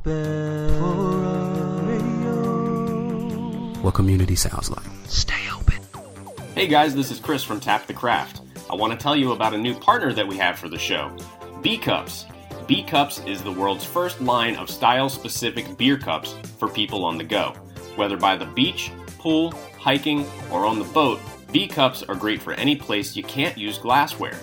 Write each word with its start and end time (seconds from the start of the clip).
open 0.00 0.78
for 0.78 1.82
radio. 1.84 2.32
What 3.82 3.94
community 3.94 4.34
sounds 4.34 4.70
like. 4.70 4.86
Stay 5.06 5.48
open. 5.54 5.78
Hey 6.54 6.66
guys, 6.66 6.94
this 6.94 7.10
is 7.10 7.20
Chris 7.20 7.42
from 7.44 7.60
Tap 7.60 7.86
the 7.86 7.92
Craft. 7.92 8.40
I 8.70 8.74
want 8.74 8.92
to 8.92 8.98
tell 8.98 9.16
you 9.16 9.32
about 9.32 9.52
a 9.52 9.58
new 9.58 9.74
partner 9.74 10.12
that 10.12 10.26
we 10.26 10.36
have 10.38 10.58
for 10.58 10.68
the 10.68 10.78
show 10.78 11.14
B 11.62 11.76
Cups. 11.76 12.26
B 12.66 12.82
Cups 12.82 13.20
is 13.26 13.42
the 13.42 13.52
world's 13.52 13.84
first 13.84 14.20
line 14.20 14.56
of 14.56 14.70
style 14.70 15.08
specific 15.08 15.76
beer 15.76 15.98
cups 15.98 16.34
for 16.58 16.68
people 16.68 17.04
on 17.04 17.18
the 17.18 17.24
go. 17.24 17.52
Whether 17.96 18.16
by 18.16 18.36
the 18.36 18.46
beach, 18.46 18.92
pool, 19.18 19.52
hiking, 19.78 20.24
or 20.50 20.64
on 20.64 20.78
the 20.78 20.84
boat, 20.86 21.20
B 21.52 21.66
Cups 21.66 22.02
are 22.04 22.14
great 22.14 22.40
for 22.40 22.52
any 22.54 22.76
place 22.76 23.16
you 23.16 23.24
can't 23.24 23.58
use 23.58 23.76
glassware. 23.76 24.38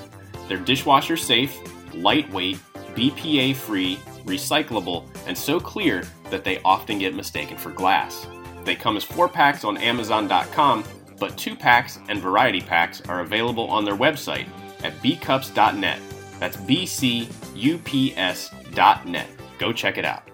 They're 0.48 0.58
dishwasher 0.58 1.18
safe, 1.18 1.58
lightweight, 1.94 2.60
BPA 2.96 3.55
free, 3.55 4.00
recyclable, 4.28 5.05
and 5.25 5.38
so 5.38 5.60
clear 5.60 6.04
that 6.30 6.43
they 6.43 6.62
often 6.64 7.00
get 7.00 7.15
mistaken 7.15 7.57
for 7.57 7.71
glass. 7.71 8.28
They 8.64 8.75
come 8.75 8.97
as 8.97 9.04
four 9.04 9.28
packs 9.28 9.64
on 9.64 9.78
Amazon.com, 9.78 10.83
but 11.19 11.38
two 11.38 11.56
packs 11.56 12.00
and 12.10 12.19
variety 12.19 12.61
packs 12.61 13.02
are 13.02 13.21
available 13.21 13.68
on 13.68 13.86
their 13.86 13.96
website 13.96 14.47
at 14.83 14.93
bcups.net. 15.02 16.00
That's 16.39 16.57
B 16.57 16.86
C 16.86 17.29
U 17.55 17.79
P 17.79 18.14
S.net. 18.16 19.28
Go 19.57 19.74
check 19.74 19.97
it 19.97 20.05
out. 20.05 20.27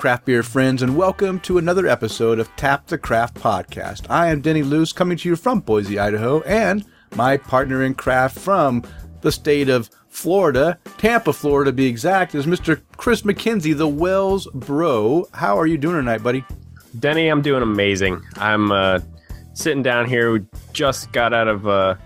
Craft 0.00 0.24
beer 0.24 0.42
friends, 0.42 0.80
and 0.80 0.96
welcome 0.96 1.38
to 1.38 1.58
another 1.58 1.86
episode 1.86 2.38
of 2.38 2.48
Tap 2.56 2.86
the 2.86 2.96
Craft 2.96 3.34
Podcast. 3.34 4.06
I 4.08 4.28
am 4.28 4.40
Denny 4.40 4.62
Luce, 4.62 4.94
coming 4.94 5.18
to 5.18 5.28
you 5.28 5.36
from 5.36 5.60
Boise, 5.60 5.98
Idaho, 5.98 6.40
and 6.40 6.86
my 7.16 7.36
partner 7.36 7.82
in 7.82 7.92
craft 7.92 8.38
from 8.38 8.82
the 9.20 9.30
state 9.30 9.68
of 9.68 9.90
Florida, 10.08 10.78
Tampa, 10.96 11.34
Florida, 11.34 11.70
to 11.70 11.74
be 11.74 11.84
exact, 11.84 12.34
is 12.34 12.46
Mr. 12.46 12.80
Chris 12.96 13.20
McKenzie, 13.20 13.76
the 13.76 13.86
Wells 13.86 14.48
Bro. 14.54 15.28
How 15.34 15.58
are 15.58 15.66
you 15.66 15.76
doing 15.76 15.96
tonight, 15.96 16.22
buddy? 16.22 16.46
Denny, 16.98 17.28
I'm 17.28 17.42
doing 17.42 17.62
amazing. 17.62 18.22
I'm 18.36 18.72
uh, 18.72 19.00
sitting 19.52 19.82
down 19.82 20.06
here. 20.06 20.32
We 20.32 20.46
just 20.72 21.12
got 21.12 21.34
out 21.34 21.46
of 21.46 21.68
uh, 21.68 21.96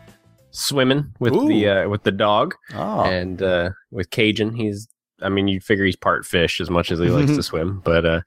swimming 0.51 1.13
with 1.21 1.33
Ooh. 1.33 1.47
the 1.47 1.69
uh, 1.69 1.89
with 1.89 2.03
the 2.03 2.11
dog 2.11 2.57
Oh, 2.75 3.03
and 3.03 3.41
uh, 3.41 3.71
with 3.93 4.11
Cajun. 4.11 4.53
He's, 4.57 4.89
I 5.25 5.29
mean, 5.29 5.49
you 5.49 5.61
figure 5.61 5.85
he's 5.85 5.97
part 5.97 6.25
fish 6.27 6.61
as 6.61 6.71
much 6.71 6.93
as 6.93 6.99
he 6.99 7.09
likes 7.09 7.35
to 7.37 7.43
swim, 7.43 7.81
but 7.85 8.05
uh, 8.07 8.21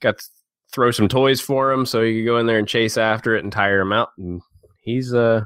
got 0.00 0.18
to 0.18 0.24
throw 0.72 0.90
some 0.90 1.08
toys 1.08 1.40
for 1.40 1.70
him 1.72 1.86
so 1.86 2.02
he 2.02 2.18
could 2.20 2.26
go 2.26 2.38
in 2.38 2.46
there 2.46 2.58
and 2.58 2.66
chase 2.68 2.96
after 2.96 3.34
it 3.36 3.44
and 3.44 3.52
tire 3.52 3.80
him 3.80 3.92
out. 3.92 4.08
And 4.18 4.40
he's, 4.80 5.12
uh, 5.14 5.42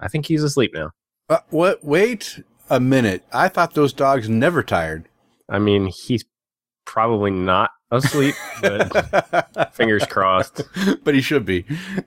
I 0.00 0.08
think 0.08 0.26
he's 0.26 0.42
asleep 0.42 0.72
now. 0.74 0.90
uh, 1.28 1.38
what? 1.50 1.84
Wait 1.84 2.40
a 2.70 2.80
minute. 2.80 3.24
I 3.32 3.48
thought 3.48 3.74
those 3.74 3.92
dogs 3.92 4.28
never 4.28 4.62
tired. 4.62 5.08
I 5.48 5.58
mean, 5.58 5.86
he's 5.86 6.24
probably 6.86 7.30
not 7.32 7.70
asleep, 7.90 8.36
but 8.62 9.70
fingers 9.74 10.06
crossed. 10.06 10.62
but 11.04 11.14
he 11.14 11.20
should 11.20 11.44
be. 11.44 11.62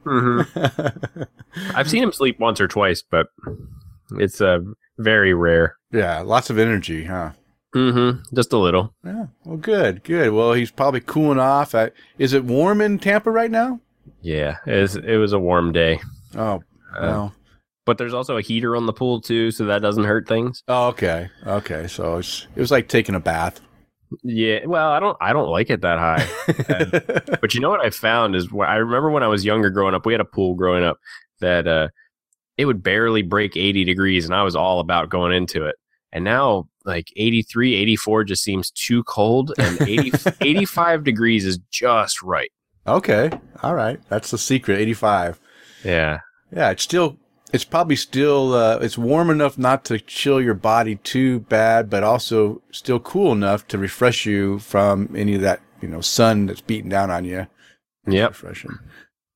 hmm 0.06 0.42
I've 1.76 1.89
seen 1.89 2.02
him 2.04 2.11
sleep 2.14 2.39
once 2.39 2.59
or 2.61 2.67
twice, 2.67 3.02
but 3.04 3.28
it's 4.17 4.42
uh, 4.42 4.59
very 4.98 5.34
rare. 5.34 5.76
yeah, 5.92 6.20
lots 6.22 6.50
of 6.50 6.58
energy, 6.58 7.04
huh? 7.06 7.31
Mm-hmm. 7.75 8.35
Just 8.35 8.53
a 8.53 8.57
little. 8.57 8.93
Yeah. 9.03 9.25
Well, 9.45 9.57
good, 9.57 10.03
good. 10.03 10.31
Well, 10.31 10.53
he's 10.53 10.71
probably 10.71 10.99
cooling 11.02 11.39
off. 11.39 11.73
Uh, 11.73 11.89
is 12.19 12.33
it 12.33 12.43
warm 12.45 12.81
in 12.81 12.99
Tampa 12.99 13.31
right 13.31 13.49
now? 13.52 13.80
Yeah, 14.21 14.58
it 14.67 14.80
was, 14.81 14.95
it 14.95 15.17
was 15.17 15.33
a 15.33 15.39
warm 15.39 15.71
day. 15.71 15.99
Oh, 16.36 16.64
Uh, 16.95 17.02
well. 17.02 17.36
But 17.86 17.98
there's 17.98 18.14
also 18.14 18.37
a 18.37 18.42
heater 18.42 18.75
on 18.77 18.86
the 18.86 18.93
pool 18.93 19.20
too, 19.20 19.52
so 19.52 19.65
that 19.65 19.81
doesn't 19.81 20.05
hurt 20.05 20.25
things. 20.27 20.64
Oh, 20.70 20.87
okay. 20.89 21.30
Okay. 21.45 21.87
So 21.87 22.17
it's, 22.20 22.48
it 22.55 22.59
was 22.61 22.71
like 22.71 22.87
taking 22.87 23.14
a 23.15 23.20
bath. 23.20 23.59
Yeah. 24.23 24.59
Well, 24.65 24.89
I 24.89 24.99
don't 25.02 25.17
I 25.19 25.33
don't 25.33 25.49
like 25.49 25.69
it 25.69 25.81
that 25.81 25.99
high. 25.99 27.37
but 27.42 27.53
you 27.53 27.59
know 27.59 27.69
what 27.71 27.81
I 27.86 27.89
found 27.89 28.36
is 28.36 28.48
I 28.53 28.75
remember 28.75 29.09
when 29.09 29.23
I 29.23 29.27
was 29.27 29.43
younger 29.43 29.69
growing 29.69 29.95
up, 29.95 30.05
we 30.05 30.14
had 30.14 30.21
a 30.21 30.25
pool 30.25 30.53
growing 30.55 30.83
up 30.86 30.98
that 31.42 31.67
uh 31.67 31.87
it 32.58 32.65
would 32.65 32.83
barely 32.83 33.21
break 33.23 33.58
80 33.58 33.83
degrees 33.83 34.25
and 34.25 34.33
I 34.36 34.43
was 34.43 34.55
all 34.55 34.80
about 34.80 35.09
going 35.09 35.33
into 35.33 35.65
it. 35.65 35.75
And 36.14 36.23
now 36.23 36.69
like 36.86 37.11
83, 37.16 37.76
84 37.76 38.23
just 38.26 38.44
seems 38.44 38.71
too 38.71 39.04
cold 39.04 39.54
and 39.58 39.82
80, 39.82 40.11
85 40.42 41.04
degrees 41.04 41.45
is 41.45 41.60
just 41.71 42.21
right. 42.21 42.52
okay. 42.88 43.32
All 43.61 43.76
right. 43.76 43.99
That's 44.10 44.32
the 44.32 44.38
secret. 44.38 44.80
85. 44.80 45.39
Yeah. 45.83 46.20
Yeah. 46.52 46.72
It's 46.72 46.83
still, 46.83 47.17
it's 47.54 47.64
probably 47.64 47.95
still, 47.95 48.54
uh, 48.54 48.80
it's 48.82 48.98
warm 48.98 49.30
enough 49.30 49.58
not 49.58 49.86
to 49.86 49.99
chill 49.99 50.42
your 50.42 50.54
body 50.55 50.95
too 50.98 51.39
bad, 51.42 51.89
but 51.89 52.04
also 52.04 52.61
still 52.72 52.99
cool 52.99 53.32
enough 53.32 53.67
to 53.70 53.77
refresh 53.77 54.26
you 54.26 54.60
from 54.60 55.14
any 55.16 55.36
of 55.36 55.42
that, 55.42 55.61
you 55.82 55.88
know, 55.88 56.02
sun 56.02 56.48
that's 56.48 56.61
beating 56.61 56.89
down 56.89 57.10
on 57.10 57.23
you. 57.26 57.48
Yep. 58.08 58.32
Refreshing. 58.32 58.77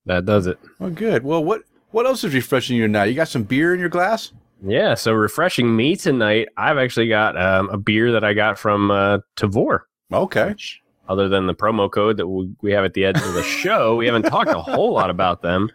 That 0.05 0.25
does 0.25 0.47
it. 0.47 0.59
Well, 0.79 0.89
good. 0.89 1.23
Well, 1.23 1.43
what, 1.43 1.61
what 1.91 2.05
else 2.05 2.23
is 2.23 2.33
refreshing 2.33 2.75
you 2.75 2.87
now? 2.87 3.03
You 3.03 3.13
got 3.13 3.27
some 3.29 3.43
beer 3.43 3.73
in 3.73 3.79
your 3.79 3.89
glass? 3.89 4.31
Yeah, 4.63 4.95
so 4.95 5.13
refreshing 5.13 5.75
me 5.75 5.95
tonight. 5.95 6.49
I've 6.57 6.77
actually 6.77 7.09
got 7.09 7.39
um, 7.39 7.69
a 7.69 7.77
beer 7.77 8.11
that 8.11 8.23
I 8.23 8.33
got 8.33 8.57
from 8.57 8.91
uh, 8.91 9.19
Tavour. 9.35 9.81
Okay. 10.11 10.49
Which, 10.49 10.81
other 11.09 11.29
than 11.29 11.47
the 11.47 11.55
promo 11.55 11.91
code 11.91 12.17
that 12.17 12.27
we, 12.27 12.49
we 12.61 12.71
have 12.71 12.83
at 12.83 12.93
the 12.93 13.05
end 13.05 13.17
of 13.17 13.33
the 13.33 13.43
show, 13.43 13.95
we 13.95 14.05
haven't 14.05 14.23
talked 14.23 14.49
a 14.49 14.61
whole 14.61 14.93
lot 14.93 15.09
about 15.09 15.41
them. 15.41 15.69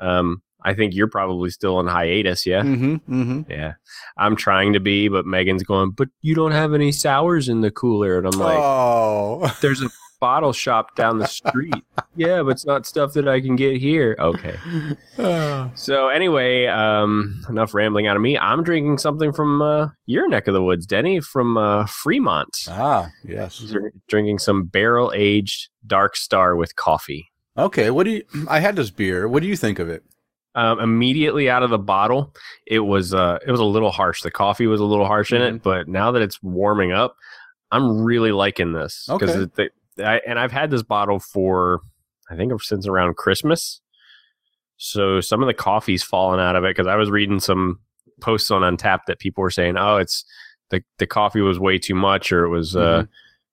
Um, 0.00 0.42
I 0.68 0.74
think 0.74 0.94
you're 0.94 1.08
probably 1.08 1.50
still 1.50 1.76
on 1.76 1.86
hiatus, 1.86 2.44
yeah. 2.46 2.62
Mm-hmm. 2.62 2.94
Mm-hmm. 3.22 3.50
Yeah, 3.50 3.74
I'm 4.16 4.36
trying 4.36 4.74
to 4.74 4.80
be, 4.80 5.08
but 5.08 5.24
Megan's 5.26 5.62
going. 5.62 5.90
But 5.92 6.08
you 6.20 6.34
don't 6.34 6.52
have 6.52 6.74
any 6.74 6.92
sours 6.92 7.48
in 7.48 7.62
the 7.62 7.70
cooler, 7.70 8.18
and 8.18 8.26
I'm 8.26 8.38
like, 8.38 8.58
oh. 8.58 9.56
there's 9.62 9.82
a 9.82 9.88
bottle 10.20 10.52
shop 10.52 10.96
down 10.96 11.18
the 11.18 11.26
street. 11.28 11.72
yeah, 12.16 12.42
but 12.42 12.50
it's 12.50 12.66
not 12.66 12.84
stuff 12.86 13.12
that 13.12 13.28
I 13.28 13.40
can 13.40 13.56
get 13.56 13.76
here. 13.80 14.16
Okay. 14.18 14.56
So 15.74 16.08
anyway, 16.08 16.66
um, 16.66 17.42
enough 17.48 17.74
rambling 17.74 18.06
out 18.06 18.16
of 18.16 18.22
me. 18.22 18.36
I'm 18.38 18.62
drinking 18.62 18.98
something 18.98 19.32
from 19.32 19.62
uh, 19.62 19.88
your 20.06 20.28
neck 20.28 20.46
of 20.48 20.54
the 20.54 20.62
woods, 20.62 20.86
Denny, 20.86 21.20
from 21.20 21.56
uh, 21.56 21.86
Fremont. 21.86 22.66
ah, 22.68 23.10
yes. 23.24 23.58
Dr- 23.58 23.92
Drinking 24.08 24.38
some 24.38 24.64
barrel 24.64 25.12
aged 25.14 25.68
Dark 25.86 26.16
Star 26.16 26.56
with 26.56 26.76
coffee. 26.76 27.30
Okay. 27.56 27.90
What 27.90 28.04
do 28.04 28.10
you, 28.12 28.22
I 28.48 28.60
had 28.60 28.76
this 28.76 28.90
beer. 28.90 29.28
What 29.28 29.42
do 29.42 29.48
you 29.48 29.56
think 29.56 29.78
of 29.78 29.88
it? 29.88 30.04
Um, 30.54 30.80
immediately 30.80 31.48
out 31.48 31.62
of 31.62 31.70
the 31.70 31.78
bottle, 31.78 32.34
it 32.66 32.80
was 32.80 33.14
uh, 33.14 33.38
it 33.46 33.50
was 33.50 33.60
a 33.60 33.64
little 33.64 33.90
harsh. 33.92 34.22
The 34.22 34.30
coffee 34.30 34.66
was 34.66 34.80
a 34.80 34.84
little 34.84 35.06
harsh 35.06 35.32
in 35.32 35.40
Mm-hmm. 35.40 35.56
it, 35.56 35.62
but 35.62 35.88
now 35.88 36.10
that 36.12 36.22
it's 36.22 36.42
warming 36.42 36.90
up, 36.92 37.14
I'm 37.70 38.02
really 38.02 38.32
liking 38.32 38.72
this 38.72 39.06
Okay. 39.10 39.46
it, 39.58 39.72
I, 40.04 40.20
and 40.26 40.38
I've 40.38 40.50
had 40.52 40.70
this 40.70 40.82
bottle 40.82 41.18
for 41.20 41.80
I 42.30 42.36
think 42.36 42.52
since 42.62 42.86
around 42.88 43.16
Christmas. 43.16 43.80
So 44.78 45.20
some 45.20 45.42
of 45.42 45.46
the 45.48 45.54
coffee's 45.54 46.02
fallen 46.02 46.40
out 46.40 46.56
of 46.56 46.64
it 46.64 46.70
because 46.76 46.86
I 46.86 46.96
was 46.96 47.10
reading 47.10 47.40
some 47.40 47.80
posts 48.20 48.50
on 48.50 48.62
Untappd 48.62 49.00
that 49.06 49.18
people 49.18 49.42
were 49.42 49.50
saying, 49.50 49.76
"Oh, 49.76 49.96
it's 49.96 50.24
the 50.70 50.82
the 50.98 51.06
coffee 51.06 51.40
was 51.40 51.58
way 51.58 51.78
too 51.78 51.94
much 51.94 52.32
or 52.32 52.44
it 52.44 52.48
was 52.50 52.74
uh, 52.74 53.04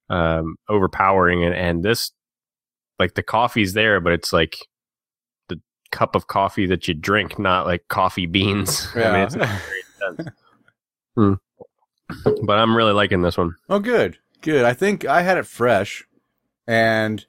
um, 0.10 0.56
overpowering," 0.70 1.44
and 1.44 1.54
and 1.56 1.84
this 1.84 2.12
like 3.00 3.16
the 3.16 3.24
coffee's 3.24 3.74
there, 3.74 4.00
but 4.00 4.14
it's 4.14 4.32
like 4.32 4.56
cup 5.92 6.16
of 6.16 6.28
coffee 6.28 6.66
that 6.68 6.88
you 6.88 6.94
drink, 6.94 7.38
not 7.40 7.66
like 7.66 7.88
coffee 7.88 8.26
beans. 8.26 8.88
I 8.96 9.00
mean, 9.12 9.22
it's 9.22 9.36
not 9.36 9.48
very 9.50 10.12
intense. 10.12 10.36
Hmm. 11.16 11.34
But 12.46 12.60
I'm 12.60 12.76
really 12.76 12.94
liking 12.94 13.22
this 13.22 13.38
one. 13.38 13.56
Oh, 13.70 13.80
good, 13.80 14.18
good. 14.42 14.64
I 14.66 14.74
think 14.74 15.06
I 15.06 15.22
had 15.22 15.38
it 15.38 15.48
fresh, 15.48 16.04
and 16.68 17.26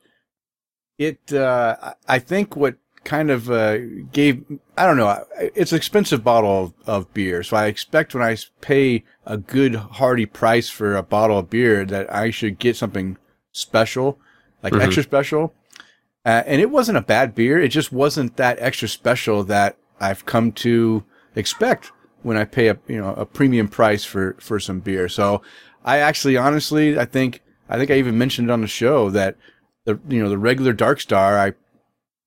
it. 0.99 1.33
Uh, 1.33 1.95
I- 2.09 2.19
think 2.19 2.57
what 2.57 2.77
kind 3.05 3.31
of 3.31 3.51
uh, 3.51 3.79
gave. 4.13 4.45
I 4.77 4.85
don't 4.87 4.97
know. 4.99 5.25
It's 5.39 5.73
an 5.73 5.77
expensive 5.77 6.23
bottle 6.25 6.65
of, 6.65 6.75
of 6.87 7.15
beer, 7.15 7.43
so 7.43 7.57
I 7.57 7.67
expect 7.67 8.15
when 8.15 8.23
I 8.23 8.37
pay 8.61 9.05
a 9.25 9.39
good 9.39 9.75
hearty 9.77 10.27
price 10.27 10.69
for 10.69 10.97
a 10.97 11.03
bottle 11.03 11.39
of 11.39 11.49
beer 11.49 11.85
that 11.87 12.13
I 12.13 12.31
should 12.31 12.59
get 12.59 12.77
something 12.77 13.17
special, 13.53 14.19
like 14.63 14.73
Mhm. 14.75 14.83
extra 14.83 15.03
special. 15.03 15.55
Uh, 16.27 16.43
and 16.45 16.61
it 16.61 16.71
wasn't 16.71 16.99
a 16.99 17.03
bad 17.03 17.37
beer. 17.37 17.59
It 17.59 17.69
just 17.69 17.93
wasn't 17.93 18.37
that 18.37 18.59
extra 18.61 18.89
special 18.89 19.45
that 19.45 19.79
I've 20.01 20.27
come 20.27 20.51
to 20.53 21.05
expect 21.37 21.93
when 22.23 22.37
I 22.37 22.45
pay 22.45 22.67
a 22.69 22.77
you 22.89 23.01
know 23.01 23.15
a 23.15 23.25
premium 23.25 23.69
price 23.69 24.05
for 24.05 24.37
for 24.41 24.59
some 24.59 24.81
beer. 24.81 25.09
So 25.09 25.41
I 25.85 25.99
actually 25.99 26.37
honestly 26.37 26.99
I 26.99 27.05
think 27.05 27.43
I 27.69 27.79
think 27.79 27.93
I 27.93 27.95
even 27.95 28.19
mentioned 28.19 28.51
it 28.51 28.53
on 28.53 28.61
the 28.61 28.67
show 28.67 29.09
that 29.11 29.37
the 29.85 30.01
you 30.09 30.21
know 30.21 30.29
the 30.29 30.37
regular 30.37 30.73
Dark 30.73 31.01
Star 31.01 31.39
I 31.39 31.53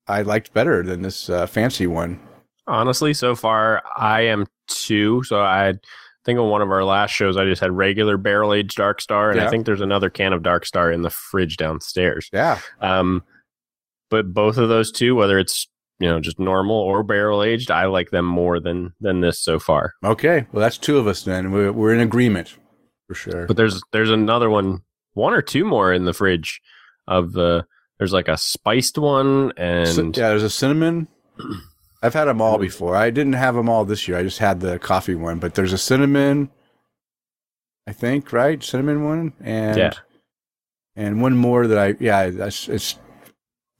I 0.08 0.22
liked 0.22 0.54
better 0.54 0.82
than 0.82 1.02
this 1.02 1.28
uh, 1.28 1.46
fancy 1.46 1.86
one. 1.86 2.18
Honestly, 2.66 3.12
so 3.12 3.36
far 3.36 3.82
I 3.96 4.22
am 4.22 4.46
two. 4.66 5.22
So 5.24 5.40
I 5.42 5.74
think 6.24 6.38
on 6.38 6.48
one 6.48 6.62
of 6.62 6.70
our 6.70 6.84
last 6.84 7.10
shows, 7.10 7.36
I 7.36 7.44
just 7.44 7.60
had 7.60 7.72
regular 7.72 8.16
barrel 8.16 8.54
aged 8.54 8.76
Dark 8.76 9.02
Star, 9.02 9.30
and 9.30 9.40
Yeah. 9.40 9.46
I 9.46 9.50
think 9.50 9.66
there's 9.66 9.80
another 9.82 10.08
can 10.08 10.32
of 10.32 10.42
Dark 10.42 10.64
Star 10.64 10.90
in 10.90 11.02
the 11.02 11.10
fridge 11.10 11.58
downstairs. 11.58 12.30
Yeah. 12.32 12.58
Um, 12.80 13.22
but 14.10 14.34
both 14.34 14.56
of 14.58 14.68
those 14.68 14.90
two, 14.92 15.14
whether 15.14 15.38
it's 15.38 15.68
you 15.98 16.08
know 16.08 16.20
just 16.20 16.38
normal 16.38 16.76
or 16.76 17.02
barrel 17.02 17.42
aged, 17.42 17.70
I 17.70 17.86
like 17.86 18.10
them 18.10 18.24
more 18.26 18.60
than 18.60 18.92
than 19.00 19.20
this 19.20 19.40
so 19.40 19.58
far. 19.58 19.94
Okay. 20.04 20.46
Well, 20.52 20.60
that's 20.60 20.78
two 20.78 20.98
of 20.98 21.06
us 21.06 21.22
then. 21.22 21.52
We're, 21.52 21.72
we're 21.72 21.94
in 21.94 22.00
agreement 22.00 22.54
for 23.06 23.14
sure. 23.14 23.46
But 23.46 23.56
there's 23.56 23.82
there's 23.92 24.10
another 24.10 24.50
one, 24.50 24.82
one 25.14 25.32
or 25.34 25.42
two 25.42 25.64
more 25.64 25.92
in 25.92 26.04
the 26.04 26.12
fridge 26.14 26.60
of 27.06 27.32
the. 27.32 27.64
There's 27.98 28.12
like 28.14 28.28
a 28.28 28.36
spiced 28.38 28.96
one, 28.96 29.52
and 29.58 29.86
Cin- 29.88 30.12
yeah, 30.14 30.30
there's 30.30 30.42
a 30.42 30.48
cinnamon. 30.50 31.06
I've 32.02 32.14
had 32.14 32.24
them 32.24 32.40
all 32.40 32.56
before. 32.56 32.96
I 32.96 33.10
didn't 33.10 33.34
have 33.34 33.54
them 33.54 33.68
all 33.68 33.84
this 33.84 34.08
year. 34.08 34.16
I 34.16 34.22
just 34.22 34.38
had 34.38 34.60
the 34.60 34.78
coffee 34.78 35.14
one, 35.14 35.38
but 35.38 35.54
there's 35.54 35.74
a 35.74 35.78
cinnamon. 35.78 36.48
I 37.86 37.92
think 37.92 38.32
right, 38.32 38.62
cinnamon 38.62 39.04
one, 39.04 39.32
and 39.40 39.76
Yeah. 39.76 39.92
and 40.96 41.20
one 41.20 41.36
more 41.36 41.66
that 41.66 41.76
I 41.78 41.94
yeah, 42.00 42.30
that's 42.30 42.68
it's 42.70 42.98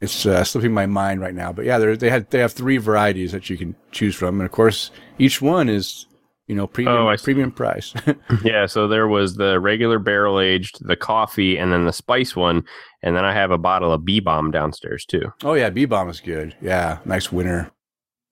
it's 0.00 0.25
uh, 0.26 0.44
slipping 0.44 0.73
my 0.73 0.87
mind 0.87 1.20
right 1.20 1.35
now. 1.35 1.52
But 1.52 1.64
yeah, 1.64 1.79
they 1.79 1.94
they 1.97 2.11
had 2.11 2.31
they 2.31 2.38
have 2.41 2.52
three 2.52 2.79
varieties 2.79 3.32
that 3.32 3.50
you 3.50 3.56
can 3.56 3.75
choose 3.93 4.14
from, 4.14 4.41
and 4.41 4.47
of 4.47 4.52
course 4.52 4.91
each 5.19 5.41
one 5.43 5.69
is 5.69 6.06
you 6.47 6.55
know 6.55 6.67
premium 6.67 6.97
Oh, 7.06 7.17
premium 7.23 7.52
price. 7.52 7.94
Yeah, 8.44 8.67
so 8.67 8.88
there 8.88 9.08
was 9.08 9.37
the 9.37 9.61
regular 9.61 9.99
barrel 9.99 10.41
aged, 10.41 10.79
the 10.87 10.97
coffee, 10.97 11.58
and 11.58 11.73
then 11.73 11.85
the 11.85 11.93
spice 11.93 12.35
one, 12.35 12.64
and 13.02 13.14
then 13.17 13.25
I 13.25 13.32
have 13.32 13.50
a 13.50 13.58
bottle 13.58 13.93
of 13.93 14.05
B 14.05 14.20
Bomb 14.20 14.50
downstairs 14.50 15.05
too. 15.05 15.32
oh 15.44 15.55
yeah, 15.55 15.70
B 15.70 15.85
Bomb 15.85 16.08
is 16.08 16.20
good. 16.20 16.56
Yeah, 16.61 16.99
nice 17.05 17.31
winter 17.31 17.70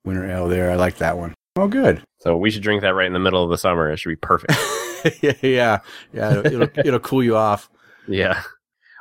winter 0.04 0.24
ale 0.28 0.48
there. 0.48 0.70
I 0.70 0.76
like 0.76 0.96
that 0.98 1.18
one. 1.18 1.34
Oh, 1.56 1.66
good. 1.68 2.02
So 2.20 2.36
we 2.36 2.50
should 2.52 2.62
drink 2.62 2.82
that 2.82 2.94
right 2.94 3.06
in 3.06 3.12
the 3.12 3.18
middle 3.18 3.42
of 3.42 3.50
the 3.50 3.58
summer. 3.58 3.90
It 3.90 3.98
should 3.98 4.10
be 4.10 4.16
perfect. 4.16 4.52
yeah, 5.22 5.32
yeah, 5.42 5.78
yeah. 6.12 6.30
It'll, 6.30 6.46
it'll, 6.46 6.78
it'll 6.86 7.00
cool 7.00 7.22
you 7.22 7.36
off. 7.36 7.68
yeah. 8.08 8.42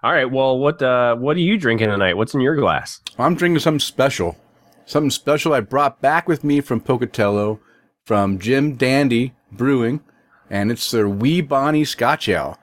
All 0.03 0.13
right. 0.13 0.29
Well, 0.29 0.59
what 0.59 0.81
uh, 0.81 1.15
what 1.15 1.37
are 1.37 1.41
you 1.41 1.57
drinking 1.57 1.89
tonight? 1.89 2.17
What's 2.17 2.35
in 2.35 2.41
your 2.41 2.55
glass? 2.55 3.01
I'm 3.17 3.35
drinking 3.35 3.59
something 3.59 3.79
special. 3.79 4.37
Something 4.85 5.09
special 5.09 5.53
I 5.53 5.59
brought 5.59 6.01
back 6.01 6.27
with 6.27 6.43
me 6.43 6.61
from 6.61 6.81
Pocatello 6.81 7.59
from 8.05 8.37
Jim 8.39 8.75
Dandy 8.75 9.33
Brewing, 9.51 10.01
and 10.49 10.71
it's 10.71 10.91
their 10.91 11.09
Wee 11.09 11.41
Bonnie 11.41 11.83
Scotch 11.83 12.29
Ale. 12.29 12.57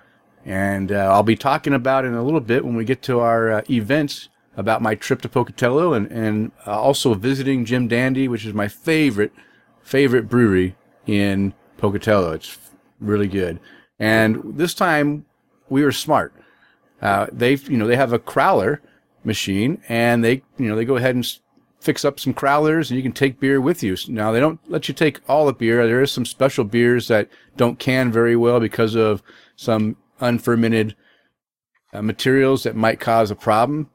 And 0.44 0.92
uh, 0.92 1.12
I'll 1.12 1.24
be 1.24 1.36
talking 1.36 1.74
about 1.74 2.04
it 2.04 2.08
in 2.08 2.14
a 2.14 2.22
little 2.22 2.40
bit 2.40 2.64
when 2.64 2.76
we 2.76 2.84
get 2.84 3.02
to 3.02 3.18
our 3.18 3.50
uh, 3.50 3.62
events 3.68 4.28
about 4.56 4.80
my 4.80 4.94
trip 4.94 5.20
to 5.22 5.28
Pocatello 5.28 5.92
and, 5.92 6.06
and 6.12 6.52
uh, 6.66 6.80
also 6.80 7.14
visiting 7.14 7.64
Jim 7.64 7.88
Dandy, 7.88 8.28
which 8.28 8.46
is 8.46 8.54
my 8.54 8.68
favorite, 8.68 9.32
favorite 9.82 10.28
brewery 10.28 10.76
in 11.06 11.52
Pocatello. 11.78 12.32
It's 12.32 12.56
really 13.00 13.28
good. 13.28 13.58
And 13.98 14.56
this 14.56 14.72
time 14.72 15.26
we 15.68 15.82
were 15.82 15.92
smart. 15.92 16.32
Uh, 17.04 17.26
they, 17.30 17.54
you 17.54 17.76
know, 17.76 17.86
they 17.86 17.96
have 17.96 18.14
a 18.14 18.18
crowler 18.18 18.78
machine 19.22 19.80
and 19.88 20.24
they, 20.24 20.42
you 20.58 20.68
know, 20.68 20.74
they 20.74 20.86
go 20.86 20.96
ahead 20.96 21.14
and 21.14 21.38
fix 21.78 22.02
up 22.02 22.18
some 22.18 22.32
crowlers 22.32 22.88
and 22.88 22.96
you 22.96 23.02
can 23.02 23.12
take 23.12 23.38
beer 23.38 23.60
with 23.60 23.82
you. 23.82 23.94
Now 24.08 24.32
they 24.32 24.40
don't 24.40 24.58
let 24.70 24.88
you 24.88 24.94
take 24.94 25.20
all 25.28 25.44
the 25.44 25.52
beer. 25.52 25.86
There 25.86 26.00
is 26.00 26.10
some 26.10 26.24
special 26.24 26.64
beers 26.64 27.08
that 27.08 27.28
don't 27.58 27.78
can 27.78 28.10
very 28.10 28.36
well 28.36 28.58
because 28.58 28.94
of 28.94 29.22
some 29.54 29.98
unfermented 30.18 30.96
uh, 31.92 32.00
materials 32.00 32.62
that 32.62 32.74
might 32.74 33.00
cause 33.00 33.30
a 33.30 33.36
problem. 33.36 33.90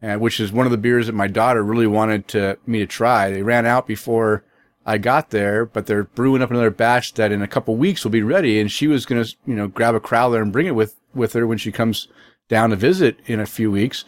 And 0.00 0.20
which 0.20 0.38
is 0.40 0.52
one 0.52 0.66
of 0.66 0.72
the 0.72 0.78
beers 0.78 1.06
that 1.06 1.14
my 1.14 1.28
daughter 1.28 1.62
really 1.62 1.86
wanted 1.86 2.26
to 2.28 2.58
me 2.66 2.78
to 2.78 2.86
try. 2.86 3.30
They 3.30 3.42
ran 3.42 3.66
out 3.66 3.86
before 3.86 4.44
I 4.84 4.98
got 4.98 5.30
there, 5.30 5.64
but 5.64 5.86
they're 5.86 6.04
brewing 6.04 6.42
up 6.42 6.50
another 6.50 6.70
batch 6.70 7.14
that 7.14 7.30
in 7.30 7.42
a 7.42 7.48
couple 7.48 7.76
weeks 7.76 8.02
will 8.02 8.10
be 8.10 8.22
ready. 8.22 8.60
And 8.60 8.70
she 8.70 8.88
was 8.88 9.06
going 9.06 9.22
to, 9.22 9.36
you 9.46 9.54
know, 9.54 9.68
grab 9.68 9.94
a 9.94 10.00
crowler 10.00 10.42
and 10.42 10.52
bring 10.52 10.66
it 10.66 10.74
with, 10.74 10.96
with 11.14 11.34
her 11.34 11.46
when 11.46 11.58
she 11.58 11.70
comes 11.70 12.08
down 12.48 12.70
to 12.70 12.76
visit 12.76 13.18
in 13.26 13.40
a 13.40 13.46
few 13.46 13.70
weeks. 13.70 14.04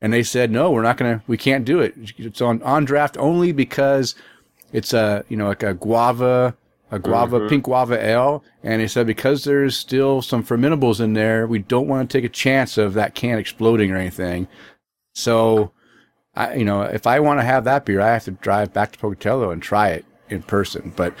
And 0.00 0.12
they 0.12 0.22
said, 0.22 0.50
no, 0.50 0.70
we're 0.70 0.82
not 0.82 0.96
going 0.96 1.18
to, 1.18 1.24
we 1.26 1.38
can't 1.38 1.64
do 1.64 1.80
it. 1.80 1.94
It's 2.18 2.40
on, 2.40 2.62
on 2.62 2.84
draft 2.84 3.16
only 3.18 3.52
because 3.52 4.14
it's 4.72 4.92
a, 4.92 5.24
you 5.28 5.36
know, 5.36 5.46
like 5.46 5.62
a 5.62 5.74
guava, 5.74 6.56
a 6.90 6.98
guava, 6.98 7.38
mm-hmm. 7.38 7.48
pink 7.48 7.64
guava 7.64 8.04
ale. 8.04 8.44
And 8.62 8.82
they 8.82 8.88
said, 8.88 9.06
because 9.06 9.44
there's 9.44 9.76
still 9.76 10.20
some 10.20 10.44
fermentables 10.44 11.00
in 11.00 11.14
there, 11.14 11.46
we 11.46 11.60
don't 11.60 11.88
want 11.88 12.10
to 12.10 12.18
take 12.18 12.24
a 12.24 12.32
chance 12.32 12.76
of 12.76 12.94
that 12.94 13.14
can 13.14 13.38
exploding 13.38 13.90
or 13.90 13.96
anything. 13.96 14.46
So, 15.14 15.72
I, 16.34 16.54
you 16.54 16.64
know, 16.64 16.82
if 16.82 17.06
I 17.06 17.20
want 17.20 17.40
to 17.40 17.44
have 17.44 17.64
that 17.64 17.86
beer, 17.86 18.00
I 18.00 18.12
have 18.12 18.24
to 18.24 18.32
drive 18.32 18.72
back 18.72 18.92
to 18.92 18.98
Pocatello 18.98 19.50
and 19.50 19.62
try 19.62 19.90
it 19.90 20.04
in 20.34 20.42
person. 20.42 20.92
But, 20.96 21.14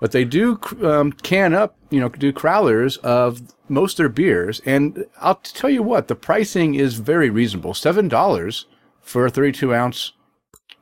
but 0.00 0.10
they 0.12 0.24
do 0.24 0.58
um, 0.82 1.12
can 1.12 1.54
up, 1.54 1.76
you 1.90 2.00
know, 2.00 2.08
do 2.08 2.32
crowlers 2.32 2.98
of 2.98 3.40
most 3.68 3.94
of 3.94 3.96
their 3.98 4.08
beers. 4.08 4.60
And 4.66 5.04
I'll 5.20 5.36
tell 5.36 5.70
you 5.70 5.82
what, 5.82 6.08
the 6.08 6.14
pricing 6.16 6.74
is 6.74 6.94
very 6.94 7.30
reasonable. 7.30 7.74
Seven 7.74 8.08
dollars 8.08 8.66
for 9.00 9.26
a 9.26 9.30
32 9.30 9.72
ounce, 9.74 10.12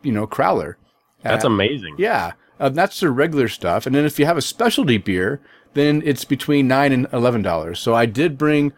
you 0.02 0.12
know, 0.12 0.26
crowler. 0.26 0.76
That's 1.22 1.44
Uh, 1.44 1.48
amazing. 1.48 1.96
yeah, 1.98 2.32
uh, 2.58 2.68
that's 2.70 3.00
their 3.00 3.10
regular 3.12 3.48
stuff. 3.48 3.84
And 3.86 3.94
then 3.94 4.04
if 4.04 4.18
you 4.18 4.24
have 4.26 4.36
a 4.38 4.42
specialty 4.42 4.96
beer, 4.98 5.40
then 5.74 6.02
it's 6.04 6.24
between 6.24 6.68
nine 6.68 6.92
and 6.92 7.06
eleven 7.12 7.42
dollars. 7.42 7.78
So 7.80 7.94
I 7.94 8.06
did 8.06 8.38
bring 8.38 8.72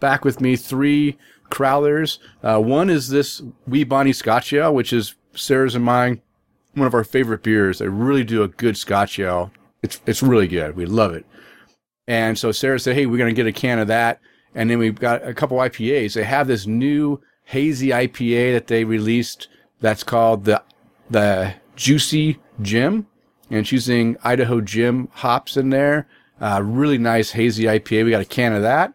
back 0.00 0.24
with 0.24 0.40
me 0.40 0.54
three 0.56 1.18
crowlers. 1.50 2.18
Uh, 2.42 2.60
one 2.60 2.88
is 2.90 3.08
this 3.08 3.42
Wee 3.66 3.84
Bonnie 3.84 4.12
Scotch 4.12 4.52
Ale, 4.52 4.72
which 4.74 4.92
is 4.92 5.14
Sarah's 5.34 5.74
and 5.74 5.84
mine, 5.84 6.20
one 6.78 6.86
of 6.86 6.94
our 6.94 7.04
favorite 7.04 7.42
beers. 7.42 7.78
They 7.78 7.88
really 7.88 8.24
do 8.24 8.42
a 8.42 8.48
good 8.48 8.76
Scotch 8.76 9.18
Ale. 9.18 9.50
It's 9.82 10.00
it's 10.06 10.22
really 10.22 10.48
good. 10.48 10.76
We 10.76 10.86
love 10.86 11.12
it. 11.14 11.26
And 12.06 12.38
so 12.38 12.52
Sarah 12.52 12.80
said, 12.80 12.94
"Hey, 12.94 13.06
we're 13.06 13.18
to 13.26 13.32
get 13.32 13.46
a 13.46 13.52
can 13.52 13.78
of 13.78 13.88
that." 13.88 14.20
And 14.54 14.70
then 14.70 14.78
we've 14.78 14.98
got 14.98 15.26
a 15.26 15.34
couple 15.34 15.58
IPAs. 15.58 16.14
They 16.14 16.24
have 16.24 16.46
this 16.46 16.66
new 16.66 17.20
hazy 17.44 17.88
IPA 17.88 18.52
that 18.52 18.66
they 18.66 18.84
released 18.84 19.48
that's 19.80 20.02
called 20.02 20.44
the 20.44 20.62
the 21.10 21.54
Juicy 21.76 22.38
Jim, 22.60 23.06
and 23.50 23.60
it's 23.60 23.72
using 23.72 24.16
Idaho 24.24 24.60
Gem 24.60 25.08
hops 25.12 25.56
in 25.56 25.70
there. 25.70 26.08
Uh, 26.40 26.60
really 26.64 26.98
nice 26.98 27.30
hazy 27.30 27.64
IPA. 27.64 28.04
We 28.04 28.10
got 28.10 28.20
a 28.20 28.26
can 28.26 28.52
of 28.52 28.62
that, 28.62 28.92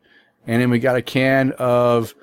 and 0.48 0.62
then 0.62 0.70
we 0.70 0.80
got 0.80 0.96
a 0.96 1.02
can 1.02 1.52
of 1.58 2.14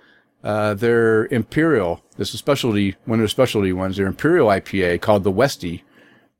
uh, 0.44 0.74
their 0.74 1.26
Imperial. 1.26 2.02
This 2.16 2.32
is 2.34 2.38
specialty, 2.40 2.96
one 3.04 3.18
of 3.18 3.22
their 3.22 3.28
specialty 3.28 3.72
ones. 3.72 3.96
Their 3.96 4.06
Imperial 4.06 4.48
IPA 4.48 5.00
called 5.00 5.24
the 5.24 5.32
Westie, 5.32 5.82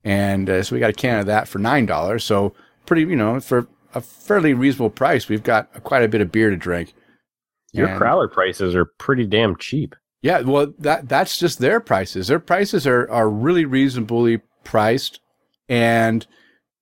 and 0.05 0.49
uh, 0.49 0.63
so 0.63 0.75
we 0.75 0.81
got 0.81 0.91
a 0.91 0.95
can 0.95 1.21
of 1.21 1.27
that 1.27 1.49
for 1.49 1.59
nine 1.59 1.87
dollars. 1.87 2.25
So 2.25 2.55
pretty, 2.87 3.03
you 3.03 3.17
know, 3.17 3.41
for 3.41 3.67
a 3.95 4.01
fairly 4.01 4.55
reasonable 4.55 4.91
price, 4.91 5.29
we've 5.29 5.43
got 5.43 5.83
quite 5.85 6.03
a 6.03 6.09
bit 6.09 6.21
of 6.21 6.31
beer 6.33 6.51
to 6.51 6.57
drink. 6.57 6.95
Your 7.73 7.89
And- 7.89 8.01
crowler 8.01 8.31
prices 8.31 8.75
are 8.75 8.85
pretty 8.85 9.27
damn 9.27 9.57
cheap. 9.57 9.95
yeah, 10.23 10.41
well, 10.41 10.73
that 10.79 11.09
that's 11.09 11.39
just 11.39 11.59
their 11.59 11.81
prices. 11.81 12.29
Their 12.29 12.41
prices 12.41 12.87
are 12.87 13.11
are 13.11 13.29
really 13.29 13.65
reasonably 13.65 14.41
priced, 14.65 15.21
and 15.69 16.27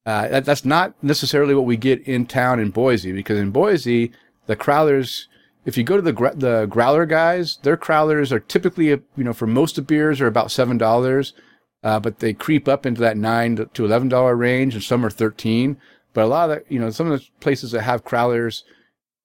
uh, 0.07 0.28
that, 0.28 0.45
that's 0.47 0.64
not 0.64 0.95
necessarily 1.02 1.54
what 1.54 1.66
we 1.66 1.76
get 1.76 2.00
in 2.09 2.25
town 2.26 2.59
in 2.61 2.71
Boise. 2.71 3.12
Because 3.12 3.38
in 3.38 3.50
Boise, 3.50 4.12
the 4.47 4.57
crowlers, 4.57 5.25
if 5.65 5.77
you 5.77 5.85
go 5.85 5.97
to 5.97 6.03
the 6.03 6.12
the 6.37 6.67
growler 6.67 7.07
guys, 7.07 7.59
their 7.62 7.77
crowlers 7.77 8.33
are 8.33 8.41
typically, 8.41 8.87
you 8.87 9.03
know, 9.17 9.33
for 9.33 9.47
most 9.47 9.79
of 9.79 9.87
beers 9.87 10.21
are 10.21 10.27
about 10.27 10.50
seven 10.50 10.79
dollars, 10.79 11.35
uh, 11.83 12.00
but 12.00 12.21
they 12.21 12.33
creep 12.33 12.69
up 12.69 12.87
into 12.87 13.00
that 13.00 13.17
nine 13.17 13.69
to 13.75 13.85
eleven 13.85 14.09
dollar 14.09 14.35
range, 14.37 14.75
and 14.75 14.83
some 14.83 15.05
are 15.05 15.11
thirteen. 15.11 15.77
But 16.15 16.25
a 16.25 16.27
lot 16.27 16.50
of 16.50 16.59
the, 16.59 16.75
you 16.75 16.81
know, 16.81 16.91
some 16.91 17.11
of 17.11 17.21
the 17.21 17.27
places 17.41 17.73
that 17.73 17.83
have 17.83 18.05
crowlers 18.05 18.62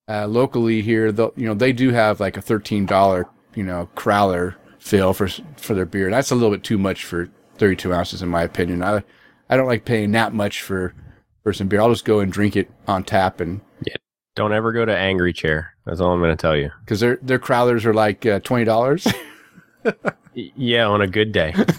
uh, 0.10 0.28
locally 0.28 0.82
here, 0.82 1.08
you 1.08 1.48
know, 1.48 1.54
they 1.54 1.72
do 1.72 1.92
have 1.92 2.20
like 2.20 2.38
a 2.38 2.42
thirteen 2.42 2.86
dollar, 2.86 3.28
you 3.56 3.64
know, 3.64 3.90
crowler 3.96 4.56
fill 4.80 5.14
for 5.14 5.30
for 5.58 5.74
their 5.74 5.86
beer. 5.86 6.10
That's 6.10 6.32
a 6.32 6.36
little 6.36 6.52
bit 6.52 6.64
too 6.64 6.78
much 6.78 7.06
for 7.06 7.30
thirty 7.58 7.76
two 7.76 7.94
ounces, 7.94 8.22
in 8.22 8.30
my 8.30 8.44
opinion. 8.44 8.84
I 8.84 9.04
I 9.50 9.56
don't 9.56 9.68
like 9.68 9.86
paying 9.86 10.12
that 10.12 10.34
much 10.34 10.62
for 10.62 10.94
for 11.44 11.54
some 11.54 11.68
beer. 11.68 11.82
I'll 11.82 11.90
just 11.90 12.06
go 12.06 12.20
and 12.20 12.32
drink 12.32 12.56
it 12.56 12.70
on 12.88 13.04
tap, 13.04 13.40
and 13.40 13.62
Yeah. 13.86 13.96
Don't 14.36 14.54
ever 14.54 14.72
go 14.72 14.84
to 14.84 14.98
Angry 14.98 15.32
Chair. 15.32 15.73
That's 15.86 16.00
all 16.00 16.12
I'm 16.14 16.20
going 16.20 16.36
to 16.36 16.42
tell 16.42 16.56
you. 16.56 16.72
because 16.82 17.00
their 17.02 17.18
their 17.22 17.40
crowlers 17.40 17.86
are 17.86 17.94
like 17.94 18.26
uh, 18.26 18.40
twenty 18.40 18.66
dollars. 18.66 19.08
Yeah, 20.36 20.88
on 20.88 21.02
a 21.02 21.08
good 21.08 21.32
day. 21.32 21.54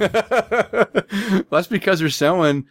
That's 1.51 1.67
because 1.67 1.99
they're 1.99 2.09
selling 2.11 2.67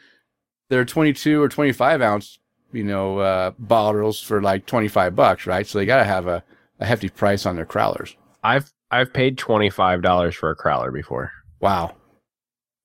their 0.70 0.86
twenty 0.86 1.12
two 1.12 1.42
or 1.42 1.50
twenty 1.50 1.72
five 1.74 2.02
ounce, 2.02 2.40
you 2.72 2.84
know, 2.84 3.18
uh, 3.20 3.52
bottles 3.60 4.22
for 4.22 4.42
like 4.42 4.66
twenty 4.66 4.88
five 4.88 5.16
bucks, 5.16 5.46
right? 5.46 5.68
So 5.68 5.78
they 5.78 5.86
got 5.86 5.98
to 5.98 6.04
have 6.06 6.28
a, 6.28 6.44
a 6.80 6.86
hefty 6.86 7.10
price 7.10 7.46
on 7.46 7.56
their 7.56 7.66
crowlers. 7.66 8.16
I've 8.44 8.72
I've 8.92 9.12
paid 9.12 9.38
twenty 9.38 9.70
five 9.70 10.02
dollars 10.02 10.36
for 10.36 10.50
a 10.52 10.56
crowler 10.56 10.94
before. 10.94 11.32
Wow. 11.60 11.96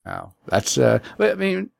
Wow. 0.05 0.35
That's 0.47 0.77
uh 0.79 0.99
I 1.21 1.35
mean 1.35 1.71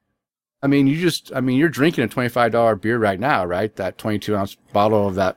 I 0.63 0.67
mean 0.69 0.87
you 0.87 1.01
just 1.01 1.33
I 1.35 1.41
mean 1.41 1.57
you're 1.59 1.69
drinking 1.69 2.05
a 2.05 2.09
twenty 2.09 2.29
five 2.29 2.53
dollar 2.53 2.77
beer 2.77 2.99
right 2.99 3.19
now, 3.19 3.45
right? 3.45 3.75
That 3.77 3.99
twenty 3.99 4.19
two 4.21 4.37
ounce 4.37 4.55
bottle 4.73 5.09
of 5.09 5.15
that 5.17 5.37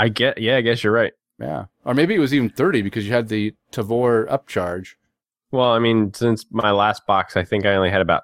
I 0.00 0.08
get. 0.08 0.38
Yeah, 0.38 0.56
I 0.56 0.62
guess 0.62 0.82
you're 0.82 0.94
right. 0.94 1.12
yeah. 1.38 1.66
Or 1.84 1.92
maybe 1.92 2.14
it 2.14 2.18
was 2.18 2.32
even 2.32 2.48
thirty 2.48 2.80
because 2.80 3.06
you 3.06 3.12
had 3.12 3.28
the 3.28 3.54
Tavour 3.70 4.26
upcharge. 4.28 4.94
Well, 5.50 5.70
I 5.72 5.78
mean, 5.78 6.14
since 6.14 6.46
my 6.50 6.70
last 6.70 7.06
box, 7.06 7.36
I 7.36 7.44
think 7.44 7.66
I 7.66 7.74
only 7.74 7.90
had 7.90 8.00
about 8.00 8.22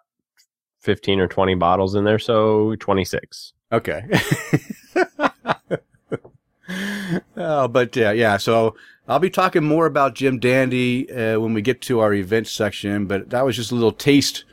fifteen 0.80 1.20
or 1.20 1.28
twenty 1.28 1.54
bottles 1.54 1.94
in 1.94 2.04
there, 2.04 2.18
so 2.18 2.76
twenty 2.76 3.04
six. 3.04 3.52
Okay. 3.72 4.04
oh, 7.36 7.68
but 7.68 7.94
yeah, 7.94 8.12
yeah. 8.12 8.38
So 8.38 8.74
I'll 9.06 9.18
be 9.18 9.28
talking 9.28 9.62
more 9.62 9.84
about 9.84 10.14
Jim 10.14 10.38
Dandy 10.38 11.12
uh, 11.12 11.38
when 11.40 11.52
we 11.52 11.60
get 11.60 11.82
to 11.82 12.00
our 12.00 12.14
event 12.14 12.46
section. 12.46 13.04
But 13.04 13.28
that 13.30 13.44
was 13.44 13.54
just 13.54 13.70
a 13.70 13.74
little 13.74 13.92
taste 13.92 14.45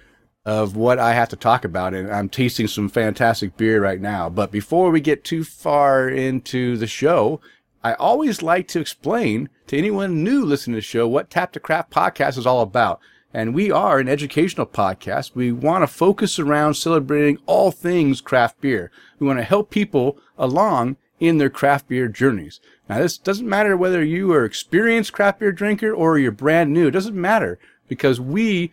of 0.46 0.76
what 0.76 1.00
I 1.00 1.14
have 1.14 1.30
to 1.30 1.36
talk 1.36 1.64
about, 1.64 1.94
and 1.94 2.12
I'm 2.12 2.30
tasting 2.30 2.68
some 2.68 2.90
fantastic 2.90 3.56
beer 3.56 3.82
right 3.82 4.02
now. 4.02 4.30
But 4.30 4.52
before 4.52 4.92
we 4.92 5.00
get 5.00 5.24
too 5.24 5.44
far 5.44 6.10
into 6.10 6.76
the 6.78 6.88
show, 6.88 7.40
I 7.84 7.94
always 7.94 8.42
like 8.42 8.68
to 8.70 8.80
explain 8.80 9.50
to 9.68 9.78
anyone 9.78 10.24
new 10.24 10.44
listening 10.44 10.76
to 10.76 10.78
the 10.78 10.82
show 10.82 11.08
what 11.08 11.30
Tap 11.30 11.54
to 11.54 11.60
Craft 11.60 11.92
podcast 11.92 12.38
is 12.38 12.46
all 12.46 12.62
about. 12.62 13.00
And 13.34 13.56
we 13.56 13.72
are 13.72 14.00
an 14.00 14.08
educational 14.08 14.68
podcast. 14.68 15.34
We 15.34 15.52
want 15.52 15.82
to 15.82 15.88
focus 15.88 16.38
around 16.38 16.76
celebrating 16.76 17.40
all 17.46 17.72
things 17.72 18.22
craft 18.22 18.62
beer. 18.62 18.92
We 19.18 19.26
want 19.26 19.40
to 19.40 19.44
help 19.44 19.72
people 19.72 20.18
along 20.38 20.98
in 21.20 21.40
their 21.40 21.50
craft 21.50 21.88
beer 21.88 22.08
journeys. 22.08 22.60
Now, 22.88 23.00
this 23.00 23.18
doesn't 23.18 23.50
matter 23.50 23.76
whether 23.76 24.04
you 24.04 24.32
are 24.34 24.46
experienced 24.46 25.14
craft 25.14 25.40
beer 25.40 25.52
drinker 25.52 25.92
or 25.92 26.20
you're 26.20 26.32
brand 26.32 26.74
new. 26.74 26.88
It 26.88 26.92
doesn't 26.92 27.20
matter 27.20 27.58
because 27.88 28.20
we 28.20 28.72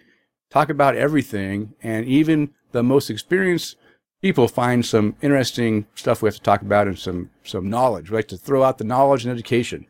talk 0.51 0.69
about 0.69 0.97
everything 0.97 1.75
and 1.83 2.07
even 2.07 2.51
the 2.73 2.83
most 2.83 3.11
experienced 3.11 3.77
people 4.23 4.49
find 4.49 4.85
some 4.85 5.17
interesting 5.23 5.87
stuff 5.95 6.23
we 6.23 6.27
have 6.27 6.37
to 6.37 6.43
talk 6.43 6.63
about 6.63 6.87
and 6.87 6.99
some, 6.99 7.31
some 7.45 7.71
knowledge. 7.71 8.11
We 8.11 8.17
like 8.17 8.29
to 8.29 8.37
throw 8.37 8.63
out 8.63 8.79
the 8.79 8.85
knowledge 8.85 9.25
and 9.25 9.33
education. 9.33 9.87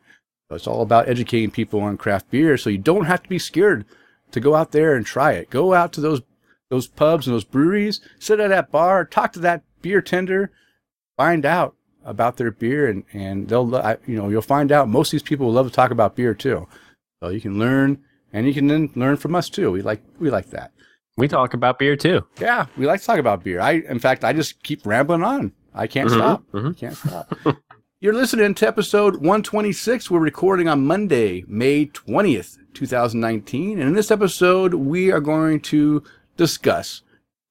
So 0.49 0.57
it's 0.57 0.67
all 0.67 0.83
about 0.83 1.09
educating 1.09 1.51
people 1.51 1.81
on 1.81 1.97
craft 1.97 2.31
beer 2.31 2.57
so 2.57 2.71
you 2.71 2.79
don't 2.79 3.05
have 3.05 3.23
to 3.23 3.29
be 3.29 3.39
scared 3.39 3.85
to 4.33 4.41
go 4.41 4.55
out 4.55 4.73
there 4.73 4.95
and 4.95 5.05
try 5.05 5.33
it. 5.33 5.51
Go 5.51 5.75
out 5.75 5.93
to 5.95 6.01
those 6.01 6.23
those 6.71 6.87
pubs 6.87 7.27
and 7.27 7.35
those 7.35 7.45
breweries, 7.45 8.01
sit 8.21 8.39
at 8.39 8.49
that 8.49 8.71
bar, 8.71 9.05
talk 9.05 9.33
to 9.33 9.41
that 9.41 9.65
beer 9.83 10.01
tender, 10.01 10.53
find 11.17 11.45
out 11.45 11.75
about 12.05 12.37
their 12.37 12.51
beer, 12.51 12.89
and 12.89 13.05
and 13.13 13.49
they'll 13.49 13.69
you 14.07 14.17
know 14.17 14.29
you'll 14.29 14.43
find 14.43 14.73
out 14.73 14.89
most 14.89 15.09
of 15.09 15.13
these 15.13 15.23
people 15.23 15.47
will 15.47 15.53
love 15.53 15.67
to 15.67 15.73
talk 15.73 15.91
about 15.91 16.17
beer 16.17 16.35
too. 16.35 16.67
So 17.23 17.29
you 17.29 17.41
can 17.41 17.59
learn, 17.59 18.03
and 18.33 18.47
you 18.47 18.55
can 18.55 18.67
then 18.67 18.91
learn 18.95 19.17
from 19.17 19.35
us 19.35 19.49
too. 19.49 19.71
We 19.71 19.83
like 19.83 20.03
we 20.19 20.31
like 20.31 20.51
that. 20.51 20.73
We 21.17 21.29
talk 21.29 21.55
about 21.55 21.79
beer 21.79 21.97
too. 21.97 22.25
Yeah, 22.41 22.67
we 22.77 22.87
like 22.87 23.01
to 23.01 23.07
talk 23.07 23.19
about 23.19 23.45
beer. 23.45 23.61
I 23.61 23.73
in 23.89 23.99
fact 23.99 24.25
I 24.25 24.33
just 24.33 24.63
keep 24.63 24.87
rambling 24.87 25.23
on. 25.23 25.53
I 25.75 25.87
can't 25.87 26.09
Mhm, 26.09 26.15
stop. 26.17 26.43
mhm. 26.53 26.77
Can't 26.77 26.97
stop. 26.97 27.33
You're 28.01 28.15
listening 28.15 28.55
to 28.55 28.67
episode 28.67 29.17
126. 29.17 30.11
We're 30.11 30.21
recording 30.21 30.69
on 30.69 30.87
Monday, 30.87 31.45
May 31.47 31.85
20th, 31.87 32.57
2019. 32.73 33.79
And 33.79 33.89
in 33.89 33.95
this 33.95 34.11
episode, 34.11 34.73
we 34.75 35.13
are 35.13 35.21
going 35.21 35.61
to 35.61 36.03
discuss 36.39 37.03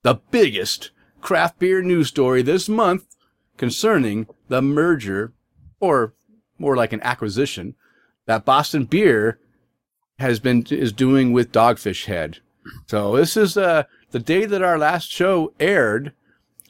the 0.01 0.15
biggest 0.31 0.89
craft 1.21 1.59
beer 1.59 1.83
news 1.83 2.07
story 2.07 2.41
this 2.41 2.67
month 2.67 3.05
concerning 3.57 4.25
the 4.47 4.61
merger, 4.61 5.33
or 5.79 6.15
more 6.57 6.75
like 6.75 6.93
an 6.93 7.01
acquisition, 7.03 7.75
that 8.25 8.43
Boston 8.45 8.85
Beer 8.85 9.39
has 10.19 10.39
been 10.39 10.65
is 10.69 10.91
doing 10.93 11.31
with 11.31 11.51
Dogfish 11.51 12.05
Head. 12.05 12.39
So 12.87 13.15
this 13.15 13.35
is 13.37 13.57
uh, 13.57 13.83
the 14.11 14.19
day 14.19 14.45
that 14.45 14.61
our 14.61 14.77
last 14.77 15.09
show 15.11 15.53
aired. 15.59 16.13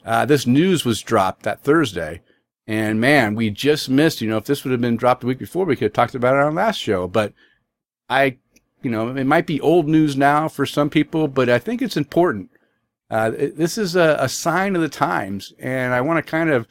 Uh, 0.04 0.24
this 0.24 0.46
news 0.46 0.84
was 0.84 1.02
dropped 1.02 1.42
that 1.42 1.60
Thursday. 1.62 2.22
And 2.66 3.00
man, 3.00 3.34
we 3.34 3.50
just 3.50 3.90
missed, 3.90 4.20
you 4.20 4.28
know, 4.30 4.36
if 4.36 4.44
this 4.44 4.64
would 4.64 4.70
have 4.70 4.80
been 4.80 4.96
dropped 4.96 5.24
a 5.24 5.26
week 5.26 5.38
before, 5.38 5.64
we 5.64 5.74
could 5.76 5.86
have 5.86 5.92
talked 5.92 6.14
about 6.14 6.36
it 6.36 6.42
on 6.42 6.54
last 6.54 6.78
show. 6.78 7.08
But 7.08 7.32
I, 8.08 8.38
you 8.82 8.90
know, 8.90 9.08
it 9.14 9.24
might 9.24 9.46
be 9.46 9.60
old 9.60 9.88
news 9.88 10.16
now 10.16 10.48
for 10.48 10.64
some 10.64 10.88
people, 10.88 11.26
but 11.28 11.48
I 11.50 11.58
think 11.58 11.82
it's 11.82 11.96
important. 11.96 12.50
Uh, 13.10 13.32
it- 13.36 13.56
this 13.56 13.76
is 13.76 13.96
a, 13.96 14.16
a 14.20 14.28
sign 14.28 14.76
of 14.76 14.82
the 14.82 14.88
times. 14.88 15.52
And 15.58 15.92
I 15.92 16.00
want 16.00 16.24
to 16.24 16.30
kind 16.30 16.50
of 16.50 16.68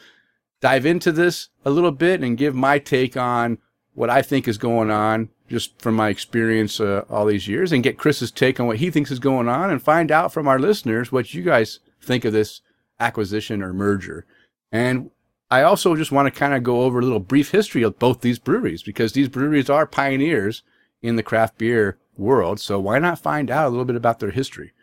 dive 0.61 0.85
into 0.85 1.11
this 1.11 1.49
a 1.65 1.69
little 1.69 1.91
bit 1.91 2.21
and 2.23 2.37
give 2.37 2.55
my 2.55 2.79
take 2.79 3.17
on 3.17 3.57
what 3.93 4.09
I 4.09 4.21
think 4.21 4.47
is 4.47 4.57
going 4.57 4.89
on 4.89 5.29
just 5.49 5.81
from 5.81 5.95
my 5.95 6.09
experience 6.09 6.79
uh, 6.79 7.03
all 7.09 7.25
these 7.25 7.47
years 7.47 7.71
and 7.71 7.83
get 7.83 7.97
Chris's 7.97 8.31
take 8.31 8.59
on 8.59 8.67
what 8.67 8.77
he 8.77 8.91
thinks 8.91 9.11
is 9.11 9.19
going 9.19 9.49
on 9.49 9.69
and 9.69 9.81
find 9.81 10.11
out 10.11 10.31
from 10.31 10.47
our 10.47 10.59
listeners 10.59 11.11
what 11.11 11.33
you 11.33 11.41
guys 11.43 11.79
think 12.01 12.23
of 12.23 12.33
this 12.33 12.61
acquisition 12.99 13.61
or 13.61 13.73
merger. 13.73 14.25
And 14.71 15.11
I 15.51 15.63
also 15.63 15.95
just 15.95 16.11
want 16.11 16.31
to 16.31 16.39
kind 16.39 16.53
of 16.53 16.63
go 16.63 16.81
over 16.81 16.99
a 16.99 17.01
little 17.01 17.19
brief 17.19 17.51
history 17.51 17.81
of 17.81 17.97
both 17.97 18.21
these 18.21 18.39
breweries 18.39 18.83
because 18.83 19.13
these 19.13 19.29
breweries 19.29 19.69
are 19.69 19.87
pioneers 19.87 20.63
in 21.01 21.15
the 21.15 21.23
craft 21.23 21.57
beer 21.57 21.97
world. 22.17 22.59
So 22.59 22.79
why 22.79 22.99
not 22.99 23.19
find 23.19 23.49
out 23.49 23.67
a 23.67 23.69
little 23.69 23.85
bit 23.85 23.95
about 23.95 24.19
their 24.19 24.31
history? 24.31 24.73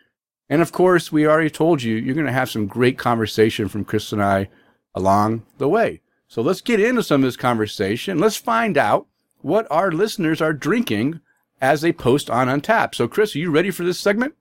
And 0.49 0.61
of 0.61 0.71
course, 0.71 1.11
we 1.11 1.27
already 1.27 1.49
told 1.49 1.83
you, 1.83 1.95
you're 1.95 2.15
going 2.15 2.27
to 2.27 2.33
have 2.33 2.49
some 2.49 2.67
great 2.67 2.97
conversation 2.97 3.67
from 3.67 3.85
Chris 3.85 4.11
and 4.11 4.23
I 4.23 4.49
along 4.95 5.43
the 5.57 5.69
way. 5.69 6.01
So 6.27 6.41
let's 6.41 6.61
get 6.61 6.79
into 6.79 7.03
some 7.03 7.21
of 7.21 7.27
this 7.27 7.37
conversation. 7.37 8.19
Let's 8.19 8.35
find 8.35 8.77
out 8.77 9.07
what 9.47 9.65
our 9.71 9.91
listeners 9.91 10.41
are 10.41 10.53
drinking 10.53 11.21
as 11.61 11.81
they 11.81 11.91
post 11.91 12.29
on 12.29 12.47
Untappd. 12.47 12.93
So, 12.95 13.07
Chris, 13.07 13.35
are 13.35 13.39
you 13.39 13.49
ready 13.49 13.71
for 13.71 13.83
this 13.83 13.99
segment? 13.99 14.35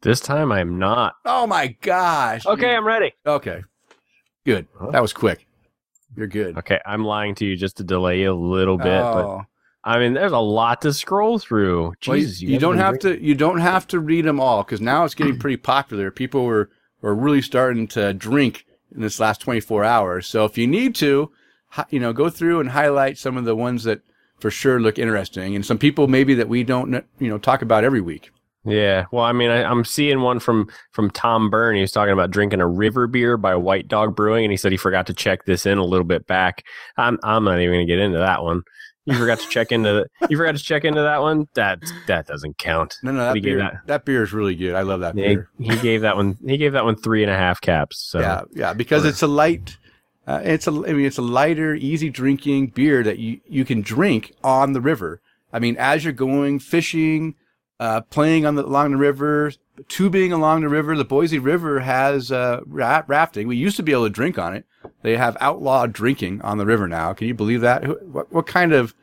This 0.00 0.20
time 0.20 0.50
I'm 0.52 0.78
not. 0.78 1.14
Oh 1.24 1.46
my 1.46 1.68
gosh. 1.80 2.46
Okay, 2.46 2.74
I'm 2.74 2.86
ready. 2.86 3.12
Okay. 3.26 3.62
Good. 4.46 4.66
That 4.92 5.02
was 5.02 5.12
quick. 5.12 5.46
You're 6.16 6.26
good. 6.26 6.56
Okay, 6.58 6.80
I'm 6.86 7.04
lying 7.04 7.34
to 7.36 7.44
you 7.44 7.56
just 7.56 7.76
to 7.76 7.84
delay 7.84 8.20
you 8.20 8.32
a 8.32 8.34
little 8.34 8.78
bit, 8.78 9.02
but 9.02 9.24
Oh. 9.24 9.42
I 9.84 9.98
mean, 9.98 10.12
there's 10.12 10.32
a 10.32 10.38
lot 10.38 10.82
to 10.82 10.92
scroll 10.92 11.38
through. 11.38 11.82
Well, 11.82 11.94
Jesus, 12.00 12.42
you, 12.42 12.50
you 12.50 12.58
don't 12.58 12.78
have 12.78 12.98
to. 13.00 13.22
You 13.22 13.34
don't 13.34 13.60
have 13.60 13.86
to 13.88 14.00
read 14.00 14.24
them 14.24 14.40
all 14.40 14.62
because 14.62 14.80
now 14.80 15.04
it's 15.04 15.14
getting 15.14 15.38
pretty 15.40 15.56
popular. 15.56 16.10
People 16.10 16.44
were 16.44 16.70
were 17.00 17.14
really 17.14 17.42
starting 17.42 17.86
to 17.88 18.12
drink 18.12 18.66
in 18.94 19.00
this 19.00 19.20
last 19.20 19.40
24 19.40 19.84
hours. 19.84 20.26
So 20.26 20.44
if 20.44 20.58
you 20.58 20.66
need 20.66 20.94
to, 20.96 21.30
you 21.90 22.00
know, 22.00 22.12
go 22.12 22.28
through 22.28 22.60
and 22.60 22.70
highlight 22.70 23.18
some 23.18 23.36
of 23.36 23.44
the 23.44 23.54
ones 23.54 23.84
that 23.84 24.00
for 24.40 24.50
sure 24.50 24.80
look 24.80 24.98
interesting, 24.98 25.54
and 25.56 25.64
some 25.64 25.78
people 25.78 26.08
maybe 26.08 26.34
that 26.34 26.48
we 26.48 26.64
don't, 26.64 27.04
you 27.18 27.28
know, 27.28 27.38
talk 27.38 27.62
about 27.62 27.84
every 27.84 28.00
week. 28.00 28.30
Yeah, 28.64 29.06
well, 29.12 29.24
I 29.24 29.32
mean, 29.32 29.50
I, 29.50 29.62
I'm 29.64 29.84
seeing 29.84 30.20
one 30.20 30.40
from 30.40 30.68
from 30.92 31.10
Tom 31.10 31.48
Byrne. 31.48 31.76
He 31.76 31.80
was 31.80 31.92
talking 31.92 32.12
about 32.12 32.30
drinking 32.30 32.60
a 32.60 32.66
river 32.66 33.06
beer 33.06 33.36
by 33.36 33.54
White 33.54 33.88
Dog 33.88 34.14
Brewing, 34.14 34.44
and 34.44 34.50
he 34.52 34.56
said 34.56 34.72
he 34.72 34.78
forgot 34.78 35.06
to 35.06 35.14
check 35.14 35.44
this 35.46 35.64
in 35.64 35.78
a 35.78 35.84
little 35.84 36.04
bit 36.04 36.26
back. 36.26 36.64
I'm 36.96 37.18
I'm 37.22 37.44
not 37.44 37.60
even 37.60 37.74
going 37.76 37.86
to 37.86 37.90
get 37.92 37.98
into 38.00 38.18
that 38.18 38.42
one. 38.42 38.62
You 39.06 39.14
forgot 39.16 39.38
to 39.40 39.48
check 39.48 39.72
into 39.72 39.88
the, 40.20 40.26
you 40.28 40.36
forgot 40.36 40.54
to 40.54 40.62
check 40.62 40.84
into 40.84 41.00
that 41.00 41.22
one. 41.22 41.48
That 41.54 41.78
that 42.08 42.26
doesn't 42.26 42.58
count. 42.58 42.98
No, 43.02 43.10
no, 43.10 43.20
that 43.20 43.32
do 43.32 43.38
you 43.38 43.42
give 43.42 43.58
beer, 43.58 43.58
that? 43.60 43.86
that 43.86 44.04
beer 44.04 44.22
is 44.22 44.34
really 44.34 44.54
good. 44.54 44.74
I 44.74 44.82
love 44.82 45.00
that 45.00 45.16
Yeah, 45.16 45.28
beer. 45.28 45.48
he 45.58 45.78
gave 45.78 46.02
that 46.02 46.16
one. 46.16 46.36
He 46.44 46.58
gave 46.58 46.72
that 46.74 46.84
one 46.84 46.96
three 46.96 47.22
and 47.22 47.32
a 47.32 47.36
half 47.36 47.58
caps. 47.62 47.98
So 48.00 48.20
Yeah, 48.20 48.42
yeah, 48.52 48.72
because 48.74 49.06
it's 49.06 49.22
a 49.22 49.26
light. 49.26 49.78
Uh, 50.28 50.42
it's 50.44 50.66
a. 50.66 50.70
I 50.70 50.92
mean, 50.92 51.06
it's 51.06 51.16
a 51.16 51.22
lighter, 51.22 51.74
easy 51.74 52.10
drinking 52.10 52.66
beer 52.68 53.02
that 53.02 53.18
you 53.18 53.40
you 53.48 53.64
can 53.64 53.80
drink 53.80 54.34
on 54.44 54.74
the 54.74 54.80
river. 54.80 55.22
I 55.54 55.58
mean, 55.58 55.74
as 55.78 56.04
you're 56.04 56.12
going 56.12 56.58
fishing, 56.58 57.34
uh, 57.80 58.02
playing 58.02 58.44
on 58.44 58.54
the 58.54 58.66
along 58.66 58.90
the 58.90 58.98
river, 58.98 59.52
tubing 59.88 60.30
along 60.30 60.60
the 60.60 60.68
river. 60.68 60.94
The 60.98 61.04
Boise 61.06 61.38
River 61.38 61.80
has 61.80 62.30
uh, 62.30 62.60
rafting. 62.66 63.48
We 63.48 63.56
used 63.56 63.78
to 63.78 63.82
be 63.82 63.92
able 63.92 64.04
to 64.04 64.10
drink 64.10 64.38
on 64.38 64.54
it. 64.54 64.66
They 65.00 65.16
have 65.16 65.38
outlawed 65.40 65.94
drinking 65.94 66.42
on 66.42 66.58
the 66.58 66.66
river 66.66 66.86
now. 66.86 67.14
Can 67.14 67.26
you 67.26 67.34
believe 67.34 67.62
that? 67.62 68.06
What, 68.06 68.30
what 68.30 68.46
kind 68.46 68.74
of 68.74 68.94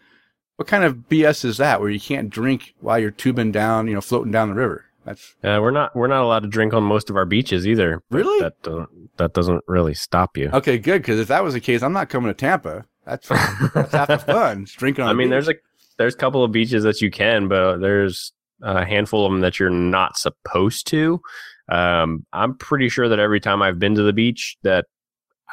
what 0.58 0.68
kind 0.68 0.84
of 0.84 1.10
BS 1.10 1.44
is 1.44 1.58
that? 1.58 1.82
Where 1.82 1.90
you 1.90 2.00
can't 2.00 2.30
drink 2.30 2.76
while 2.82 3.00
you're 3.00 3.10
tubing 3.10 3.52
down, 3.52 3.88
you 3.88 3.96
know, 3.96 4.02
floating 4.02 4.32
down 4.32 4.50
the 4.50 4.56
river. 4.56 4.85
That's 5.06 5.36
uh, 5.44 5.60
we're 5.62 5.72
not 5.72 5.96
we're 5.96 6.08
not 6.08 6.24
allowed 6.24 6.40
to 6.44 6.50
drink 6.50 6.74
on 6.74 6.84
most 6.84 7.10
of 7.10 7.16
our 7.16 7.26
beaches 7.26 7.68
either. 7.68 8.02
Really? 8.10 8.42
That 8.42 8.62
doesn't 8.64 9.18
that 9.18 9.34
doesn't 9.34 9.64
really 9.68 9.94
stop 9.94 10.36
you. 10.36 10.50
Okay, 10.52 10.78
good. 10.80 11.02
Because 11.02 11.20
if 11.20 11.28
that 11.28 11.44
was 11.44 11.54
the 11.54 11.60
case, 11.62 11.84
I'm 11.84 11.94
not 11.94 12.10
coming 12.10 12.30
to 12.30 12.34
Tampa. 12.34 12.86
That's 13.06 13.28
that's 13.30 13.92
half 13.94 14.08
the 14.08 14.18
fun. 14.18 14.66
Just 14.66 14.78
drinking 14.80 15.04
on. 15.04 15.10
I 15.10 15.14
the 15.14 15.18
mean, 15.18 15.28
beach. 15.28 15.32
there's 15.32 15.50
a 15.50 15.54
there's 15.98 16.16
a 16.16 16.18
couple 16.18 16.44
of 16.44 16.52
beaches 16.52 16.84
that 16.84 17.02
you 17.02 17.12
can, 17.12 17.48
but 17.48 17.78
there's 17.78 18.34
a 18.64 18.84
handful 18.84 19.26
of 19.26 19.32
them 19.32 19.42
that 19.42 19.60
you're 19.60 19.70
not 19.70 20.18
supposed 20.18 20.88
to. 20.88 21.22
Um, 21.70 22.26
I'm 22.34 22.58
pretty 22.58 22.90
sure 22.90 23.08
that 23.08 23.20
every 23.20 23.40
time 23.40 23.62
I've 23.62 23.80
been 23.80 23.96
to 23.96 24.04
the 24.04 24.14
beach, 24.14 24.58
that 24.64 24.86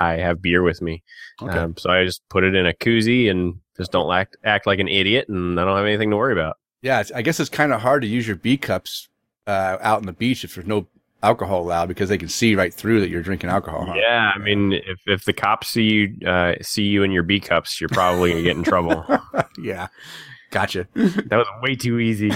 I 0.01 0.15
have 0.15 0.41
beer 0.41 0.63
with 0.63 0.81
me. 0.81 1.03
okay. 1.43 1.59
Um, 1.59 1.77
so 1.77 1.91
I 1.91 2.05
just 2.05 2.23
put 2.31 2.43
it 2.45 2.55
in 2.55 2.67
a 2.67 2.73
koozie 2.73 3.31
and 3.31 3.61
just 3.77 3.93
don't 3.93 4.13
act 4.13 4.37
act 4.45 4.67
like 4.67 4.79
an 4.79 4.89
idiot, 4.89 5.29
and 5.29 5.61
I 5.61 5.65
don't 5.67 5.77
have 5.77 5.87
anything 5.87 6.11
to 6.11 6.17
worry 6.17 6.33
about. 6.33 6.57
yeah, 6.81 7.03
I 7.15 7.21
guess 7.23 7.39
it's 7.39 7.51
kind 7.51 7.73
of 7.73 7.83
hard 7.83 8.01
to 8.03 8.09
use 8.09 8.27
your 8.27 8.37
B 8.37 8.57
cups 8.57 9.09
uh, 9.47 9.79
out 9.81 9.99
on 9.99 10.07
the 10.07 10.13
beach 10.13 10.45
if 10.45 10.55
there's 10.55 10.67
no 10.67 10.87
alcohol 11.23 11.61
allowed 11.63 11.87
because 11.87 12.09
they 12.09 12.19
can 12.19 12.29
see 12.29 12.55
right 12.57 12.75
through 12.75 13.01
that 13.01 13.09
you're 13.09 13.23
drinking 13.23 13.49
alcohol. 13.51 13.87
huh? 13.87 13.95
Yeah, 13.97 14.33
I 14.35 14.39
mean, 14.39 14.73
if 14.73 15.01
if 15.07 15.25
the 15.25 15.33
cops 15.33 15.69
see 15.69 15.83
you 15.85 16.29
uh, 16.29 16.55
see 16.63 16.83
you 16.85 17.03
in 17.03 17.11
your 17.13 17.23
B 17.23 17.39
cups, 17.41 17.81
you're 17.81 17.89
probably 17.89 18.31
gonna 18.31 18.43
get 18.43 18.57
in 18.57 18.63
trouble. 18.65 19.05
yeah. 19.63 19.89
Gotcha. 20.51 20.87
that 20.95 21.31
was 21.31 21.47
way 21.63 21.75
too 21.75 21.99
easy. 21.99 22.31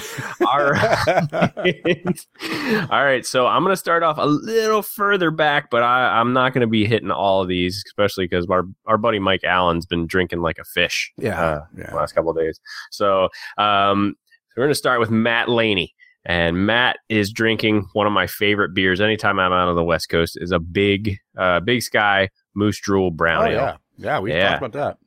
All 0.47 0.71
right. 0.71 1.27
all 2.91 3.05
right. 3.05 3.27
So 3.27 3.47
I'm 3.47 3.63
going 3.63 3.75
to 3.75 3.77
start 3.77 4.03
off 4.03 4.17
a 4.19 4.25
little 4.25 4.81
further 4.81 5.31
back, 5.31 5.69
but 5.71 5.83
I, 5.83 6.19
I'm 6.19 6.33
not 6.33 6.55
going 6.55 6.63
to 6.63 6.67
be 6.67 6.87
hitting 6.87 7.11
all 7.11 7.43
of 7.43 7.49
these, 7.49 7.83
especially 7.87 8.25
because 8.27 8.47
our, 8.49 8.63
our 8.87 8.97
buddy 8.97 9.19
Mike 9.19 9.45
Allen's 9.45 9.85
been 9.85 10.07
drinking 10.07 10.41
like 10.41 10.57
a 10.59 10.65
fish 10.65 11.13
Yeah. 11.19 11.39
uh, 11.39 11.65
yeah. 11.77 11.91
the 11.91 11.97
last 11.97 12.13
couple 12.15 12.31
of 12.31 12.39
days. 12.39 12.59
So 12.91 13.29
um, 13.59 14.15
we're 14.57 14.63
going 14.65 14.71
to 14.71 14.75
start 14.75 14.99
with 14.99 15.11
Matt 15.11 15.51
Laney. 15.51 15.95
And 16.29 16.67
Matt 16.67 16.99
is 17.09 17.31
drinking 17.33 17.87
one 17.93 18.07
of 18.07 18.13
my 18.13 18.27
favorite 18.27 18.75
beers 18.75 19.01
anytime 19.01 19.39
I'm 19.39 19.53
out 19.53 19.69
on 19.69 19.77
the 19.77 19.85
West 19.85 20.09
Coast 20.09 20.37
is 20.41 20.51
a 20.51 20.59
big, 20.59 21.19
uh, 21.39 21.61
big 21.61 21.83
sky 21.83 22.29
Moose 22.55 22.81
Drool 22.81 23.13
Brown 23.13 23.45
Oh 23.45 23.47
Ale. 23.47 23.53
yeah, 23.53 23.77
yeah. 23.97 24.19
We 24.19 24.33
Yeah. 24.33 24.59
talked 24.59 24.63
about 24.65 24.73
that. 24.73 24.99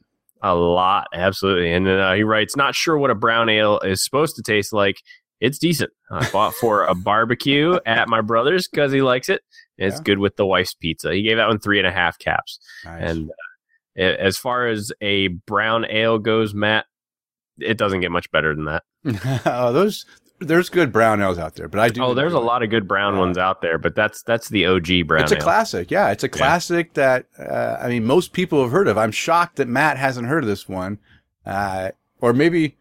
A 0.42 0.56
lot, 0.56 1.08
absolutely. 1.14 1.74
And 1.74 1.88
uh, 1.90 2.14
he 2.14 2.24
writes, 2.24 2.56
not 2.56 2.74
sure 2.74 2.98
what 2.98 3.12
a 3.12 3.16
brown 3.16 3.50
ale 3.50 3.80
is 3.80 4.02
supposed 4.04 4.38
to 4.38 4.42
taste 4.42 4.72
like. 4.72 5.02
It's 5.42 5.58
decent. 5.60 5.92
I 6.10 6.30
bought 6.32 6.54
for 6.56 6.86
a 6.86 6.96
barbecue 6.96 7.78
at 7.86 8.08
my 8.08 8.22
brother's 8.22 8.68
because 8.70 8.92
he 8.94 9.02
likes 9.02 9.28
it. 9.28 9.42
It's 9.78 9.98
Yeah. 9.98 10.04
good 10.04 10.20
with 10.20 10.38
the 10.38 10.46
wife's 10.46 10.74
pizza. 10.74 11.14
He 11.14 11.22
gave 11.24 11.36
that 11.38 11.48
one 11.50 11.60
three 11.60 11.78
and 11.80 11.88
a 11.88 11.92
half 11.92 12.18
caps. 12.20 12.60
Nice. 12.86 13.02
And 13.12 13.30
uh, 14.00 14.04
as 14.04 14.38
far 14.38 14.68
as 14.68 14.94
a 15.02 15.28
brown 15.28 15.86
ale 15.90 16.18
goes, 16.20 16.54
Matt, 16.54 16.86
it 17.60 17.78
doesn't 17.78 18.00
get 18.00 18.12
much 18.12 18.32
better 18.32 18.56
than 18.56 18.66
that. 18.66 18.84
oh, 19.46 19.74
those 19.74 20.06
there's 20.40 20.70
good 20.70 20.92
brown 20.92 21.22
ales 21.22 21.38
out 21.38 21.56
there, 21.56 21.68
but 21.68 21.80
I 21.80 21.90
do. 21.90 22.02
Oh, 22.04 22.14
there's 22.14 22.34
a 22.34 22.40
lot 22.40 22.64
of 22.64 22.70
good 22.70 22.88
brown 22.88 23.14
Yeah. 23.14 23.20
ones 23.20 23.38
out 23.38 23.62
there, 23.62 23.78
but 23.78 23.96
that's 23.96 24.22
that's 24.24 24.50
the 24.50 24.66
OG 24.66 25.04
brown 25.08 25.24
It's 25.24 25.32
a 25.32 25.36
ale. 25.36 25.42
classic. 25.42 25.92
Yeah, 25.92 26.10
it's 26.12 26.24
a 26.24 26.30
classic 26.30 26.94
that 26.94 27.26
uh, 27.38 27.78
I 27.82 27.88
mean 27.90 28.06
most 28.06 28.34
people 28.34 28.62
have 28.62 28.72
heard 28.72 28.88
of. 28.88 28.98
I'm 28.98 29.12
shocked 29.12 29.58
that 29.58 29.68
Matt 29.68 29.98
hasn't 29.98 30.28
heard 30.28 30.44
of 30.44 30.48
this 30.50 30.68
one, 30.70 31.00
uh, 31.46 31.92
or 32.22 32.34
maybe. 32.34 32.78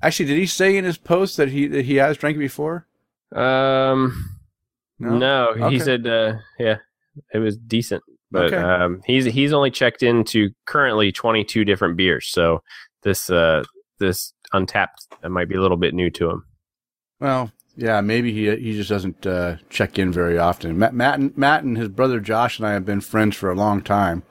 Actually, 0.00 0.26
did 0.26 0.38
he 0.38 0.46
say 0.46 0.76
in 0.76 0.84
his 0.84 0.96
post 0.98 1.36
that 1.38 1.48
he 1.48 1.66
that 1.66 1.84
he 1.84 1.96
has 1.96 2.16
drank 2.16 2.36
it 2.36 2.40
before? 2.40 2.86
Um, 3.34 4.30
no, 4.98 5.54
he 5.54 5.62
Okay. 5.64 5.78
said, 5.80 6.06
uh, 6.06 6.34
yeah, 6.58 6.76
it 7.34 7.38
was 7.38 7.56
decent, 7.56 8.02
but 8.30 8.52
Okay. 8.52 8.56
um, 8.56 9.02
he's 9.06 9.24
he's 9.24 9.52
only 9.52 9.70
checked 9.70 10.02
into 10.02 10.50
currently 10.66 11.10
22 11.12 11.64
different 11.64 11.96
beers, 11.96 12.28
so 12.28 12.62
this 13.02 13.28
uh 13.28 13.64
this 13.98 14.32
Untappd 14.54 15.08
that 15.22 15.28
might 15.30 15.48
be 15.48 15.54
a 15.56 15.60
little 15.60 15.76
bit 15.76 15.94
new 15.94 16.10
to 16.10 16.30
him. 16.30 16.44
Well, 17.20 17.52
yeah, 17.76 18.00
maybe 18.00 18.32
he 18.32 18.54
he 18.56 18.74
just 18.74 18.88
doesn't 18.90 19.26
uh, 19.26 19.56
check 19.70 19.98
in 19.98 20.12
very 20.12 20.38
often. 20.38 20.78
Matt, 20.78 20.94
Matt, 20.94 21.18
and, 21.18 21.36
Matt 21.36 21.64
and 21.64 21.76
his 21.76 21.88
brother 21.88 22.20
Josh 22.20 22.58
and 22.58 22.66
I 22.66 22.72
have 22.72 22.84
been 22.84 23.00
friends 23.00 23.36
for 23.36 23.50
a 23.50 23.54
long 23.54 23.82
time. 23.82 24.22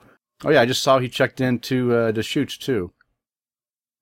Oh 0.44 0.50
yeah, 0.50 0.60
I 0.60 0.66
just 0.66 0.82
saw 0.82 0.98
he 0.98 1.08
checked 1.08 1.40
into 1.40 1.94
uh, 1.94 2.12
Deschutes 2.12 2.56
too. 2.58 2.92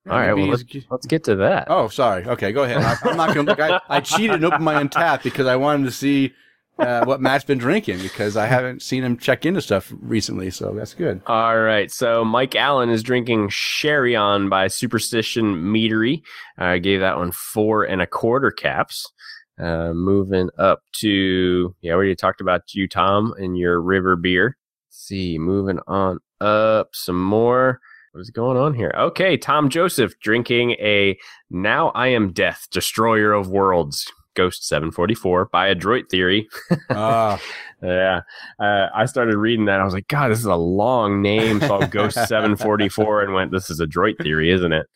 All 0.08 0.16
right, 0.16 0.32
well 0.35 0.56
he's- 0.56 0.85
Let's 0.90 1.06
get 1.06 1.25
to 1.25 1.35
that. 1.37 1.66
Oh, 1.68 1.88
sorry. 1.88 2.25
Okay, 2.25 2.52
go 2.52 2.62
ahead. 2.62 2.78
I, 2.78 2.96
I'm 3.11 3.16
not 3.16 3.35
going 3.35 3.46
to 3.46 3.52
look. 3.52 3.61
I, 3.61 3.80
I 3.88 4.00
cheated 4.00 4.37
and 4.37 4.44
opened 4.44 4.64
my 4.64 4.80
Untappd 4.82 5.25
because 5.25 5.46
I 5.49 5.56
wanted 5.56 5.85
to 5.87 5.90
see 5.90 6.32
uh, 6.78 7.04
what 7.04 7.21
Matt's 7.21 7.45
been 7.45 7.59
drinking 7.59 8.00
because 8.00 8.37
I 8.37 8.47
haven't 8.47 8.83
seen 8.83 9.02
him 9.02 9.16
check 9.16 9.47
into 9.47 9.61
stuff 9.61 9.92
recently. 10.00 10.50
So 10.50 10.73
that's 10.75 10.95
good. 10.95 11.23
All 11.26 11.61
right, 11.61 11.90
so 11.90 12.25
Mike 12.25 12.54
Allen 12.54 12.90
is 12.90 13.02
drinking 13.02 13.49
Sherry 13.49 14.14
on 14.14 14.49
by 14.49 14.68
Superstition 14.68 15.56
Meadery. 15.73 16.23
I 16.59 16.78
gave 16.78 17.00
that 17.00 17.16
one 17.16 17.33
four 17.33 17.85
and 17.85 18.02
a 18.02 18.06
quarter 18.06 18.50
caps. 18.50 19.11
Uh, 19.59 19.95
moving 19.95 20.50
up 20.59 20.83
to 20.92 21.75
yeah, 21.80 21.92
we 21.92 21.97
already 21.97 22.14
talked 22.14 22.42
about 22.42 22.75
you, 22.75 22.87
Tom, 22.87 23.33
and 23.38 23.56
your 23.56 23.80
river 23.80 24.14
beer. 24.14 24.56
Let's 24.88 24.99
see, 24.99 25.38
moving 25.38 25.78
on 25.87 26.18
up 26.40 26.90
some 26.92 27.23
more. 27.23 27.80
What 28.12 28.21
is 28.21 28.30
going 28.30 28.56
on 28.56 28.73
here? 28.75 28.92
Okay, 28.97 29.37
Tom 29.37 29.68
Joseph 29.68 30.18
drinking 30.21 30.73
a 30.73 31.18
Now 31.50 31.88
I 31.90 32.09
Am 32.09 32.33
Death, 32.33 32.66
Destroyer 32.71 33.33
of 33.33 33.49
Worlds, 33.50 34.11
Ghost 34.37 34.66
744 34.66 35.47
by 35.47 35.66
Adroit 35.66 36.05
Theory. 36.11 36.49
Ah, 36.90 37.40
Yeah. 37.83 38.23
Uh, 38.59 38.87
I 38.95 39.05
started 39.07 39.37
reading 39.37 39.66
that. 39.66 39.81
I 39.81 39.85
was 39.85 39.93
like, 39.93 40.09
God, 40.09 40.31
this 40.31 40.38
is 40.38 40.47
a 40.47 40.55
long 40.57 41.21
name. 41.21 41.61
So 41.61 41.78
Ghost 41.87 42.14
744 42.26 43.23
and 43.23 43.35
went, 43.35 43.50
this 43.50 43.69
is 43.71 43.81
a 43.81 43.87
droid 43.87 44.19
theory, 44.23 44.50
isn't 44.50 44.73
it? 44.73 44.87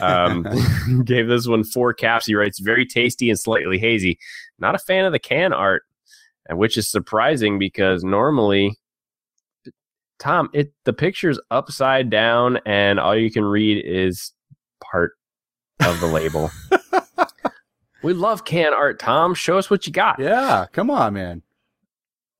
Um, 0.00 0.46
gave 1.04 1.28
this 1.28 1.48
one 1.48 1.64
four 1.64 1.92
caps. 1.92 2.26
He 2.26 2.34
writes, 2.34 2.58
very 2.60 2.86
tasty 2.86 3.28
and 3.30 3.38
slightly 3.38 3.78
hazy. 3.78 4.18
Not 4.58 4.74
a 4.74 4.78
fan 4.78 5.04
of 5.04 5.12
the 5.12 5.18
can 5.18 5.52
art, 5.52 5.82
which 6.50 6.76
is 6.76 6.88
surprising 6.88 7.58
because 7.58 8.04
normally, 8.04 8.76
Tom, 10.18 10.48
it 10.52 10.72
the 10.84 10.92
picture's 10.92 11.40
upside 11.50 12.10
down 12.10 12.58
and 12.66 12.98
all 13.00 13.16
you 13.16 13.30
can 13.30 13.44
read 13.44 13.84
is 13.84 14.32
part 14.80 15.12
of 15.80 16.00
the 16.00 16.06
label. 16.06 16.50
We 18.02 18.12
love 18.12 18.44
can 18.44 18.72
art, 18.72 18.98
Tom. 18.98 19.34
Show 19.34 19.58
us 19.58 19.70
what 19.70 19.86
you 19.86 19.92
got. 19.92 20.18
yeah. 20.18 20.66
Come 20.72 20.90
on, 20.90 21.14
man. 21.14 21.42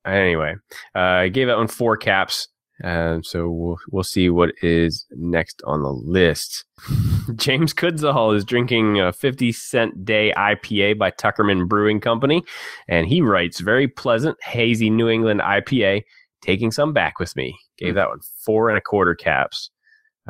Anyway, 0.06 0.54
uh, 0.94 0.98
I 0.98 1.28
gave 1.28 1.48
that 1.48 1.56
one 1.58 1.68
four 1.68 1.96
caps. 1.96 2.48
Um, 2.84 3.24
so 3.24 3.50
we'll 3.50 3.78
we'll 3.90 4.04
see 4.04 4.30
what 4.30 4.52
is 4.62 5.04
next 5.10 5.60
on 5.66 5.82
the 5.82 5.90
list. 5.92 6.64
James 7.36 7.74
Kudzahal 7.74 8.36
is 8.36 8.44
drinking 8.44 9.00
a 9.00 9.12
50 9.12 9.50
cent 9.52 10.04
day 10.04 10.32
IPA 10.36 10.96
by 10.96 11.10
Tuckerman 11.10 11.68
Brewing 11.68 12.00
Company, 12.00 12.44
and 12.86 13.06
he 13.06 13.20
writes 13.20 13.60
very 13.60 13.88
pleasant, 13.88 14.36
hazy 14.42 14.90
New 14.90 15.08
England 15.08 15.40
IPA. 15.40 16.04
Taking 16.40 16.70
some 16.70 16.92
back 16.92 17.18
with 17.18 17.34
me. 17.34 17.58
Gave 17.78 17.96
that 17.96 18.08
one 18.08 18.20
four 18.44 18.68
and 18.68 18.78
a 18.78 18.80
quarter 18.80 19.16
caps. 19.16 19.70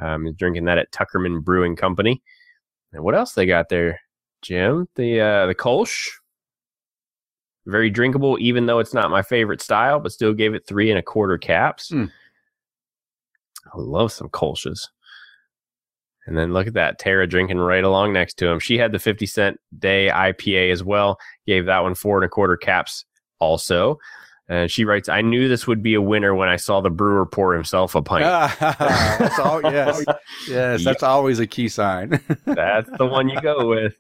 Um, 0.01 0.33
drinking 0.39 0.65
that 0.65 0.79
at 0.79 0.91
Tuckerman 0.91 1.45
Brewing 1.45 1.77
Company. 1.77 2.23
And 2.95 3.05
what 3.05 3.15
else 3.15 3.33
they 3.35 3.45
got 3.45 3.69
there, 3.69 4.01
Jim? 4.43 4.89
The 4.97 5.21
uh, 5.21 5.47
the 5.47 5.55
Kolsch 5.55 6.09
very 7.69 7.91
drinkable, 7.91 8.39
even 8.41 8.67
though 8.67 8.79
it's 8.79 8.95
not 8.95 9.11
my 9.11 9.23
favorite 9.23 9.61
style, 9.61 10.01
but 10.01 10.13
still 10.13 10.33
gave 10.33 10.55
it 10.55 10.67
three 10.67 10.91
and 10.91 10.99
a 10.99 11.03
quarter 11.03 11.37
caps. 11.37 11.91
Hmm. 11.91 12.07
I 13.67 13.77
love 13.77 14.11
some 14.11 14.31
Kolsch's. 14.31 14.89
And 16.27 16.37
then 16.37 16.53
look 16.53 16.67
at 16.67 16.75
that, 16.75 16.99
Tara 16.99 17.27
drinking 17.27 17.59
right 17.59 17.85
along 17.85 18.13
next 18.13 18.35
to 18.39 18.49
him. 18.49 18.59
She 18.59 18.77
had 18.77 18.93
the 18.93 18.99
50 18.99 19.27
cent 19.27 19.61
day 19.79 20.11
IPA 20.13 20.73
as 20.73 20.83
well, 20.83 21.19
gave 21.47 21.67
that 21.67 21.81
one 21.81 21.95
four 21.95 22.17
and 22.17 22.25
a 22.25 22.29
quarter 22.29 22.57
caps 22.57 23.05
also. 23.39 23.99
And 24.49 24.71
she 24.71 24.87
writes, 24.87 25.11
I 25.11 25.21
knew 25.21 25.49
this 25.49 25.67
would 25.67 25.83
be 25.83 25.93
a 25.93 26.01
winner 26.01 26.35
when 26.35 26.49
I 26.49 26.57
saw 26.57 26.81
the 26.81 26.91
brewer 26.91 27.27
pour 27.27 27.55
himself 27.55 27.95
a 27.95 28.01
pint. 28.01 28.25
that's 28.61 29.39
all. 29.39 29.63
Yes, 29.63 30.03
yes. 30.49 30.85
That's 30.85 31.03
always 31.03 31.39
a 31.39 31.47
key 31.47 31.69
sign. 31.69 32.21
That's 32.47 32.89
the 32.97 33.05
one 33.05 33.29
you 33.29 33.39
go 33.43 33.69
with. 33.69 33.95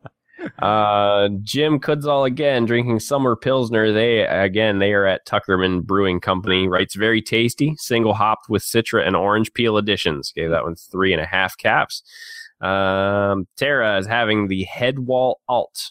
Uh, 0.61 1.29
Jim 1.42 1.81
Kudzall 1.81 2.27
again 2.27 2.64
drinking 2.64 3.01
summer 3.01 3.35
pilsner. 3.37 3.92
They 3.92 4.20
again 4.27 4.79
they 4.79 4.92
are 4.92 5.05
at 5.07 5.27
Tuckerman 5.27 5.83
Brewing 5.85 6.20
Company. 6.20 6.68
Writes 6.68 6.94
very 6.94 7.20
tasty, 7.22 7.74
single 7.77 8.14
hopped 8.14 8.48
with 8.48 8.62
citra 8.62 9.07
and 9.07 9.16
orange 9.16 9.53
peel 9.53 9.77
additions. 9.77 10.33
Gave 10.33 10.51
that 10.51 10.64
one 10.64 10.77
three 10.77 11.12
and 11.12 11.20
a 11.22 11.27
half 11.27 11.57
caps. 11.57 12.03
Um, 12.61 13.46
Tara 13.57 13.98
is 13.98 14.07
having 14.07 14.48
the 14.48 14.64
Headwall 14.64 15.40
Alt 15.48 15.90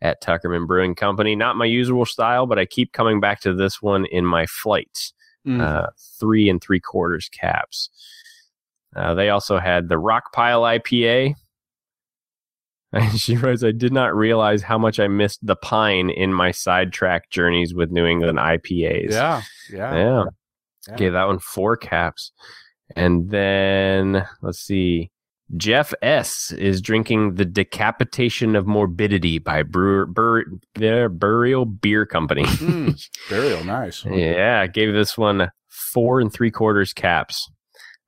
at 0.00 0.22
Tuckerman 0.22 0.66
Brewing 0.66 0.94
Company. 0.94 1.36
Not 1.36 1.56
my 1.56 1.66
usual 1.66 2.04
style, 2.06 2.46
but 2.46 2.58
I 2.58 2.66
keep 2.66 2.92
coming 2.92 3.20
back 3.20 3.40
to 3.40 3.54
this 3.54 3.80
one 3.80 4.04
in 4.06 4.24
my 4.26 4.46
flights 4.46 5.12
Mm. 5.44 5.60
uh, 5.60 5.88
three 6.20 6.48
and 6.48 6.62
three 6.62 6.78
quarters 6.78 7.28
caps. 7.28 7.90
Uh, 8.94 9.12
they 9.14 9.28
also 9.28 9.58
had 9.58 9.88
the 9.88 9.98
Rock 9.98 10.32
Pile 10.32 10.62
IPA. 10.62 11.34
And 13.00 13.18
she 13.18 13.36
writes, 13.36 13.64
I 13.64 13.72
did 13.72 13.92
not 13.92 14.14
realize 14.14 14.62
how 14.62 14.76
much 14.76 15.00
I 15.00 15.08
missed 15.08 15.38
the 15.42 15.56
pine 15.56 16.10
in 16.10 16.34
my 16.34 16.50
sidetrack 16.50 17.30
journeys 17.30 17.74
with 17.74 17.90
New 17.90 18.04
England 18.04 18.38
IPAs. 18.38 19.10
yeah, 19.12 19.42
yeah, 19.72 19.94
Yeah. 19.94 20.24
Yeah. 20.88 20.96
Gave 20.96 21.12
that 21.14 21.26
one 21.26 21.38
four 21.38 21.76
caps. 21.76 22.32
And 22.94 23.30
then 23.30 24.26
let's 24.42 24.58
see. 24.58 25.10
Jeff 25.56 25.92
S 26.02 26.52
is 26.52 26.80
drinking 26.80 27.34
the 27.34 27.44
Decapitation 27.44 28.56
of 28.56 28.66
Morbidity 28.66 29.38
by 29.38 29.62
Brewer 29.62 30.06
Bur, 30.06 30.44
their 30.74 31.08
Burial 31.08 31.66
Beer 31.66 32.06
Company. 32.06 32.44
Mm, 32.44 33.08
burial, 33.30 33.64
nice. 33.64 34.04
Yeah, 34.04 34.66
gave 34.66 34.92
this 34.94 35.18
one 35.18 35.50
four 35.68 36.20
and 36.20 36.32
three 36.32 36.50
quarters 36.50 36.92
caps. 36.92 37.50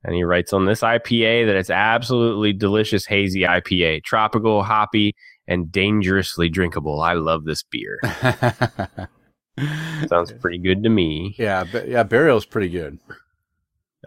And 0.05 0.15
he 0.15 0.23
writes 0.23 0.53
on 0.53 0.65
this 0.65 0.81
IPA 0.81 1.47
that 1.47 1.55
it's 1.55 1.71
absolutely 1.71 2.53
delicious 2.53 3.07
hazy 3.07 3.41
IPA, 3.41 4.03
tropical, 4.03 4.61
hoppy, 4.61 5.15
and 5.47 5.71
dangerously 5.71 6.47
drinkable. 6.47 7.01
I 7.01 7.13
love 7.13 7.45
this 7.45 7.63
beer. 7.63 7.99
Sounds 10.07 10.31
pretty 10.33 10.59
good 10.59 10.83
to 10.83 10.89
me. 10.89 11.35
yeah, 11.39 11.63
but 11.69 11.87
yeah, 11.87 12.03
burial's 12.03 12.45
pretty 12.45 12.69
good. 12.69 12.99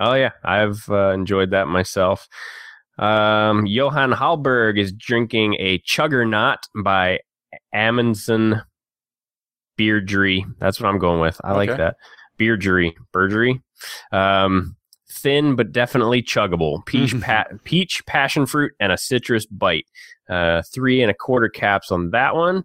Oh 0.00 0.14
yeah, 0.14 0.30
I've 0.44 0.88
uh, 0.88 1.10
enjoyed 1.10 1.50
that 1.50 1.66
myself. 1.66 2.28
Um, 2.98 3.66
Johann 3.66 4.12
Hallberg 4.12 4.78
is 4.78 4.92
drinking 4.92 5.54
a 5.58 5.78
Chuggernaut 5.78 6.58
by 6.84 7.20
Amundsen 7.72 8.62
Beardry. 9.76 10.46
That's 10.60 10.80
what 10.80 10.88
I'm 10.88 10.98
going 10.98 11.20
with. 11.20 11.40
I 11.42 11.52
like 11.54 11.70
that. 11.70 11.96
Beardry, 12.36 12.94
Beardry. 13.12 13.60
Um, 14.12 14.76
thin 15.10 15.56
but 15.56 15.72
definitely 15.72 16.22
chuggable. 16.22 16.84
Peach, 16.86 17.14
Mhm. 17.14 17.22
pa- 17.22 17.44
peach, 17.64 18.04
passion 18.06 18.46
fruit, 18.46 18.72
and 18.80 18.92
a 18.92 18.96
citrus 18.98 19.46
bite. 19.46 19.86
Uh, 20.28 20.62
three 20.62 21.00
and 21.02 21.10
a 21.10 21.14
quarter 21.14 21.48
caps 21.48 21.90
on 21.90 22.10
that 22.10 22.34
one. 22.36 22.64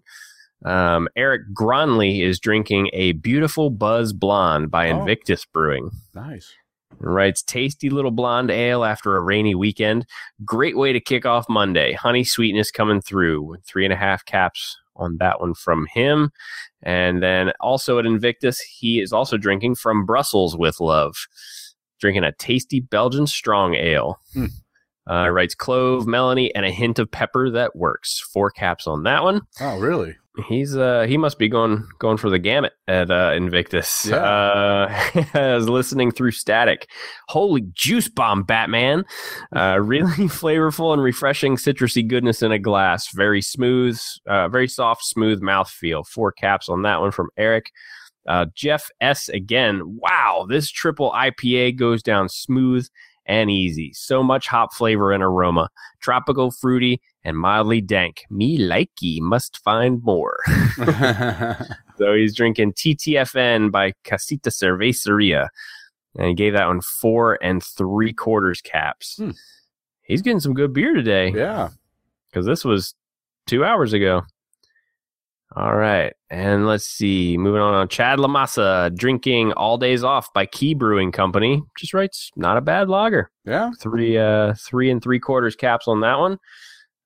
Um, 0.64 1.08
Eric 1.16 1.42
Gronley 1.54 2.22
is 2.22 2.38
drinking 2.40 2.90
a 2.92 3.12
beautiful 3.12 3.70
Buzz 3.70 4.12
Blonde 4.12 4.70
by 4.70 4.90
Oh. 4.90 5.00
Invictus 5.00 5.44
Brewing. 5.44 5.90
Nice. 6.14 6.52
Writes 7.00 7.42
tasty 7.42 7.90
little 7.90 8.12
blonde 8.12 8.50
ale 8.50 8.84
after 8.84 9.16
a 9.16 9.20
rainy 9.20 9.54
weekend. 9.54 10.06
Great 10.44 10.76
way 10.76 10.92
to 10.92 11.00
kick 11.00 11.26
off 11.26 11.48
Monday. 11.48 11.92
Honey 11.92 12.22
sweetness 12.24 12.70
coming 12.70 13.00
through. 13.00 13.56
Three 13.66 13.84
and 13.84 13.92
a 13.92 13.96
half 13.96 14.24
caps 14.24 14.78
on 14.96 15.16
that 15.18 15.40
one 15.40 15.54
from 15.54 15.86
him. 15.92 16.30
And 16.82 17.20
then 17.22 17.52
also 17.60 17.98
at 17.98 18.06
Invictus, 18.06 18.60
he 18.60 19.00
is 19.00 19.12
also 19.12 19.36
drinking 19.36 19.74
from 19.74 20.06
Brussels 20.06 20.56
with 20.56 20.78
love, 20.80 21.16
drinking 22.04 22.22
a 22.22 22.32
tasty 22.32 22.80
Belgian 22.80 23.26
strong 23.26 23.74
ale. 23.74 24.20
Hmm. 24.34 24.46
Uh, 25.10 25.30
writes 25.30 25.54
clove, 25.54 26.04
melony, 26.04 26.50
and 26.54 26.66
a 26.66 26.70
hint 26.70 26.98
of 26.98 27.10
pepper 27.10 27.48
that 27.48 27.74
works. 27.74 28.20
Four 28.30 28.50
caps 28.50 28.86
on 28.86 29.04
that 29.04 29.22
one. 29.22 29.40
Oh, 29.58 29.78
really? 29.78 30.14
He's 30.48 30.76
uh 30.76 31.06
he 31.08 31.16
must 31.16 31.38
be 31.38 31.48
going 31.48 31.86
going 32.00 32.18
for 32.18 32.28
the 32.28 32.38
gamut 32.38 32.74
at 32.88 33.10
uh, 33.10 33.32
Invictus. 33.34 34.04
Yeah. 34.04 34.16
Uh, 34.16 35.24
I 35.34 35.54
was 35.54 35.66
listening 35.66 36.10
through 36.10 36.32
Static. 36.32 36.90
Holy 37.28 37.62
juice 37.72 38.08
bomb, 38.08 38.42
Batman! 38.42 39.04
Uh, 39.56 39.78
really 39.82 40.28
flavorful 40.28 40.92
and 40.92 41.02
refreshing 41.02 41.56
citrusy 41.56 42.06
goodness 42.06 42.42
in 42.42 42.52
a 42.52 42.58
glass. 42.58 43.10
Very 43.14 43.40
smooth, 43.40 43.98
uh, 44.26 44.48
very 44.48 44.68
soft, 44.68 45.04
smooth 45.04 45.40
mouthfeel. 45.40 46.06
Four 46.06 46.32
caps 46.32 46.68
on 46.68 46.82
that 46.82 47.00
one 47.00 47.12
from 47.12 47.30
Eric. 47.38 47.70
Uh, 48.26 48.46
Jeff 48.54 48.90
S 49.00 49.28
again. 49.28 49.82
Wow, 49.84 50.46
this 50.48 50.70
triple 50.70 51.10
IPA 51.12 51.76
goes 51.76 52.02
down 52.02 52.28
smooth 52.28 52.88
and 53.26 53.50
easy. 53.50 53.92
So 53.94 54.22
much 54.22 54.46
hop 54.46 54.74
flavor 54.74 55.12
and 55.12 55.22
aroma. 55.22 55.70
Tropical, 56.00 56.50
fruity, 56.50 57.00
and 57.24 57.38
mildly 57.38 57.80
dank. 57.80 58.24
Me 58.30 58.58
likey, 58.58 59.20
must 59.20 59.58
find 59.58 60.02
more. 60.02 60.38
so 61.96 62.14
he's 62.14 62.34
drinking 62.34 62.74
TTFN 62.74 63.70
by 63.70 63.92
Casita 64.04 64.50
Cerveceria. 64.50 65.48
And 66.16 66.28
he 66.28 66.34
gave 66.34 66.52
that 66.52 66.66
one 66.66 66.80
four 66.80 67.38
and 67.42 67.62
three 67.62 68.12
quarters 68.12 68.60
caps. 68.60 69.16
Hmm. 69.16 69.30
He's 70.02 70.22
getting 70.22 70.40
some 70.40 70.54
good 70.54 70.72
beer 70.72 70.92
today 70.92 71.32
yeah. 71.34 71.70
because 72.30 72.44
this 72.44 72.64
was 72.64 72.94
two 73.46 73.64
hours 73.64 73.94
ago. 73.94 74.22
All 75.56 75.76
right. 75.76 76.12
And 76.30 76.66
let's 76.66 76.84
see. 76.84 77.38
Moving 77.38 77.60
on 77.60 77.74
on 77.74 77.88
Chad 77.88 78.18
Lamassa, 78.18 78.94
drinking 78.96 79.52
All 79.52 79.78
Days 79.78 80.02
Off 80.02 80.32
by 80.32 80.46
Key 80.46 80.74
Brewing 80.74 81.12
Company. 81.12 81.62
Just 81.78 81.94
writes, 81.94 82.30
not 82.34 82.56
a 82.56 82.60
bad 82.60 82.88
lager. 82.88 83.30
Yeah. 83.44 83.70
Three 83.80 84.18
uh 84.18 84.54
three 84.58 84.90
and 84.90 85.02
three 85.02 85.20
quarters 85.20 85.54
caps 85.54 85.86
on 85.86 86.00
that 86.00 86.18
one. 86.18 86.38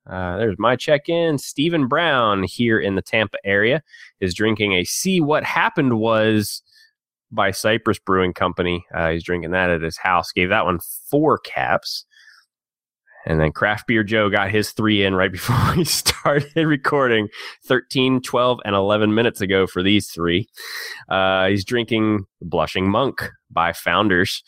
Uh, 0.09 0.37
there's 0.37 0.57
my 0.57 0.75
check-in. 0.75 1.37
Stephen 1.37 1.87
Brown 1.87 2.41
here 2.41 2.79
in 2.79 2.95
the 2.95 3.01
Tampa 3.01 3.37
area 3.45 3.83
is 4.19 4.33
drinking 4.33 4.73
a 4.73 4.83
See 4.83 5.21
What 5.21 5.43
Happened 5.43 5.99
Was 5.99 6.63
by 7.31 7.51
Cypress 7.51 7.99
Brewing 7.99 8.33
Company. 8.33 8.83
Uh, 8.95 9.11
he's 9.11 9.23
drinking 9.23 9.51
that 9.51 9.69
at 9.69 9.83
his 9.83 9.97
house. 9.97 10.31
Gave 10.31 10.49
that 10.49 10.65
one 10.65 10.79
four 11.11 11.37
caps. 11.37 12.05
And 13.25 13.39
then 13.39 13.51
Craft 13.51 13.85
Beer 13.87 14.03
Joe 14.03 14.29
got 14.29 14.49
his 14.49 14.71
three 14.71 15.03
in 15.03 15.13
right 15.13 15.31
before 15.31 15.57
we 15.75 15.83
started 15.85 16.55
recording 16.55 17.27
13, 17.65 18.21
12, 18.21 18.59
and 18.65 18.75
11 18.75 19.13
minutes 19.13 19.41
ago 19.41 19.67
for 19.67 19.83
these 19.83 20.09
three. 20.09 20.47
Uh, 21.09 21.47
he's 21.47 21.65
drinking 21.65 22.25
Blushing 22.41 22.89
Monk 22.89 23.29
by 23.51 23.73
Founders. 23.73 24.43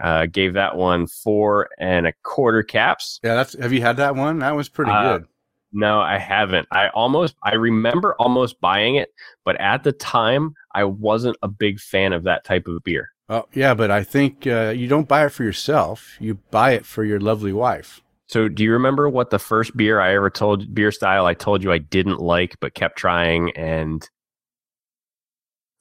Uh, 0.00 0.26
gave 0.26 0.54
that 0.54 0.76
one 0.76 1.06
four 1.08 1.68
and 1.78 2.06
a 2.06 2.12
quarter 2.22 2.62
caps. 2.62 3.18
Yeah. 3.24 3.34
That's, 3.34 3.58
have 3.58 3.72
you 3.72 3.80
had 3.82 3.96
that 3.96 4.14
one? 4.14 4.38
That 4.38 4.54
was 4.56 4.68
pretty 4.68 4.92
Uh, 4.92 5.18
good. 5.18 5.26
No, 5.72 6.00
I 6.00 6.16
haven't. 6.18 6.66
I 6.72 6.88
almost, 6.88 7.34
I 7.42 7.54
remember 7.54 8.14
almost 8.18 8.58
buying 8.60 8.94
it, 8.94 9.10
but 9.44 9.60
at 9.60 9.82
the 9.84 9.92
time, 9.92 10.54
I 10.74 10.84
wasn't 10.84 11.36
a 11.42 11.48
big 11.48 11.78
fan 11.78 12.12
of 12.14 12.22
that 12.24 12.44
type 12.44 12.68
of 12.68 12.82
beer. 12.84 13.10
Oh, 13.28 13.46
yeah. 13.52 13.74
But 13.74 13.90
I 13.90 14.02
think, 14.04 14.46
uh, 14.46 14.72
you 14.76 14.88
don't 14.88 15.08
buy 15.08 15.26
it 15.26 15.32
for 15.32 15.44
yourself. 15.44 16.16
You 16.20 16.36
buy 16.50 16.72
it 16.72 16.86
for 16.86 17.04
your 17.04 17.20
lovely 17.20 17.52
wife. 17.52 18.00
So, 18.26 18.46
do 18.46 18.62
you 18.62 18.72
remember 18.72 19.08
what 19.08 19.30
the 19.30 19.38
first 19.38 19.74
beer 19.74 20.00
I 20.00 20.14
ever 20.14 20.28
told 20.28 20.74
beer 20.74 20.92
style 20.92 21.24
I 21.24 21.32
told 21.32 21.62
you 21.62 21.72
I 21.72 21.78
didn't 21.78 22.20
like, 22.20 22.60
but 22.60 22.74
kept 22.74 22.98
trying, 22.98 23.52
and 23.56 24.06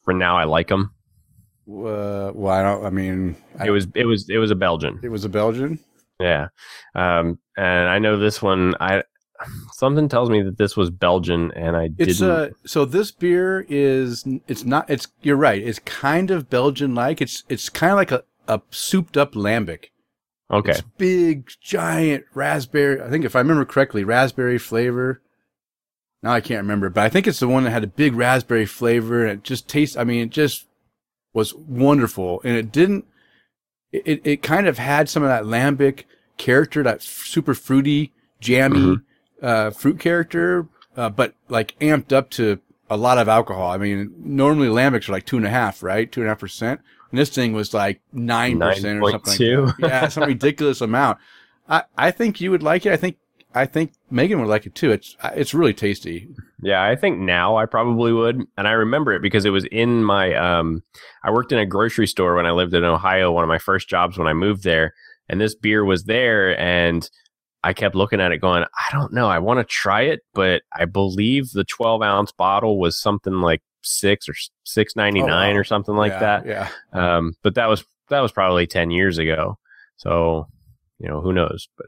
for 0.06 0.14
now 0.14 0.38
I 0.38 0.46
like 0.46 0.70
them? 0.70 0.92
Uh, 1.70 2.32
well, 2.34 2.48
I 2.48 2.64
don't, 2.64 2.86
I 2.86 2.90
mean, 2.90 3.36
I, 3.60 3.68
It 3.68 3.72
was, 3.72 3.88
it 3.96 4.06
was, 4.06 4.30
it 4.30 4.38
was 4.38 4.52
a 4.52 4.56
Belgian. 4.56 4.98
it 5.04 5.10
was 5.10 5.26
a 5.26 5.30
Belgian. 5.30 5.78
Yeah, 6.22 6.48
um, 6.96 7.38
and 7.58 7.90
I 7.90 8.00
know 8.00 8.18
this 8.18 8.42
one. 8.42 8.76
I 8.80 9.04
something 9.74 10.10
tells 10.10 10.30
me 10.30 10.42
that 10.42 10.58
this 10.58 10.76
was 10.76 10.90
Belgian, 10.90 11.52
and 11.52 11.76
I 11.78 11.90
It's 11.98 12.20
didn't. 12.20 12.32
uh 12.32 12.50
so 12.66 12.86
this 12.86 13.12
beer 13.12 13.66
is 13.70 14.26
it's 14.48 14.64
not 14.66 14.90
it's 14.90 15.08
you're 15.22 15.36
right. 15.38 15.62
It's 15.62 15.80
kind 15.80 16.32
of 16.32 16.50
Belgian 16.50 16.96
like 16.96 17.22
it's 17.22 17.44
it's 17.50 17.70
kind 17.70 17.92
of 17.92 17.98
like 17.98 18.12
a, 18.12 18.24
a 18.48 18.62
souped 18.72 19.18
up 19.18 19.34
lambic. 19.34 19.86
Okay, 20.50 20.72
it's 20.72 20.82
big 20.98 21.50
giant 21.62 22.26
raspberry 22.34 23.02
I 23.02 23.10
think 23.10 23.26
if 23.26 23.36
I 23.36 23.40
remember 23.40 23.66
correctly 23.66 24.04
raspberry 24.04 24.58
flavor. 24.58 25.22
Now 26.24 26.32
I 26.32 26.42
can't 26.42 26.62
remember 26.64 26.90
but 26.90 27.04
I 27.04 27.10
think 27.10 27.28
it's 27.28 27.40
the 27.40 27.48
one 27.48 27.64
that 27.66 27.72
had 27.72 27.84
a 27.84 27.88
big 27.88 28.16
raspberry 28.16 28.66
flavor 28.66 29.24
and 29.26 29.40
it 29.40 29.44
just 29.44 29.68
tastes 29.68 29.98
I 29.98 30.04
mean 30.04 30.22
it 30.28 30.30
just 30.32 30.66
was 31.34 31.54
wonderful. 31.54 32.42
And 32.44 32.56
it 32.56 32.72
didn't 32.72 33.06
it 33.92 34.22
it 34.26 34.42
kind 34.42 34.68
of 34.68 34.78
had 34.78 35.10
some 35.10 35.22
of 35.24 35.30
that 35.30 35.44
lambic 35.44 36.04
character 36.38 36.84
that 36.84 37.02
super 37.02 37.54
fruity 37.54 38.14
jammy 38.40 38.98
uh, 39.42 39.72
fruit 39.72 40.00
character, 40.00 40.68
uh, 40.96 41.10
but 41.10 41.34
like 41.50 41.78
amped 41.80 42.12
up 42.12 42.30
to 42.32 42.60
a 42.90 42.98
lot 42.98 43.18
of 43.18 43.28
alcohol. 43.28 43.72
I 43.72 43.78
mean, 43.78 44.14
normally 44.18 44.68
lambics 44.68 45.10
are 45.10 45.12
like 45.12 45.26
two 45.26 45.38
and 45.38 45.46
a 45.46 45.50
half, 45.50 45.84
right? 45.84 46.12
Two 46.12 46.22
and 46.22 46.28
a 46.28 46.32
half 46.32 46.40
percent. 46.40 46.82
And 47.12 47.20
this 47.20 47.30
thing 47.30 47.54
was 47.54 47.74
like 47.74 48.02
nine 48.12 48.60
percent 48.60 49.02
or 49.02 49.12
something. 49.12 49.32
Like 49.32 49.38
Yeah, 49.80 50.08
some 50.08 50.24
ridiculous 50.28 50.82
amount. 50.82 51.20
I, 51.70 51.84
I 51.98 52.12
think 52.12 52.42
you 52.42 52.52
would 52.52 52.64
like 52.64 52.86
it. 52.86 52.94
I 52.94 52.98
think, 52.98 53.18
I 53.54 53.66
think 53.66 53.94
Megan 54.10 54.40
would 54.40 54.50
like 54.50 54.66
it 54.66 54.76
too. 54.76 54.92
It's, 54.92 55.16
it's 55.24 55.54
really 55.54 55.74
tasty. 55.74 56.28
Yeah, 56.62 56.84
I 56.84 56.96
think 56.96 57.20
now 57.20 57.56
I 57.56 57.66
probably 57.66 58.12
would. 58.12 58.46
And 58.58 58.68
I 58.68 58.72
remember 58.72 59.14
it 59.14 59.22
because 59.22 59.46
it 59.46 59.52
was 59.52 59.66
in 59.66 60.04
my 60.04 60.34
um 60.34 60.84
I 61.24 61.32
worked 61.32 61.52
in 61.52 61.60
a 61.60 61.66
grocery 61.66 62.08
store 62.08 62.36
when 62.36 62.46
I 62.46 62.52
lived 62.52 62.74
in 62.74 62.84
Ohio, 62.84 63.32
one 63.32 63.44
of 63.44 63.50
my 63.50 63.60
first 63.60 63.90
jobs 63.90 64.18
when 64.18 64.28
I 64.28 64.34
moved 64.34 64.64
there, 64.64 64.94
and 65.30 65.40
this 65.40 65.56
beer 65.56 65.86
was 65.86 66.06
there 66.06 66.60
and 66.60 67.10
I 67.64 67.74
kept 67.74 67.96
looking 67.96 68.22
at 68.22 68.32
it 68.32 68.38
going, 68.40 68.64
I 68.64 68.92
don't 68.92 69.14
know, 69.14 69.28
I 69.28 69.40
want 69.40 69.60
to 69.60 69.64
try 69.66 70.04
it, 70.04 70.22
but 70.34 70.62
I 70.74 70.86
believe 70.86 71.52
the 71.52 71.64
12 71.66 72.02
ounce 72.02 72.32
bottle 72.32 72.80
was 72.80 73.00
something 73.00 73.34
like 73.42 73.62
six 73.84 74.28
or 74.30 74.34
six 74.64 74.96
ninety 74.96 75.22
nine 75.22 75.52
Oh, 75.52 75.54
wow. 75.54 75.60
or 75.60 75.64
something 75.64 75.96
like 75.96 76.12
Yeah, 76.14 76.20
that. 76.20 76.46
Yeah. 76.46 76.70
Um, 76.94 77.34
but 77.44 77.56
that 77.56 77.68
was 77.68 77.84
that 78.10 78.20
was 78.22 78.32
probably 78.32 78.68
10 78.68 78.92
years 78.92 79.18
ago. 79.18 79.58
So, 79.98 80.48
you 81.00 81.08
know, 81.08 81.20
who 81.22 81.34
knows, 81.34 81.68
but 81.78 81.88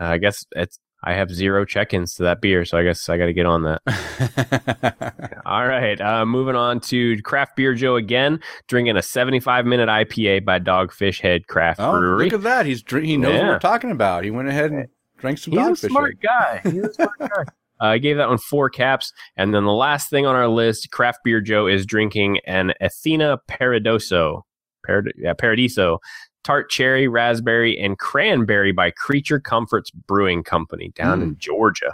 uh, 0.00 0.06
I 0.06 0.18
guess 0.18 0.44
it's 0.52 0.78
I 1.04 1.14
have 1.14 1.30
zero 1.30 1.64
check-ins 1.64 2.14
to 2.16 2.24
that 2.24 2.40
beer, 2.40 2.64
so 2.64 2.76
I 2.76 2.82
guess 2.82 3.08
I 3.08 3.18
got 3.18 3.26
to 3.26 3.32
get 3.32 3.46
on 3.46 3.62
that. 3.62 5.42
All 5.46 5.66
right, 5.66 6.00
uh, 6.00 6.26
moving 6.26 6.56
on 6.56 6.80
to 6.80 7.16
Craft 7.22 7.54
Beer 7.56 7.74
Joe 7.74 7.96
again, 7.96 8.40
drinking 8.66 8.96
a 8.96 9.02
75 9.02 9.64
minute 9.64 9.88
IPA 9.88 10.44
by 10.44 10.58
Dogfish 10.58 11.20
Head 11.20 11.46
Craft 11.46 11.80
oh, 11.80 11.92
Brewery. 11.92 12.24
look 12.24 12.32
at 12.34 12.42
that. 12.42 12.66
He's, 12.66 12.82
drink- 12.82 13.06
he 13.06 13.16
knows 13.16 13.34
what 13.34 13.40
Yeah. 13.42 13.48
we're 13.48 13.58
talking 13.60 13.90
about. 13.92 14.24
He 14.24 14.30
went 14.32 14.48
ahead 14.48 14.72
and 14.72 14.88
drank 15.18 15.38
some 15.38 15.52
He's 15.52 15.60
a 15.60 15.70
dogfish. 15.86 15.90
smart 15.90 16.20
guy. 16.20 16.60
He's 16.64 16.84
a 16.84 16.92
smart 16.92 17.18
guy. 17.18 17.44
Uh, 17.80 17.84
I 17.90 17.98
gave 17.98 18.16
that 18.16 18.28
one 18.28 18.38
four 18.38 18.68
caps, 18.68 19.12
and 19.36 19.54
then 19.54 19.62
the 19.64 19.70
last 19.72 20.10
thing 20.10 20.26
on 20.26 20.34
our 20.34 20.48
list, 20.48 20.90
Craft 20.90 21.20
Beer 21.22 21.40
Joe 21.40 21.68
is 21.68 21.86
drinking 21.86 22.40
an 22.44 22.72
Athena 22.80 23.38
Paradiso. 23.46 24.44
Parad- 24.84 25.12
yeah, 25.16 25.32
Paradiso, 25.34 26.00
tart 26.48 26.70
cherry, 26.70 27.06
raspberry, 27.08 27.78
and 27.78 27.98
cranberry 27.98 28.72
by 28.72 28.90
Creature 28.90 29.40
Comforts 29.40 29.90
Brewing 29.90 30.42
Company 30.42 30.92
down 30.94 31.20
in 31.20 31.36
Georgia. 31.38 31.92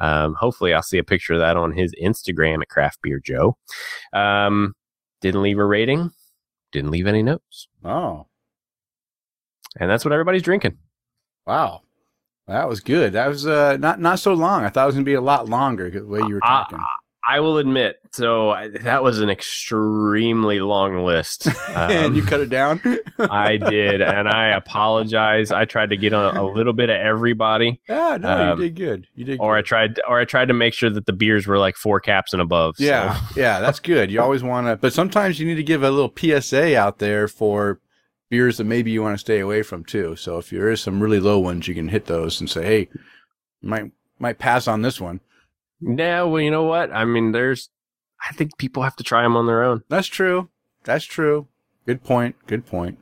Um, 0.00 0.34
hopefully, 0.34 0.72
I'll 0.72 0.84
see 0.84 0.98
a 0.98 1.02
picture 1.04 1.32
of 1.32 1.40
that 1.40 1.56
on 1.56 1.72
his 1.72 1.92
Instagram 2.00 2.62
at 2.62 2.68
Craft 2.68 3.00
Beer 3.02 3.18
Joe. 3.18 3.56
Um, 4.12 4.76
didn't 5.20 5.42
leave 5.42 5.58
a 5.58 5.64
rating, 5.64 6.12
didn't 6.70 6.92
leave 6.92 7.08
any 7.08 7.24
notes, 7.24 7.66
Oh, 7.84 8.26
and 9.80 9.90
that's 9.90 10.04
what 10.04 10.12
everybody's 10.12 10.42
drinking. 10.42 10.78
wow. 11.44 11.80
That 12.46 12.68
was 12.68 12.78
good. 12.80 13.12
That 13.14 13.26
was 13.26 13.46
uh, 13.46 13.76
not 13.78 14.00
not 14.00 14.20
so 14.20 14.32
long. 14.32 14.64
I 14.64 14.68
thought 14.70 14.84
it 14.84 14.86
was 14.86 14.94
gonna 14.94 15.04
be 15.04 15.14
a 15.14 15.20
lot 15.20 15.48
longer 15.50 15.90
the 15.90 16.06
way 16.06 16.20
you 16.20 16.34
were 16.34 16.40
Uh, 16.44 16.48
talking. 16.64 16.78
I 17.26 17.40
will 17.40 17.58
admit, 17.58 17.96
so 18.12 18.50
I- 18.50 18.68
that 18.68 19.02
was 19.02 19.20
an 19.20 19.28
extremely 19.28 20.60
long 20.60 21.04
list. 21.04 21.46
and 21.68 22.06
Um, 22.06 22.14
you 22.14 22.22
cut 22.22 22.40
it 22.40 22.48
down. 22.48 22.80
I 23.18 23.56
did, 23.58 24.00
and 24.00 24.28
I 24.28 24.48
apologize. 24.56 25.50
I 25.52 25.64
tried 25.64 25.90
to 25.90 25.96
get 25.96 26.12
on 26.14 26.36
a 26.36 26.44
little 26.46 26.72
bit 26.72 26.88
of 26.90 26.96
everybody, 26.96 27.80
yeah, 27.88 28.16
no, 28.18 28.52
Um, 28.52 28.58
you 28.60 28.64
did 28.68 28.76
good. 28.76 29.06
You 29.14 29.24
did. 29.24 29.40
or 29.40 29.56
I 29.56 29.62
tried, 29.62 30.00
or 30.08 30.18
I 30.18 30.24
tried 30.24 30.48
to 30.48 30.54
make 30.54 30.72
sure 30.74 30.90
that 30.90 31.06
the 31.06 31.12
beers 31.12 31.46
were 31.46 31.58
like 31.58 31.76
four 31.76 32.00
caps 32.00 32.32
and 32.32 32.40
above. 32.40 32.76
so- 32.76 32.84
Yeah, 32.84 33.20
yeah, 33.36 33.60
that's 33.60 33.80
good. 33.80 34.10
You 34.10 34.20
always 34.22 34.42
want 34.42 34.66
to, 34.68 34.76
but 34.76 34.92
sometimes 34.92 35.38
you 35.38 35.46
need 35.46 35.56
to 35.56 35.62
give 35.62 35.82
a 35.82 35.90
little 35.90 36.12
PSA 36.16 36.78
out 36.78 36.98
there 36.98 37.28
for 37.28 37.80
beers 38.30 38.56
that 38.58 38.64
maybe 38.64 38.90
you 38.90 39.02
want 39.02 39.14
to 39.14 39.18
stay 39.18 39.40
away 39.40 39.62
from 39.62 39.84
too. 39.84 40.14
So 40.16 40.38
if 40.38 40.50
there 40.50 40.70
is 40.70 40.80
some 40.80 41.00
really 41.00 41.20
low 41.20 41.38
ones, 41.38 41.66
you 41.68 41.74
can 41.74 41.88
hit 41.88 42.06
those 42.06 42.40
and 42.40 42.48
say, 42.48 42.64
"Hey, 42.64 42.88
might 43.62 43.90
might 44.18 44.38
pass 44.38 44.68
on 44.68 44.82
this 44.82 45.00
one." 45.00 45.20
Yeah, 45.80 46.22
well, 46.24 46.40
you 46.40 46.50
know 46.50 46.64
what? 46.64 46.92
I 46.92 47.04
mean, 47.04 47.32
there's. 47.32 47.70
I 48.28 48.32
think 48.32 48.58
people 48.58 48.82
have 48.82 48.96
to 48.96 49.04
try 49.04 49.22
them 49.22 49.36
on 49.36 49.46
their 49.46 49.62
own. 49.62 49.82
That's 49.88 50.08
true. 50.08 50.48
That's 50.84 51.04
true. 51.04 51.46
Good 51.86 52.02
point. 52.02 52.34
Good 52.46 52.66
point. 52.66 52.98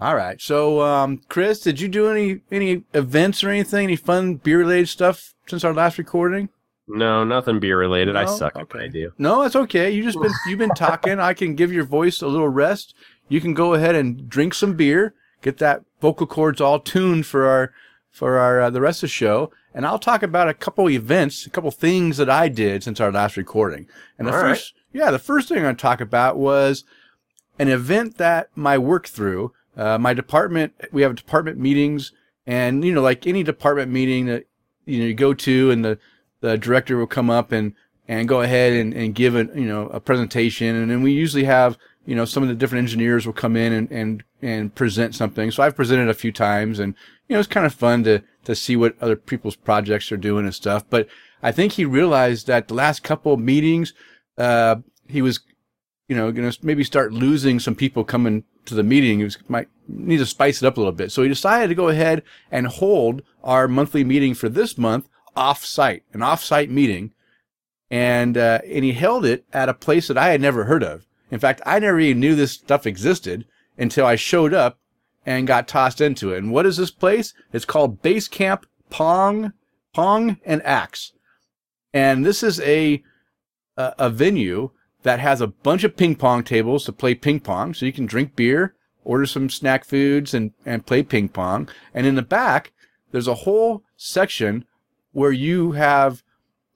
All 0.00 0.14
right. 0.16 0.40
So, 0.40 0.80
um, 0.82 1.20
Chris, 1.28 1.60
did 1.60 1.80
you 1.80 1.88
do 1.88 2.08
any 2.08 2.40
any 2.50 2.84
events 2.94 3.42
or 3.44 3.50
anything? 3.50 3.84
Any 3.84 3.96
fun 3.96 4.36
beer 4.36 4.58
related 4.58 4.88
stuff 4.88 5.34
since 5.46 5.64
our 5.64 5.74
last 5.74 5.98
recording? 5.98 6.48
No, 6.88 7.22
nothing 7.22 7.60
beer 7.60 7.78
related. 7.78 8.16
I 8.16 8.24
No? 8.24 8.36
suck 8.36 8.56
at 8.56 8.62
what 8.68 8.76
Okay. 8.76 8.84
I 8.84 8.88
do. 8.88 9.12
No, 9.18 9.42
it's 9.42 9.56
okay. 9.56 9.90
You 9.90 10.02
just 10.02 10.20
been 10.20 10.32
you've 10.46 10.58
been 10.58 10.70
talking. 10.70 11.18
I 11.20 11.34
can 11.34 11.54
give 11.54 11.72
your 11.72 11.84
voice 11.84 12.22
a 12.22 12.26
little 12.28 12.48
rest. 12.48 12.94
You 13.28 13.40
can 13.40 13.54
go 13.54 13.74
ahead 13.74 13.94
and 13.94 14.28
drink 14.28 14.54
some 14.54 14.74
beer, 14.74 15.14
get 15.42 15.58
that 15.58 15.82
vocal 16.00 16.26
cords 16.26 16.60
all 16.60 16.80
tuned 16.80 17.26
for 17.26 17.46
our 17.46 17.72
for 18.10 18.38
our 18.38 18.60
uh, 18.62 18.70
the 18.70 18.80
rest 18.80 18.98
of 19.02 19.08
the 19.08 19.12
show, 19.12 19.50
and 19.78 19.86
I'll 19.86 20.00
talk 20.00 20.24
about 20.24 20.48
a 20.48 20.54
couple 20.54 20.90
events, 20.90 21.46
a 21.46 21.50
couple 21.50 21.70
things 21.70 22.16
that 22.16 22.28
I 22.28 22.48
did 22.48 22.82
since 22.82 22.98
our 22.98 23.12
last 23.12 23.36
recording. 23.36 23.86
And 24.18 24.26
the 24.26 24.32
All 24.32 24.42
right. 24.42 24.48
first, 24.48 24.74
yeah, 24.92 25.12
the 25.12 25.20
first 25.20 25.46
thing 25.46 25.56
I'm 25.56 25.62
going 25.62 25.76
to 25.76 25.80
talk 25.80 26.00
about 26.00 26.36
was 26.36 26.82
an 27.60 27.68
event 27.68 28.18
that 28.18 28.50
my 28.56 28.76
work 28.76 29.06
through. 29.06 29.52
Uh, 29.76 29.96
my 29.96 30.14
department, 30.14 30.72
we 30.90 31.02
have 31.02 31.14
department 31.14 31.58
meetings, 31.58 32.10
and 32.44 32.84
you 32.84 32.92
know, 32.92 33.00
like 33.00 33.24
any 33.24 33.44
department 33.44 33.92
meeting 33.92 34.26
that 34.26 34.46
you 34.84 34.98
know 34.98 35.04
you 35.04 35.14
go 35.14 35.32
to, 35.32 35.70
and 35.70 35.84
the 35.84 35.96
the 36.40 36.58
director 36.58 36.96
will 36.96 37.06
come 37.06 37.30
up 37.30 37.52
and 37.52 37.72
and 38.08 38.26
go 38.26 38.40
ahead 38.40 38.72
and, 38.72 38.92
and 38.94 39.14
give 39.14 39.36
a 39.36 39.44
you 39.54 39.66
know 39.66 39.86
a 39.90 40.00
presentation, 40.00 40.74
and 40.74 40.90
then 40.90 41.02
we 41.02 41.12
usually 41.12 41.44
have 41.44 41.78
you 42.04 42.16
know 42.16 42.24
some 42.24 42.42
of 42.42 42.48
the 42.48 42.56
different 42.56 42.82
engineers 42.82 43.26
will 43.26 43.32
come 43.32 43.54
in 43.54 43.72
and 43.72 43.92
and 43.92 44.24
and 44.42 44.74
present 44.74 45.14
something. 45.14 45.52
So 45.52 45.62
I've 45.62 45.76
presented 45.76 46.08
a 46.08 46.14
few 46.14 46.32
times, 46.32 46.80
and 46.80 46.96
you 47.28 47.34
know 47.34 47.38
it's 47.38 47.46
kind 47.46 47.64
of 47.64 47.72
fun 47.72 48.02
to 48.02 48.24
to 48.48 48.56
see 48.56 48.76
what 48.76 48.96
other 49.00 49.14
people's 49.14 49.56
projects 49.56 50.10
are 50.10 50.16
doing 50.16 50.46
and 50.46 50.54
stuff. 50.54 50.84
But 50.88 51.06
I 51.42 51.52
think 51.52 51.72
he 51.72 51.84
realized 51.84 52.46
that 52.46 52.68
the 52.68 52.74
last 52.74 53.02
couple 53.02 53.34
of 53.34 53.40
meetings, 53.40 53.92
uh, 54.38 54.76
he 55.06 55.20
was 55.20 55.40
you 56.08 56.16
know, 56.16 56.32
going 56.32 56.50
to 56.50 56.66
maybe 56.66 56.82
start 56.82 57.12
losing 57.12 57.60
some 57.60 57.74
people 57.74 58.02
coming 58.02 58.44
to 58.64 58.74
the 58.74 58.82
meeting. 58.82 59.18
He 59.18 59.24
was, 59.24 59.36
might 59.48 59.68
need 59.86 60.16
to 60.16 60.26
spice 60.26 60.62
it 60.62 60.66
up 60.66 60.78
a 60.78 60.80
little 60.80 60.92
bit. 60.92 61.12
So 61.12 61.22
he 61.22 61.28
decided 61.28 61.68
to 61.68 61.74
go 61.74 61.88
ahead 61.88 62.22
and 62.50 62.66
hold 62.66 63.22
our 63.44 63.68
monthly 63.68 64.02
meeting 64.02 64.32
for 64.32 64.48
this 64.48 64.78
month 64.78 65.06
off 65.36 65.64
site, 65.64 66.04
an 66.14 66.22
off 66.22 66.42
site 66.42 66.70
meeting. 66.70 67.12
And, 67.90 68.38
uh, 68.38 68.60
and 68.66 68.82
he 68.82 68.92
held 68.92 69.26
it 69.26 69.44
at 69.52 69.68
a 69.68 69.74
place 69.74 70.08
that 70.08 70.16
I 70.16 70.30
had 70.30 70.40
never 70.40 70.64
heard 70.64 70.82
of. 70.82 71.06
In 71.30 71.38
fact, 71.38 71.60
I 71.66 71.78
never 71.78 72.00
even 72.00 72.20
knew 72.20 72.34
this 72.34 72.52
stuff 72.52 72.86
existed 72.86 73.44
until 73.76 74.06
I 74.06 74.16
showed 74.16 74.54
up 74.54 74.78
and 75.26 75.46
got 75.46 75.68
tossed 75.68 76.00
into 76.00 76.32
it. 76.32 76.38
And 76.38 76.52
what 76.52 76.66
is 76.66 76.76
this 76.76 76.90
place? 76.90 77.34
It's 77.52 77.64
called 77.64 78.02
Base 78.02 78.28
Camp 78.28 78.66
Pong, 78.90 79.52
Pong 79.94 80.38
and 80.44 80.62
Axe. 80.62 81.12
And 81.92 82.24
this 82.24 82.42
is 82.42 82.60
a, 82.60 83.02
a, 83.76 83.94
a 83.98 84.10
venue 84.10 84.70
that 85.02 85.20
has 85.20 85.40
a 85.40 85.46
bunch 85.46 85.84
of 85.84 85.96
ping 85.96 86.16
pong 86.16 86.42
tables 86.42 86.84
to 86.84 86.92
play 86.92 87.14
ping 87.14 87.40
pong. 87.40 87.74
So 87.74 87.86
you 87.86 87.92
can 87.92 88.06
drink 88.06 88.36
beer, 88.36 88.74
order 89.04 89.26
some 89.26 89.48
snack 89.48 89.84
foods 89.84 90.34
and, 90.34 90.52
and 90.66 90.86
play 90.86 91.02
ping 91.02 91.28
pong. 91.28 91.68
And 91.94 92.06
in 92.06 92.14
the 92.14 92.22
back, 92.22 92.72
there's 93.10 93.28
a 93.28 93.34
whole 93.34 93.84
section 93.96 94.64
where 95.12 95.32
you 95.32 95.72
have 95.72 96.22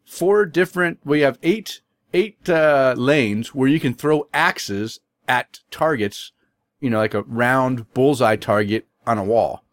four 0.04 0.46
different, 0.46 1.00
we 1.04 1.20
have 1.20 1.38
eight, 1.42 1.80
eight, 2.14 2.48
uh, 2.48 2.94
lanes 2.96 3.54
where 3.54 3.68
you 3.68 3.80
can 3.80 3.94
throw 3.94 4.28
axes 4.32 5.00
at 5.28 5.60
targets, 5.70 6.32
you 6.82 6.90
know, 6.90 6.98
like 6.98 7.14
a 7.14 7.22
round 7.22 7.90
bullseye 7.94 8.36
target 8.36 8.86
on 9.06 9.16
a 9.16 9.24
wall. 9.24 9.64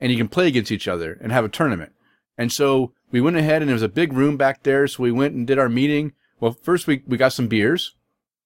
And 0.00 0.10
you 0.10 0.16
can 0.16 0.28
play 0.28 0.46
against 0.46 0.72
each 0.72 0.88
other 0.88 1.18
and 1.20 1.32
have 1.32 1.44
a 1.44 1.48
tournament. 1.48 1.92
And 2.38 2.50
so 2.50 2.92
we 3.10 3.20
went 3.20 3.36
ahead 3.36 3.60
and 3.60 3.68
there 3.68 3.74
was 3.74 3.82
a 3.82 3.88
big 3.88 4.14
room 4.14 4.38
back 4.38 4.62
there. 4.62 4.86
So 4.86 5.02
we 5.02 5.12
went 5.12 5.34
and 5.34 5.46
did 5.46 5.58
our 5.58 5.68
meeting. 5.68 6.12
Well, 6.38 6.52
first 6.62 6.86
we, 6.86 7.02
we 7.06 7.18
got 7.18 7.34
some 7.34 7.48
beers. 7.48 7.96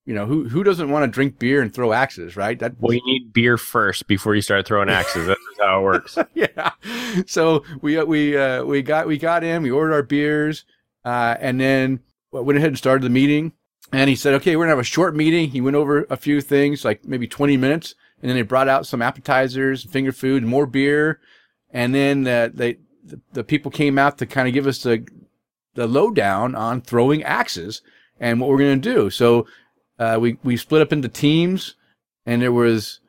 You 0.07 0.15
know, 0.15 0.27
who, 0.27 0.49
who 0.49 0.65
doesn't 0.65 0.91
want 0.91 1.05
to 1.05 1.15
drink 1.15 1.39
beer 1.39 1.63
and 1.63 1.73
throw 1.73 1.93
axes, 1.93 2.37
right? 2.37 2.59
That, 2.59 2.75
Well, 2.81 2.95
you 2.95 3.01
need 3.07 3.33
beer 3.33 3.57
first 3.57 4.07
before 4.07 4.35
you 4.35 4.43
start 4.43 4.67
throwing 4.67 4.91
axes. 4.91 5.27
That's 5.27 5.41
how 5.61 5.81
it 5.81 5.83
works. 5.83 6.19
yeah. 6.35 6.73
So 7.27 7.65
we, 7.81 8.03
we, 8.03 8.37
uh, 8.37 8.65
we 8.65 8.83
got, 8.83 9.07
we 9.07 9.17
got 9.17 9.45
in, 9.45 9.63
we 9.63 9.71
ordered 9.71 9.95
our 9.95 10.03
beers, 10.03 10.65
uh, 11.05 11.37
and 11.39 11.61
then 11.61 12.01
went 12.33 12.59
ahead 12.59 12.69
and 12.69 12.79
started 12.79 13.03
the 13.03 13.11
meeting. 13.11 13.53
And 13.93 14.11
he 14.11 14.17
said, 14.17 14.35
okay, 14.35 14.57
we're 14.57 14.65
gonna 14.65 14.73
have 14.73 14.79
a 14.79 14.85
short 14.85 15.15
meeting. 15.15 15.51
He 15.51 15.61
went 15.61 15.77
over 15.77 16.07
a 16.11 16.17
few 16.17 16.41
things, 16.41 16.85
like 16.85 17.05
maybe 17.05 17.27
20 17.27 17.57
minutes. 17.57 17.95
And 18.21 18.29
then 18.29 18.37
they 18.37 18.43
brought 18.43 18.69
out 18.69 18.87
some 18.87 19.03
appetizers, 19.03 19.85
finger 19.85 20.13
food, 20.13 20.43
more 20.45 20.67
beer. 20.67 21.21
And 21.71 21.95
then, 21.95 22.27
uh, 22.27 22.51
they, 22.53 22.79
the, 23.05 23.21
the 23.33 23.45
people 23.45 23.71
came 23.71 23.99
out 23.99 24.19
to 24.19 24.27
kind 24.27 24.49
of 24.49 24.55
give 24.55 24.67
us 24.67 24.83
the, 24.83 25.07
the 25.75 25.87
lowdown 25.87 26.55
on 26.55 26.81
throwing 26.81 27.23
axes 27.23 27.83
and 28.19 28.41
what 28.41 28.49
we're 28.49 28.59
going 28.59 28.81
to 28.81 28.95
do. 28.95 29.11
So, 29.11 29.47
uh, 29.99 30.19
we, 30.21 30.39
we 30.43 30.57
split 30.57 30.83
up 30.83 30.93
into 30.93 31.09
teams 31.09 31.75
and 32.25 32.41
there 32.41 32.53
was, 32.53 33.01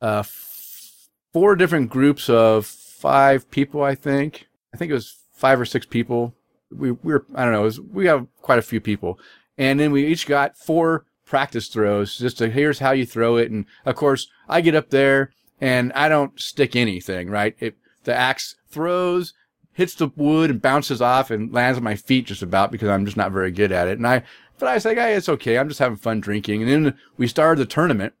uh, 0.00 0.20
f- 0.20 1.08
four 1.32 1.56
different 1.56 1.90
groups 1.90 2.28
of 2.28 2.66
five 2.66 3.50
people, 3.50 3.82
I 3.82 3.94
think. 3.94 4.46
I 4.72 4.76
think 4.76 4.90
it 4.90 4.94
was 4.94 5.16
five 5.34 5.60
or 5.60 5.64
six 5.64 5.86
people. 5.86 6.34
We, 6.70 6.92
we 6.92 7.12
were, 7.12 7.26
I 7.34 7.44
don't 7.44 7.52
know, 7.52 7.62
was, 7.62 7.80
we 7.80 8.06
have 8.06 8.26
quite 8.40 8.58
a 8.58 8.62
few 8.62 8.80
people. 8.80 9.18
And 9.62 9.78
then 9.78 9.92
we 9.92 10.04
each 10.08 10.26
got 10.26 10.56
four 10.58 11.04
practice 11.24 11.68
throws 11.68 12.18
just 12.18 12.38
to 12.38 12.50
here's 12.50 12.80
how 12.80 12.90
you 12.90 13.06
throw 13.06 13.36
it. 13.36 13.48
And 13.48 13.64
of 13.86 13.94
course, 13.94 14.26
I 14.48 14.60
get 14.60 14.74
up 14.74 14.90
there 14.90 15.30
and 15.60 15.92
I 15.92 16.08
don't 16.08 16.38
stick 16.40 16.74
anything, 16.74 17.30
right? 17.30 17.54
It, 17.60 17.76
the 18.02 18.12
axe 18.12 18.56
throws, 18.68 19.34
hits 19.72 19.94
the 19.94 20.08
wood 20.16 20.50
and 20.50 20.60
bounces 20.60 21.00
off 21.00 21.30
and 21.30 21.52
lands 21.52 21.78
on 21.78 21.84
my 21.84 21.94
feet 21.94 22.26
just 22.26 22.42
about 22.42 22.72
because 22.72 22.88
I'm 22.88 23.04
just 23.04 23.16
not 23.16 23.30
very 23.30 23.52
good 23.52 23.70
at 23.70 23.86
it. 23.86 23.98
And 23.98 24.06
I, 24.06 24.24
but 24.58 24.68
I 24.68 24.74
was 24.74 24.84
like, 24.84 24.98
hey, 24.98 25.14
it's 25.14 25.28
okay. 25.28 25.56
I'm 25.56 25.68
just 25.68 25.78
having 25.78 25.96
fun 25.96 26.18
drinking. 26.18 26.64
And 26.64 26.86
then 26.86 26.98
we 27.16 27.28
started 27.28 27.60
the 27.60 27.72
tournament. 27.72 28.14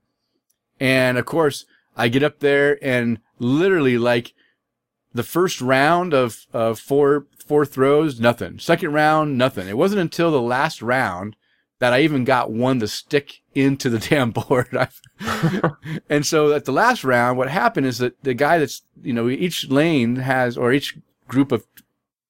And 0.78 1.18
of 1.18 1.26
course, 1.26 1.64
I 1.96 2.06
get 2.06 2.22
up 2.22 2.38
there 2.38 2.78
and 2.80 3.18
literally 3.40 3.98
like 3.98 4.32
the 5.12 5.24
first 5.24 5.60
round 5.60 6.14
of, 6.14 6.46
of 6.52 6.78
four, 6.78 7.26
four 7.42 7.66
throws, 7.66 8.20
nothing. 8.20 8.58
Second 8.58 8.92
round, 8.92 9.36
nothing. 9.36 9.68
It 9.68 9.76
wasn't 9.76 10.00
until 10.00 10.30
the 10.30 10.40
last 10.40 10.82
round 10.82 11.36
that 11.78 11.92
I 11.92 12.02
even 12.02 12.24
got 12.24 12.52
one 12.52 12.78
to 12.78 12.86
stick 12.86 13.40
into 13.54 13.90
the 13.90 13.98
damn 14.08 14.30
board. 14.30 14.68
And 16.08 16.24
so 16.24 16.52
at 16.52 16.64
the 16.64 16.72
last 16.72 17.02
round, 17.04 17.38
what 17.38 17.50
happened 17.50 17.86
is 17.86 17.98
that 17.98 18.22
the 18.22 18.34
guy 18.34 18.58
that's, 18.58 18.82
you 19.02 19.12
know, 19.12 19.28
each 19.28 19.68
lane 19.68 20.16
has, 20.16 20.56
or 20.56 20.72
each 20.72 20.96
group 21.26 21.50
of, 21.50 21.64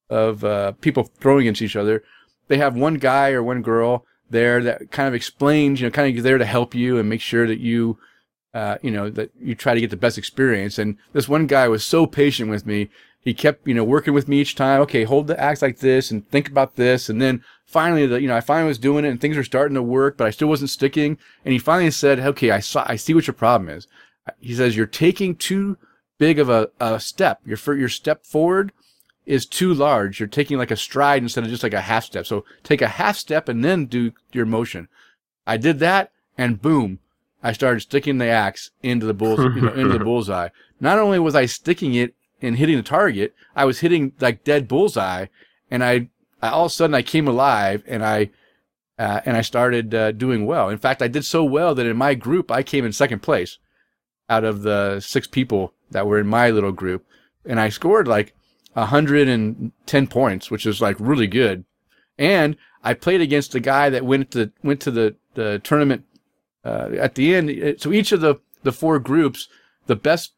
of, 0.08 0.44
uh, 0.44 0.72
people 0.80 1.10
throwing 1.20 1.42
against 1.42 1.62
each 1.62 1.76
other, 1.76 2.02
they 2.48 2.58
have 2.58 2.76
one 2.76 2.94
guy 2.94 3.32
or 3.32 3.42
one 3.42 3.60
girl 3.62 4.06
there 4.30 4.62
that 4.62 4.90
kind 4.90 5.08
of 5.08 5.14
explains, 5.14 5.80
you 5.80 5.86
know, 5.86 5.90
kind 5.90 6.16
of 6.16 6.22
there 6.22 6.38
to 6.38 6.46
help 6.46 6.74
you 6.74 6.98
and 6.98 7.08
make 7.08 7.20
sure 7.20 7.46
that 7.46 7.60
you, 7.60 7.98
uh, 8.54 8.78
you 8.82 8.90
know, 8.90 9.10
that 9.10 9.30
you 9.40 9.54
try 9.54 9.74
to 9.74 9.80
get 9.80 9.90
the 9.90 9.96
best 9.96 10.18
experience. 10.18 10.78
And 10.78 10.96
this 11.12 11.28
one 11.28 11.46
guy 11.46 11.68
was 11.68 11.84
so 11.84 12.06
patient 12.06 12.50
with 12.50 12.66
me. 12.66 12.88
He 13.22 13.34
kept, 13.34 13.66
you 13.66 13.74
know, 13.74 13.84
working 13.84 14.14
with 14.14 14.26
me 14.26 14.40
each 14.40 14.56
time. 14.56 14.80
Okay, 14.82 15.04
hold 15.04 15.28
the 15.28 15.40
axe 15.40 15.62
like 15.62 15.78
this 15.78 16.10
and 16.10 16.28
think 16.28 16.48
about 16.48 16.74
this. 16.74 17.08
And 17.08 17.22
then 17.22 17.44
finally, 17.64 18.06
the, 18.06 18.20
you 18.20 18.26
know, 18.26 18.36
I 18.36 18.40
finally 18.40 18.68
was 18.68 18.78
doing 18.78 19.04
it 19.04 19.08
and 19.08 19.20
things 19.20 19.36
were 19.36 19.44
starting 19.44 19.76
to 19.76 19.82
work, 19.82 20.16
but 20.16 20.26
I 20.26 20.30
still 20.30 20.48
wasn't 20.48 20.70
sticking. 20.70 21.18
And 21.44 21.52
he 21.52 21.58
finally 21.58 21.92
said, 21.92 22.18
okay, 22.18 22.50
I 22.50 22.58
saw, 22.58 22.84
I 22.86 22.96
see 22.96 23.14
what 23.14 23.28
your 23.28 23.34
problem 23.34 23.70
is. 23.70 23.86
He 24.40 24.54
says, 24.54 24.76
you're 24.76 24.86
taking 24.86 25.36
too 25.36 25.76
big 26.18 26.40
of 26.40 26.48
a, 26.48 26.70
a 26.80 26.98
step. 26.98 27.40
Your, 27.44 27.58
your 27.76 27.88
step 27.88 28.26
forward 28.26 28.72
is 29.24 29.46
too 29.46 29.72
large. 29.72 30.18
You're 30.18 30.28
taking 30.28 30.58
like 30.58 30.72
a 30.72 30.76
stride 30.76 31.22
instead 31.22 31.44
of 31.44 31.50
just 31.50 31.62
like 31.62 31.74
a 31.74 31.80
half 31.80 32.04
step. 32.04 32.26
So 32.26 32.44
take 32.64 32.82
a 32.82 32.88
half 32.88 33.16
step 33.16 33.48
and 33.48 33.64
then 33.64 33.86
do 33.86 34.12
your 34.32 34.46
motion. 34.46 34.88
I 35.46 35.58
did 35.58 35.78
that 35.78 36.10
and 36.36 36.60
boom, 36.60 36.98
I 37.42 37.52
started 37.52 37.80
sticking 37.80 38.18
the 38.18 38.26
axe 38.26 38.70
into 38.82 39.06
the 39.06 39.14
bull's, 39.14 39.40
you 39.40 39.60
know, 39.60 39.72
into 39.72 39.98
the 39.98 40.04
bullseye. 40.04 40.48
Not 40.80 40.98
only 40.98 41.18
was 41.18 41.34
I 41.34 41.46
sticking 41.46 41.94
it 41.94 42.14
and 42.42 42.56
hitting 42.56 42.76
the 42.76 42.82
target, 42.82 43.34
I 43.54 43.64
was 43.64 43.80
hitting 43.80 44.12
like 44.20 44.44
dead 44.44 44.68
bullseye 44.68 45.26
and 45.70 45.82
I, 45.82 46.08
I 46.40 46.50
all 46.50 46.66
of 46.66 46.72
a 46.72 46.74
sudden 46.74 46.94
I 46.94 47.02
came 47.02 47.28
alive 47.28 47.82
and 47.86 48.04
I, 48.04 48.30
uh, 48.98 49.20
and 49.24 49.36
I 49.36 49.40
started 49.40 49.94
uh, 49.94 50.12
doing 50.12 50.44
well. 50.44 50.68
In 50.68 50.78
fact, 50.78 51.02
I 51.02 51.08
did 51.08 51.24
so 51.24 51.42
well 51.42 51.74
that 51.74 51.86
in 51.86 51.96
my 51.96 52.14
group, 52.14 52.50
I 52.50 52.62
came 52.62 52.84
in 52.84 52.92
second 52.92 53.20
place 53.20 53.58
out 54.28 54.44
of 54.44 54.62
the 54.62 55.00
six 55.00 55.26
people 55.26 55.74
that 55.90 56.06
were 56.06 56.18
in 56.18 56.26
my 56.26 56.50
little 56.50 56.72
group. 56.72 57.06
And 57.44 57.58
I 57.58 57.68
scored 57.68 58.06
like 58.06 58.34
110 58.74 60.06
points, 60.06 60.50
which 60.50 60.66
is 60.66 60.80
like 60.80 60.96
really 60.98 61.26
good. 61.26 61.64
And 62.18 62.56
I 62.84 62.94
played 62.94 63.20
against 63.20 63.54
a 63.54 63.60
guy 63.60 63.90
that 63.90 64.04
went 64.04 64.30
to, 64.32 64.52
went 64.62 64.80
to 64.82 64.90
the, 64.90 65.16
the 65.34 65.58
tournament, 65.60 66.04
uh, 66.64 66.90
at 66.98 67.14
the 67.14 67.34
end. 67.34 67.80
So 67.80 67.92
each 67.92 68.12
of 68.12 68.20
the, 68.20 68.36
the 68.62 68.72
four 68.72 68.98
groups, 68.98 69.48
the 69.86 69.96
best, 69.96 70.32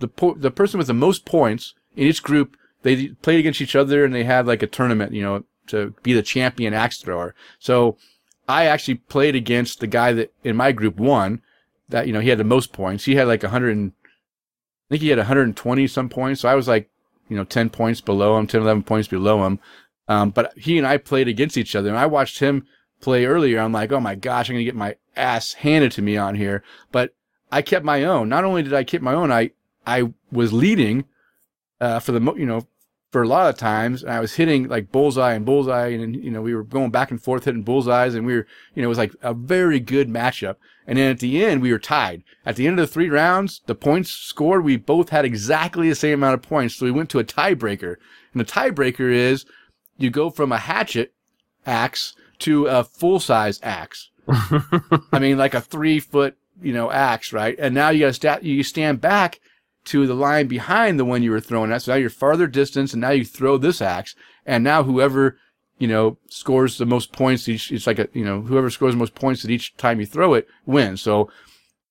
the, 0.00 0.08
po- 0.08 0.34
the 0.34 0.50
person 0.50 0.78
with 0.78 0.86
the 0.86 0.94
most 0.94 1.24
points 1.24 1.74
in 1.96 2.06
each 2.06 2.22
group, 2.22 2.56
they 2.82 3.08
played 3.08 3.40
against 3.40 3.60
each 3.60 3.76
other 3.76 4.04
and 4.04 4.14
they 4.14 4.24
had 4.24 4.46
like 4.46 4.62
a 4.62 4.66
tournament, 4.66 5.12
you 5.12 5.22
know, 5.22 5.44
to 5.66 5.94
be 6.02 6.12
the 6.12 6.22
champion 6.22 6.74
axe 6.74 6.98
thrower. 6.98 7.34
So 7.58 7.96
I 8.48 8.66
actually 8.66 8.96
played 8.96 9.34
against 9.34 9.80
the 9.80 9.86
guy 9.86 10.12
that 10.12 10.32
in 10.42 10.56
my 10.56 10.72
group 10.72 10.96
won 10.96 11.42
that, 11.88 12.06
you 12.06 12.12
know, 12.12 12.20
he 12.20 12.28
had 12.28 12.38
the 12.38 12.44
most 12.44 12.72
points. 12.72 13.04
He 13.04 13.16
had 13.16 13.26
like 13.26 13.42
100 13.42 13.76
and, 13.76 13.92
I 14.02 14.94
think 14.94 15.02
he 15.02 15.08
had 15.08 15.18
120 15.18 15.86
some 15.86 16.08
points. 16.08 16.40
So 16.40 16.48
I 16.48 16.54
was 16.54 16.66
like, 16.66 16.88
you 17.28 17.36
know, 17.36 17.44
10 17.44 17.68
points 17.68 18.00
below 18.00 18.38
him, 18.38 18.46
10, 18.46 18.62
11 18.62 18.82
points 18.84 19.08
below 19.08 19.44
him. 19.44 19.60
Um, 20.08 20.30
but 20.30 20.56
he 20.56 20.78
and 20.78 20.86
I 20.86 20.96
played 20.96 21.28
against 21.28 21.58
each 21.58 21.76
other 21.76 21.90
and 21.90 21.98
I 21.98 22.06
watched 22.06 22.38
him 22.38 22.66
play 23.00 23.26
earlier. 23.26 23.60
I'm 23.60 23.72
like, 23.72 23.92
oh 23.92 24.00
my 24.00 24.14
gosh, 24.14 24.48
I'm 24.48 24.56
to 24.56 24.64
get 24.64 24.74
my 24.74 24.96
ass 25.16 25.52
handed 25.52 25.92
to 25.92 26.02
me 26.02 26.16
on 26.16 26.34
here. 26.34 26.62
But 26.90 27.14
I 27.52 27.62
kept 27.62 27.84
my 27.84 28.04
own. 28.04 28.28
Not 28.28 28.44
only 28.44 28.62
did 28.62 28.74
I 28.74 28.84
keep 28.84 29.02
my 29.02 29.12
own, 29.12 29.30
I, 29.30 29.50
I 29.88 30.12
was 30.30 30.52
leading, 30.52 31.04
uh, 31.80 31.98
for 32.00 32.12
the, 32.12 32.20
you 32.34 32.46
know, 32.46 32.66
for 33.10 33.22
a 33.22 33.28
lot 33.28 33.48
of 33.48 33.56
times. 33.56 34.02
And 34.02 34.12
I 34.12 34.20
was 34.20 34.34
hitting 34.34 34.68
like 34.68 34.92
bullseye 34.92 35.32
and 35.32 35.44
bullseye, 35.44 35.88
and 35.88 36.14
you 36.14 36.30
know 36.30 36.42
we 36.42 36.54
were 36.54 36.64
going 36.64 36.90
back 36.90 37.10
and 37.10 37.22
forth 37.22 37.44
hitting 37.44 37.62
bullseyes, 37.62 38.14
and 38.14 38.26
we 38.26 38.34
were 38.34 38.46
you 38.74 38.82
know 38.82 38.88
it 38.88 38.90
was 38.90 38.98
like 38.98 39.14
a 39.22 39.34
very 39.34 39.80
good 39.80 40.08
matchup. 40.08 40.56
And 40.86 40.98
then 40.98 41.10
at 41.10 41.20
the 41.20 41.44
end 41.44 41.62
we 41.62 41.72
were 41.72 41.78
tied. 41.78 42.22
At 42.46 42.56
the 42.56 42.66
end 42.66 42.78
of 42.78 42.86
the 42.86 42.92
three 42.92 43.10
rounds, 43.10 43.60
the 43.66 43.74
points 43.74 44.10
scored, 44.10 44.64
we 44.64 44.76
both 44.76 45.10
had 45.10 45.24
exactly 45.24 45.88
the 45.88 45.94
same 45.94 46.14
amount 46.14 46.34
of 46.34 46.42
points, 46.42 46.76
so 46.76 46.86
we 46.86 46.92
went 46.92 47.10
to 47.10 47.18
a 47.18 47.24
tiebreaker. 47.24 47.96
And 48.32 48.40
the 48.40 48.44
tiebreaker 48.44 49.12
is 49.12 49.44
you 49.96 50.10
go 50.10 50.30
from 50.30 50.52
a 50.52 50.58
hatchet 50.58 51.12
axe 51.66 52.14
to 52.40 52.66
a 52.66 52.84
full 52.84 53.20
size 53.20 53.60
axe. 53.62 54.10
I 54.28 55.18
mean, 55.18 55.38
like 55.38 55.54
a 55.54 55.60
three 55.60 56.00
foot, 56.00 56.36
you 56.62 56.72
know, 56.72 56.90
axe, 56.90 57.32
right? 57.32 57.56
And 57.58 57.74
now 57.74 57.88
you 57.90 58.00
got 58.00 58.06
to 58.06 58.12
sta- 58.12 58.38
you 58.42 58.62
stand 58.62 59.00
back 59.00 59.40
to 59.88 60.06
the 60.06 60.14
line 60.14 60.46
behind 60.46 60.98
the 60.98 61.04
one 61.04 61.22
you 61.22 61.30
were 61.30 61.40
throwing 61.40 61.72
at. 61.72 61.82
So 61.82 61.92
now 61.92 61.98
you're 61.98 62.10
farther 62.10 62.46
distance, 62.46 62.92
and 62.92 63.00
now 63.00 63.10
you 63.10 63.24
throw 63.24 63.58
this 63.58 63.82
axe, 63.82 64.14
and 64.46 64.64
now 64.64 64.82
whoever 64.82 65.36
you 65.78 65.88
know 65.88 66.18
scores 66.28 66.78
the 66.78 66.86
most 66.86 67.12
points 67.12 67.48
each, 67.48 67.70
it's 67.70 67.86
like 67.86 67.98
a 67.98 68.08
you 68.12 68.24
know 68.24 68.42
whoever 68.42 68.70
scores 68.70 68.94
the 68.94 68.98
most 68.98 69.14
points 69.14 69.44
at 69.44 69.50
each 69.50 69.76
time 69.76 70.00
you 70.00 70.06
throw 70.06 70.34
it 70.34 70.48
wins. 70.66 71.02
So 71.02 71.30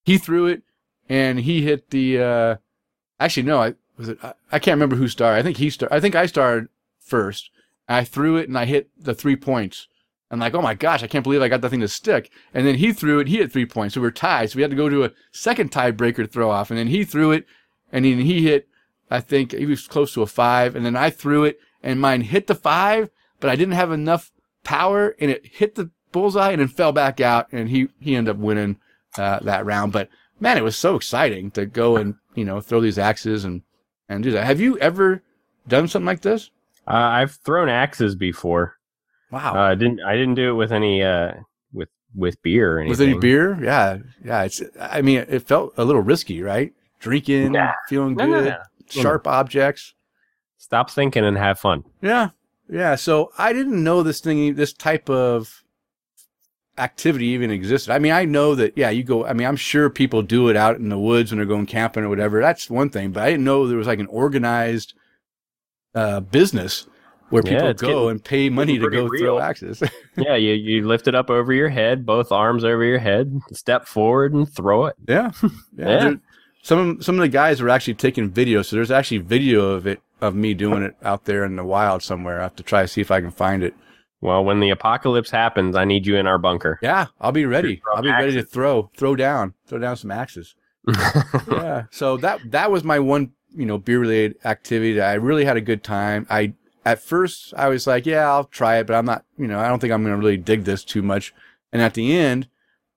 he 0.04 0.18
threw 0.18 0.48
it, 0.48 0.64
and 1.10 1.40
he 1.40 1.62
hit 1.62 1.90
the. 1.90 2.20
uh 2.20 2.56
Actually, 3.20 3.44
no, 3.44 3.62
I 3.62 3.74
was 3.98 4.10
it. 4.10 4.20
I, 4.24 4.34
I 4.52 4.60
can't 4.60 4.76
remember 4.76 4.96
who 4.96 5.08
started. 5.08 5.40
I 5.40 5.44
think 5.44 5.58
he 5.58 5.70
started. 5.72 5.96
I 5.96 6.00
think 6.00 6.16
I 6.16 6.28
started 6.28 6.70
first. 7.00 7.50
I 7.88 8.04
threw 8.04 8.38
it 8.38 8.48
and 8.48 8.58
I 8.58 8.66
hit 8.66 8.90
the 8.98 9.14
three 9.14 9.36
points. 9.36 9.88
I'm 10.30 10.40
like, 10.40 10.54
oh 10.54 10.62
my 10.62 10.74
gosh, 10.74 11.04
I 11.04 11.08
can't 11.08 11.24
believe 11.24 11.42
I 11.42 11.48
got 11.48 11.62
that 11.62 11.70
thing 11.70 11.80
to 11.80 11.88
stick. 11.88 12.30
And 12.54 12.68
then 12.68 12.76
he 12.76 12.92
threw 12.92 13.20
it, 13.20 13.28
he 13.28 13.38
hit 13.38 13.52
three 13.52 13.66
points. 13.66 13.94
So 13.94 14.02
we 14.02 14.08
were 14.08 14.12
tied. 14.12 14.52
So 14.52 14.58
we 14.58 14.62
had 14.62 14.72
to 14.72 14.78
go 14.78 14.90
to 14.90 15.06
a 15.06 15.12
second 15.32 15.72
tiebreaker 15.72 16.30
throw 16.30 16.52
off. 16.52 16.70
And 16.70 16.78
then 16.78 16.88
he 16.88 17.06
threw 17.06 17.32
it 17.32 17.46
and 17.92 18.06
then 18.06 18.20
he 18.20 18.44
hit, 18.44 18.68
I 19.10 19.20
think 19.20 19.52
he 19.52 19.66
was 19.66 19.88
close 19.88 20.14
to 20.14 20.22
a 20.22 20.28
five. 20.28 20.76
And 20.76 20.86
then 20.86 20.96
I 20.96 21.10
threw 21.10 21.44
it 21.44 21.60
and 21.82 22.02
mine 22.02 22.22
hit 22.22 22.48
the 22.48 22.56
five, 22.56 23.10
but 23.40 23.50
I 23.50 23.56
didn't 23.56 23.74
have 23.76 23.92
enough 23.92 24.32
power 24.64 25.16
and 25.20 25.32
it 25.32 25.46
hit 25.46 25.76
the 25.76 25.92
bullseye 26.12 26.52
and 26.52 26.62
then 26.62 26.68
fell 26.68 26.92
back 26.92 27.20
out. 27.20 27.48
And 27.52 27.70
he, 27.70 27.90
he 28.00 28.16
ended 28.16 28.36
up 28.36 28.42
winning, 28.42 28.78
uh, 29.18 29.40
that 29.42 29.66
round. 29.66 29.92
But 29.92 30.10
man, 30.40 30.58
it 30.58 30.64
was 30.64 30.78
so 30.78 30.96
exciting 30.96 31.52
to 31.52 31.66
go 31.66 31.96
and, 31.96 32.16
you 32.36 32.46
know, 32.46 32.62
throw 32.62 32.82
these 32.82 32.98
axes 32.98 33.46
and, 33.46 33.62
and 34.10 34.24
do 34.24 34.32
that. 34.32 34.46
Have 34.46 34.60
you 34.60 34.78
ever 34.80 35.24
done 35.68 35.88
something 35.88 36.06
like 36.06 36.22
this? 36.22 36.52
Uh, 36.88 36.94
I've 36.94 37.32
thrown 37.32 37.68
axes 37.68 38.16
before. 38.16 38.76
Wow. 39.30 39.56
Uh, 39.56 39.72
I 39.72 39.76
didn't. 39.76 40.00
I 40.02 40.14
didn't 40.14 40.36
do 40.36 40.52
it 40.52 40.54
with 40.54 40.72
any 40.72 41.04
uh, 41.04 41.34
with 41.74 41.90
with 42.16 42.42
beer 42.42 42.78
or 42.78 42.80
anything. 42.80 42.92
With 42.92 43.02
any 43.02 43.20
beer? 43.20 43.62
Yeah, 43.62 43.98
yeah. 44.24 44.44
It's. 44.44 44.64
I 44.80 45.02
mean, 45.02 45.26
it 45.28 45.46
felt 45.46 45.74
a 45.76 45.84
little 45.84 46.02
risky, 46.02 46.42
right? 46.42 46.72
Drinking, 47.00 47.54
Yeah. 47.54 47.74
feeling 47.88 48.16
No, 48.16 48.26
good, 48.26 48.46
no, 48.46 48.50
no. 48.52 48.58
sharp 48.90 49.28
objects. 49.28 49.94
Stop 50.58 50.90
thinking 50.90 51.24
and 51.24 51.38
have 51.38 51.60
fun. 51.60 51.84
Yeah, 52.02 52.30
yeah. 52.70 52.96
So 52.96 53.32
I 53.38 53.54
didn't 53.54 53.84
know 53.84 54.04
this 54.04 54.20
thing, 54.20 54.56
this 54.56 54.74
type 54.74 55.10
of 55.10 55.64
activity 56.78 57.28
even 57.28 57.50
existed. 57.52 57.92
I 57.94 58.00
mean, 58.00 58.12
I 58.12 58.26
know 58.26 58.56
that. 58.56 58.74
Yeah, 58.78 58.90
you 58.90 59.04
go. 59.04 59.26
I 59.26 59.34
mean, 59.34 59.48
I'm 59.48 59.56
sure 59.56 59.90
people 59.90 60.22
do 60.22 60.50
it 60.50 60.56
out 60.56 60.78
in 60.78 60.90
the 60.90 60.98
woods 60.98 61.32
when 61.32 61.38
they're 61.38 61.46
going 61.46 61.66
camping 61.66 62.04
or 62.04 62.10
whatever. 62.10 62.42
That's 62.42 62.70
one 62.70 62.90
thing, 62.90 63.12
but 63.12 63.24
I 63.24 63.32
didn't 63.32 63.46
know 63.46 63.68
there 63.68 63.78
was 63.78 63.88
like 63.88 64.00
an 64.00 64.08
organized 64.08 64.94
uh, 65.96 66.20
business 66.20 66.88
where 67.30 67.44
people 67.44 67.68
it's 67.68 67.82
go 67.82 67.88
getting- 67.88 68.10
and 68.12 68.24
pay 68.24 68.50
money 68.50 68.78
to 68.80 68.90
go 68.90 69.06
real. 69.06 69.22
throw 69.22 69.40
axes. 69.40 69.82
yeah, 70.18 70.36
you 70.36 70.54
you 70.54 70.88
lift 70.88 71.08
it 71.08 71.16
up 71.16 71.30
over 71.30 71.52
your 71.54 71.70
head, 71.70 72.06
both 72.06 72.32
arms 72.32 72.64
over 72.64 72.84
your 72.84 73.00
head, 73.00 73.40
step 73.54 73.86
forward 73.88 74.34
and 74.34 74.52
throw 74.52 74.86
it. 74.86 74.96
Yeah, 75.08 75.32
yeah. 75.44 75.50
Yeah. 75.78 76.00
there- 76.00 76.20
Some 76.68 77.02
some 77.02 77.16
of 77.16 77.22
the 77.22 77.30
guys 77.30 77.62
were 77.62 77.70
actually 77.70 77.94
taking 77.94 78.30
video, 78.30 78.62
so 78.62 78.76
there's 78.76 78.92
actually 78.92 79.20
video 79.20 79.70
of 79.70 79.88
it 79.88 80.02
of 80.20 80.36
me 80.36 80.54
doing 80.54 80.84
it 80.84 80.98
out 81.02 81.24
there 81.24 81.46
in 81.46 81.56
the 81.56 81.64
wild 81.64 82.04
somewhere. 82.04 82.42
I 82.42 82.44
have 82.44 82.58
to 82.58 82.64
try 82.64 82.82
to 82.82 82.90
see 82.90 83.00
if 83.00 83.10
I 83.10 83.22
can 83.22 83.32
find 83.32 83.64
it. 83.64 83.74
Well, 84.20 84.44
when 84.44 84.60
the 84.60 84.72
apocalypse 84.72 85.30
happens, 85.32 85.78
I 85.78 85.86
need 85.86 86.06
you 86.06 86.18
in 86.18 86.28
our 86.28 86.38
bunker. 86.38 86.78
Yeah, 86.82 87.06
I'll 87.22 87.32
be 87.32 87.46
ready. 87.46 87.82
I'll 87.96 88.02
be 88.02 88.12
ready 88.12 88.34
to 88.34 88.44
throw 88.44 88.92
throw 88.98 89.16
down 89.16 89.54
throw 89.66 89.80
down 89.80 89.96
some 89.96 90.12
axes. 90.12 90.56
yeah. 91.50 91.84
So 91.90 92.18
that 92.18 92.42
that 92.52 92.70
was 92.70 92.84
my 92.84 93.00
one 93.00 93.32
you 93.56 93.66
know 93.66 93.78
beer 93.78 94.00
related 94.00 94.36
activity 94.44 94.92
that 94.96 95.10
I 95.10 95.14
really 95.14 95.46
had 95.46 95.56
a 95.56 95.62
good 95.62 95.86
time. 95.86 96.28
I 96.30 96.54
at 96.86 97.00
first 97.02 97.54
I 97.56 97.70
was 97.70 97.88
like, 97.88 98.06
yeah, 98.06 98.30
I'll 98.30 98.44
try 98.44 98.80
it, 98.80 98.88
but 98.88 98.98
I'm 98.98 99.06
not 99.06 99.24
you 99.38 99.48
know 99.48 99.58
I 99.58 99.70
don't 99.70 99.80
think 99.80 99.94
I'm 99.94 100.04
gonna 100.04 100.18
really 100.18 100.36
dig 100.36 100.66
this 100.66 100.84
too 100.84 101.02
much. 101.02 101.34
And 101.72 101.82
at 101.82 101.94
the 101.94 102.18
end, 102.18 102.50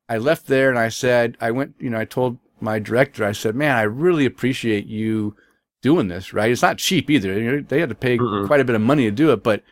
I 0.09 0.19
left 0.19 0.49
there 0.49 0.71
and 0.71 0.79
I 0.79 0.89
said 0.89 1.37
I 1.41 1.53
went 1.53 1.77
you 1.79 1.89
know 1.89 2.01
I 2.01 2.05
told 2.05 2.39
my 2.63 2.79
director 2.79 3.25
I 3.25 3.33
said, 3.33 3.55
man, 3.55 3.77
I 3.77 3.83
really 3.83 4.27
appreciate 4.27 4.87
you 4.87 5.37
doing 5.83 6.09
this. 6.09 6.33
Right? 6.33 6.51
It's 6.51 6.63
not 6.63 6.79
cheap 6.79 7.11
either. 7.11 7.61
They 7.63 7.81
had 7.81 7.89
to 7.89 7.95
pay 7.95 8.19
Mm-mm. 8.19 8.47
quite 8.47 8.61
a 8.61 8.65
bit 8.65 8.77
of 8.77 8.83
money 8.83 9.05
to 9.05 9.11
do 9.11 9.33
it, 9.33 9.43
but 9.43 9.63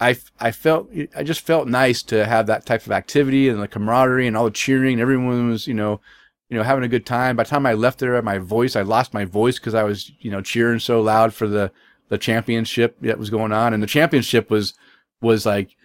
I, 0.00 0.16
I 0.40 0.50
felt 0.50 0.90
I 1.16 1.22
just 1.22 1.40
felt 1.40 1.68
nice 1.68 2.02
to 2.04 2.26
have 2.26 2.46
that 2.46 2.66
type 2.66 2.84
of 2.84 2.92
activity 2.92 3.48
and 3.48 3.62
the 3.62 3.68
camaraderie 3.68 4.26
and 4.26 4.36
all 4.36 4.46
the 4.46 4.50
cheering. 4.50 5.00
Everyone 5.00 5.50
was 5.50 5.66
you 5.66 5.74
know 5.74 6.00
you 6.48 6.56
know 6.56 6.64
having 6.64 6.84
a 6.84 6.88
good 6.88 7.06
time. 7.06 7.36
By 7.36 7.44
the 7.44 7.50
time 7.50 7.66
I 7.66 7.74
left 7.74 8.00
there, 8.00 8.20
my 8.22 8.38
voice 8.38 8.76
I 8.76 8.82
lost 8.82 9.14
my 9.14 9.24
voice 9.24 9.58
because 9.58 9.74
I 9.74 9.84
was 9.84 10.10
you 10.18 10.30
know 10.30 10.40
cheering 10.40 10.80
so 10.80 11.00
loud 11.00 11.32
for 11.32 11.46
the 11.46 11.70
the 12.08 12.18
championship 12.18 12.96
that 13.00 13.18
was 13.18 13.30
going 13.30 13.52
on, 13.52 13.72
and 13.72 13.82
the 13.82 13.88
championship 13.88 14.50
was 14.50 14.74
was 15.20 15.46
like 15.46 15.76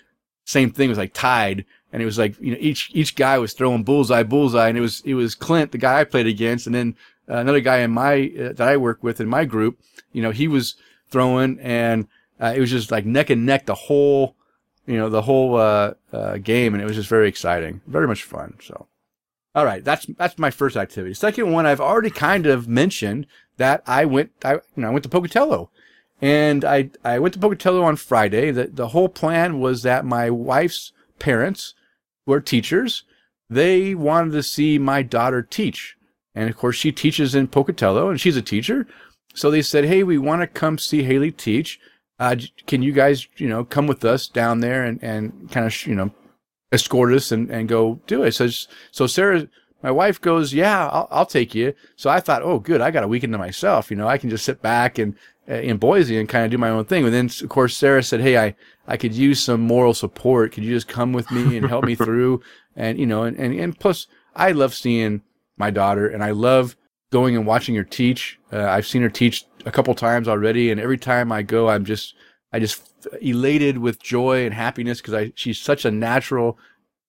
same 0.46 0.72
thing. 0.72 0.86
It 0.88 0.90
was 0.90 0.98
like 0.98 1.14
tied, 1.14 1.66
and 1.92 2.02
it 2.02 2.06
was 2.06 2.18
like 2.18 2.40
you 2.40 2.52
know 2.52 2.58
each 2.60 2.92
each 2.94 3.16
guy 3.16 3.38
was 3.38 3.54
throwing 3.54 3.84
bullseye, 3.84 4.24
bullseye, 4.24 4.70
and 4.70 4.78
it 4.78 4.82
was 4.82 5.02
it 5.06 5.16
was 5.16 5.36
Clint, 5.36 5.72
the 5.72 5.78
guy 5.78 6.00
I 6.00 6.04
played 6.04 6.28
against, 6.28 6.66
and 6.66 6.76
then 6.76 6.96
uh, 7.30 7.38
another 7.38 7.62
guy 7.62 7.80
in 7.80 7.92
my 7.92 8.32
uh, 8.40 8.54
that 8.54 8.62
I 8.62 8.78
work 8.78 9.04
with 9.04 9.20
in 9.20 9.28
my 9.28 9.46
group. 9.46 9.80
You 10.12 10.22
know 10.22 10.32
he 10.32 10.48
was 10.48 10.76
throwing, 11.10 11.60
and 11.60 12.08
uh, 12.40 12.54
it 12.56 12.60
was 12.60 12.70
just 12.70 12.92
like 12.92 13.06
neck 13.06 13.30
and 13.30 13.46
neck 13.46 13.66
the 13.66 13.76
whole 13.76 14.36
you 14.86 14.98
know 14.98 15.10
the 15.10 15.24
whole 15.24 15.56
uh, 15.56 15.94
uh, 16.14 16.38
game, 16.38 16.74
and 16.74 16.82
it 16.82 16.86
was 16.86 16.96
just 16.96 17.10
very 17.10 17.28
exciting, 17.28 17.82
very 17.88 18.08
much 18.08 18.24
fun. 18.24 18.58
So. 18.62 18.88
All 19.56 19.66
right, 19.66 19.84
that's 19.84 20.06
that's 20.18 20.38
my 20.38 20.52
first 20.52 20.78
activity. 20.78 21.16
Second 21.16 21.52
one, 21.52 21.66
I've 21.66 21.82
already 21.82 22.12
kind 22.12 22.46
of 22.46 22.68
mentioned 22.68 23.26
that 23.58 23.82
I 23.88 24.06
went 24.06 24.32
I 24.46 24.54
you 24.54 24.62
know 24.78 24.90
I 24.90 24.92
went 24.92 25.04
to 25.04 25.10
Pocatello, 25.10 25.72
and 26.22 26.64
I 26.64 26.92
I 27.04 27.18
went 27.18 27.34
to 27.34 27.40
Pocatello 27.40 27.82
on 27.84 27.96
Friday. 27.96 28.52
The 28.52 28.68
the 28.68 28.90
whole 28.90 29.10
plan 29.10 29.60
was 29.60 29.82
that 29.84 30.06
my 30.06 30.30
wife's 30.30 30.92
parents 31.18 31.74
were 32.30 32.40
teachers. 32.42 33.04
They 33.50 33.96
wanted 33.96 34.32
to 34.32 34.44
see 34.44 34.78
my 34.78 35.02
daughter 35.02 35.42
teach, 35.42 35.98
and 36.36 36.50
of 36.50 36.56
course 36.56 36.76
she 36.76 36.92
teaches 36.92 37.36
in 37.36 37.48
Pocatello, 37.48 38.10
and 38.10 38.22
she's 38.22 38.38
a 38.38 38.42
teacher. 38.42 38.88
So 39.34 39.52
they 39.52 39.62
said, 39.62 39.86
"Hey, 39.86 40.04
we 40.04 40.18
want 40.18 40.42
to 40.42 40.48
come 40.48 40.78
see 40.78 41.04
Haley 41.04 41.32
teach. 41.32 41.80
Uh, 42.20 42.36
can 42.68 42.82
you 42.82 42.92
guys 42.92 43.28
you 43.38 43.50
know 43.50 43.66
come 43.66 43.88
with 43.88 44.06
us 44.06 44.28
down 44.28 44.60
there 44.60 44.84
and 44.84 45.04
and 45.04 45.50
kind 45.52 45.66
of 45.66 45.86
you 45.86 45.96
know 45.96 46.12
escort 46.72 47.14
us 47.14 47.32
and, 47.32 47.50
and 47.50 47.68
go 47.68 48.00
do 48.08 48.24
it. 48.24 48.34
So, 48.34 48.48
so 48.92 49.08
Sarah, 49.08 49.48
my 49.82 49.92
wife 49.92 50.20
goes, 50.22 50.54
yeah, 50.54 50.88
I'll, 50.90 51.08
I'll 51.12 51.26
take 51.26 51.56
you. 51.56 51.74
So 51.96 52.10
I 52.10 52.20
thought, 52.20 52.44
oh, 52.44 52.60
good. 52.60 52.82
I 52.82 52.92
got 52.92 53.04
a 53.04 53.08
weekend 53.08 53.34
to 53.34 53.40
myself. 53.40 53.90
You 53.90 53.98
know, 53.98 54.08
I 54.08 54.18
can 54.18 54.30
just 54.30 54.46
sit 54.46 54.62
back 54.62 54.98
and 54.98 55.16
in 55.50 55.78
Boise 55.78 56.20
and 56.20 56.30
kind 56.30 56.46
of 56.46 56.52
do 56.52 56.58
my 56.58 56.70
own 56.70 56.86
thing. 56.86 57.06
And 57.06 57.14
then 57.14 57.30
of 57.42 57.50
course, 57.50 57.76
Sarah 57.76 58.04
said, 58.04 58.22
Hey, 58.22 58.38
I, 58.38 58.56
I 58.88 58.98
could 58.98 59.14
use 59.14 59.42
some 59.42 59.62
moral 59.62 59.94
support. 59.94 60.52
Could 60.52 60.64
you 60.64 60.74
just 60.74 60.88
come 60.88 61.14
with 61.14 61.30
me 61.32 61.58
and 61.58 61.68
help 61.68 61.86
me 61.86 61.96
through? 61.96 62.42
And, 62.76 63.00
you 63.00 63.06
know, 63.06 63.24
and, 63.24 63.38
and, 63.38 63.60
and 63.60 63.78
plus 63.78 64.08
I 64.36 64.52
love 64.52 64.74
seeing 64.74 65.22
my 65.58 65.72
daughter 65.72 66.08
and 66.08 66.24
I 66.24 66.32
love 66.32 66.76
going 67.12 67.36
and 67.36 67.46
watching 67.46 67.76
her 67.76 67.84
teach. 67.84 68.40
Uh, 68.54 68.66
I've 68.66 68.86
seen 68.86 69.02
her 69.02 69.10
teach 69.10 69.46
a 69.66 69.72
couple 69.72 69.94
times 69.96 70.28
already. 70.28 70.72
And 70.72 70.80
every 70.80 70.98
time 70.98 71.32
I 71.32 71.42
go, 71.42 71.70
I'm 71.70 71.84
just, 71.84 72.14
I 72.54 72.60
just 72.60 72.90
elated 73.22 73.78
with 73.78 74.02
joy 74.02 74.46
and 74.46 74.54
happiness 74.54 75.00
because 75.02 75.14
I 75.14 75.32
she's 75.36 75.60
such 75.60 75.86
a 75.86 75.92
natural 75.92 76.58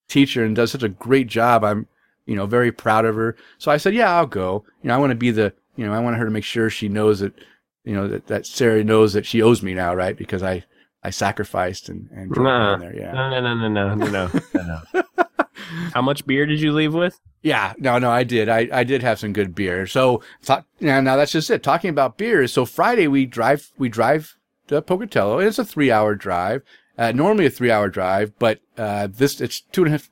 teacher 0.08 0.44
and 0.44 0.54
does 0.54 0.72
such 0.72 0.82
a 0.82 0.88
great 0.88 1.26
job. 1.26 1.64
I'm 1.64 1.86
you 2.26 2.36
know 2.36 2.46
very 2.46 2.72
proud 2.72 3.04
of 3.04 3.16
her. 3.16 3.36
So 3.58 3.70
I 3.70 3.76
said, 3.76 3.94
yeah, 3.94 4.14
I'll 4.14 4.26
go. 4.26 4.64
You 4.82 4.88
know, 4.88 4.94
I 4.94 4.98
want 4.98 5.10
to 5.10 5.16
be 5.16 5.30
the 5.30 5.52
you 5.76 5.86
know 5.86 5.92
I 5.92 6.00
want 6.00 6.16
her 6.16 6.24
to 6.24 6.30
make 6.30 6.44
sure 6.44 6.70
she 6.70 6.88
knows 6.88 7.20
that 7.20 7.34
you 7.84 7.94
know 7.94 8.08
that, 8.08 8.26
that 8.28 8.46
Sarah 8.46 8.84
knows 8.84 9.12
that 9.12 9.26
she 9.26 9.42
owes 9.42 9.62
me 9.62 9.74
now, 9.74 9.94
right? 9.94 10.16
Because 10.16 10.42
I 10.42 10.64
I 11.02 11.10
sacrificed 11.10 11.88
and 11.88 12.08
and 12.12 12.30
Nah. 12.30 12.76
there. 12.76 12.94
Yeah. 12.96 13.12
No, 13.12 13.30
no, 13.30 13.40
no, 13.54 13.68
no, 13.68 13.94
no, 13.94 14.06
no, 14.10 14.30
no, 14.54 14.82
no. 14.94 15.02
How 15.94 16.02
much 16.02 16.26
beer 16.26 16.46
did 16.46 16.60
you 16.60 16.72
leave 16.72 16.94
with? 16.94 17.18
Yeah, 17.42 17.74
no, 17.78 17.98
no, 17.98 18.10
I 18.10 18.24
did. 18.24 18.48
I, 18.48 18.68
I 18.72 18.84
did 18.84 19.02
have 19.02 19.18
some 19.18 19.32
good 19.32 19.54
beer. 19.54 19.86
So, 19.86 20.22
talk, 20.42 20.66
now, 20.80 21.00
now 21.00 21.16
that's 21.16 21.32
just 21.32 21.50
it. 21.50 21.62
Talking 21.62 21.90
about 21.90 22.18
beer. 22.18 22.46
So 22.48 22.64
Friday 22.66 23.08
we 23.08 23.24
drive, 23.24 23.70
we 23.78 23.88
drive 23.88 24.36
to 24.68 24.82
Pocatello. 24.82 25.38
It's 25.38 25.58
a 25.58 25.64
three 25.64 25.90
hour 25.90 26.14
drive. 26.14 26.62
Uh, 26.98 27.12
normally 27.12 27.46
a 27.46 27.50
three 27.50 27.70
hour 27.70 27.88
drive, 27.88 28.32
but, 28.38 28.60
uh, 28.76 29.06
this, 29.10 29.40
it's 29.40 29.60
two 29.60 29.82
and 29.84 29.88
a 29.88 29.92
half, 29.92 30.10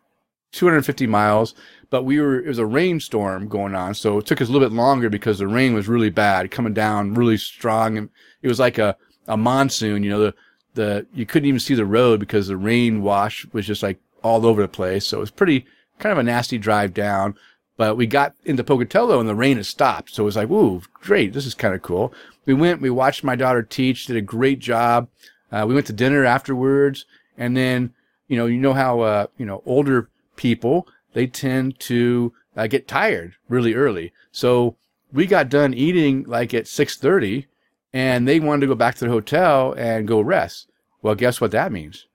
250 0.53 1.07
miles, 1.07 1.55
but 1.91 2.05
we 2.05 2.21
were, 2.21 2.41
it 2.41 2.49
was 2.49 2.59
a 2.59 2.67
rainstorm 2.67 3.49
going 3.49 3.75
on. 3.75 3.95
So 3.95 4.19
it 4.19 4.27
took 4.27 4.41
us 4.41 4.49
a 4.49 4.53
little 4.53 4.69
bit 4.69 4.75
longer 4.75 5.09
because 5.09 5.39
the 5.39 5.49
rain 5.49 5.75
was 5.75 5.89
really 5.89 6.11
bad, 6.11 6.51
coming 6.51 6.75
down 6.75 7.15
really 7.15 7.39
strong. 7.39 7.97
And 7.97 8.11
it 8.43 8.49
was 8.49 8.61
like 8.61 8.79
a, 8.79 8.97
a 9.27 9.37
monsoon, 9.37 10.03
you 10.03 10.11
know, 10.11 10.21
the, 10.21 10.35
the, 10.75 11.07
you 11.15 11.27
couldn't 11.27 11.49
even 11.49 11.61
see 11.61 11.75
the 11.75 11.87
road 11.87 12.21
because 12.21 12.49
the 12.49 12.57
rain 12.57 13.03
wash 13.03 13.47
was 13.53 13.67
just 13.67 13.83
like 13.83 13.99
all 14.23 14.45
over 14.45 14.63
the 14.63 14.69
place. 14.69 15.07
So 15.07 15.19
it 15.19 15.21
was 15.21 15.31
pretty, 15.31 15.67
kind 15.99 16.13
of 16.13 16.19
a 16.19 16.23
nasty 16.23 16.59
drive 16.59 16.95
down. 16.95 17.35
But 17.77 17.97
we 17.97 18.07
got 18.07 18.35
into 18.45 18.65
Pocatello 18.65 19.21
and 19.21 19.29
the 19.29 19.35
rain 19.35 19.57
had 19.57 19.67
stopped. 19.67 20.15
So 20.15 20.25
it 20.25 20.27
was 20.27 20.37
like, 20.37 20.51
ooh, 20.51 20.83
great. 20.95 21.33
This 21.33 21.47
is 21.47 21.55
kind 21.55 21.75
of 21.75 21.83
cool. 21.83 22.13
We 22.45 22.55
went, 22.55 22.81
we 22.81 22.91
watched 22.91 23.23
my 23.23 23.37
daughter 23.37 23.63
teach, 23.63 24.07
did 24.07 24.17
a 24.17 24.21
great 24.21 24.59
job. 24.59 25.09
Uh, 25.53 25.65
we 25.67 25.75
went 25.75 25.87
to 25.87 25.93
dinner 25.93 26.25
afterwards. 26.25 27.07
And 27.37 27.57
then, 27.57 27.95
you 28.27 28.37
know, 28.37 28.47
you 28.47 28.59
know 28.59 28.73
how, 28.73 29.01
uh, 29.01 29.27
you 29.39 29.47
know, 29.47 29.63
older 29.65 30.09
people, 30.35 30.89
they 31.19 31.27
tend 31.27 31.77
to 31.81 32.33
uh, 32.57 32.69
get 32.69 32.87
tired 32.87 33.35
really 33.49 33.75
early. 33.75 34.13
So 34.31 34.77
we 35.13 35.27
got 35.27 35.49
done 35.49 35.75
eating 35.75 36.23
like 36.29 36.55
at 36.55 36.67
6.30 36.67 37.47
and 37.93 38.29
they 38.29 38.39
wanted 38.39 38.61
to 38.61 38.67
go 38.69 38.77
back 38.77 38.95
to 38.95 39.05
the 39.05 39.11
hotel 39.11 39.73
and 39.77 40.07
go 40.07 40.21
rest. 40.21 40.71
Well, 41.03 41.17
guess 41.17 41.41
what 41.41 41.51
that 41.51 41.73
means? 41.73 42.07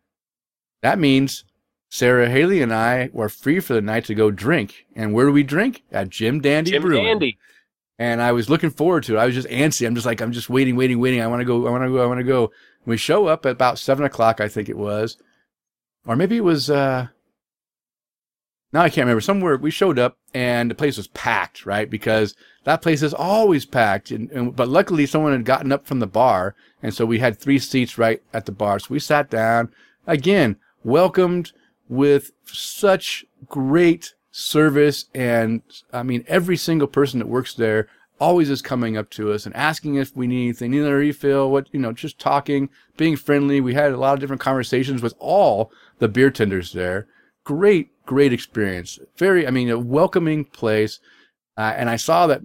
That 0.84 0.99
means 0.99 1.43
Sarah 1.89 2.30
Haley 2.30 2.62
and 2.62 2.74
I 2.74 3.10
were 3.12 3.28
free 3.28 3.60
for 3.60 3.74
the 3.74 3.82
night 3.82 4.06
to 4.06 4.16
go 4.16 4.32
drink. 4.32 4.86
And 4.95 5.14
where 5.14 5.26
do 5.26 5.34
we 5.34 5.43
drink? 5.43 5.84
At 5.91 6.08
Jim 6.08 6.39
Dandy 6.39 6.72
Jim 6.72 6.84
Brewing. 6.84 7.04
Dandy. 7.04 7.38
And 7.99 8.22
I 8.22 8.32
was 8.32 8.49
looking 8.49 8.70
forward 8.70 9.04
to 9.04 9.18
it. 9.18 9.20
I 9.20 9.26
was 9.26 9.36
just 9.36 9.49
antsy. 9.49 9.86
I'm 9.86 9.95
just 9.95 10.08
like, 10.08 10.22
I'm 10.22 10.32
just 10.32 10.49
waiting, 10.49 10.78
waiting, 10.78 11.01
waiting. 11.01 11.20
I 11.20 11.28
want 11.28 11.41
to 11.41 11.45
go. 11.45 11.68
I 11.68 11.72
want 11.72 11.84
to 11.84 11.89
go. 11.89 12.01
I 12.01 12.06
want 12.06 12.22
to 12.22 12.24
go. 12.24 12.54
We 12.86 12.95
show 12.95 13.28
up 13.28 13.45
at 13.45 13.51
about 13.51 13.80
seven 13.80 14.06
o'clock, 14.06 14.39
I 14.39 14.47
think 14.47 14.70
it 14.70 14.78
was, 14.78 15.18
or 16.08 16.16
maybe 16.16 16.38
it 16.38 16.45
was. 16.45 16.70
uh 16.70 17.08
Now 18.74 18.82
I 18.82 18.90
can't 18.90 19.06
remember. 19.06 19.22
Somewhere 19.22 19.56
we 19.56 19.70
showed 19.72 20.00
up 20.00 20.18
and 20.34 20.70
the 20.70 20.76
place 20.76 20.98
was 20.98 21.08
packed, 21.08 21.66
right? 21.66 21.90
Because 21.90 22.36
that 22.64 22.82
place 22.82 23.04
is 23.04 23.14
always 23.14 23.66
packed. 23.66 24.10
And, 24.10 24.32
and 24.32 24.56
but 24.56 24.68
luckily 24.68 25.06
someone 25.06 25.32
had 25.32 25.46
gotten 25.46 25.72
up 25.72 25.86
from 25.86 26.00
the 26.00 26.08
bar, 26.08 26.56
and 26.82 26.94
so 26.94 27.06
we 27.06 27.20
had 27.20 27.38
three 27.38 27.60
seats 27.60 27.98
right 27.98 28.22
at 28.34 28.46
the 28.46 28.52
bar. 28.52 28.80
So 28.80 28.88
we 28.90 29.00
sat 29.00 29.30
down 29.30 29.72
again, 30.08 30.58
welcomed 30.84 31.52
with 31.88 32.32
such 32.46 33.24
great 33.48 34.16
service 34.32 35.06
and 35.14 35.62
I 35.92 36.02
mean 36.02 36.26
every 36.28 36.58
single 36.58 36.88
person 36.88 37.20
that 37.20 37.28
works 37.28 37.54
there 37.54 37.88
always 38.20 38.50
is 38.50 38.64
coming 38.64 38.98
up 38.98 39.10
to 39.12 39.32
us 39.32 39.46
and 39.46 39.56
asking 39.56 39.96
if 39.96 40.16
we 40.16 40.26
need 40.26 40.46
anything, 40.46 40.72
need 40.72 40.80
a 40.80 40.94
refill, 40.94 41.52
what 41.52 41.68
you 41.72 41.80
know, 41.80 41.92
just 41.92 42.18
talking, 42.18 42.70
being 42.98 43.16
friendly. 43.16 43.62
We 43.62 43.76
had 43.76 43.92
a 43.92 43.98
lot 43.98 44.16
of 44.16 44.20
different 44.20 44.42
conversations 44.42 45.04
with 45.04 45.14
all 45.20 45.72
the 46.00 46.08
beer 46.08 46.32
tenders 46.32 46.74
there. 46.74 47.08
Great, 47.44 47.90
great 48.06 48.34
experience. 48.34 48.99
Very, 49.18 49.47
I 49.47 49.51
mean, 49.51 49.70
a 49.70 49.80
welcoming 49.80 50.45
place. 50.45 50.99
Uh, 51.58 51.74
and 51.76 51.89
I 51.89 51.95
saw 51.95 52.28
that 52.28 52.41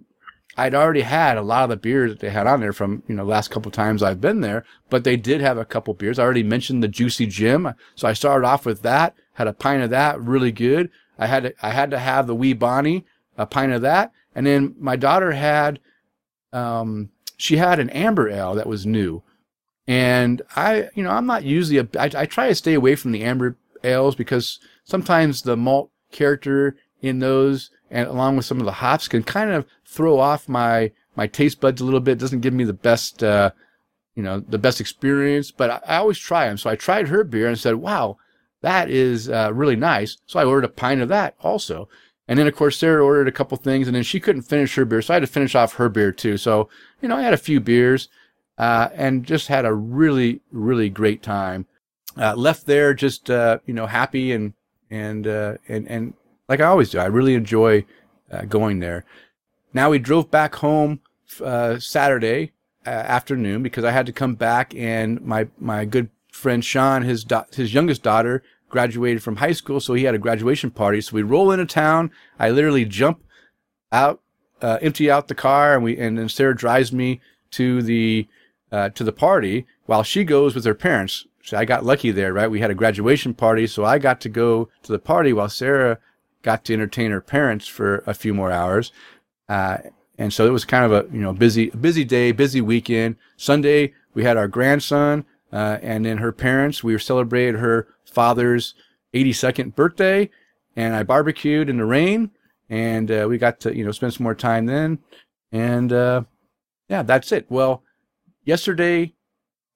I'd 0.56 0.74
already 0.74 1.02
had 1.02 1.36
a 1.36 1.42
lot 1.42 1.62
of 1.62 1.70
the 1.70 1.76
beers 1.76 2.10
that 2.10 2.18
they 2.18 2.30
had 2.30 2.48
on 2.48 2.60
there 2.60 2.72
from, 2.72 3.04
you 3.06 3.14
know, 3.14 3.24
last 3.24 3.50
couple 3.50 3.70
times 3.70 4.02
I've 4.02 4.20
been 4.20 4.40
there, 4.40 4.64
but 4.90 5.04
they 5.04 5.16
did 5.16 5.40
have 5.40 5.56
a 5.56 5.64
couple 5.64 5.94
beers. 5.94 6.18
I 6.18 6.24
already 6.24 6.42
mentioned 6.42 6.82
the 6.82 6.88
Juicy 6.88 7.26
Jim. 7.26 7.74
So 7.94 8.08
I 8.08 8.12
started 8.12 8.44
off 8.44 8.66
with 8.66 8.82
that, 8.82 9.14
had 9.34 9.46
a 9.46 9.52
pint 9.52 9.84
of 9.84 9.90
that, 9.90 10.20
really 10.20 10.50
good. 10.50 10.90
I 11.16 11.26
had 11.26 11.44
to, 11.44 11.54
I 11.62 11.70
had 11.70 11.90
to 11.92 11.98
have 11.98 12.26
the 12.26 12.34
Wee 12.34 12.54
Bonnie, 12.54 13.04
a 13.36 13.46
pint 13.46 13.72
of 13.72 13.82
that. 13.82 14.10
And 14.34 14.46
then 14.46 14.74
my 14.80 14.96
daughter 14.96 15.32
had, 15.32 15.78
um, 16.52 17.10
she 17.36 17.56
had 17.56 17.78
an 17.78 17.90
amber 17.90 18.28
ale 18.28 18.56
that 18.56 18.66
was 18.66 18.84
new. 18.84 19.22
And 19.86 20.42
I, 20.56 20.88
you 20.94 21.04
know, 21.04 21.10
I'm 21.10 21.26
not 21.26 21.44
usually 21.44 21.78
a, 21.78 21.88
I, 21.98 22.10
I 22.14 22.26
try 22.26 22.48
to 22.48 22.54
stay 22.54 22.74
away 22.74 22.96
from 22.96 23.12
the 23.12 23.22
amber 23.22 23.56
ales 23.84 24.16
because 24.16 24.58
sometimes 24.88 25.42
the 25.42 25.56
malt 25.56 25.90
character 26.10 26.76
in 27.02 27.18
those 27.18 27.70
and 27.90 28.08
along 28.08 28.36
with 28.36 28.46
some 28.46 28.58
of 28.58 28.64
the 28.64 28.72
hops 28.72 29.06
can 29.06 29.22
kind 29.22 29.50
of 29.50 29.66
throw 29.86 30.18
off 30.18 30.48
my, 30.48 30.90
my 31.14 31.26
taste 31.26 31.60
buds 31.60 31.80
a 31.80 31.84
little 31.84 32.00
bit. 32.00 32.12
It 32.12 32.18
doesn't 32.18 32.40
give 32.40 32.54
me 32.54 32.64
the 32.64 32.72
best, 32.72 33.22
uh, 33.22 33.50
you 34.14 34.22
know, 34.22 34.40
the 34.40 34.58
best 34.58 34.80
experience, 34.80 35.50
but 35.50 35.70
I, 35.70 35.80
I 35.86 35.96
always 35.98 36.18
try 36.18 36.48
them. 36.48 36.58
So 36.58 36.70
I 36.70 36.76
tried 36.76 37.08
her 37.08 37.22
beer 37.22 37.46
and 37.46 37.58
said, 37.58 37.76
wow, 37.76 38.16
that 38.62 38.90
is 38.90 39.28
uh, 39.28 39.52
really 39.54 39.76
nice. 39.76 40.16
So 40.26 40.40
I 40.40 40.44
ordered 40.44 40.64
a 40.64 40.72
pint 40.72 41.02
of 41.02 41.08
that 41.10 41.34
also. 41.40 41.88
And 42.26 42.38
then, 42.38 42.46
of 42.46 42.56
course, 42.56 42.76
Sarah 42.76 43.04
ordered 43.04 43.28
a 43.28 43.32
couple 43.32 43.56
things, 43.56 43.88
and 43.88 43.96
then 43.96 44.02
she 44.02 44.20
couldn't 44.20 44.42
finish 44.42 44.74
her 44.74 44.84
beer, 44.84 45.00
so 45.00 45.14
I 45.14 45.16
had 45.16 45.20
to 45.20 45.26
finish 45.26 45.54
off 45.54 45.74
her 45.74 45.88
beer 45.88 46.12
too. 46.12 46.36
So, 46.36 46.68
you 47.00 47.08
know, 47.08 47.16
I 47.16 47.22
had 47.22 47.32
a 47.32 47.38
few 47.38 47.58
beers 47.58 48.10
uh, 48.58 48.88
and 48.92 49.24
just 49.24 49.48
had 49.48 49.64
a 49.64 49.72
really, 49.72 50.42
really 50.52 50.90
great 50.90 51.22
time. 51.22 51.64
Uh, 52.18 52.34
left 52.34 52.66
there 52.66 52.92
just 52.94 53.30
uh, 53.30 53.58
you 53.64 53.72
know 53.72 53.86
happy 53.86 54.32
and 54.32 54.52
and 54.90 55.26
uh, 55.26 55.54
and 55.68 55.88
and 55.88 56.14
like 56.48 56.60
I 56.60 56.66
always 56.66 56.90
do. 56.90 56.98
I 56.98 57.06
really 57.06 57.34
enjoy 57.34 57.84
uh, 58.30 58.42
going 58.42 58.80
there. 58.80 59.04
Now 59.72 59.90
we 59.90 59.98
drove 59.98 60.30
back 60.30 60.56
home 60.56 61.00
uh, 61.42 61.78
Saturday 61.78 62.52
uh, 62.86 62.90
afternoon 62.90 63.62
because 63.62 63.84
I 63.84 63.90
had 63.90 64.06
to 64.06 64.12
come 64.12 64.34
back, 64.34 64.74
and 64.74 65.20
my 65.20 65.48
my 65.58 65.84
good 65.84 66.10
friend 66.32 66.64
Sean, 66.64 67.02
his 67.02 67.24
da- 67.24 67.44
his 67.52 67.74
youngest 67.74 68.02
daughter, 68.02 68.42
graduated 68.68 69.22
from 69.22 69.36
high 69.36 69.52
school, 69.52 69.80
so 69.80 69.94
he 69.94 70.04
had 70.04 70.14
a 70.14 70.18
graduation 70.18 70.70
party. 70.70 71.00
So 71.00 71.14
we 71.14 71.22
roll 71.22 71.50
into 71.50 71.66
town. 71.66 72.10
I 72.38 72.50
literally 72.50 72.84
jump 72.84 73.22
out, 73.92 74.20
uh, 74.62 74.78
empty 74.80 75.10
out 75.10 75.28
the 75.28 75.34
car, 75.34 75.74
and 75.74 75.84
we 75.84 75.98
and 75.98 76.18
then 76.18 76.28
Sarah 76.28 76.56
drives 76.56 76.92
me 76.92 77.20
to 77.52 77.82
the 77.82 78.26
uh, 78.72 78.90
to 78.90 79.04
the 79.04 79.12
party 79.12 79.66
while 79.86 80.02
she 80.02 80.24
goes 80.24 80.54
with 80.54 80.64
her 80.64 80.74
parents. 80.74 81.26
So 81.42 81.56
I 81.56 81.64
got 81.64 81.84
lucky 81.84 82.10
there, 82.10 82.32
right? 82.32 82.50
We 82.50 82.60
had 82.60 82.70
a 82.70 82.74
graduation 82.74 83.34
party, 83.34 83.66
so 83.66 83.84
I 83.84 83.98
got 83.98 84.20
to 84.22 84.28
go 84.28 84.68
to 84.82 84.92
the 84.92 84.98
party 84.98 85.32
while 85.32 85.48
Sarah 85.48 85.98
got 86.42 86.64
to 86.64 86.72
entertain 86.72 87.10
her 87.10 87.20
parents 87.20 87.66
for 87.66 88.02
a 88.06 88.14
few 88.14 88.34
more 88.34 88.50
hours. 88.50 88.92
Uh, 89.48 89.78
and 90.18 90.32
so 90.32 90.46
it 90.46 90.50
was 90.50 90.64
kind 90.64 90.84
of 90.84 90.92
a 90.92 91.12
you 91.12 91.20
know 91.20 91.32
busy 91.32 91.70
busy 91.70 92.04
day, 92.04 92.32
busy 92.32 92.60
weekend. 92.60 93.16
Sunday 93.36 93.94
we 94.14 94.24
had 94.24 94.36
our 94.36 94.48
grandson, 94.48 95.24
uh, 95.52 95.78
and 95.80 96.04
then 96.04 96.18
her 96.18 96.32
parents. 96.32 96.82
We 96.82 96.98
celebrated 96.98 97.56
her 97.60 97.88
father's 98.04 98.74
82nd 99.14 99.74
birthday, 99.74 100.28
and 100.76 100.94
I 100.94 101.02
barbecued 101.04 101.70
in 101.70 101.78
the 101.78 101.84
rain, 101.84 102.32
and 102.68 103.10
uh, 103.10 103.26
we 103.28 103.38
got 103.38 103.60
to 103.60 103.76
you 103.76 103.84
know 103.84 103.92
spend 103.92 104.14
some 104.14 104.24
more 104.24 104.34
time 104.34 104.66
then. 104.66 104.98
And 105.52 105.92
uh, 105.92 106.24
yeah, 106.88 107.02
that's 107.02 107.32
it. 107.32 107.46
Well, 107.48 107.82
yesterday 108.44 109.14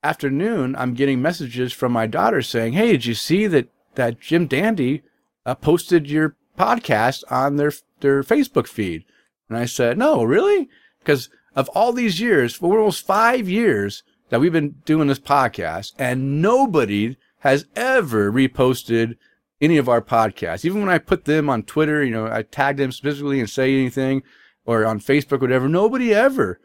afternoon, 0.02 0.74
I'm 0.76 0.94
getting 0.94 1.22
messages 1.22 1.72
from 1.72 1.92
my 1.92 2.06
daughter 2.06 2.42
saying, 2.42 2.72
"Hey, 2.74 2.92
did 2.92 3.06
you 3.06 3.14
see 3.14 3.46
that 3.46 3.68
that 3.94 4.20
Jim 4.20 4.46
Dandy 4.46 5.02
uh, 5.46 5.54
posted 5.54 6.10
your 6.10 6.36
podcast 6.58 7.24
on 7.30 7.56
their 7.56 7.72
their 8.00 8.22
Facebook 8.22 8.66
feed?" 8.66 9.04
And 9.48 9.56
I 9.58 9.66
said, 9.66 9.98
"No, 9.98 10.22
really?" 10.22 10.68
Because 11.00 11.28
of 11.54 11.68
all 11.70 11.92
these 11.92 12.20
years, 12.20 12.54
for 12.54 12.78
almost 12.78 13.06
five 13.06 13.48
years 13.48 14.02
that 14.30 14.40
we've 14.40 14.52
been 14.52 14.76
doing 14.84 15.08
this 15.08 15.18
podcast, 15.18 15.92
and 15.98 16.40
nobody 16.40 17.16
has 17.40 17.66
ever 17.76 18.32
reposted 18.32 19.16
any 19.60 19.76
of 19.76 19.88
our 19.88 20.00
podcasts. 20.00 20.64
Even 20.64 20.80
when 20.80 20.90
I 20.90 20.98
put 20.98 21.24
them 21.24 21.50
on 21.50 21.62
Twitter, 21.62 22.02
you 22.04 22.10
know, 22.10 22.26
I 22.26 22.42
tag 22.42 22.76
them 22.76 22.92
specifically 22.92 23.40
and 23.40 23.50
say 23.50 23.74
anything, 23.74 24.22
or 24.64 24.86
on 24.86 25.00
Facebook, 25.00 25.40
whatever. 25.40 25.68
Nobody 25.68 26.14
ever 26.14 26.60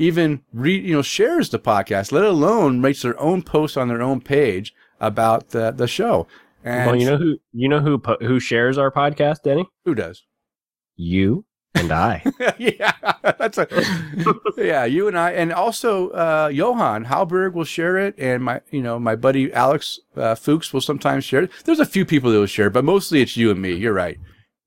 even 0.00 0.42
read, 0.52 0.82
you 0.84 0.94
know, 0.94 1.02
shares 1.02 1.50
the 1.50 1.58
podcast, 1.58 2.10
let 2.10 2.24
alone 2.24 2.80
makes 2.80 3.02
their 3.02 3.20
own 3.20 3.42
post 3.42 3.76
on 3.76 3.88
their 3.88 4.02
own 4.02 4.20
page 4.20 4.74
about 4.98 5.50
the 5.50 5.70
the 5.70 5.86
show. 5.86 6.26
And 6.64 6.86
well, 6.86 6.96
you 6.96 7.06
know 7.06 7.16
who 7.16 7.38
you 7.52 7.68
know 7.68 7.80
who 7.80 7.98
po- 7.98 8.18
who 8.20 8.40
shares 8.40 8.78
our 8.78 8.90
podcast, 8.90 9.42
Denny? 9.44 9.66
who 9.84 9.94
does? 9.94 10.24
You 10.96 11.44
and 11.74 11.92
I. 11.92 12.24
yeah, 12.58 12.92
that's 13.38 13.58
a 13.58 13.66
yeah. 14.56 14.84
You 14.84 15.06
and 15.06 15.18
I, 15.18 15.32
and 15.32 15.52
also 15.52 16.10
uh, 16.10 16.50
Johan 16.52 17.04
Halberg 17.04 17.52
will 17.52 17.64
share 17.64 17.96
it, 17.98 18.14
and 18.18 18.42
my 18.42 18.60
you 18.70 18.82
know 18.82 18.98
my 18.98 19.16
buddy 19.16 19.52
Alex 19.52 20.00
uh, 20.16 20.34
Fuchs 20.34 20.72
will 20.72 20.80
sometimes 20.80 21.24
share 21.24 21.44
it. 21.44 21.50
There's 21.64 21.80
a 21.80 21.86
few 21.86 22.04
people 22.04 22.30
that 22.32 22.38
will 22.38 22.46
share, 22.46 22.68
it, 22.68 22.72
but 22.72 22.84
mostly 22.84 23.20
it's 23.20 23.36
you 23.36 23.50
and 23.50 23.60
me. 23.60 23.74
You're 23.74 23.92
right. 23.94 24.18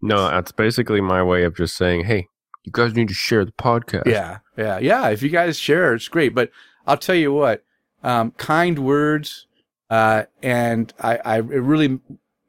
no, 0.01 0.29
that's 0.29 0.51
basically 0.51 1.01
my 1.01 1.23
way 1.23 1.43
of 1.43 1.55
just 1.55 1.75
saying, 1.75 2.05
"Hey, 2.05 2.27
you 2.63 2.71
guys 2.71 2.95
need 2.95 3.07
to 3.07 3.13
share 3.13 3.45
the 3.45 3.51
podcast." 3.51 4.05
Yeah, 4.05 4.39
yeah, 4.57 4.79
yeah. 4.79 5.09
If 5.09 5.21
you 5.21 5.29
guys 5.29 5.57
share, 5.57 5.93
it's 5.93 6.07
great. 6.07 6.33
But 6.33 6.51
I'll 6.85 6.97
tell 6.97 7.15
you 7.15 7.33
what, 7.33 7.63
um, 8.03 8.31
kind 8.31 8.79
words, 8.79 9.47
uh, 9.89 10.23
and 10.41 10.93
I, 10.99 11.17
I, 11.17 11.37
it 11.37 11.41
really 11.41 11.99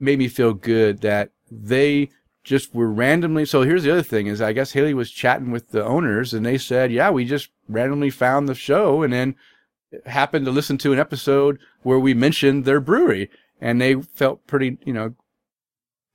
made 0.01 0.19
me 0.19 0.29
feel 0.29 0.55
good 0.55 1.01
that 1.01 1.31
they 1.51 2.11
just 2.43 2.75
were 2.75 2.91
randomly. 2.91 3.45
So 3.47 3.63
here's 3.63 3.85
the 3.85 3.93
other 3.93 4.03
thing: 4.03 4.27
is 4.27 4.41
I 4.41 4.53
guess 4.53 4.73
Haley 4.73 4.95
was 4.95 5.11
chatting 5.11 5.51
with 5.51 5.71
the 5.71 5.85
owners, 5.85 6.35
and 6.35 6.45
they 6.45 6.59
said, 6.59 6.93
"Yeah, 6.93 7.11
we 7.11 7.25
just 7.25 7.51
randomly 7.69 8.11
found 8.11 8.49
the 8.49 8.55
show, 8.55 9.03
and 9.03 9.13
then 9.13 9.37
happened 10.07 10.45
to 10.45 10.51
listen 10.51 10.77
to 10.79 10.93
an 10.93 10.99
episode 10.99 11.59
where 11.83 12.01
we 12.01 12.15
mentioned 12.15 12.65
their 12.65 12.81
brewery, 12.81 13.31
and 13.61 13.81
they 13.81 13.95
felt 13.95 14.47
pretty, 14.47 14.79
you 14.85 14.93
know." 14.93 15.15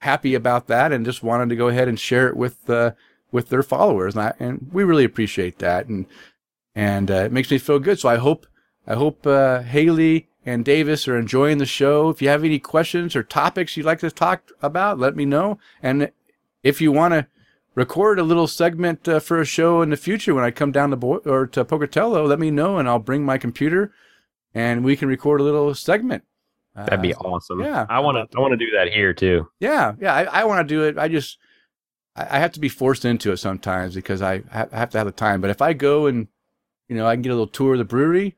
happy 0.01 0.33
about 0.33 0.67
that 0.67 0.91
and 0.91 1.05
just 1.05 1.23
wanted 1.23 1.49
to 1.49 1.55
go 1.55 1.67
ahead 1.67 1.87
and 1.87 1.99
share 1.99 2.27
it 2.27 2.37
with 2.37 2.69
uh, 2.69 2.91
with 3.31 3.49
their 3.49 3.63
followers, 3.63 4.15
and, 4.15 4.23
I, 4.23 4.33
and 4.39 4.69
we 4.71 4.83
really 4.83 5.03
appreciate 5.05 5.59
that, 5.59 5.87
and 5.87 6.05
and 6.75 7.09
uh, 7.11 7.25
it 7.25 7.31
makes 7.31 7.51
me 7.51 7.57
feel 7.57 7.79
good. 7.79 7.99
So 7.99 8.09
I 8.09 8.17
hope 8.17 8.47
I 8.87 8.95
hope 8.95 9.25
uh, 9.27 9.61
Haley 9.61 10.29
and 10.45 10.63
Davis 10.65 11.07
are 11.07 11.17
enjoying 11.17 11.57
the 11.57 11.65
show. 11.65 12.09
If 12.09 12.21
you 12.21 12.29
have 12.29 12.43
any 12.43 12.59
questions 12.59 13.15
or 13.15 13.23
topics 13.23 13.75
you'd 13.77 13.85
like 13.85 13.99
to 13.99 14.09
talk 14.11 14.51
about, 14.61 14.97
let 14.99 15.15
me 15.15 15.25
know. 15.25 15.59
And 15.83 16.11
if 16.63 16.81
you 16.81 16.91
want 16.91 17.13
to 17.13 17.27
record 17.75 18.19
a 18.19 18.23
little 18.23 18.47
segment 18.47 19.07
uh, 19.07 19.19
for 19.19 19.39
a 19.39 19.45
show 19.45 19.81
in 19.81 19.89
the 19.89 19.97
future 19.97 20.33
when 20.33 20.43
I 20.43 20.51
come 20.51 20.71
down 20.71 20.89
to 20.89 20.95
Bo- 20.95 21.21
or 21.25 21.45
to 21.47 21.63
Pocatello, 21.65 22.25
let 22.25 22.39
me 22.39 22.49
know, 22.51 22.77
and 22.77 22.87
I'll 22.89 22.99
bring 22.99 23.23
my 23.23 23.37
computer, 23.37 23.91
and 24.55 24.83
we 24.83 24.95
can 24.95 25.07
record 25.07 25.39
a 25.39 25.43
little 25.43 25.73
segment. 25.75 26.23
That'd 26.75 27.01
be 27.01 27.13
Uh, 27.13 27.19
awesome. 27.19 27.59
yeah. 27.59 27.85
I 27.89 27.99
want 27.99 28.15
to. 28.31 28.37
I 28.37 28.41
want 28.41 28.53
to 28.53 28.57
do 28.57 28.71
that 28.77 28.87
here 28.93 29.13
too. 29.13 29.47
yeah, 29.59 29.93
yeah, 29.99 30.13
I, 30.13 30.23
I 30.23 30.43
want 30.45 30.67
to 30.67 30.73
do 30.73 30.83
it. 30.83 30.97
I 30.97 31.09
just, 31.09 31.37
I 32.19 32.37
I 32.37 32.39
have 32.39 32.51
to 32.53 32.59
be 32.59 32.69
forced 32.69 33.05
into 33.05 33.31
it 33.31 33.37
sometimes 33.37 33.95
because 33.95 34.21
I 34.21 34.39
ha- 34.51 34.67
I 34.71 34.77
have 34.77 34.89
to 34.91 34.97
have 34.97 35.07
the 35.07 35.11
time. 35.11 35.41
But 35.41 35.49
if 35.49 35.61
I 35.61 35.73
go 35.73 36.05
and 36.07 36.27
you 36.87 36.95
know 36.95 37.07
I 37.07 37.15
can 37.15 37.21
get 37.21 37.29
a 37.29 37.35
little 37.35 37.47
tour 37.47 37.73
of 37.73 37.79
the 37.79 37.85
brewery, 37.85 38.35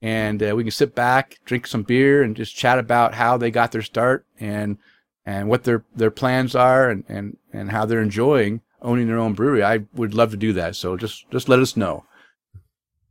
and 0.00 0.42
uh, 0.42 0.54
we 0.56 0.64
can 0.64 0.70
sit 0.70 0.94
back, 0.94 1.38
drink 1.44 1.66
some 1.66 1.82
beer, 1.82 2.22
and 2.22 2.36
just 2.36 2.56
chat 2.56 2.78
about 2.78 3.14
how 3.14 3.36
they 3.36 3.50
got 3.50 3.72
their 3.72 3.82
start 3.82 4.26
and 4.38 4.78
and 5.24 5.48
what 5.48 5.64
their 5.64 5.84
their 5.94 6.10
plans 6.10 6.54
are 6.54 6.90
and 6.90 7.04
and 7.08 7.36
and 7.52 7.70
how 7.70 7.86
they're 7.86 8.02
enjoying 8.02 8.60
owning 8.80 9.06
their 9.06 9.18
own 9.18 9.32
brewery. 9.32 9.62
I 9.62 9.84
would 9.94 10.14
love 10.14 10.30
to 10.32 10.36
do 10.36 10.52
that. 10.54 10.76
So 10.76 10.96
just 10.96 11.30
just 11.30 11.48
let 11.48 11.60
us 11.60 11.76
know. 11.76 12.04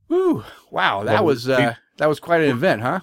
Woo! 0.09 0.43
Wow, 0.69 1.03
that 1.03 1.13
Well, 1.13 1.25
was 1.25 1.47
uh, 1.47 1.75
that 1.97 2.09
was 2.09 2.19
quite 2.19 2.41
an 2.41 2.49
event, 2.49 2.81
huh? 2.81 2.99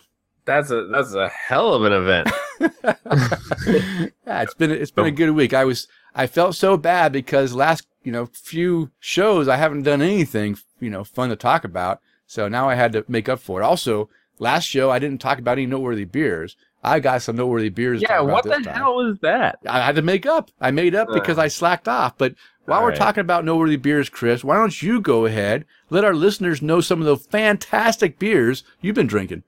That's 0.48 0.70
a 0.70 0.86
that's 0.86 1.12
a 1.12 1.28
hell 1.28 1.74
of 1.74 1.84
an 1.84 1.92
event. 1.92 2.30
yeah, 4.26 4.42
it's 4.42 4.54
been 4.54 4.70
it's 4.70 4.90
been 4.90 5.04
a 5.04 5.08
oh. 5.08 5.10
good 5.10 5.30
week. 5.32 5.52
I 5.52 5.66
was 5.66 5.86
I 6.14 6.26
felt 6.26 6.54
so 6.54 6.78
bad 6.78 7.12
because 7.12 7.52
last 7.52 7.86
you 8.02 8.10
know 8.10 8.24
few 8.24 8.90
shows 8.98 9.46
I 9.46 9.56
haven't 9.56 9.82
done 9.82 10.00
anything 10.00 10.56
you 10.80 10.88
know 10.88 11.04
fun 11.04 11.28
to 11.28 11.36
talk 11.36 11.64
about. 11.64 12.00
So 12.26 12.48
now 12.48 12.66
I 12.66 12.76
had 12.76 12.92
to 12.94 13.04
make 13.08 13.28
up 13.28 13.40
for 13.40 13.60
it. 13.60 13.64
Also, 13.64 14.08
last 14.38 14.64
show 14.64 14.90
I 14.90 14.98
didn't 14.98 15.20
talk 15.20 15.38
about 15.38 15.58
any 15.58 15.66
noteworthy 15.66 16.06
beers. 16.06 16.56
I 16.82 17.00
got 17.00 17.20
some 17.20 17.36
noteworthy 17.36 17.68
beers. 17.68 18.00
yeah, 18.00 18.20
what 18.20 18.44
the 18.44 18.52
time. 18.52 18.64
hell 18.64 18.94
was 18.94 19.18
that? 19.20 19.58
I 19.68 19.84
had 19.84 19.96
to 19.96 20.02
make 20.02 20.24
up. 20.24 20.50
I 20.62 20.70
made 20.70 20.94
up 20.94 21.08
because 21.12 21.36
I 21.36 21.48
slacked 21.48 21.88
off. 21.88 22.16
But 22.16 22.36
while 22.64 22.82
we're 22.82 22.90
right. 22.90 22.98
talking 22.98 23.20
about 23.20 23.44
noteworthy 23.44 23.76
beers, 23.76 24.08
Chris, 24.08 24.42
why 24.42 24.56
don't 24.56 24.80
you 24.80 25.02
go 25.02 25.26
ahead? 25.26 25.66
Let 25.90 26.04
our 26.04 26.14
listeners 26.14 26.62
know 26.62 26.80
some 26.80 27.00
of 27.00 27.06
the 27.06 27.18
fantastic 27.18 28.18
beers 28.18 28.64
you've 28.80 28.94
been 28.94 29.06
drinking. 29.06 29.42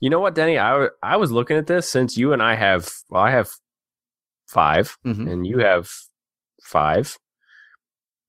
You 0.00 0.10
know 0.10 0.20
what, 0.20 0.34
Denny? 0.34 0.58
I 0.58 0.88
I 1.02 1.16
was 1.16 1.32
looking 1.32 1.56
at 1.56 1.66
this 1.66 1.88
since 1.88 2.16
you 2.16 2.32
and 2.32 2.42
I 2.42 2.54
have 2.54 2.90
well, 3.08 3.22
I 3.22 3.30
have 3.30 3.50
5 4.48 4.96
Mhm. 5.06 5.30
and 5.30 5.46
you 5.46 5.58
have 5.58 5.90
five. 6.62 7.16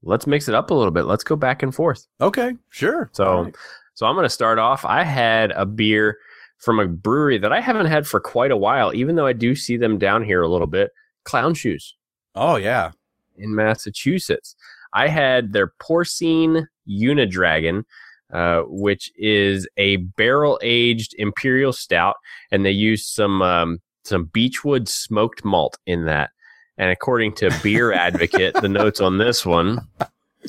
Let's 0.04 0.28
mix 0.28 0.48
it 0.48 0.56
up 0.56 0.72
a 0.72 0.74
little 0.74 0.92
bit. 0.92 1.06
Let's 1.06 1.24
go 1.24 1.36
back 1.36 1.64
and 1.64 1.74
forth. 1.74 2.08
Okay, 2.22 2.54
sure. 2.70 3.10
So, 3.14 3.44
right. 3.44 3.56
so 3.96 4.06
I'm 4.06 4.16
going 4.16 4.26
to 4.26 4.30
start 4.30 4.60
off. 4.60 4.86
I 4.86 5.04
had 5.04 5.52
a 5.52 5.66
beer 5.66 6.18
from 6.60 6.80
a 6.80 6.88
brewery 6.88 7.38
that 7.40 7.52
I 7.52 7.60
haven't 7.62 7.88
had 7.88 8.08
for 8.08 8.20
quite 8.20 8.52
a 8.52 8.58
while, 8.58 8.94
even 8.94 9.16
though 9.16 9.26
I 9.26 9.34
do 9.34 9.56
see 9.56 9.76
them 9.78 9.98
down 9.98 10.24
here 10.24 10.42
a 10.42 10.48
little 10.48 10.68
bit. 10.68 10.92
Clown 11.24 11.54
Shoes 11.54 11.96
oh 12.36 12.56
yeah, 12.56 12.92
in 13.36 13.54
Massachusetts. 13.54 14.56
I 14.94 15.08
had 15.10 15.52
their 15.52 15.74
Porcine 15.82 16.68
Unidragon, 16.88 17.84
uh, 18.32 18.62
which 18.68 19.12
is 19.18 19.68
a 19.78 19.98
barrel 19.98 20.60
aged 20.62 21.14
imperial 21.18 21.74
stout, 21.74 22.16
and 22.52 22.66
they 22.66 22.72
used 22.72 23.06
some 23.08 23.42
um, 23.42 23.80
some 24.04 24.26
beechwood 24.26 24.88
smoked 24.88 25.44
malt 25.46 25.78
in 25.86 26.06
that. 26.06 26.30
And 26.78 26.92
according 26.92 27.34
to 27.36 27.52
Beer 27.64 27.92
Advocate, 28.08 28.54
the 28.56 28.70
notes 28.70 29.02
on 29.02 29.18
this 29.18 29.46
one 29.46 29.80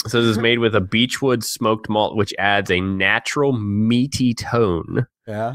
says 0.06 0.28
it's 0.28 0.38
made 0.38 0.58
with 0.58 0.74
a 0.76 0.80
beechwood 0.80 1.42
smoked 1.42 1.88
malt, 1.88 2.14
which 2.16 2.34
adds 2.38 2.70
a 2.70 2.80
natural 2.80 3.52
meaty 3.52 4.34
tone 4.34 5.06
yeah, 5.26 5.54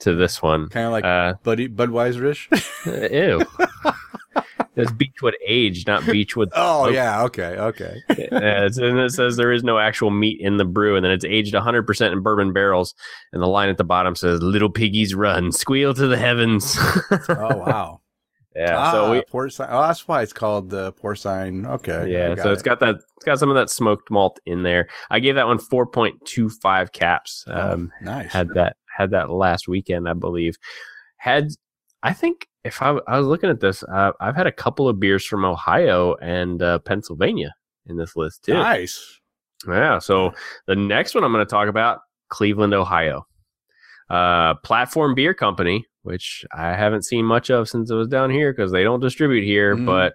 to 0.00 0.14
this 0.14 0.40
one. 0.42 0.68
kind 0.70 0.86
of 0.86 0.92
like 0.92 1.04
Uh, 1.04 1.34
Buddy 1.44 1.68
Budweiser-ish. 1.68 2.48
ew. 3.12 3.42
It's 4.80 4.92
beechwood 4.92 5.36
aged, 5.46 5.86
not 5.86 6.04
beechwood 6.06 6.50
oh 6.54 6.84
smoked. 6.84 6.94
yeah, 6.94 7.22
okay, 7.24 7.56
okay. 7.58 8.02
And 8.30 8.98
it 9.00 9.10
says 9.12 9.36
there 9.36 9.52
is 9.52 9.62
no 9.64 9.78
actual 9.78 10.10
meat 10.10 10.40
in 10.40 10.56
the 10.56 10.64
brew, 10.64 10.96
and 10.96 11.04
then 11.04 11.12
it's 11.12 11.24
aged 11.24 11.54
100% 11.54 12.12
in 12.12 12.20
bourbon 12.22 12.52
barrels. 12.52 12.94
And 13.32 13.42
the 13.42 13.46
line 13.46 13.68
at 13.68 13.78
the 13.78 13.84
bottom 13.84 14.14
says, 14.14 14.42
"Little 14.42 14.70
piggies 14.70 15.14
run, 15.14 15.52
squeal 15.52 15.94
to 15.94 16.06
the 16.06 16.16
heavens." 16.16 16.76
Oh 17.28 17.56
wow. 17.56 18.00
yeah. 18.56 18.76
ah, 18.76 18.90
so 18.92 19.10
we, 19.12 19.20
porcine. 19.22 19.68
Oh, 19.70 19.82
that's 19.82 20.06
why 20.08 20.22
it's 20.22 20.32
called 20.32 20.70
the 20.70 20.92
porcine. 20.94 21.66
Okay. 21.66 22.10
Yeah. 22.10 22.34
So 22.42 22.52
it's 22.52 22.62
it. 22.62 22.64
got 22.64 22.80
that. 22.80 22.96
It's 23.16 23.24
got 23.24 23.38
some 23.38 23.48
of 23.50 23.56
that 23.56 23.70
smoked 23.70 24.10
malt 24.10 24.40
in 24.46 24.62
there. 24.62 24.88
I 25.10 25.20
gave 25.20 25.34
that 25.36 25.46
one 25.46 25.58
4.25 25.58 26.92
caps. 26.92 27.44
Oh, 27.46 27.72
Um, 27.72 27.92
nice. 28.02 28.32
had 28.32 28.48
that 28.54 28.76
had 28.96 29.10
that 29.12 29.30
last 29.30 29.68
weekend, 29.68 30.08
I 30.08 30.14
believe. 30.14 30.56
Had 31.16 31.48
I 32.02 32.12
think 32.12 32.46
if 32.64 32.82
I, 32.82 32.98
I 33.06 33.18
was 33.18 33.26
looking 33.26 33.50
at 33.50 33.60
this, 33.60 33.82
uh, 33.84 34.12
I've 34.20 34.36
had 34.36 34.46
a 34.46 34.52
couple 34.52 34.88
of 34.88 35.00
beers 35.00 35.24
from 35.24 35.44
Ohio 35.44 36.14
and 36.16 36.62
uh, 36.62 36.78
Pennsylvania 36.80 37.54
in 37.86 37.96
this 37.96 38.16
list 38.16 38.44
too. 38.44 38.54
Nice. 38.54 39.20
Yeah. 39.66 39.98
So 39.98 40.32
the 40.66 40.76
next 40.76 41.14
one 41.14 41.24
I'm 41.24 41.32
going 41.32 41.44
to 41.44 41.50
talk 41.50 41.68
about 41.68 42.00
Cleveland, 42.28 42.74
Ohio. 42.74 43.26
Uh, 44.08 44.54
Platform 44.64 45.14
Beer 45.14 45.34
Company, 45.34 45.86
which 46.02 46.44
I 46.52 46.74
haven't 46.74 47.04
seen 47.04 47.24
much 47.24 47.48
of 47.50 47.68
since 47.68 47.90
I 47.90 47.94
was 47.94 48.08
down 48.08 48.30
here 48.30 48.52
because 48.52 48.72
they 48.72 48.82
don't 48.82 49.00
distribute 49.00 49.44
here. 49.44 49.76
Mm. 49.76 49.86
But 49.86 50.14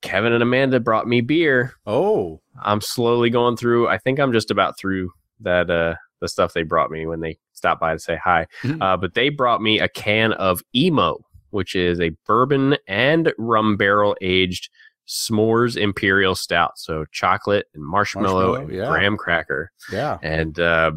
Kevin 0.00 0.32
and 0.32 0.42
Amanda 0.42 0.80
brought 0.80 1.06
me 1.06 1.20
beer. 1.20 1.74
Oh, 1.86 2.40
I'm 2.62 2.80
slowly 2.80 3.30
going 3.30 3.56
through. 3.56 3.88
I 3.88 3.98
think 3.98 4.18
I'm 4.18 4.32
just 4.32 4.50
about 4.50 4.78
through 4.78 5.10
that 5.40 5.70
uh 5.70 5.94
the 6.22 6.28
stuff 6.28 6.54
they 6.54 6.62
brought 6.62 6.90
me 6.90 7.04
when 7.04 7.20
they 7.20 7.36
stopped 7.52 7.80
by 7.80 7.92
to 7.92 7.98
say 7.98 8.16
hi. 8.16 8.46
Mhm. 8.62 8.80
Uh, 8.80 8.96
but 8.96 9.12
they 9.12 9.28
brought 9.28 9.60
me 9.60 9.78
a 9.80 9.88
can 9.88 10.32
of 10.34 10.62
emo, 10.74 11.18
which 11.50 11.74
is 11.74 12.00
a 12.00 12.12
bourbon 12.26 12.76
and 12.86 13.34
rum 13.36 13.76
barrel 13.76 14.16
aged 14.22 14.70
s'mores 15.06 15.76
imperial 15.76 16.34
stout. 16.34 16.78
So 16.78 17.04
chocolate 17.12 17.66
and 17.74 17.84
marshmallow, 17.84 18.52
Marshmallow, 18.52 18.54
and 18.68 18.72
yeah. 18.72 18.86
graham 18.88 19.16
cracker, 19.16 19.70
yeah. 19.92 20.18
and 20.22 20.58
uh, 20.58 20.92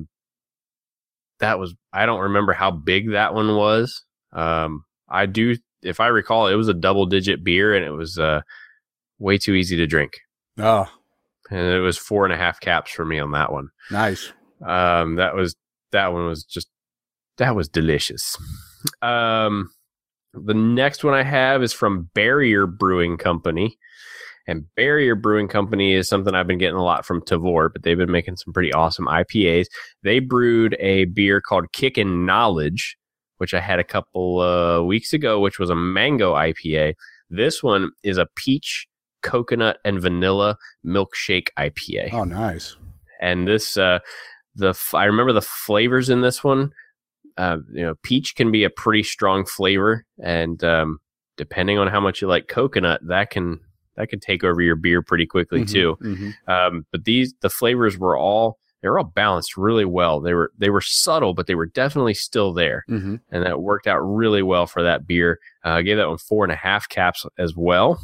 that 1.40 1.60
was 1.60 1.76
I 1.92 2.06
don't 2.06 2.22
remember 2.22 2.54
how 2.54 2.72
big 2.72 3.12
that 3.12 3.34
one 3.34 3.56
was. 3.56 4.04
Um, 4.32 4.86
I 5.10 5.26
do, 5.26 5.56
if 5.82 6.00
I 6.00 6.08
recall, 6.08 6.48
it 6.48 6.56
was 6.56 6.68
a 6.68 6.74
double 6.74 7.06
digit 7.06 7.44
beer, 7.44 7.74
and 7.76 7.84
it 7.84 7.92
was 7.92 8.18
uh 8.18 8.42
way 9.18 9.38
too 9.38 9.54
easy 9.54 9.78
to 9.78 9.88
drink 9.88 10.14
Oh, 10.60 10.88
and 11.50 11.60
it 11.60 11.80
was 11.80 11.98
four 11.98 12.26
and 12.26 12.34
a 12.34 12.38
half 12.38 12.60
caps 12.60 12.92
for 12.92 13.06
me 13.06 13.18
on 13.20 13.32
that 13.32 13.52
one. 13.52 13.70
nice. 13.92 14.32
Um, 14.64 15.16
that 15.16 15.36
was 15.36 15.56
that 15.92 16.14
one 16.14 16.28
was 16.28 16.44
just 16.44 16.68
that 17.38 17.56
was 17.56 17.68
delicious. 17.68 18.38
Um, 19.02 19.72
the 20.34 20.54
next 20.54 21.04
one 21.04 21.14
I 21.14 21.24
have 21.24 21.64
is 21.64 21.74
from 21.74 22.10
Barrier 22.14 22.68
Brewing 22.68 23.18
Company, 23.18 23.78
and 24.48 24.66
Barrier 24.76 25.16
Brewing 25.16 25.48
Company 25.48 25.94
is 25.94 26.08
something 26.08 26.36
I've 26.36 26.48
been 26.48 26.58
getting 26.58 26.76
a 26.78 26.84
lot 26.84 27.06
from 27.06 27.22
Tavour, 27.22 27.70
but 27.72 27.84
they've 27.84 27.98
been 27.98 28.12
making 28.12 28.38
some 28.38 28.54
pretty 28.54 28.74
awesome 28.74 29.06
IPAs. 29.08 29.66
They 30.04 30.20
brewed 30.20 30.76
a 30.80 31.06
beer 31.06 31.42
called 31.42 31.72
Kickin' 31.74 32.26
Knowledge, 32.26 32.98
which 33.38 33.54
I 33.54 33.60
had 33.60 33.80
a 33.80 33.84
couple 33.84 34.40
uh, 34.42 34.82
weeks 34.84 35.14
ago, 35.14 35.40
which 35.40 35.58
was 35.60 35.70
a 35.70 35.76
mango 35.76 36.34
IPA. 36.34 36.94
This 37.30 37.64
one 37.64 37.92
is 38.04 38.18
a 38.18 38.28
peach, 38.36 38.88
coconut, 39.24 39.78
and 39.84 40.02
vanilla 40.02 40.58
milkshake 40.86 41.48
IPA 41.58 42.14
Oh, 42.14 42.24
nice. 42.24 42.76
and 43.22 43.48
this 43.48 43.78
uh 43.78 44.00
the 44.56 44.70
f- 44.70 44.94
I 44.94 45.06
remember 45.06 45.34
the 45.34 45.42
flavors 45.42 46.10
in 46.10 46.22
this 46.22 46.44
one. 46.44 46.72
Uh, 47.38 47.58
you 47.72 47.82
know, 47.82 47.96
peach 48.04 48.36
can 48.36 48.52
be 48.52 48.64
a 48.64 48.70
pretty 48.70 49.04
strong 49.04 49.46
flavor, 49.46 50.06
and 50.24 50.64
um, 50.64 51.00
depending 51.38 51.78
on 51.78 51.88
how 51.88 52.00
much 52.00 52.22
you 52.22 52.28
like 52.28 52.48
coconut, 52.48 53.02
that 53.08 53.30
can 53.30 53.60
that 53.98 54.10
can 54.10 54.20
take 54.20 54.44
over 54.44 54.62
your 54.62 54.76
beer 54.76 55.02
pretty 55.02 55.26
quickly 55.26 55.62
Mhm, 55.64 55.72
too. 55.72 55.98
mhm. 56.02 56.34
Um, 56.50 56.86
but 56.92 57.04
these 57.06 57.34
the 57.42 57.50
flavors 57.50 57.98
were 57.98 58.18
all 58.18 58.58
they 58.82 58.90
were 58.90 59.00
all 59.00 59.06
balanced 59.06 59.58
really 59.58 59.84
well. 59.86 60.22
They 60.22 60.34
were 60.34 60.52
they 60.58 60.70
were 60.70 60.82
subtle, 60.82 61.34
but 61.34 61.48
they 61.48 61.56
were 61.56 61.66
definitely 61.66 62.14
still 62.14 62.54
there, 62.54 62.86
Mhm. 62.90 63.20
and 63.32 63.44
that 63.46 63.62
worked 63.62 63.88
out 63.88 64.00
really 64.00 64.42
well 64.44 64.66
for 64.68 64.84
that 64.84 65.06
beer. 65.08 65.40
Uh, 65.66 65.70
I 65.72 65.82
gave 65.82 65.98
that 65.98 66.08
one 66.08 66.18
four 66.18 66.46
and 66.46 66.54
a 66.54 66.58
half 66.58 66.88
caps 66.88 67.26
as 67.38 67.54
well. 67.56 68.00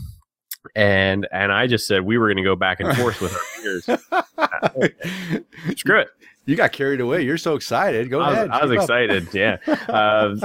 And 0.76 1.28
and 1.32 1.52
I 1.52 1.68
just 1.68 1.88
said 1.88 2.02
we 2.04 2.18
were 2.18 2.28
going 2.28 2.38
to 2.38 2.44
go 2.44 2.56
back 2.56 2.80
and 2.82 2.96
forth 2.98 3.20
with 3.22 3.34
our 3.34 3.64
beers. 3.64 3.86
Screw 5.78 6.00
it. 6.00 6.10
You 6.46 6.56
got 6.56 6.72
carried 6.72 7.02
away. 7.02 7.22
You're 7.24 7.38
so 7.38 7.56
excited. 7.56 8.10
Go 8.10 8.20
I 8.20 8.30
was, 8.30 8.38
ahead. 8.38 8.50
I 8.50 8.66
was 8.66 8.72
up. 8.72 8.78
excited. 8.78 9.34
Yeah. 9.34 9.58
Uh, 9.88 10.36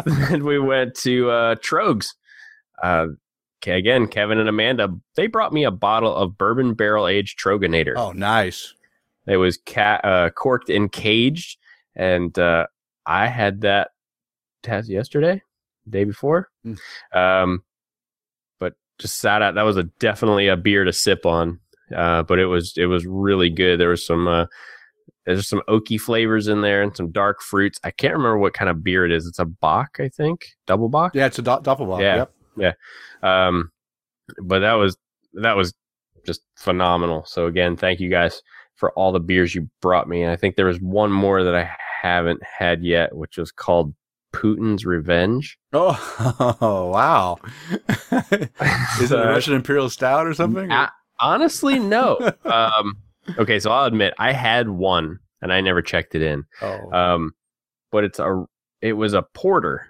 we 0.42 0.58
went 0.58 0.94
to 0.96 1.30
uh, 1.30 1.54
Troegs. 1.56 2.08
Uh, 2.82 3.08
okay, 3.62 3.78
again, 3.78 4.06
Kevin 4.06 4.38
and 4.38 4.48
Amanda, 4.48 4.94
they 5.14 5.26
brought 5.26 5.52
me 5.52 5.64
a 5.64 5.70
bottle 5.70 6.14
of 6.14 6.36
bourbon 6.36 6.74
barrel 6.74 7.06
aged 7.06 7.38
Troegenator. 7.38 7.94
Oh, 7.96 8.12
nice. 8.12 8.74
It 9.26 9.36
was 9.36 9.58
ca- 9.66 10.00
uh, 10.04 10.30
corked 10.30 10.68
and 10.68 10.90
caged, 10.90 11.58
and 11.94 12.36
uh, 12.38 12.66
I 13.06 13.26
had 13.26 13.62
that 13.62 13.90
test 14.62 14.88
yesterday, 14.88 15.42
day 15.88 16.04
before. 16.04 16.48
Mm. 16.64 16.78
Um, 17.12 17.62
but 18.58 18.74
just 18.98 19.18
sat 19.18 19.42
out. 19.42 19.54
That 19.54 19.62
was 19.62 19.76
a 19.76 19.84
definitely 19.84 20.48
a 20.48 20.56
beer 20.56 20.84
to 20.84 20.92
sip 20.92 21.26
on. 21.26 21.60
Uh, 21.94 22.22
but 22.22 22.38
it 22.38 22.46
was 22.46 22.74
it 22.76 22.86
was 22.86 23.06
really 23.06 23.50
good. 23.50 23.78
There 23.78 23.90
was 23.90 24.04
some 24.04 24.26
uh, 24.26 24.46
there's 25.26 25.48
some 25.48 25.62
oaky 25.68 26.00
flavors 26.00 26.48
in 26.48 26.60
there 26.62 26.82
and 26.82 26.96
some 26.96 27.10
dark 27.10 27.42
fruits. 27.42 27.78
I 27.84 27.90
can't 27.90 28.14
remember 28.14 28.38
what 28.38 28.54
kind 28.54 28.70
of 28.70 28.82
beer 28.84 29.04
it 29.04 29.12
is. 29.12 29.26
It's 29.26 29.38
a 29.38 29.44
Bach, 29.44 29.98
I 30.00 30.08
think, 30.08 30.46
double 30.66 30.88
Bach. 30.88 31.14
Yeah, 31.14 31.26
it's 31.26 31.38
a 31.38 31.42
do- 31.42 31.50
doppelbock. 31.50 32.00
Yeah. 32.00 32.24
Yep. 32.56 32.78
Um, 33.22 33.70
but 34.42 34.60
that 34.60 34.74
was 34.74 34.96
that 35.34 35.56
was 35.56 35.74
just 36.24 36.42
phenomenal. 36.56 37.24
So 37.26 37.46
again, 37.46 37.76
thank 37.76 38.00
you 38.00 38.08
guys 38.08 38.42
for 38.76 38.92
all 38.92 39.12
the 39.12 39.20
beers 39.20 39.54
you 39.54 39.68
brought 39.80 40.08
me. 40.08 40.22
And 40.22 40.30
I 40.30 40.36
think 40.36 40.56
there 40.56 40.66
was 40.66 40.80
one 40.80 41.10
more 41.12 41.42
that 41.42 41.54
I 41.54 41.70
haven't 42.02 42.42
had 42.42 42.82
yet, 42.82 43.14
which 43.16 43.36
was 43.38 43.50
called 43.52 43.94
Putin's 44.32 44.84
Revenge. 44.84 45.58
Oh, 45.72 45.96
wow. 46.92 47.38
Is 49.00 49.12
it 49.12 49.18
a 49.18 49.24
Russian 49.28 49.54
Imperial 49.54 49.88
Stout 49.90 50.26
or 50.26 50.34
something? 50.34 50.70
I, 50.70 50.90
Honestly, 51.18 51.78
no. 51.78 52.18
um, 52.44 52.98
okay, 53.38 53.58
so 53.60 53.70
I'll 53.70 53.84
admit 53.86 54.14
I 54.18 54.32
had 54.32 54.68
one 54.68 55.18
and 55.42 55.52
I 55.52 55.60
never 55.60 55.82
checked 55.82 56.14
it 56.14 56.22
in. 56.22 56.44
Oh, 56.62 56.90
Um, 56.92 57.34
but 57.92 58.04
it's 58.04 58.18
a 58.18 58.44
it 58.82 58.92
was 58.94 59.14
a 59.14 59.22
porter. 59.34 59.86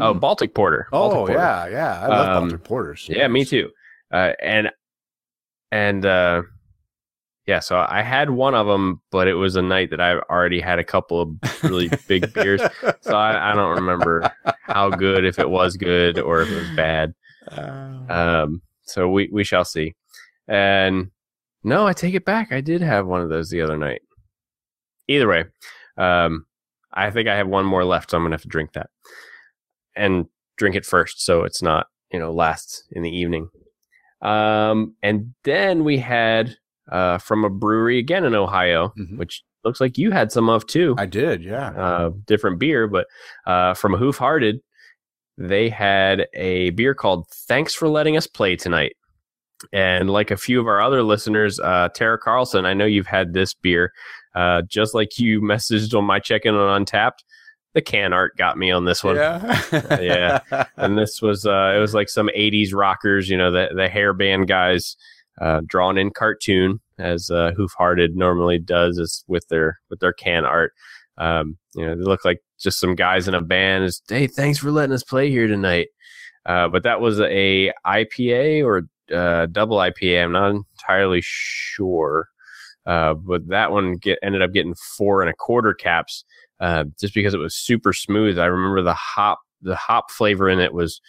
Oh, 0.00 0.12
Mm. 0.14 0.20
Baltic 0.20 0.54
porter. 0.54 0.88
Baltic 0.90 1.16
oh 1.18 1.26
porter. 1.26 1.34
yeah, 1.34 1.66
yeah. 1.68 2.00
I 2.00 2.06
love 2.08 2.28
Um, 2.28 2.48
Baltic 2.48 2.64
porters. 2.64 3.06
Yeah, 3.08 3.28
me 3.28 3.44
too. 3.44 3.70
Uh, 4.12 4.32
and 4.42 4.70
and 5.70 6.04
uh, 6.06 6.42
yeah, 7.46 7.58
so 7.60 7.84
I 7.88 8.02
had 8.02 8.30
one 8.30 8.54
of 8.54 8.66
them, 8.66 9.00
but 9.10 9.28
it 9.28 9.34
was 9.34 9.54
a 9.56 9.62
night 9.62 9.90
that 9.90 10.00
I 10.00 10.18
already 10.30 10.60
had 10.60 10.78
a 10.78 10.84
couple 10.84 11.20
of 11.20 11.62
really 11.62 11.90
big 12.08 12.32
beers, 12.32 12.62
so 13.02 13.16
I, 13.16 13.50
I 13.50 13.54
don't 13.54 13.74
remember 13.76 14.30
how 14.62 14.88
good, 14.90 15.24
if 15.24 15.38
it 15.38 15.48
was 15.50 15.76
good 15.76 16.18
or 16.18 16.40
if 16.42 16.50
it 16.50 16.54
was 16.56 16.70
bad. 16.76 17.14
Uh, 17.50 17.80
Um, 18.10 18.62
so 18.82 19.08
we 19.08 19.28
we 19.32 19.44
shall 19.44 19.64
see. 19.64 19.94
And 20.48 21.10
no, 21.64 21.86
I 21.86 21.92
take 21.92 22.14
it 22.14 22.24
back. 22.24 22.52
I 22.52 22.60
did 22.60 22.80
have 22.82 23.06
one 23.06 23.20
of 23.22 23.28
those 23.30 23.50
the 23.50 23.62
other 23.62 23.76
night. 23.76 24.02
Either 25.08 25.28
way, 25.28 25.44
um, 25.98 26.46
I 26.92 27.10
think 27.10 27.28
I 27.28 27.36
have 27.36 27.48
one 27.48 27.66
more 27.66 27.84
left, 27.84 28.10
so 28.10 28.16
I'm 28.16 28.24
gonna 28.24 28.34
have 28.34 28.42
to 28.42 28.48
drink 28.48 28.72
that 28.74 28.90
and 29.96 30.26
drink 30.56 30.76
it 30.76 30.86
first, 30.86 31.22
so 31.24 31.42
it's 31.44 31.62
not 31.62 31.86
you 32.12 32.18
know 32.18 32.32
last 32.32 32.84
in 32.92 33.02
the 33.02 33.10
evening. 33.10 33.48
Um, 34.22 34.94
and 35.02 35.34
then 35.44 35.84
we 35.84 35.98
had 35.98 36.56
uh 36.90 37.18
from 37.18 37.44
a 37.44 37.50
brewery 37.50 37.98
again 37.98 38.24
in 38.24 38.34
Ohio, 38.34 38.92
Mhm. 38.98 39.18
which 39.18 39.42
looks 39.64 39.80
like 39.80 39.98
you 39.98 40.10
had 40.10 40.30
some 40.32 40.48
of 40.48 40.66
too 40.66 40.94
I 40.98 41.06
did, 41.06 41.42
yeah. 41.42 41.68
uh, 41.70 42.10
different 42.26 42.58
beer, 42.58 42.86
but 42.86 43.06
uh, 43.46 43.72
from 43.74 43.94
Hoof 43.94 44.18
Hearted, 44.18 44.60
they 45.38 45.68
had 45.70 46.26
a 46.34 46.70
beer 46.70 46.94
called 46.94 47.26
Thanks 47.48 47.74
for 47.74 47.88
Letting 47.88 48.16
Us 48.16 48.26
Play 48.26 48.56
Tonight. 48.56 48.94
And 49.72 50.10
like 50.10 50.30
a 50.30 50.36
few 50.36 50.60
of 50.60 50.66
our 50.66 50.80
other 50.80 51.02
listeners, 51.02 51.60
uh, 51.60 51.88
Tara 51.94 52.18
Carlson, 52.18 52.64
I 52.66 52.74
know 52.74 52.84
you've 52.84 53.06
had 53.06 53.32
this 53.32 53.54
beer. 53.54 53.92
Uh, 54.34 54.62
just 54.62 54.94
like 54.94 55.18
you 55.18 55.40
messaged 55.40 55.96
on 55.96 56.04
my 56.04 56.18
check 56.18 56.44
in 56.44 56.54
on 56.54 56.84
Untappd, 56.84 57.22
the 57.72 57.82
can 57.82 58.12
art 58.12 58.36
got 58.36 58.58
me 58.58 58.70
on 58.70 58.84
this 58.84 59.02
one. 59.02 59.16
yeah, 59.16 60.00
Yeah. 60.00 60.64
And 60.76 60.98
this 60.98 61.22
was, 61.22 61.46
uh, 61.46 61.72
it 61.76 61.80
was 61.80 61.94
like 61.94 62.08
some 62.08 62.28
80s 62.36 62.74
rockers, 62.74 63.28
you 63.28 63.36
know, 63.36 63.50
the, 63.50 63.68
the 63.74 63.88
hair 63.88 64.12
band 64.12 64.48
guys 64.48 64.96
uh, 65.40 65.60
drawn 65.66 65.98
in 65.98 66.10
cartoon 66.10 66.80
as 66.98 67.30
uh, 67.30 67.52
Hoof 67.56 67.72
Hearted 67.76 68.16
normally 68.16 68.58
does 68.58 68.98
is 68.98 69.24
with 69.26 69.46
their 69.48 69.80
with 69.90 70.00
their 70.00 70.12
can 70.12 70.44
art. 70.44 70.72
Um, 71.18 71.58
you 71.74 71.84
know, 71.84 71.96
they 71.96 72.02
look 72.02 72.24
like 72.24 72.40
just 72.58 72.78
some 72.78 72.94
guys 72.94 73.28
in 73.28 73.34
a 73.34 73.40
band. 73.40 73.84
Is 73.84 74.02
hey, 74.08 74.26
thanks 74.26 74.58
for 74.58 74.70
letting 74.70 74.94
us 74.94 75.02
play 75.02 75.30
here 75.30 75.46
tonight. 75.46 75.88
Uh, 76.46 76.68
but 76.68 76.82
that 76.82 77.00
was 77.00 77.20
a 77.20 77.72
IPA 77.86 78.64
or 78.64 78.82
uh, 79.12 79.46
double 79.46 79.78
IPA. 79.78 80.24
I'm 80.24 80.32
not 80.32 80.50
entirely 80.50 81.20
sure. 81.22 82.28
Uh, 82.86 83.14
but 83.14 83.48
that 83.48 83.70
one 83.72 83.96
get, 83.96 84.18
ended 84.22 84.42
up 84.42 84.52
getting 84.52 84.74
four 84.96 85.22
and 85.22 85.30
a 85.30 85.34
quarter 85.34 85.72
caps 85.72 86.24
uh, 86.60 86.84
just 87.00 87.14
because 87.14 87.32
it 87.34 87.38
was 87.38 87.54
super 87.54 87.92
smooth. 87.92 88.38
I 88.38 88.44
remember 88.46 88.82
the 88.82 88.94
hop 88.94 89.40
the 89.62 89.74
hop 89.76 90.10
flavor 90.10 90.48
in 90.50 90.60
it 90.60 90.74
was 90.74 91.00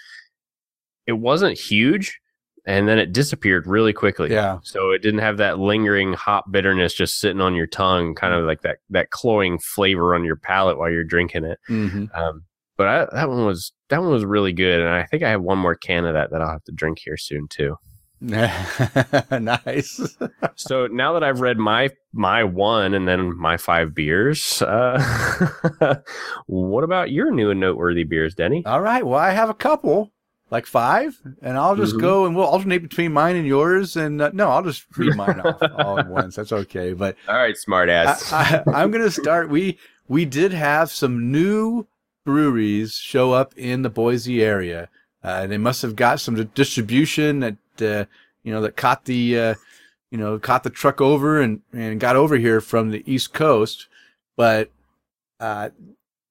it 1.06 1.14
wasn't 1.14 1.58
huge, 1.58 2.20
and 2.66 2.88
then 2.88 2.98
it 2.98 3.12
disappeared 3.12 3.68
really 3.68 3.94
quickly. 3.94 4.32
yeah. 4.32 4.60
So 4.64 4.92
it 4.92 5.02
didn't 5.02 5.20
have 5.20 5.38
that 5.38 5.60
lingering 5.60 6.14
hop 6.14 6.50
bitterness 6.50 6.94
just 6.94 7.20
sitting 7.20 7.42
on 7.42 7.54
your 7.56 7.68
tongue, 7.68 8.16
kind 8.16 8.34
of 8.34 8.46
like 8.46 8.62
that 8.62 8.78
that 8.92 9.10
cloying 9.12 9.60
flavor 9.60 10.16
on 10.16 10.24
your 10.24 10.38
palate 10.38 10.78
while 10.78 10.90
you're 10.90 11.04
drinking 11.04 11.44
it. 11.44 11.60
hmm 11.68 12.06
Um, 12.14 12.44
but 12.78 12.88
I, 12.88 13.08
that 13.16 13.30
one 13.30 13.46
was 13.46 13.72
that 13.90 14.02
one 14.02 14.12
was 14.12 14.26
really 14.26 14.54
good, 14.54 14.80
and 14.82 14.90
I 14.90 15.04
think 15.06 15.24
I 15.24 15.30
have 15.30 15.42
one 15.42 15.58
more 15.60 15.76
can 15.76 16.06
of 16.06 16.14
that 16.14 16.32
that 16.32 16.42
I'll 16.42 16.52
have 16.52 16.64
to 16.66 16.72
drink 16.72 17.00
here 17.04 17.18
soon 17.18 17.48
too. 17.48 17.78
nice. 18.22 20.18
So 20.58 20.88
now 20.88 21.14
that 21.14 21.24
I've 21.24 21.42
read 21.42 21.58
my 21.58 21.90
my 22.14 22.44
one 22.46 22.94
and 22.94 23.06
then 23.08 23.38
my 23.38 23.58
five 23.58 23.94
beers, 23.94 24.62
uh, 24.62 26.00
what 26.48 26.84
about 26.86 27.12
your 27.12 27.30
new 27.32 27.50
and 27.52 27.60
noteworthy 27.60 28.06
beers, 28.06 28.34
Denny? 28.36 28.64
All 28.66 28.80
right. 28.80 29.06
Well, 29.06 29.20
I 29.20 29.32
have 29.32 29.50
a 29.50 29.54
couple, 29.54 30.12
like 30.50 30.66
five, 30.66 31.20
and 31.42 31.58
I'll 31.58 31.76
just 31.76 31.96
Mhm. 31.96 32.00
go 32.02 32.26
and 32.26 32.36
we'll 32.36 32.46
alternate 32.46 32.82
between 32.84 33.12
mine 33.12 33.36
and 33.36 33.46
yours. 33.46 33.98
And 33.98 34.22
uh, 34.22 34.32
no, 34.34 34.50
I'll 34.50 34.64
just 34.64 34.86
read 34.98 35.14
mine 35.16 35.42
off 35.42 35.62
all 35.76 36.00
at 36.00 36.08
once. 36.08 36.38
That's 36.38 36.54
okay. 36.54 36.94
But 36.94 37.18
All 37.28 37.36
right, 37.36 37.58
smart 37.58 37.90
ass. 37.90 38.32
I, 38.32 38.64
I, 38.66 38.82
I'm 38.82 38.92
going 38.92 39.04
to 39.04 39.12
start. 39.12 39.50
We 39.50 39.78
we 40.08 40.24
did 40.24 40.54
have 40.54 40.90
some 40.90 41.32
new 41.34 41.86
breweries 42.26 42.96
show 42.96 43.32
up 43.32 43.54
in 43.56 43.84
the 43.84 43.90
Boise 43.90 44.44
area. 44.44 44.90
Uh, 45.24 45.48
they 45.48 45.58
must 45.58 45.82
have 45.82 45.96
got 45.96 46.20
some 46.20 46.36
distribution 46.54 47.40
that 47.40 47.58
uh, 47.82 48.06
you 48.44 48.52
know 48.52 48.62
that 48.62 48.76
caught 48.76 49.06
the 49.06 49.40
uh, 49.40 49.56
you 50.12 50.18
know 50.18 50.38
caught 50.38 50.64
the 50.64 50.70
truck 50.70 51.00
over 51.00 51.40
and 51.40 51.62
and 51.72 52.00
got 52.00 52.16
over 52.16 52.38
here 52.38 52.60
from 52.60 52.92
the 52.92 53.04
East 53.12 53.34
Coast. 53.34 53.88
But 54.36 54.70
uh, 55.40 55.70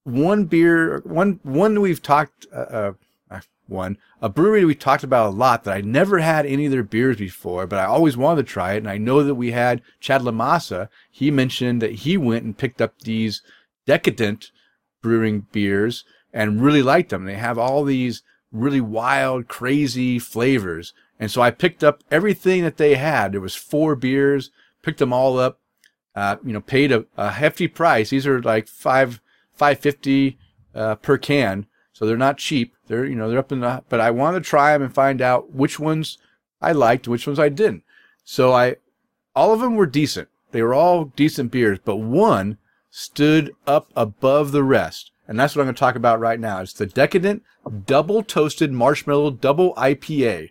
one 0.04 0.44
beer, 0.44 1.00
one 1.04 1.40
one 1.42 1.80
we've 1.80 2.02
talked 2.02 2.46
uh, 2.52 2.92
uh, 3.30 3.40
one 3.66 3.96
a 4.20 4.28
brewery 4.28 4.64
we 4.64 4.74
talked 4.74 5.04
about 5.04 5.28
a 5.28 5.36
lot 5.36 5.64
that 5.64 5.76
I 5.76 5.80
never 5.80 6.18
had 6.18 6.46
any 6.46 6.66
of 6.66 6.72
their 6.72 6.82
beers 6.82 7.16
before, 7.16 7.66
but 7.66 7.78
I 7.78 7.84
always 7.84 8.16
wanted 8.16 8.46
to 8.46 8.52
try 8.52 8.74
it. 8.74 8.78
And 8.78 8.88
I 8.88 8.98
know 8.98 9.22
that 9.22 9.34
we 9.34 9.52
had 9.52 9.82
Chad 10.00 10.22
Lamassa. 10.22 10.88
He 11.10 11.30
mentioned 11.30 11.82
that 11.82 11.92
he 11.92 12.16
went 12.16 12.44
and 12.44 12.56
picked 12.56 12.80
up 12.80 13.00
these 13.00 13.42
decadent 13.86 14.50
brewing 15.04 15.46
beers 15.52 16.04
and 16.32 16.62
really 16.62 16.82
liked 16.82 17.10
them. 17.10 17.26
They 17.26 17.34
have 17.34 17.58
all 17.58 17.84
these 17.84 18.22
really 18.50 18.80
wild, 18.80 19.46
crazy 19.46 20.18
flavors. 20.18 20.94
And 21.20 21.30
so 21.30 21.42
I 21.42 21.50
picked 21.50 21.84
up 21.84 22.02
everything 22.10 22.62
that 22.62 22.78
they 22.78 22.94
had. 22.94 23.32
There 23.32 23.40
was 23.40 23.54
four 23.54 23.94
beers, 23.94 24.50
picked 24.82 24.98
them 24.98 25.12
all 25.12 25.38
up, 25.38 25.60
uh, 26.16 26.36
you 26.42 26.54
know, 26.54 26.60
paid 26.60 26.90
a, 26.90 27.04
a 27.16 27.30
hefty 27.30 27.68
price. 27.68 28.08
These 28.10 28.26
are 28.26 28.40
like 28.42 28.66
five, 28.66 29.20
five 29.52 29.78
fifty, 29.78 30.38
uh, 30.74 30.94
per 30.96 31.18
can. 31.18 31.66
So 31.92 32.06
they're 32.06 32.16
not 32.16 32.38
cheap. 32.38 32.74
They're, 32.86 33.04
you 33.04 33.14
know, 33.14 33.28
they're 33.28 33.38
up 33.38 33.52
in 33.52 33.60
the, 33.60 33.84
but 33.88 34.00
I 34.00 34.10
wanted 34.10 34.42
to 34.42 34.48
try 34.48 34.72
them 34.72 34.82
and 34.82 34.94
find 34.94 35.20
out 35.20 35.52
which 35.52 35.78
ones 35.78 36.18
I 36.60 36.72
liked, 36.72 37.06
which 37.06 37.26
ones 37.26 37.38
I 37.38 37.50
didn't. 37.50 37.84
So 38.24 38.52
I, 38.52 38.76
all 39.36 39.52
of 39.52 39.60
them 39.60 39.76
were 39.76 39.86
decent. 39.86 40.28
They 40.52 40.62
were 40.62 40.74
all 40.74 41.12
decent 41.16 41.52
beers, 41.52 41.78
but 41.84 41.96
one 41.96 42.58
stood 42.96 43.52
up 43.66 43.90
above 43.96 44.52
the 44.52 44.62
rest. 44.62 45.10
And 45.26 45.36
that's 45.36 45.56
what 45.56 45.62
I'm 45.62 45.66
going 45.66 45.74
to 45.74 45.80
talk 45.80 45.96
about 45.96 46.20
right 46.20 46.38
now. 46.38 46.60
It's 46.60 46.72
the 46.72 46.86
Decadent 46.86 47.42
Double 47.86 48.22
Toasted 48.22 48.70
Marshmallow 48.70 49.32
Double 49.32 49.74
IPA. 49.74 50.50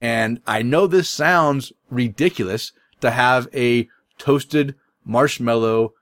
And 0.00 0.40
I 0.46 0.62
know 0.62 0.86
this 0.86 1.08
sounds 1.08 1.72
ridiculous 1.90 2.70
to 3.00 3.10
have 3.10 3.48
a 3.52 3.88
toasted 4.18 4.76
marshmallow 5.04 5.94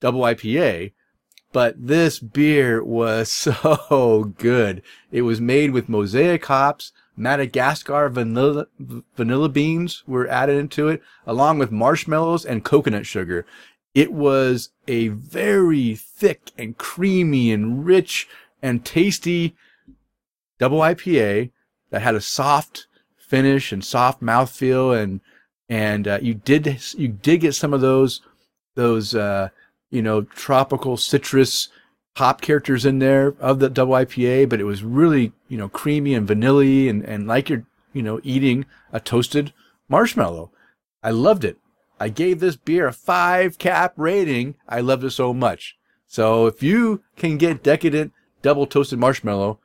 double 0.00 0.22
IPA, 0.22 0.92
but 1.52 1.74
this 1.78 2.18
beer 2.18 2.82
was 2.82 3.30
so 3.32 4.32
good. 4.38 4.80
It 5.10 5.22
was 5.22 5.42
made 5.42 5.72
with 5.72 5.90
mosaic 5.90 6.46
hops, 6.46 6.90
Madagascar 7.14 8.08
vanilla, 8.08 8.66
vanilla 9.16 9.48
beans 9.50 10.02
were 10.06 10.26
added 10.28 10.56
into 10.56 10.88
it, 10.88 11.02
along 11.26 11.58
with 11.58 11.70
marshmallows 11.70 12.46
and 12.46 12.64
coconut 12.64 13.04
sugar. 13.04 13.44
It 13.94 14.12
was 14.12 14.70
a 14.88 15.08
very 15.08 15.94
thick 15.94 16.50
and 16.56 16.76
creamy 16.76 17.52
and 17.52 17.84
rich 17.84 18.28
and 18.62 18.84
tasty 18.84 19.54
double 20.58 20.80
IPA 20.80 21.50
that 21.90 22.02
had 22.02 22.14
a 22.14 22.20
soft 22.20 22.86
finish 23.18 23.72
and 23.72 23.84
soft 23.84 24.22
mouthfeel 24.22 25.00
and 25.00 25.20
and 25.68 26.06
uh, 26.06 26.18
you 26.20 26.34
did 26.34 26.82
you 26.94 27.08
did 27.08 27.40
get 27.40 27.54
some 27.54 27.72
of 27.72 27.80
those 27.80 28.20
those 28.74 29.14
uh, 29.14 29.48
you 29.90 30.02
know 30.02 30.22
tropical 30.22 30.96
citrus 30.96 31.68
hop 32.16 32.40
characters 32.40 32.84
in 32.84 32.98
there 32.98 33.34
of 33.40 33.58
the 33.58 33.70
double 33.70 33.94
IPA, 33.94 34.48
but 34.48 34.60
it 34.60 34.64
was 34.64 34.82
really 34.82 35.32
you 35.48 35.56
know 35.56 35.68
creamy 35.68 36.14
and 36.14 36.26
vanilla 36.26 36.64
and 36.64 37.04
and 37.04 37.26
like 37.26 37.48
you're 37.48 37.64
you 37.92 38.02
know 38.02 38.20
eating 38.22 38.66
a 38.92 39.00
toasted 39.00 39.52
marshmallow. 39.88 40.50
I 41.02 41.10
loved 41.10 41.44
it. 41.44 41.58
I 42.02 42.08
gave 42.08 42.40
this 42.40 42.56
beer 42.56 42.88
a 42.88 42.92
five 42.92 43.58
cap 43.58 43.94
rating. 43.96 44.56
I 44.68 44.80
loved 44.80 45.04
it 45.04 45.10
so 45.10 45.32
much. 45.32 45.76
So 46.08 46.46
if 46.46 46.60
you 46.60 47.04
can 47.14 47.38
get 47.38 47.62
decadent 47.62 48.12
double 48.42 48.66
toasted 48.66 48.98
marshmallow, 48.98 49.60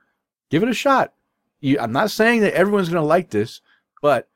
give 0.51 0.61
it 0.61 0.69
a 0.69 0.73
shot. 0.75 1.13
You, 1.61 1.79
I'm 1.79 1.91
not 1.91 2.11
saying 2.11 2.41
that 2.41 2.53
everyone's 2.53 2.89
going 2.89 3.01
to 3.01 3.07
like 3.07 3.31
this, 3.31 3.61
but 4.03 4.29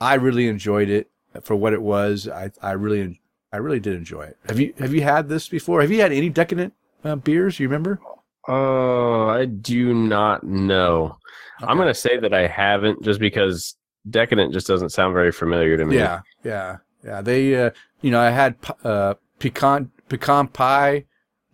I 0.00 0.14
really 0.14 0.48
enjoyed 0.48 0.88
it 0.88 1.08
for 1.40 1.54
what 1.54 1.72
it 1.72 1.82
was. 1.82 2.26
I, 2.26 2.50
I 2.60 2.72
really, 2.72 3.20
I 3.52 3.58
really 3.58 3.78
did 3.78 3.94
enjoy 3.94 4.22
it. 4.22 4.38
Have 4.48 4.58
you, 4.58 4.74
have 4.78 4.92
you 4.92 5.02
had 5.02 5.28
this 5.28 5.48
before? 5.48 5.82
Have 5.82 5.92
you 5.92 6.00
had 6.00 6.10
any 6.10 6.30
decadent 6.30 6.74
uh, 7.04 7.14
beers? 7.14 7.60
You 7.60 7.68
remember? 7.68 8.00
Oh, 8.48 9.28
I 9.28 9.44
do 9.44 9.94
not 9.94 10.42
know. 10.42 11.16
I'm 11.60 11.76
going 11.76 11.86
to 11.86 11.94
say 11.94 12.18
that 12.18 12.34
I 12.34 12.48
haven't 12.48 13.04
just 13.04 13.20
because 13.20 13.76
decadent 14.10 14.52
just 14.52 14.66
doesn't 14.66 14.90
sound 14.90 15.14
very 15.14 15.30
familiar 15.30 15.76
to 15.76 15.84
me. 15.84 15.94
Yeah, 15.94 16.22
yeah, 16.42 16.78
yeah. 17.06 17.22
They, 17.22 17.54
uh, 17.54 17.70
you 18.02 18.10
know, 18.10 18.20
I 18.20 18.30
had 18.30 18.56
uh, 18.84 19.14
pecan 19.38 19.90
pecan 20.08 20.48
pie, 20.48 21.04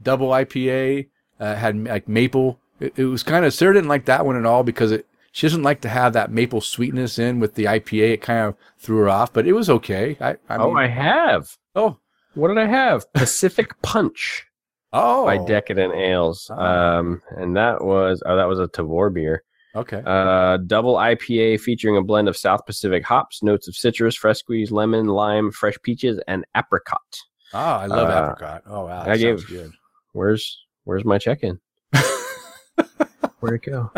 double 0.02 0.30
IPA. 0.30 1.08
Uh, 1.38 1.54
had 1.56 1.84
like 1.84 2.08
maple. 2.08 2.60
It, 2.80 2.92
it 2.96 3.04
was 3.04 3.22
kind 3.22 3.44
of 3.44 3.52
Sarah 3.52 3.74
didn't 3.74 3.88
like 3.88 4.04
that 4.06 4.24
one 4.24 4.36
at 4.36 4.46
all 4.46 4.62
because 4.62 4.92
it 4.92 5.06
she 5.32 5.46
doesn't 5.46 5.62
like 5.62 5.80
to 5.80 5.88
have 5.88 6.12
that 6.12 6.30
maple 6.30 6.60
sweetness 6.60 7.18
in 7.18 7.40
with 7.40 7.54
the 7.54 7.64
IPA. 7.64 8.12
It 8.12 8.22
kind 8.22 8.46
of 8.46 8.56
threw 8.78 8.98
her 8.98 9.08
off, 9.08 9.32
but 9.32 9.46
it 9.46 9.54
was 9.54 9.70
okay. 9.70 10.16
I, 10.20 10.36
I 10.48 10.56
oh, 10.56 10.68
mean, 10.68 10.76
I 10.76 10.88
have. 10.88 11.56
oh, 11.74 11.98
What 12.34 12.48
did 12.48 12.58
I 12.58 12.66
have? 12.66 13.10
Pacific 13.14 13.80
Punch 13.82 14.46
oh, 14.92 15.24
by 15.24 15.38
Decadent 15.38 15.94
Ales. 15.94 16.50
Oh. 16.54 16.62
Um, 16.62 17.22
and 17.30 17.56
that 17.56 17.82
was 17.82 18.22
oh, 18.26 18.36
that 18.36 18.48
was 18.48 18.60
a 18.60 18.68
Tavour 18.68 19.12
beer. 19.12 19.42
Okay. 19.74 20.02
Uh, 20.04 20.58
double 20.58 20.96
IPA 20.96 21.60
featuring 21.60 21.96
a 21.96 22.02
blend 22.02 22.28
of 22.28 22.36
South 22.36 22.66
Pacific 22.66 23.04
hops, 23.04 23.42
notes 23.42 23.68
of 23.68 23.74
citrus, 23.74 24.14
fresh 24.16 24.38
squeezed 24.38 24.70
lemon, 24.70 25.06
lime, 25.06 25.50
fresh 25.50 25.76
peaches, 25.82 26.20
and 26.28 26.44
apricot. 26.56 27.00
Oh, 27.54 27.58
I 27.58 27.86
love 27.86 28.08
uh, 28.10 28.22
apricot. 28.32 28.62
Oh 28.66 28.84
wow, 28.84 29.02
I 29.02 29.04
that 29.06 29.18
gave- 29.18 29.40
sounds 29.40 29.50
good. 29.50 29.72
Where's 30.12 30.58
Where's 30.84 31.04
my 31.04 31.16
check-in? 31.18 31.58
Where'd 33.40 33.62
it 33.64 33.70
go? 33.70 33.90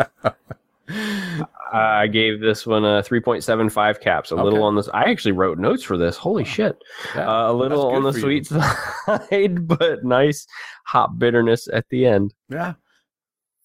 I 1.73 2.07
gave 2.07 2.39
this 2.39 2.65
one 2.65 2.85
a 2.85 3.01
3.75 3.01 3.99
caps, 3.99 4.31
a 4.31 4.35
Okay. 4.35 4.43
little 4.43 4.63
on 4.63 4.75
this. 4.75 4.87
I 4.93 5.05
actually 5.09 5.31
wrote 5.33 5.57
notes 5.57 5.83
for 5.83 5.97
this. 5.97 6.15
Holy 6.15 6.43
shit. 6.45 6.77
Yeah, 7.15 7.27
Uh, 7.47 7.51
a 7.51 7.53
little 7.53 7.87
on 7.91 8.03
the 8.03 8.11
for 8.13 8.29
you. 8.31 8.43
sweet 8.43 8.47
side, 9.29 9.67
but 9.67 10.03
nice 10.05 10.45
hop 10.85 11.17
bitterness 11.17 11.67
at 11.73 11.85
the 11.89 12.05
end. 12.05 12.33
Yeah. 12.49 12.73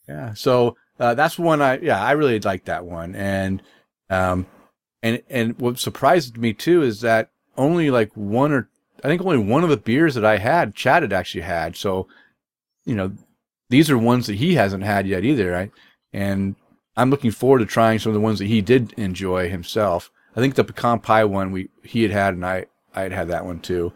Yeah. 0.08 0.32
So 0.34 0.76
uh, 1.01 1.14
that's 1.14 1.38
one 1.38 1.62
I 1.62 1.78
yeah, 1.78 2.01
I 2.01 2.12
really 2.12 2.38
like 2.40 2.66
that 2.66 2.84
one. 2.84 3.14
And 3.14 3.62
um 4.11 4.46
and 5.03 5.22
and 5.30 5.59
what 5.59 5.78
surprised 5.78 6.36
me 6.36 6.53
too 6.53 6.82
is 6.82 7.01
that 7.01 7.30
only 7.57 7.90
like 7.90 8.12
one 8.14 8.53
or 8.53 8.68
I 9.03 9.09
think 9.09 9.22
only 9.22 9.38
one 9.38 9.64
of 9.64 9.70
the 9.70 9.76
beers 9.78 10.14
that 10.14 10.24
I 10.24 10.36
had, 10.36 10.74
Chad 10.74 11.03
had 11.03 11.12
actually 11.12 11.40
had. 11.40 11.74
So, 11.74 12.07
you 12.84 12.94
know, 12.94 13.12
these 13.70 13.90
are 13.90 13.96
ones 13.96 14.26
that 14.26 14.36
he 14.36 14.55
hasn't 14.55 14.84
had 14.84 15.07
yet 15.07 15.24
either, 15.24 15.51
right? 15.51 15.70
And 16.12 16.55
I'm 16.96 17.11
looking 17.11 17.30
forward 17.30 17.61
to 17.61 17.66
trying 17.66 17.98
some 17.98 18.11
of 18.11 18.14
the 18.14 18.20
ones 18.20 18.38
that 18.38 18.46
he 18.46 18.61
did 18.61 18.92
enjoy 18.94 19.48
himself. 19.48 20.11
I 20.36 20.40
think 20.40 20.55
the 20.55 20.64
pecan 20.64 21.01
pie 21.01 21.24
one 21.24 21.51
we 21.51 21.70
he 21.82 22.03
had 22.03 22.12
had 22.12 22.34
and 22.34 22.44
I 22.44 22.66
I 22.94 23.03
had 23.03 23.12
had 23.12 23.28
that 23.28 23.46
one 23.46 23.61
too. 23.61 23.92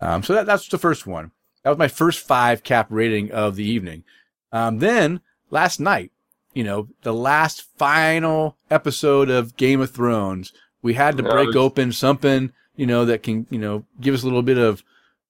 Um, 0.00 0.22
so 0.22 0.34
that 0.34 0.46
that's 0.46 0.68
the 0.68 0.78
first 0.78 1.06
one. 1.06 1.30
That 1.62 1.70
was 1.70 1.78
my 1.78 1.88
first 1.88 2.26
five 2.26 2.62
cap 2.62 2.88
rating 2.90 3.30
of 3.30 3.56
the 3.56 3.64
evening. 3.64 4.04
Um, 4.52 4.78
then 4.78 5.20
last 5.50 5.80
night, 5.80 6.12
you 6.56 6.64
know, 6.64 6.88
the 7.02 7.12
last 7.12 7.62
final 7.76 8.56
episode 8.70 9.28
of 9.28 9.56
Game 9.56 9.80
of 9.82 9.90
Thrones, 9.90 10.52
we 10.82 10.94
had 10.94 11.16
to 11.18 11.22
break 11.22 11.54
open 11.54 11.92
something, 11.92 12.50
you 12.76 12.86
know, 12.86 13.04
that 13.04 13.22
can, 13.22 13.46
you 13.50 13.58
know, 13.58 13.84
give 14.00 14.14
us 14.14 14.22
a 14.22 14.26
little 14.26 14.42
bit 14.42 14.56
of, 14.56 14.82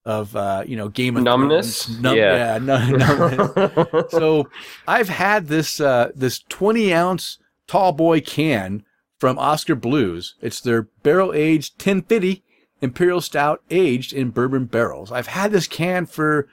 of, 0.05 0.37
uh, 0.37 0.63
you 0.67 0.77
know, 0.77 0.89
Game 0.89 1.17
of 1.17 1.25
Numbness? 1.25 1.87
Thrones. 1.87 2.01
Num- 2.01 2.17
Yeah. 2.17 2.37
yeah, 2.37 2.59
nu- 2.59 2.97
numbness. 2.97 4.11
so 4.13 4.49
I've 4.87 5.09
had 5.09 5.49
this, 5.49 5.81
uh, 5.81 6.13
this 6.15 6.39
20 6.49 6.95
ounce 6.95 7.39
tall 7.67 7.91
boy 7.93 8.21
can 8.21 8.85
from 9.19 9.37
Oskar 9.39 9.75
Blues. 9.75 10.37
It's 10.41 10.61
their 10.61 10.83
barrel 11.03 11.33
aged 11.35 11.73
1050 11.75 12.45
Imperial 12.83 13.21
Stout 13.21 13.63
aged 13.71 14.13
in 14.13 14.31
bourbon 14.31 14.67
barrels. 14.67 15.11
I've 15.11 15.27
had 15.29 15.51
this 15.51 15.67
can 15.67 16.07
for 16.07 16.47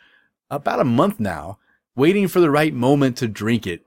about 0.50 0.80
a 0.80 0.84
month 0.86 1.20
now, 1.20 1.60
waiting 1.96 2.28
for 2.28 2.40
the 2.40 2.50
right 2.50 2.74
moment 2.74 3.18
to 3.18 3.28
drink 3.28 3.68
it. 3.68 3.86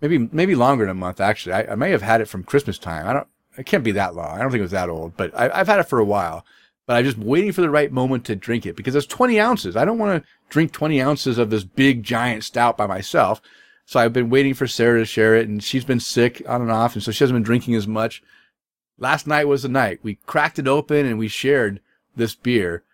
Maybe 0.00 0.18
maybe 0.30 0.54
longer 0.54 0.84
than 0.84 0.92
a 0.92 0.94
month 0.94 1.20
actually. 1.20 1.54
I, 1.54 1.72
I 1.72 1.74
may 1.74 1.90
have 1.90 2.02
had 2.02 2.20
it 2.20 2.28
from 2.28 2.44
Christmas 2.44 2.78
time. 2.78 3.06
I 3.06 3.12
don't. 3.12 3.28
It 3.56 3.66
can't 3.66 3.82
be 3.82 3.92
that 3.92 4.14
long. 4.14 4.38
I 4.38 4.42
don't 4.42 4.50
think 4.50 4.60
it 4.60 4.62
was 4.62 4.70
that 4.70 4.88
old, 4.88 5.16
but 5.16 5.36
I, 5.38 5.50
I've 5.50 5.66
had 5.66 5.80
it 5.80 5.88
for 5.88 5.98
a 5.98 6.04
while. 6.04 6.44
But 6.86 6.96
I'm 6.96 7.04
just 7.04 7.18
waiting 7.18 7.52
for 7.52 7.60
the 7.60 7.68
right 7.68 7.92
moment 7.92 8.24
to 8.26 8.36
drink 8.36 8.64
it 8.64 8.76
because 8.76 8.94
it's 8.94 9.06
20 9.06 9.38
ounces. 9.38 9.76
I 9.76 9.84
don't 9.84 9.98
want 9.98 10.22
to 10.22 10.28
drink 10.48 10.72
20 10.72 11.02
ounces 11.02 11.36
of 11.36 11.50
this 11.50 11.64
big 11.64 12.02
giant 12.02 12.44
stout 12.44 12.78
by 12.78 12.86
myself. 12.86 13.42
So 13.84 14.00
I've 14.00 14.12
been 14.12 14.30
waiting 14.30 14.54
for 14.54 14.66
Sarah 14.66 15.00
to 15.00 15.04
share 15.04 15.34
it, 15.34 15.48
and 15.48 15.62
she's 15.62 15.84
been 15.84 16.00
sick 16.00 16.42
on 16.48 16.62
and 16.62 16.70
off, 16.70 16.94
and 16.94 17.02
so 17.02 17.10
she 17.10 17.24
hasn't 17.24 17.36
been 17.36 17.42
drinking 17.42 17.74
as 17.74 17.86
much. 17.86 18.22
Last 18.98 19.26
night 19.26 19.48
was 19.48 19.62
the 19.62 19.68
night. 19.68 20.00
We 20.02 20.18
cracked 20.26 20.58
it 20.58 20.68
open 20.68 21.06
and 21.06 21.18
we 21.18 21.28
shared 21.28 21.80
this 22.16 22.34
beer, 22.34 22.84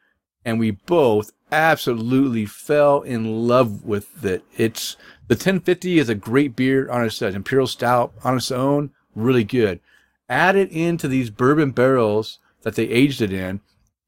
and 0.45 0.59
we 0.59 0.73
both 0.73 1.33
absolutely 1.51 2.47
fell 2.47 3.03
in 3.03 3.47
love 3.47 3.85
with 3.85 4.25
it. 4.25 4.45
It's 4.57 4.97
the 5.27 5.35
1050 5.35 5.99
is 5.99 6.09
a 6.09 6.15
great 6.15 6.55
beer 6.55 6.91
on 6.91 7.05
its 7.05 7.21
own. 7.23 7.35
Imperial 7.35 7.67
Stout 7.67 8.13
on 8.23 8.37
its 8.37 8.51
own, 8.51 8.91
really 9.15 9.45
good. 9.45 9.81
Add 10.29 10.57
it 10.57 10.71
into 10.71 11.09
these 11.09 11.31
bourbon 11.31 11.71
barrels 11.71 12.39
that 12.63 12.75
they 12.75 12.85
aged 12.85 13.23
it 13.23 13.33
in, 13.33 13.61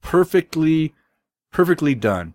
perfectly, 0.02 0.94
perfectly 1.52 1.94
done. 1.94 2.34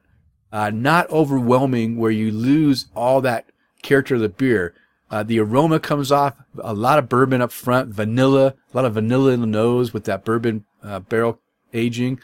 Uh, 0.52 0.70
not 0.70 1.10
overwhelming 1.10 1.98
where 1.98 2.12
you 2.12 2.32
lose 2.32 2.88
all 2.96 3.22
that 3.22 3.46
character 3.82 4.16
of 4.16 4.22
the 4.22 4.30
beer. 4.30 4.74
Uh, 5.10 5.24
the 5.24 5.40
aroma 5.40 5.80
comes 5.80 6.12
off, 6.12 6.36
a 6.60 6.74
lot 6.74 6.98
of 6.98 7.10
bourbon 7.10 7.42
up 7.42 7.52
front, 7.52 7.90
vanilla, 7.90 8.48
a 8.48 8.78
lot 8.78 8.86
of 8.86 8.94
vanilla 8.94 9.32
in 9.32 9.42
the 9.42 9.48
nose 9.48 9.94
with 9.94 10.06
that 10.06 10.26
bourbon 10.26 10.66
uh, 10.84 11.00
barrel 11.00 11.40
aging. 11.74 12.20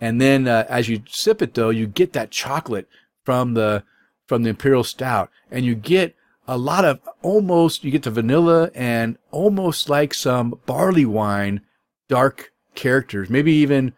And 0.00 0.20
then 0.20 0.48
uh, 0.48 0.64
as 0.68 0.88
you 0.88 1.02
sip 1.08 1.42
it 1.42 1.54
though, 1.54 1.70
you 1.70 1.86
get 1.86 2.12
that 2.14 2.30
chocolate 2.30 2.88
from 3.24 3.54
the 3.54 3.84
from 4.30 4.44
the 4.44 4.50
imperial 4.50 4.84
stout, 4.84 5.28
and 5.50 5.64
you 5.64 5.74
get 5.74 6.14
a 6.46 6.56
lot 6.56 6.84
of 6.84 7.00
almost 7.20 7.82
you 7.82 7.90
get 7.90 8.04
the 8.04 8.12
vanilla 8.12 8.70
and 8.76 9.18
almost 9.32 9.88
like 9.88 10.14
some 10.14 10.56
barley 10.66 11.04
wine 11.04 11.62
dark 12.08 12.52
characters, 12.76 13.28
maybe 13.28 13.50
even 13.50 13.92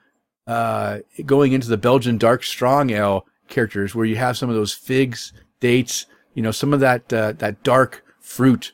uh, 0.46 1.00
going 1.26 1.52
into 1.52 1.68
the 1.68 1.76
Belgian 1.76 2.16
dark 2.16 2.44
strong 2.44 2.88
ale 2.88 3.26
characters, 3.48 3.94
where 3.94 4.06
you 4.06 4.16
have 4.16 4.38
some 4.38 4.48
of 4.48 4.56
those 4.56 4.72
figs, 4.72 5.34
dates, 5.60 6.06
you 6.32 6.42
know, 6.42 6.50
some 6.50 6.72
of 6.72 6.80
that 6.80 7.12
uh, 7.12 7.32
that 7.32 7.62
dark 7.62 8.02
fruit 8.18 8.72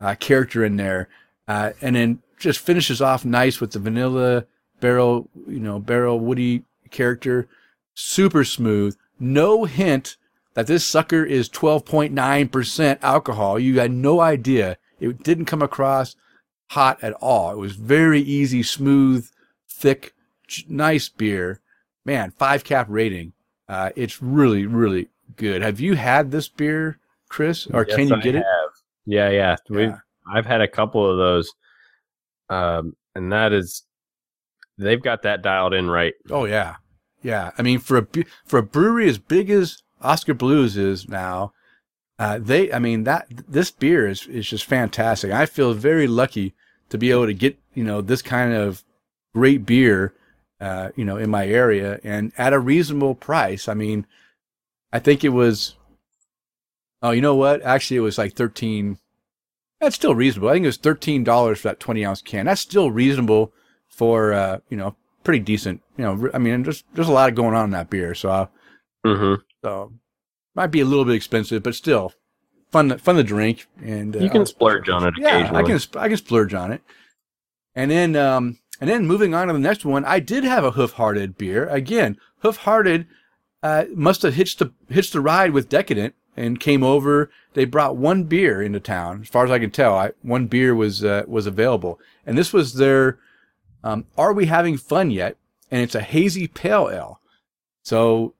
uh, 0.00 0.14
character 0.14 0.64
in 0.64 0.76
there, 0.76 1.10
uh, 1.46 1.72
and 1.82 1.94
then 1.94 2.22
just 2.38 2.58
finishes 2.58 3.02
off 3.02 3.22
nice 3.22 3.60
with 3.60 3.72
the 3.72 3.78
vanilla 3.78 4.46
barrel, 4.80 5.28
you 5.46 5.60
know, 5.60 5.78
barrel 5.78 6.18
woody 6.18 6.62
character, 6.90 7.46
super 7.92 8.44
smooth, 8.44 8.96
no 9.18 9.66
hint 9.66 10.16
that 10.54 10.66
this 10.66 10.84
sucker 10.84 11.24
is 11.24 11.48
12.9% 11.48 12.98
alcohol. 13.02 13.58
You 13.58 13.78
had 13.80 13.92
no 13.92 14.20
idea. 14.20 14.76
It 14.98 15.22
didn't 15.22 15.46
come 15.46 15.62
across 15.62 16.16
hot 16.70 17.02
at 17.02 17.12
all. 17.14 17.52
It 17.52 17.58
was 17.58 17.74
very 17.76 18.20
easy, 18.20 18.62
smooth, 18.62 19.28
thick, 19.68 20.14
nice 20.68 21.08
beer. 21.08 21.60
Man, 22.04 22.30
five 22.32 22.64
cap 22.64 22.86
rating. 22.88 23.32
Uh, 23.68 23.90
it's 23.94 24.20
really, 24.22 24.66
really 24.66 25.08
good. 25.36 25.62
Have 25.62 25.80
you 25.80 25.94
had 25.94 26.30
this 26.30 26.48
beer, 26.48 26.98
Chris, 27.28 27.66
or 27.68 27.86
Yes, 27.86 27.96
can 27.96 28.08
you 28.08 28.20
get 28.20 28.34
it? 28.36 28.44
Yeah, 29.06 29.30
yeah. 29.30 29.56
We've 29.68 29.90
Yeah. 29.90 29.98
I've 30.32 30.46
had 30.46 30.60
a 30.60 30.68
couple 30.68 31.08
of 31.08 31.18
those, 31.18 31.52
um, 32.48 32.96
and 33.14 33.32
that 33.32 33.52
is 33.52 33.84
they've 34.78 35.02
got 35.02 35.22
that 35.22 35.42
dialed 35.42 35.74
in 35.74 35.88
right. 35.88 36.14
Oh 36.30 36.44
yeah, 36.44 36.76
yeah. 37.22 37.50
I 37.58 37.62
mean, 37.62 37.78
for 37.78 37.98
a 37.98 38.06
for 38.44 38.58
a 38.58 38.62
brewery 38.62 39.08
as 39.08 39.18
big 39.18 39.50
as 39.50 39.82
Oskar 40.02 40.34
Blues 40.34 40.76
is 40.76 41.08
now, 41.08 41.52
uh, 42.18 42.38
they. 42.38 42.72
I 42.72 42.78
mean 42.78 43.04
that 43.04 43.26
this 43.48 43.70
beer 43.70 44.06
is 44.06 44.26
is 44.26 44.48
just 44.48 44.64
fantastic. 44.64 45.32
I 45.32 45.46
feel 45.46 45.72
very 45.72 46.06
lucky 46.06 46.54
to 46.90 46.98
be 46.98 47.10
able 47.10 47.26
to 47.26 47.34
get 47.34 47.58
you 47.74 47.84
know 47.84 48.00
this 48.00 48.22
kind 48.22 48.52
of 48.52 48.84
great 49.34 49.64
beer, 49.64 50.12
uh, 50.60 50.90
you 50.96 51.04
know, 51.04 51.16
in 51.16 51.30
my 51.30 51.46
area 51.46 51.98
and 52.04 52.32
at 52.36 52.52
a 52.52 52.58
reasonable 52.58 53.14
price. 53.14 53.68
I 53.68 53.74
mean, 53.74 54.06
I 54.92 54.98
think 54.98 55.24
it 55.24 55.30
was. 55.30 55.76
Oh, 57.02 57.12
you 57.12 57.22
know 57.22 57.36
what? 57.36 57.62
Actually, 57.62 57.96
it 57.96 58.00
was 58.00 58.18
like 58.18 58.34
thirteen. 58.34 58.98
That's 59.80 59.96
still 59.96 60.14
reasonable. 60.14 60.50
I 60.50 60.54
think 60.54 60.64
it 60.64 60.68
was 60.68 60.76
thirteen 60.76 61.24
dollars 61.24 61.60
for 61.60 61.68
that 61.68 61.80
twenty 61.80 62.04
ounce 62.04 62.20
can. 62.20 62.46
That's 62.46 62.60
still 62.60 62.90
reasonable 62.90 63.52
for 63.88 64.34
uh, 64.34 64.58
you 64.68 64.76
know 64.76 64.94
pretty 65.24 65.40
decent. 65.40 65.80
You 65.96 66.04
know, 66.04 66.30
I 66.34 66.38
mean, 66.38 66.64
there's 66.64 66.84
there's 66.92 67.08
a 67.08 67.12
lot 67.12 67.34
going 67.34 67.54
on 67.54 67.64
in 67.64 67.70
that 67.70 67.88
beer, 67.88 68.14
so 68.14 68.30
uh, 68.30 68.46
Mm-hmm. 69.06 69.40
So 69.62 69.92
might 70.54 70.68
be 70.68 70.80
a 70.80 70.84
little 70.84 71.04
bit 71.04 71.14
expensive, 71.14 71.62
but 71.62 71.74
still 71.74 72.12
fun 72.70 72.88
to, 72.88 72.98
fun 72.98 73.16
to 73.16 73.22
drink. 73.22 73.66
And 73.82 74.16
uh, 74.16 74.20
You 74.20 74.30
can 74.30 74.46
splurge 74.46 74.88
on 74.88 75.06
it 75.06 75.14
yeah, 75.18 75.50
I 75.52 75.62
can 75.62 75.78
I 75.96 76.08
can 76.08 76.16
splurge 76.16 76.54
on 76.54 76.72
it. 76.72 76.82
And 77.74 77.90
then 77.90 78.16
um 78.16 78.58
and 78.80 78.88
then 78.88 79.06
moving 79.06 79.34
on 79.34 79.48
to 79.48 79.52
the 79.52 79.58
next 79.58 79.84
one, 79.84 80.04
I 80.04 80.20
did 80.20 80.44
have 80.44 80.64
a 80.64 80.72
Hoof 80.72 80.92
Hearted 80.92 81.36
beer. 81.36 81.66
Again, 81.68 82.16
Hoof 82.42 82.58
Hearted 82.58 83.06
uh, 83.62 83.84
must 83.94 84.22
have 84.22 84.34
hitched 84.34 84.58
the 84.58 84.72
hitched 84.88 85.12
the 85.12 85.20
ride 85.20 85.52
with 85.52 85.68
Decadent 85.68 86.14
and 86.36 86.58
came 86.58 86.82
over. 86.82 87.30
They 87.52 87.66
brought 87.66 87.96
one 87.96 88.24
beer 88.24 88.62
into 88.62 88.80
town, 88.80 89.22
as 89.22 89.28
far 89.28 89.44
as 89.44 89.50
I 89.50 89.58
can 89.58 89.70
tell. 89.70 89.94
I, 89.94 90.12
one 90.22 90.46
beer 90.46 90.74
was 90.74 91.04
uh, 91.04 91.24
was 91.26 91.46
available, 91.46 92.00
and 92.24 92.38
this 92.38 92.52
was 92.54 92.74
their 92.74 93.18
um, 93.84 94.06
"Are 94.16 94.32
We 94.32 94.46
Having 94.46 94.78
Fun 94.78 95.10
Yet?" 95.10 95.36
And 95.70 95.82
it's 95.82 95.94
a 95.94 96.00
hazy 96.00 96.48
pale 96.48 96.88
ale. 96.90 97.20
So 97.82 98.34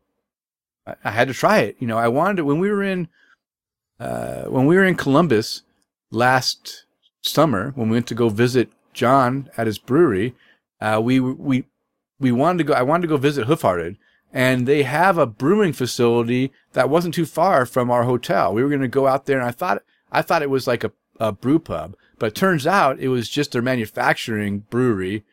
I, 1.05 1.11
had 1.11 1.29
to 1.29 1.35
try 1.35 1.61
it. 1.61 1.77
You 1.79 1.87
know, 1.87 1.99
I 1.99 2.09
wanted 2.09 2.37
to, 2.37 2.45
when 2.45 2.59
we 2.59 2.71
were 2.71 2.83
in 2.83 3.09
uh, 3.99 4.45
when 4.45 4.67
we 4.67 4.77
were 4.77 4.85
in 4.85 4.95
Columbus 4.95 5.63
last 6.11 6.85
summer 7.23 7.73
when 7.75 7.89
we 7.89 7.97
went 7.97 8.07
to 8.09 8.15
go 8.15 8.29
visit 8.29 8.71
John 8.93 9.51
at 9.57 9.67
his 9.67 9.79
brewery. 9.79 10.35
Uh, 10.81 11.01
we 11.03 11.21
we 11.21 11.65
we 12.19 12.33
wanted 12.33 12.59
to 12.59 12.65
go. 12.65 12.73
I 12.75 12.83
wanted 12.83 13.03
to 13.03 13.09
go 13.09 13.17
visit 13.17 13.47
Hoofhearted, 13.47 13.97
and 14.33 14.67
they 14.67 14.83
have 14.83 15.19
a 15.19 15.27
brewing 15.27 15.73
facility 15.73 16.53
that 16.73 16.89
wasn't 16.89 17.15
too 17.15 17.27
far 17.27 17.67
from 17.67 17.91
our 17.91 18.05
hotel. 18.05 18.53
We 18.55 18.63
were 18.63 18.69
going 18.69 18.81
to 18.81 18.89
go 18.89 19.07
out 19.07 19.27
there, 19.27 19.39
and 19.39 19.47
I 19.47 19.53
thought 19.53 19.83
I 20.11 20.23
thought 20.23 20.43
it 20.43 20.51
was 20.51 20.67
like 20.67 20.85
a 20.85 20.93
a 21.19 21.33
brew 21.33 21.59
pub, 21.59 21.95
but 22.19 22.29
it 22.29 22.35
turns 22.35 22.67
out 22.67 22.99
it 22.99 23.09
was 23.09 23.29
just 23.29 23.53
their 23.53 23.63
manufacturing 23.63 24.61
brewery. 24.71 25.25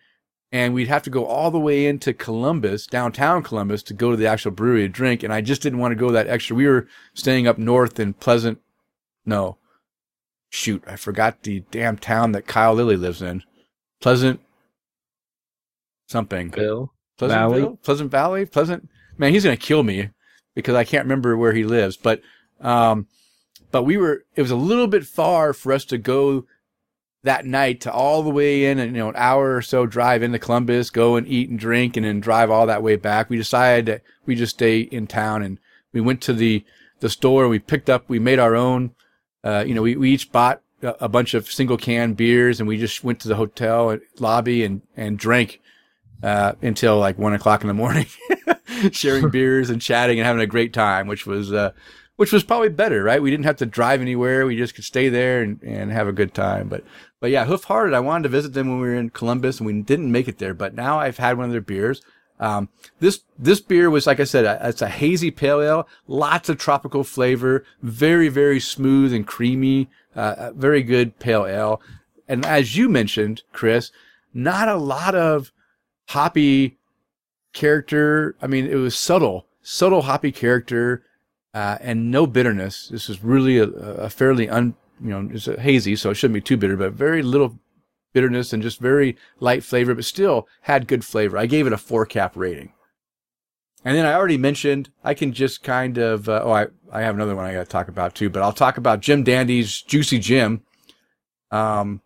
And 0.52 0.74
we'd 0.74 0.88
have 0.88 1.04
to 1.04 1.10
go 1.10 1.26
all 1.26 1.52
the 1.52 1.60
way 1.60 1.86
into 1.88 2.14
Columbus, 2.14 2.88
downtown 2.88 3.44
Columbus, 3.44 3.84
to 3.84 3.94
go 3.94 4.12
to 4.12 4.18
the 4.18 4.28
actual 4.28 4.52
brewery 4.52 4.84
to 4.84 4.88
drink. 4.88 5.22
And 5.22 5.34
I 5.34 5.42
just 5.42 5.62
didn't 5.62 5.80
want 5.80 5.92
to 5.92 5.96
go 5.98 6.12
that 6.12 6.28
extra. 6.28 6.56
We 6.56 6.68
were 6.68 6.88
staying 7.14 7.48
up 7.48 7.58
north 7.58 8.00
in 8.00 8.14
Pleasant. 8.14 8.60
No, 9.26 9.58
shoot, 10.50 10.84
I 10.88 10.96
forgot 10.96 11.44
the 11.44 11.66
damn 11.72 11.98
town 11.98 12.32
that 12.32 12.48
Kyle 12.48 12.74
Lilly 12.74 12.96
lives 12.96 13.22
in. 13.22 13.44
Pleasant 14.00 14.40
something. 16.08 16.50
Bill. 16.50 16.94
Pleasantville? 17.18 17.60
Valley? 17.60 17.78
Pleasant 17.84 18.12
Valley? 18.12 18.46
Pleasant. 18.46 18.90
Man, 19.18 19.34
he's 19.34 19.44
going 19.44 19.58
to 19.58 19.62
kill 19.62 19.84
me 19.84 20.10
because 20.56 20.76
I 20.76 20.84
can't 20.84 21.06
remember 21.06 21.36
where 21.36 21.54
he 21.54 21.64
lives. 21.64 21.98
But, 21.98 22.22
um, 22.62 23.08
but 23.72 23.84
we 23.84 23.98
were, 23.98 24.24
it 24.36 24.42
was 24.42 24.52
a 24.52 24.56
little 24.56 24.88
bit 24.88 25.06
far 25.06 25.54
for 25.54 25.74
us 25.74 25.84
to 25.86 25.98
go 25.98 26.46
that 27.28 27.46
night 27.46 27.82
to 27.82 27.92
all 27.92 28.24
the 28.24 28.30
way 28.30 28.66
in 28.66 28.80
and, 28.80 28.96
you 28.96 29.00
know, 29.00 29.10
an 29.10 29.16
hour 29.18 29.58
or 29.58 29.62
so 29.62 29.86
drive 29.86 30.24
into 30.24 30.40
Columbus, 30.40 30.90
go 30.90 31.18
and 31.18 31.28
eat 31.28 31.50
and 31.50 31.60
drink 31.60 31.98
and 31.98 32.06
then 32.06 32.22
drive 32.22 32.50
all 32.50 32.66
that 32.68 32.82
way 32.82 32.96
back. 32.96 33.30
We 33.30 33.36
decided 33.36 33.86
that 33.88 34.02
we 34.26 34.34
just 34.34 34.56
stay 34.56 34.80
in 34.80 35.08
town 35.08 35.44
and 35.44 35.60
we 35.92 36.00
went 36.00 36.22
to 36.22 36.34
the, 36.34 36.64
the 37.02 37.10
store. 37.10 37.50
We 37.50 37.60
picked 37.60 37.90
up, 37.90 38.06
we 38.08 38.18
made 38.18 38.40
our 38.40 38.56
own, 38.56 38.96
uh, 39.44 39.66
you 39.68 39.76
know, 39.76 39.82
we, 39.82 39.98
we 39.98 40.12
each 40.12 40.32
bought 40.32 40.62
a, 40.82 40.96
a 41.02 41.10
bunch 41.10 41.34
of 41.34 41.52
single 41.52 41.78
can 41.78 42.14
beers 42.14 42.62
and 42.62 42.68
we 42.68 42.78
just 42.78 43.04
went 43.04 43.20
to 43.20 43.28
the 43.28 43.36
hotel 43.36 43.98
lobby 44.20 44.64
and, 44.64 44.82
and 44.96 45.20
drank 45.20 45.60
uh, 46.24 46.54
until 46.62 46.98
like 46.98 47.18
one 47.18 47.34
o'clock 47.34 47.60
in 47.62 47.68
the 47.68 47.74
morning, 47.74 48.08
sharing 48.92 49.30
beers 49.32 49.70
and 49.70 49.82
chatting 49.82 50.18
and 50.18 50.26
having 50.26 50.42
a 50.42 50.48
great 50.48 50.72
time, 50.72 51.08
which 51.08 51.26
was, 51.28 51.52
uh, 51.52 51.72
which 52.18 52.34
was 52.34 52.44
probably 52.44 52.70
better, 52.70 53.04
right? 53.04 53.22
We 53.22 53.32
didn't 53.32 53.46
have 53.46 53.58
to 53.58 53.66
drive 53.66 54.02
anywhere. 54.02 54.46
We 54.46 54.58
just 54.58 54.76
could 54.76 54.84
stay 54.84 55.08
there 55.08 55.42
and, 55.42 55.62
and 55.64 55.92
have 55.92 56.08
a 56.08 56.14
good 56.14 56.34
time. 56.34 56.68
But, 56.68 56.84
but 57.20 57.30
yeah, 57.30 57.46
Hoof 57.46 57.64
Hearted, 57.64 57.94
I 57.94 58.00
wanted 58.00 58.24
to 58.24 58.30
visit 58.30 58.54
them 58.54 58.68
when 58.70 58.82
we 58.82 58.88
were 58.88 58.96
in 58.96 59.12
Columbus 59.12 59.60
and 59.60 59.68
we 59.68 59.82
didn't 59.82 60.12
make 60.12 60.28
it 60.28 60.40
there, 60.40 60.54
but 60.54 60.76
now 60.76 61.00
I've 61.00 61.18
had 61.18 61.38
one 61.38 61.46
of 61.46 61.52
their 61.52 61.62
beers. 61.62 62.02
Um, 62.40 62.70
this, 63.00 63.22
this 63.40 63.62
beer 63.62 63.90
was, 63.90 64.06
like 64.06 64.20
I 64.20 64.24
said, 64.24 64.46
a, 64.46 64.68
it's 64.68 64.82
a 64.82 64.90
hazy 64.90 65.32
pale 65.32 65.62
ale, 65.62 65.88
lots 66.08 66.50
of 66.50 66.58
tropical 66.58 67.04
flavor, 67.04 67.64
very, 67.82 68.30
very 68.30 68.60
smooth 68.60 69.14
and 69.14 69.26
creamy, 69.26 69.88
uh, 70.16 70.52
very 70.54 70.84
good 70.84 71.18
pale 71.20 71.46
ale. 71.46 71.82
And 72.28 72.46
as 72.46 72.76
you 72.76 72.90
mentioned, 72.90 73.44
Chris, 73.54 73.92
not 74.34 74.68
a 74.68 74.76
lot 74.76 75.16
of 75.16 75.52
hoppy 76.10 76.78
character. 77.54 78.36
I 78.42 78.48
mean, 78.48 78.66
it 78.66 78.76
was 78.76 78.98
subtle, 78.98 79.48
subtle 79.62 80.04
hoppy 80.04 80.32
character, 80.32 81.04
uh, 81.58 81.78
and 81.82 82.12
no 82.12 82.28
bitterness. 82.28 82.88
This 82.90 83.10
is 83.10 83.24
really 83.24 83.58
a, 83.58 83.68
a 83.68 84.10
fairly 84.10 84.48
un, 84.48 84.76
you 85.04 85.10
know, 85.10 85.28
it's 85.34 85.46
hazy, 85.46 85.96
so 85.96 86.12
it 86.12 86.16
shouldn't 86.16 86.36
be 86.36 86.42
too 86.42 86.58
bitter, 86.58 86.78
but 86.78 86.94
very 86.94 87.24
little 87.24 87.58
bitterness 88.14 88.54
and 88.54 88.62
just 88.62 88.80
very 88.80 89.18
light 89.40 89.64
flavor, 89.64 89.96
but 89.96 90.06
still 90.06 90.48
had 90.62 90.88
good 90.88 91.04
flavor. 91.04 91.36
I 91.36 91.48
gave 91.48 91.66
it 91.66 91.74
a 91.74 91.78
four 91.78 92.06
cap 92.06 92.34
rating. 92.36 92.74
And 93.84 93.98
then 93.98 94.06
I 94.06 94.14
already 94.14 94.38
mentioned, 94.38 94.92
I 95.04 95.16
can 95.16 95.34
just 95.34 95.64
kind 95.64 95.98
of, 95.98 96.30
uh, 96.30 96.42
oh, 96.44 96.52
I, 96.52 96.68
I 96.92 97.02
have 97.02 97.16
another 97.16 97.36
one 97.36 97.46
I 97.46 97.54
got 97.54 97.64
to 97.64 97.70
talk 97.70 97.88
about 97.88 98.14
too, 98.14 98.30
but 98.30 98.44
I'll 98.44 98.54
talk 98.54 98.78
about 98.78 99.00
Jim 99.00 99.24
Dandy's 99.24 99.82
Juicy 99.82 100.20
Jim. 100.20 100.62
Um, 101.50 102.02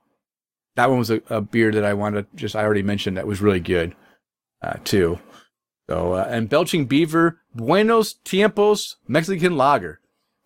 that 0.78 0.90
one 0.90 1.00
was 1.00 1.12
a, 1.12 1.22
a 1.30 1.42
beer 1.42 1.74
that 1.74 1.84
I 1.84 1.94
wanted 1.94 2.22
to 2.32 2.38
just, 2.38 2.56
I 2.56 2.64
already 2.64 2.84
mentioned 2.84 3.18
that 3.18 3.28
was 3.28 3.42
really 3.42 3.60
good, 3.60 3.96
uh, 4.62 4.78
too. 4.86 5.20
So, 5.90 6.14
uh, 6.14 6.28
and 6.30 6.48
Belching 6.48 6.86
Beaver, 6.86 7.41
Buenos 7.54 8.16
Tiempos 8.26 8.96
Mexican 9.08 9.58
Lager. 9.58 10.00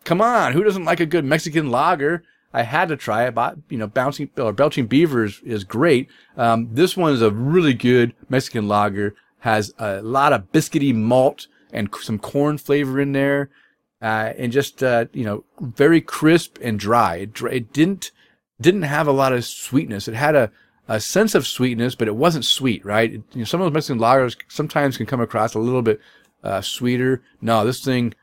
Come 0.04 0.22
on, 0.22 0.54
who 0.54 0.64
doesn't 0.64 0.86
like 0.86 1.00
a 1.00 1.06
good 1.06 1.26
Mexican 1.26 1.72
lager? 1.72 2.24
I 2.54 2.62
had 2.62 2.88
to 2.90 2.96
try 2.96 3.26
it. 3.26 3.36
But, 3.36 3.58
you 3.70 3.78
know, 3.78 3.88
bouncing 3.88 4.30
or 4.38 4.54
belching 4.54 4.86
beaver 4.88 5.26
is, 5.26 5.64
great. 5.64 6.08
Um, 6.38 6.70
this 6.72 6.96
one 6.96 7.12
is 7.12 7.22
a 7.22 7.32
really 7.32 7.74
good 7.74 8.14
Mexican 8.30 8.68
lager. 8.68 9.16
Has 9.40 9.74
a 9.78 10.02
lot 10.02 10.32
of 10.32 10.52
biscuity 10.52 10.96
malt 10.96 11.48
and 11.74 11.94
some 12.02 12.18
corn 12.18 12.58
flavor 12.58 13.00
in 13.00 13.12
there, 13.12 13.50
uh, 14.02 14.34
and 14.38 14.52
just 14.52 14.82
uh, 14.82 15.06
you 15.14 15.24
know, 15.24 15.44
very 15.60 16.02
crisp 16.02 16.58
and 16.62 16.80
dry. 16.80 17.18
It, 17.18 17.42
it 17.42 17.74
didn't 17.74 18.12
didn't 18.60 18.84
have 18.84 19.08
a 19.08 19.12
lot 19.12 19.34
of 19.34 19.46
sweetness. 19.46 20.08
It 20.08 20.16
had 20.16 20.36
a 20.36 20.52
a 20.88 21.00
sense 21.00 21.36
of 21.36 21.46
sweetness, 21.46 21.96
but 21.96 22.08
it 22.08 22.16
wasn't 22.16 22.46
sweet, 22.46 22.86
right? 22.86 23.14
It, 23.14 23.24
you 23.34 23.40
know, 23.40 23.44
some 23.46 23.62
of 23.62 23.66
those 23.66 23.74
Mexican 23.74 24.00
lagers 24.00 24.36
sometimes 24.48 24.98
can 24.98 25.06
come 25.06 25.22
across 25.22 25.54
a 25.54 25.60
little 25.60 25.82
bit 25.82 26.00
uh, 26.46 26.62
sweeter. 26.62 27.24
No, 27.42 27.66
this 27.66 27.84
thing 27.84 28.14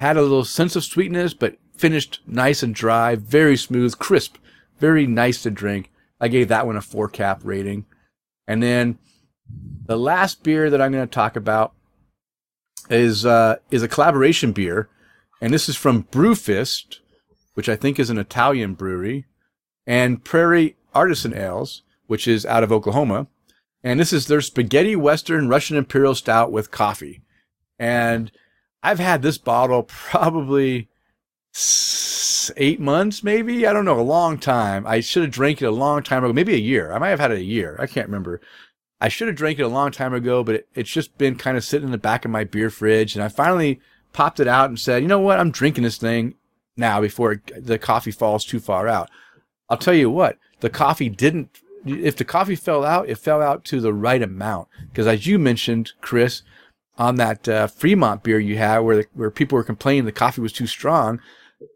had 0.00 0.16
a 0.16 0.22
little 0.22 0.44
sense 0.44 0.76
of 0.76 0.84
sweetness, 0.84 1.34
but 1.34 1.56
finished 1.76 2.20
nice 2.26 2.62
and 2.62 2.74
dry, 2.74 3.14
very 3.14 3.56
smooth, 3.56 3.98
crisp, 3.98 4.36
very 4.78 5.06
nice 5.06 5.42
to 5.42 5.50
drink. 5.50 5.90
I 6.20 6.28
gave 6.28 6.48
that 6.48 6.66
one 6.66 6.76
a 6.76 6.82
four 6.82 7.08
cap 7.08 7.40
rating. 7.44 7.86
And 8.46 8.62
then 8.62 8.98
the 9.86 9.98
last 9.98 10.42
beer 10.42 10.70
that 10.70 10.80
I'm 10.80 10.92
going 10.92 11.06
to 11.06 11.10
talk 11.10 11.36
about 11.36 11.72
is 12.90 13.24
uh, 13.24 13.56
is 13.70 13.82
a 13.82 13.88
collaboration 13.88 14.52
beer, 14.52 14.88
and 15.40 15.52
this 15.52 15.68
is 15.68 15.76
from 15.76 16.04
Brewfist, 16.04 16.98
which 17.54 17.68
I 17.68 17.76
think 17.76 17.98
is 17.98 18.10
an 18.10 18.18
Italian 18.18 18.74
brewery, 18.74 19.26
and 19.86 20.24
Prairie 20.24 20.76
Artisan 20.94 21.34
Ales, 21.34 21.82
which 22.06 22.26
is 22.26 22.46
out 22.46 22.62
of 22.62 22.72
Oklahoma. 22.72 23.26
And 23.84 24.00
this 24.00 24.12
is 24.12 24.26
their 24.26 24.40
spaghetti 24.40 24.96
western 24.96 25.48
Russian 25.48 25.76
imperial 25.76 26.14
stout 26.14 26.50
with 26.50 26.72
coffee. 26.72 27.22
And 27.78 28.32
I've 28.82 28.98
had 28.98 29.22
this 29.22 29.38
bottle 29.38 29.82
probably 29.84 30.88
eight 32.56 32.80
months, 32.80 33.22
maybe. 33.22 33.66
I 33.66 33.72
don't 33.72 33.84
know, 33.84 33.98
a 33.98 34.02
long 34.02 34.38
time. 34.38 34.86
I 34.86 35.00
should 35.00 35.22
have 35.22 35.32
drank 35.32 35.62
it 35.62 35.66
a 35.66 35.70
long 35.70 36.02
time 36.02 36.24
ago, 36.24 36.32
maybe 36.32 36.54
a 36.54 36.58
year. 36.58 36.92
I 36.92 36.98
might 36.98 37.10
have 37.10 37.20
had 37.20 37.32
it 37.32 37.38
a 37.38 37.44
year. 37.44 37.76
I 37.78 37.86
can't 37.86 38.08
remember. 38.08 38.40
I 39.00 39.08
should 39.08 39.28
have 39.28 39.36
drank 39.36 39.58
it 39.58 39.64
a 39.64 39.68
long 39.68 39.92
time 39.92 40.12
ago, 40.12 40.42
but 40.42 40.56
it, 40.56 40.68
it's 40.74 40.90
just 40.90 41.16
been 41.18 41.36
kind 41.36 41.56
of 41.56 41.64
sitting 41.64 41.86
in 41.86 41.92
the 41.92 41.98
back 41.98 42.24
of 42.24 42.30
my 42.30 42.44
beer 42.44 42.70
fridge. 42.70 43.14
And 43.14 43.22
I 43.22 43.28
finally 43.28 43.80
popped 44.12 44.40
it 44.40 44.48
out 44.48 44.70
and 44.70 44.78
said, 44.78 45.02
you 45.02 45.08
know 45.08 45.20
what? 45.20 45.38
I'm 45.38 45.50
drinking 45.50 45.84
this 45.84 45.98
thing 45.98 46.34
now 46.76 47.00
before 47.00 47.32
it, 47.32 47.66
the 47.66 47.78
coffee 47.78 48.10
falls 48.10 48.44
too 48.44 48.60
far 48.60 48.88
out. 48.88 49.10
I'll 49.68 49.76
tell 49.76 49.94
you 49.94 50.10
what, 50.10 50.38
the 50.60 50.70
coffee 50.70 51.08
didn't, 51.08 51.60
if 51.84 52.16
the 52.16 52.24
coffee 52.24 52.56
fell 52.56 52.84
out, 52.84 53.08
it 53.08 53.18
fell 53.18 53.42
out 53.42 53.64
to 53.66 53.80
the 53.80 53.92
right 53.92 54.22
amount. 54.22 54.68
Because 54.88 55.06
as 55.06 55.26
you 55.26 55.38
mentioned, 55.38 55.92
Chris, 56.00 56.42
on 56.98 57.14
that 57.16 57.48
uh, 57.48 57.66
Fremont 57.68 58.22
beer 58.22 58.38
you 58.38 58.58
had 58.58 58.80
where 58.80 58.96
the, 58.96 59.06
where 59.14 59.30
people 59.30 59.56
were 59.56 59.64
complaining 59.64 60.04
the 60.04 60.12
coffee 60.12 60.40
was 60.40 60.52
too 60.52 60.66
strong. 60.66 61.20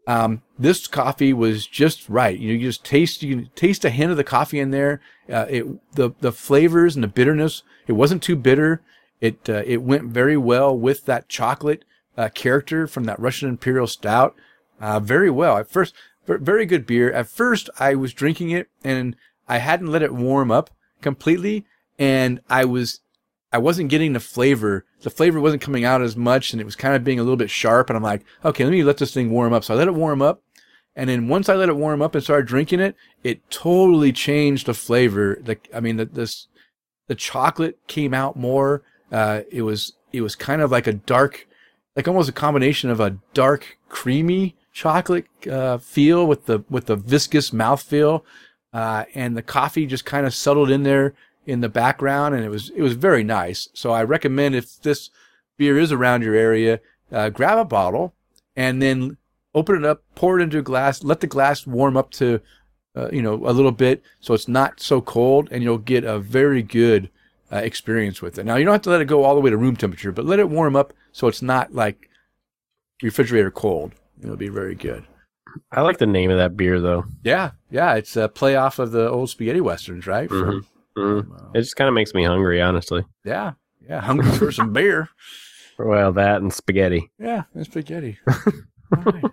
Um, 0.07 0.43
this 0.59 0.87
coffee 0.87 1.33
was 1.33 1.65
just 1.65 2.07
right. 2.07 2.37
You, 2.37 2.49
know, 2.49 2.53
you 2.53 2.67
just 2.67 2.85
taste 2.85 3.23
you 3.23 3.47
taste 3.55 3.83
a 3.83 3.89
hint 3.89 4.11
of 4.11 4.17
the 4.17 4.23
coffee 4.23 4.59
in 4.59 4.71
there. 4.71 5.01
Uh, 5.31 5.45
it 5.49 5.93
the 5.95 6.11
the 6.19 6.31
flavors 6.31 6.95
and 6.95 7.03
the 7.03 7.07
bitterness. 7.07 7.63
It 7.87 7.93
wasn't 7.93 8.23
too 8.23 8.35
bitter. 8.35 8.81
It 9.19 9.49
uh, 9.49 9.63
it 9.65 9.81
went 9.81 10.05
very 10.05 10.37
well 10.37 10.77
with 10.77 11.05
that 11.05 11.29
chocolate 11.29 11.83
uh, 12.17 12.29
character 12.29 12.87
from 12.87 13.05
that 13.05 13.19
Russian 13.19 13.49
Imperial 13.49 13.87
Stout. 13.87 14.35
Uh, 14.79 14.99
very 14.99 15.29
well. 15.29 15.57
At 15.57 15.69
first, 15.69 15.93
very 16.27 16.65
good 16.65 16.85
beer. 16.85 17.11
At 17.11 17.27
first, 17.27 17.69
I 17.79 17.95
was 17.95 18.13
drinking 18.13 18.51
it 18.51 18.69
and 18.83 19.15
I 19.47 19.57
hadn't 19.57 19.87
let 19.87 20.01
it 20.01 20.13
warm 20.13 20.51
up 20.51 20.69
completely, 21.01 21.65
and 21.99 22.41
I 22.49 22.65
was 22.65 23.01
I 23.53 23.59
wasn't 23.59 23.89
getting 23.89 24.13
the 24.13 24.19
flavor. 24.19 24.83
The 25.01 25.11
flavor 25.11 25.39
wasn't 25.39 25.61
coming 25.61 25.85
out 25.85 26.01
as 26.01 26.17
much 26.17 26.51
and 26.51 26.59
it 26.59 26.65
was 26.65 26.75
kind 26.75 26.95
of 26.95 27.03
being 27.03 27.19
a 27.19 27.23
little 27.23 27.37
bit 27.37 27.51
sharp. 27.51 27.89
And 27.89 27.95
I'm 27.95 28.03
like, 28.03 28.25
okay, 28.43 28.63
let 28.63 28.71
me 28.71 28.83
let 28.83 28.97
this 28.97 29.13
thing 29.13 29.29
warm 29.29 29.53
up. 29.53 29.63
So 29.63 29.75
I 29.75 29.77
let 29.77 29.87
it 29.87 29.93
warm 29.93 30.23
up. 30.23 30.41
And 30.95 31.07
then 31.09 31.27
once 31.27 31.49
I 31.49 31.55
let 31.55 31.69
it 31.69 31.75
warm 31.75 32.01
up 32.01 32.15
and 32.15 32.23
started 32.23 32.47
drinking 32.47 32.79
it, 32.79 32.95
it 33.23 33.47
totally 33.51 34.11
changed 34.11 34.65
the 34.65 34.73
flavor. 34.73 35.37
The, 35.39 35.57
I 35.73 35.79
mean, 35.79 35.97
the, 35.97 36.05
this, 36.05 36.47
the 37.07 37.15
chocolate 37.15 37.77
came 37.87 38.13
out 38.13 38.35
more. 38.35 38.81
Uh, 39.11 39.41
it 39.51 39.61
was, 39.61 39.93
it 40.11 40.21
was 40.21 40.35
kind 40.35 40.61
of 40.61 40.71
like 40.71 40.87
a 40.87 40.93
dark, 40.93 41.47
like 41.95 42.07
almost 42.07 42.29
a 42.29 42.33
combination 42.33 42.89
of 42.89 42.99
a 42.99 43.17
dark, 43.35 43.77
creamy 43.87 44.55
chocolate, 44.71 45.25
uh, 45.47 45.77
feel 45.77 46.25
with 46.25 46.47
the, 46.47 46.63
with 46.71 46.87
the 46.87 46.95
viscous 46.95 47.51
mouthfeel. 47.51 48.23
Uh, 48.71 49.05
and 49.13 49.37
the 49.37 49.43
coffee 49.43 49.85
just 49.85 50.05
kind 50.05 50.25
of 50.25 50.33
settled 50.33 50.71
in 50.71 50.81
there 50.81 51.13
in 51.45 51.61
the 51.61 51.69
background, 51.69 52.35
and 52.35 52.43
it 52.43 52.49
was 52.49 52.69
it 52.71 52.81
was 52.81 52.93
very 52.93 53.23
nice. 53.23 53.67
So 53.73 53.91
I 53.91 54.03
recommend 54.03 54.55
if 54.55 54.81
this 54.81 55.09
beer 55.57 55.77
is 55.77 55.91
around 55.91 56.23
your 56.23 56.35
area, 56.35 56.79
uh, 57.11 57.29
grab 57.29 57.57
a 57.57 57.65
bottle 57.65 58.13
and 58.55 58.81
then 58.81 59.17
open 59.55 59.75
it 59.75 59.85
up, 59.85 60.03
pour 60.15 60.39
it 60.39 60.43
into 60.43 60.59
a 60.59 60.63
glass, 60.63 61.03
let 61.03 61.19
the 61.19 61.27
glass 61.27 61.67
warm 61.67 61.97
up 61.97 62.11
to 62.11 62.41
uh, 62.95 63.09
you 63.11 63.21
know 63.21 63.33
a 63.33 63.51
little 63.53 63.71
bit, 63.71 64.03
so 64.19 64.33
it's 64.33 64.47
not 64.47 64.79
so 64.79 65.01
cold, 65.01 65.47
and 65.51 65.63
you'll 65.63 65.77
get 65.77 66.03
a 66.03 66.19
very 66.19 66.61
good 66.61 67.09
uh, 67.51 67.57
experience 67.57 68.21
with 68.21 68.37
it. 68.37 68.45
Now 68.45 68.55
you 68.55 68.65
don't 68.65 68.73
have 68.73 68.81
to 68.83 68.89
let 68.89 69.01
it 69.01 69.05
go 69.05 69.23
all 69.23 69.35
the 69.35 69.41
way 69.41 69.49
to 69.49 69.57
room 69.57 69.75
temperature, 69.75 70.11
but 70.11 70.25
let 70.25 70.39
it 70.39 70.49
warm 70.49 70.75
up 70.75 70.93
so 71.11 71.27
it's 71.27 71.41
not 71.41 71.73
like 71.73 72.09
refrigerator 73.01 73.51
cold. 73.51 73.93
It'll 74.21 74.37
be 74.37 74.49
very 74.49 74.75
good. 74.75 75.05
I 75.71 75.81
like 75.81 75.99
the 75.99 76.07
name 76.07 76.31
of 76.31 76.37
that 76.37 76.57
beer 76.57 76.79
though. 76.79 77.05
Yeah, 77.23 77.51
yeah, 77.69 77.95
it's 77.95 78.15
a 78.15 78.27
play 78.27 78.55
off 78.55 78.79
of 78.79 78.91
the 78.91 79.09
old 79.09 79.29
spaghetti 79.29 79.61
westerns, 79.61 80.07
right? 80.07 80.29
From, 80.29 80.65
Mm. 80.97 81.55
It 81.55 81.61
just 81.61 81.75
kind 81.75 81.87
of 81.87 81.93
makes 81.93 82.13
me 82.13 82.23
hungry, 82.23 82.61
honestly. 82.61 83.03
yeah, 83.25 83.53
yeah, 83.87 84.01
hungry 84.01 84.31
for 84.31 84.51
some 84.51 84.73
beer. 84.73 85.09
Well, 85.79 86.11
that 86.13 86.41
and 86.41 86.53
spaghetti. 86.53 87.09
Yeah, 87.19 87.43
and 87.53 87.65
spaghetti. 87.65 88.19
All 88.95 89.03
right. 89.03 89.23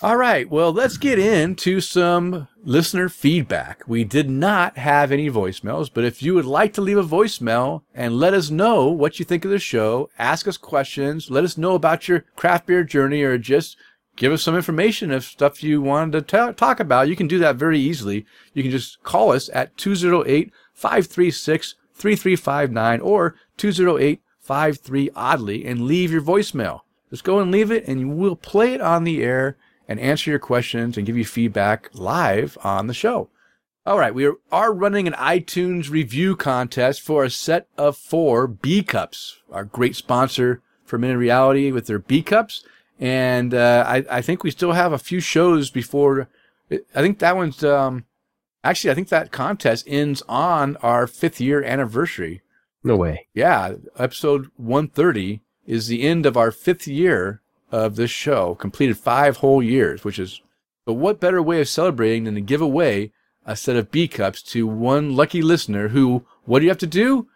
All 0.00 0.16
right. 0.16 0.48
Well, 0.48 0.72
let's 0.72 0.96
get 0.96 1.18
into 1.18 1.80
some 1.80 2.46
listener 2.62 3.08
feedback. 3.08 3.82
We 3.88 4.04
did 4.04 4.30
not 4.30 4.76
have 4.78 5.10
any 5.10 5.28
voicemails, 5.28 5.90
but 5.92 6.04
if 6.04 6.22
you 6.22 6.34
would 6.34 6.44
like 6.44 6.72
to 6.74 6.80
leave 6.80 6.98
a 6.98 7.02
voicemail 7.02 7.82
and 7.94 8.16
let 8.16 8.32
us 8.32 8.48
know 8.50 8.86
what 8.86 9.18
you 9.18 9.24
think 9.24 9.44
of 9.44 9.50
the 9.50 9.58
show, 9.58 10.08
ask 10.16 10.46
us 10.46 10.56
questions, 10.56 11.30
let 11.32 11.42
us 11.42 11.58
know 11.58 11.74
about 11.74 12.06
your 12.06 12.24
craft 12.36 12.66
beer 12.66 12.84
journey, 12.84 13.22
or 13.22 13.38
just 13.38 13.76
give 14.14 14.32
us 14.32 14.42
some 14.42 14.54
information 14.54 15.10
of 15.10 15.24
stuff 15.24 15.64
you 15.64 15.80
wanted 15.82 16.28
to 16.28 16.46
t- 16.46 16.52
talk 16.54 16.78
about, 16.78 17.08
you 17.08 17.16
can 17.16 17.26
do 17.28 17.38
that 17.40 17.56
very 17.56 17.78
easily. 17.80 18.24
You 18.54 18.62
can 18.62 18.70
just 18.72 19.02
call 19.02 19.32
us 19.32 19.50
at 19.52 19.76
208 19.76 20.52
536 20.78 21.74
3359 21.94 23.00
or 23.00 23.34
208 23.56 24.22
53 24.40 25.10
oddly 25.16 25.66
and 25.66 25.82
leave 25.82 26.12
your 26.12 26.22
voicemail. 26.22 26.82
Just 27.10 27.24
go 27.24 27.40
and 27.40 27.50
leave 27.50 27.72
it 27.72 27.88
and 27.88 28.16
we'll 28.16 28.36
play 28.36 28.74
it 28.74 28.80
on 28.80 29.02
the 29.02 29.24
air 29.24 29.56
and 29.88 29.98
answer 29.98 30.30
your 30.30 30.38
questions 30.38 30.96
and 30.96 31.04
give 31.04 31.16
you 31.16 31.24
feedback 31.24 31.90
live 31.94 32.56
on 32.62 32.86
the 32.86 32.94
show. 32.94 33.28
All 33.84 33.98
right, 33.98 34.14
we 34.14 34.30
are 34.52 34.72
running 34.72 35.08
an 35.08 35.14
iTunes 35.14 35.90
review 35.90 36.36
contest 36.36 37.00
for 37.00 37.24
a 37.24 37.30
set 37.30 37.66
of 37.76 37.96
four 37.96 38.46
B 38.46 38.82
cups. 38.82 39.40
Our 39.50 39.64
great 39.64 39.96
sponsor 39.96 40.62
for 40.84 40.98
Minute 40.98 41.18
Reality 41.18 41.72
with 41.72 41.86
their 41.86 41.98
B 41.98 42.22
cups, 42.22 42.62
and 43.00 43.54
uh, 43.54 43.84
I, 43.86 44.04
I 44.10 44.22
think 44.22 44.44
we 44.44 44.50
still 44.50 44.72
have 44.72 44.92
a 44.92 44.98
few 44.98 45.20
shows 45.20 45.70
before. 45.70 46.28
I 46.70 47.00
think 47.00 47.18
that 47.20 47.34
one's 47.34 47.64
um, 47.64 48.04
actually 48.64 48.90
I 48.90 48.94
think 48.94 49.08
that 49.08 49.32
contest 49.32 49.84
ends 49.86 50.22
on 50.28 50.76
our 50.76 51.06
fifth 51.06 51.40
year 51.40 51.62
anniversary. 51.62 52.42
No 52.84 52.96
way. 52.96 53.26
Yeah, 53.34 53.74
episode 53.96 54.50
130 54.56 55.40
is 55.66 55.88
the 55.88 56.02
end 56.02 56.26
of 56.26 56.36
our 56.36 56.50
fifth 56.50 56.86
year 56.86 57.42
of 57.70 57.96
this 57.96 58.10
show, 58.10 58.54
completed 58.54 58.96
five 58.96 59.38
whole 59.38 59.62
years, 59.62 60.04
which 60.04 60.18
is, 60.18 60.40
but 60.86 60.94
what 60.94 61.20
better 61.20 61.42
way 61.42 61.60
of 61.60 61.68
celebrating 61.68 62.24
than 62.24 62.34
to 62.34 62.40
give 62.40 62.62
away 62.62 63.12
a 63.44 63.56
set 63.56 63.76
of 63.76 63.90
B 63.90 64.08
cups 64.08 64.42
to 64.44 64.66
one 64.66 65.14
lucky 65.14 65.42
listener 65.42 65.88
who, 65.88 66.24
what 66.44 66.60
do 66.60 66.64
you 66.64 66.70
have 66.70 66.78
to 66.78 66.86
do? 66.86 67.28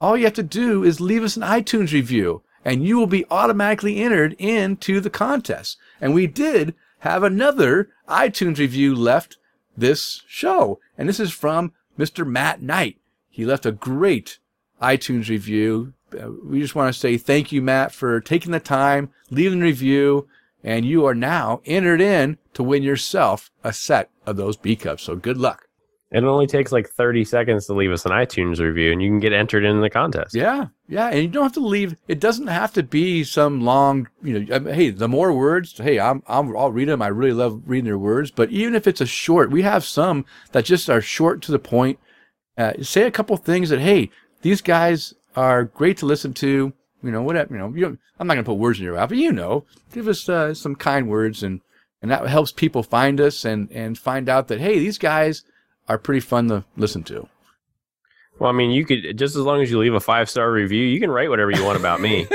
All 0.00 0.16
you 0.16 0.24
have 0.24 0.34
to 0.34 0.42
do 0.42 0.84
is 0.84 1.00
leave 1.00 1.24
us 1.24 1.36
an 1.36 1.42
iTunes 1.42 1.92
review 1.92 2.42
and 2.64 2.86
you 2.86 2.96
will 2.96 3.06
be 3.06 3.26
automatically 3.30 3.98
entered 4.02 4.34
into 4.38 5.00
the 5.00 5.10
contest. 5.10 5.76
And 6.00 6.14
we 6.14 6.26
did 6.26 6.74
have 7.00 7.22
another 7.22 7.90
iTunes 8.08 8.58
review 8.58 8.94
left 8.94 9.36
this 9.76 10.22
show. 10.26 10.80
And 10.96 11.08
this 11.08 11.20
is 11.20 11.32
from 11.32 11.72
Mr. 11.98 12.26
Matt 12.26 12.62
Knight. 12.62 12.98
He 13.28 13.44
left 13.44 13.66
a 13.66 13.72
great 13.72 14.38
iTunes 14.80 15.28
review. 15.28 15.94
Uh, 16.12 16.30
we 16.44 16.60
just 16.60 16.74
want 16.74 16.92
to 16.92 16.98
say 16.98 17.16
thank 17.16 17.50
you, 17.52 17.60
Matt, 17.62 17.92
for 17.92 18.20
taking 18.20 18.52
the 18.52 18.60
time, 18.60 19.10
leaving 19.30 19.60
the 19.60 19.66
review, 19.66 20.28
and 20.62 20.84
you 20.84 21.04
are 21.04 21.14
now 21.14 21.60
entered 21.64 22.00
in 22.00 22.38
to 22.54 22.62
win 22.62 22.82
yourself 22.82 23.50
a 23.62 23.72
set 23.72 24.10
of 24.26 24.36
those 24.36 24.56
B 24.56 24.76
cups. 24.76 25.02
So 25.02 25.16
good 25.16 25.36
luck. 25.36 25.68
It 26.14 26.22
only 26.22 26.46
takes 26.46 26.70
like 26.70 26.88
30 26.88 27.24
seconds 27.24 27.66
to 27.66 27.74
leave 27.74 27.90
us 27.90 28.06
an 28.06 28.12
iTunes 28.12 28.60
review 28.60 28.92
and 28.92 29.02
you 29.02 29.10
can 29.10 29.18
get 29.18 29.32
entered 29.32 29.64
in 29.64 29.80
the 29.80 29.90
contest. 29.90 30.32
Yeah. 30.32 30.66
Yeah. 30.88 31.08
And 31.08 31.18
you 31.20 31.26
don't 31.26 31.42
have 31.42 31.54
to 31.54 31.60
leave. 31.60 31.96
It 32.06 32.20
doesn't 32.20 32.46
have 32.46 32.72
to 32.74 32.84
be 32.84 33.24
some 33.24 33.62
long, 33.62 34.08
you 34.22 34.38
know, 34.38 34.54
I 34.54 34.60
mean, 34.60 34.74
hey, 34.74 34.90
the 34.90 35.08
more 35.08 35.32
words, 35.32 35.76
hey, 35.76 35.98
I'm, 35.98 36.22
I'm, 36.28 36.56
I'll 36.56 36.70
read 36.70 36.88
them. 36.88 37.02
I 37.02 37.08
really 37.08 37.32
love 37.32 37.62
reading 37.66 37.86
their 37.86 37.98
words. 37.98 38.30
But 38.30 38.50
even 38.50 38.76
if 38.76 38.86
it's 38.86 39.00
a 39.00 39.06
short, 39.06 39.50
we 39.50 39.62
have 39.62 39.84
some 39.84 40.24
that 40.52 40.64
just 40.64 40.88
are 40.88 41.00
short 41.00 41.42
to 41.42 41.52
the 41.52 41.58
point. 41.58 41.98
Uh, 42.56 42.74
say 42.80 43.02
a 43.02 43.10
couple 43.10 43.36
things 43.36 43.70
that, 43.70 43.80
hey, 43.80 44.08
these 44.42 44.60
guys 44.60 45.14
are 45.34 45.64
great 45.64 45.96
to 45.96 46.06
listen 46.06 46.32
to. 46.34 46.72
You 47.02 47.10
know, 47.10 47.22
whatever, 47.22 47.52
you 47.52 47.58
know, 47.58 47.74
you 47.74 47.98
I'm 48.20 48.28
not 48.28 48.34
going 48.34 48.44
to 48.44 48.50
put 48.50 48.58
words 48.58 48.78
in 48.78 48.84
your 48.84 48.94
mouth, 48.94 49.08
but 49.08 49.18
you 49.18 49.32
know, 49.32 49.64
give 49.92 50.06
us 50.06 50.28
uh, 50.28 50.54
some 50.54 50.76
kind 50.76 51.08
words 51.08 51.42
and, 51.42 51.60
and 52.00 52.10
that 52.12 52.24
helps 52.28 52.52
people 52.52 52.84
find 52.84 53.20
us 53.20 53.44
and, 53.44 53.68
and 53.72 53.98
find 53.98 54.28
out 54.28 54.46
that, 54.46 54.60
hey, 54.60 54.78
these 54.78 54.98
guys, 54.98 55.42
are 55.88 55.98
pretty 55.98 56.20
fun 56.20 56.48
to 56.48 56.64
listen 56.76 57.02
to. 57.04 57.28
Well, 58.38 58.50
I 58.50 58.52
mean, 58.52 58.70
you 58.70 58.84
could 58.84 59.16
just 59.16 59.36
as 59.36 59.42
long 59.42 59.62
as 59.62 59.70
you 59.70 59.78
leave 59.78 59.94
a 59.94 60.00
five 60.00 60.28
star 60.28 60.50
review, 60.50 60.84
you 60.84 60.98
can 60.98 61.10
write 61.10 61.28
whatever 61.28 61.52
you 61.52 61.64
want 61.64 61.78
about 61.78 62.00
me. 62.00 62.26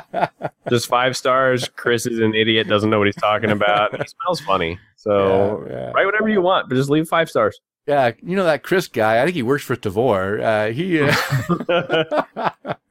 just 0.68 0.86
five 0.86 1.16
stars. 1.16 1.68
Chris 1.68 2.06
is 2.06 2.20
an 2.20 2.34
idiot, 2.34 2.68
doesn't 2.68 2.90
know 2.90 2.98
what 2.98 3.08
he's 3.08 3.16
talking 3.16 3.50
about. 3.50 3.90
He 4.00 4.06
smells 4.06 4.40
funny, 4.40 4.78
so 4.96 5.66
yeah, 5.66 5.74
yeah. 5.74 5.90
write 5.90 6.06
whatever 6.06 6.28
you 6.28 6.40
want, 6.40 6.68
but 6.68 6.76
just 6.76 6.90
leave 6.90 7.08
five 7.08 7.28
stars. 7.28 7.60
Yeah, 7.86 8.12
you 8.22 8.36
know 8.36 8.44
that 8.44 8.62
Chris 8.62 8.86
guy. 8.86 9.20
I 9.20 9.24
think 9.24 9.34
he 9.34 9.42
works 9.42 9.64
for 9.64 9.74
Tavour. 9.74 10.40
Uh, 10.40 10.72
he. 10.72 11.00
Uh... 11.00 12.74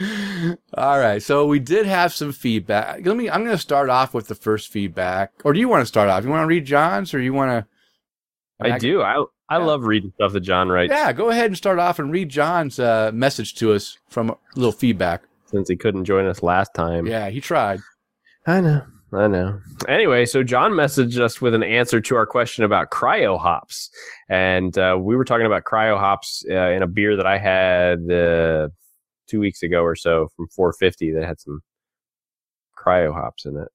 All 0.76 0.98
right, 0.98 1.22
so 1.22 1.46
we 1.46 1.60
did 1.60 1.86
have 1.86 2.12
some 2.12 2.32
feedback. 2.32 3.06
Let 3.06 3.16
me. 3.16 3.30
I'm 3.30 3.44
going 3.44 3.56
to 3.56 3.62
start 3.62 3.88
off 3.88 4.14
with 4.14 4.26
the 4.26 4.34
first 4.34 4.72
feedback, 4.72 5.32
or 5.44 5.52
do 5.52 5.60
you 5.60 5.68
want 5.68 5.82
to 5.82 5.86
start 5.86 6.08
off? 6.08 6.24
You 6.24 6.30
want 6.30 6.42
to 6.42 6.46
read 6.46 6.64
John's, 6.64 7.14
or 7.14 7.20
you 7.20 7.32
want 7.32 7.50
to? 7.50 7.66
I, 8.66 8.74
I 8.74 8.78
do. 8.78 9.02
I 9.02 9.24
I 9.52 9.58
yeah. 9.58 9.64
love 9.66 9.84
reading 9.84 10.12
stuff 10.14 10.32
that 10.32 10.40
John 10.40 10.70
writes. 10.70 10.90
Yeah, 10.90 11.12
go 11.12 11.28
ahead 11.28 11.46
and 11.46 11.56
start 11.58 11.78
off 11.78 11.98
and 11.98 12.10
read 12.10 12.30
John's 12.30 12.78
uh, 12.78 13.10
message 13.12 13.54
to 13.56 13.74
us 13.74 13.98
from 14.08 14.30
a 14.30 14.36
little 14.56 14.72
feedback. 14.72 15.24
Since 15.44 15.68
he 15.68 15.76
couldn't 15.76 16.06
join 16.06 16.24
us 16.26 16.42
last 16.42 16.72
time. 16.72 17.06
Yeah, 17.06 17.28
he 17.28 17.38
tried. 17.38 17.80
I 18.46 18.62
know. 18.62 18.82
I 19.12 19.26
know. 19.26 19.60
Anyway, 19.88 20.24
so 20.24 20.42
John 20.42 20.72
messaged 20.72 21.20
us 21.20 21.42
with 21.42 21.52
an 21.52 21.62
answer 21.62 22.00
to 22.00 22.16
our 22.16 22.24
question 22.24 22.64
about 22.64 22.90
cryo 22.90 23.38
hops, 23.38 23.90
and 24.30 24.76
uh, 24.78 24.96
we 24.98 25.16
were 25.16 25.24
talking 25.26 25.44
about 25.44 25.64
cryo 25.64 25.98
hops 25.98 26.42
uh, 26.50 26.70
in 26.70 26.82
a 26.82 26.86
beer 26.86 27.14
that 27.16 27.26
I 27.26 27.36
had 27.36 28.10
uh, 28.10 28.68
two 29.28 29.38
weeks 29.38 29.62
ago 29.62 29.82
or 29.82 29.94
so 29.94 30.30
from 30.34 30.48
450 30.48 31.12
that 31.12 31.26
had 31.26 31.38
some 31.38 31.60
cryo 32.82 33.12
hops 33.12 33.46
in 33.46 33.56
it. 33.56 33.68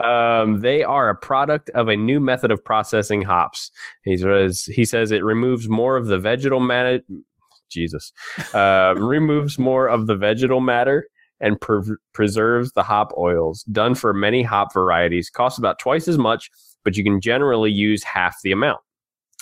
um, 0.00 0.60
they 0.60 0.82
are 0.82 1.08
a 1.08 1.14
product 1.14 1.70
of 1.70 1.88
a 1.88 1.96
new 1.96 2.20
method 2.20 2.50
of 2.50 2.64
processing 2.64 3.22
hops. 3.22 3.70
He 4.04 4.16
says, 4.16 4.64
he 4.64 4.84
says 4.84 5.10
it 5.10 5.24
removes 5.24 5.68
more 5.68 5.96
of 5.96 6.06
the 6.06 6.18
vegetal 6.18 6.60
matter. 6.60 7.00
Jesus, 7.70 8.12
uh, 8.54 8.94
removes 8.98 9.58
more 9.58 9.88
of 9.88 10.06
the 10.06 10.16
vegetal 10.16 10.60
matter 10.60 11.08
and 11.40 11.60
pre- 11.60 11.96
preserves 12.12 12.72
the 12.72 12.82
hop 12.82 13.12
oils. 13.16 13.62
Done 13.64 13.94
for 13.94 14.14
many 14.14 14.42
hop 14.42 14.72
varieties, 14.72 15.30
costs 15.30 15.58
about 15.58 15.78
twice 15.78 16.08
as 16.08 16.18
much, 16.18 16.50
but 16.84 16.96
you 16.96 17.04
can 17.04 17.20
generally 17.20 17.70
use 17.70 18.02
half 18.02 18.36
the 18.42 18.52
amount. 18.52 18.80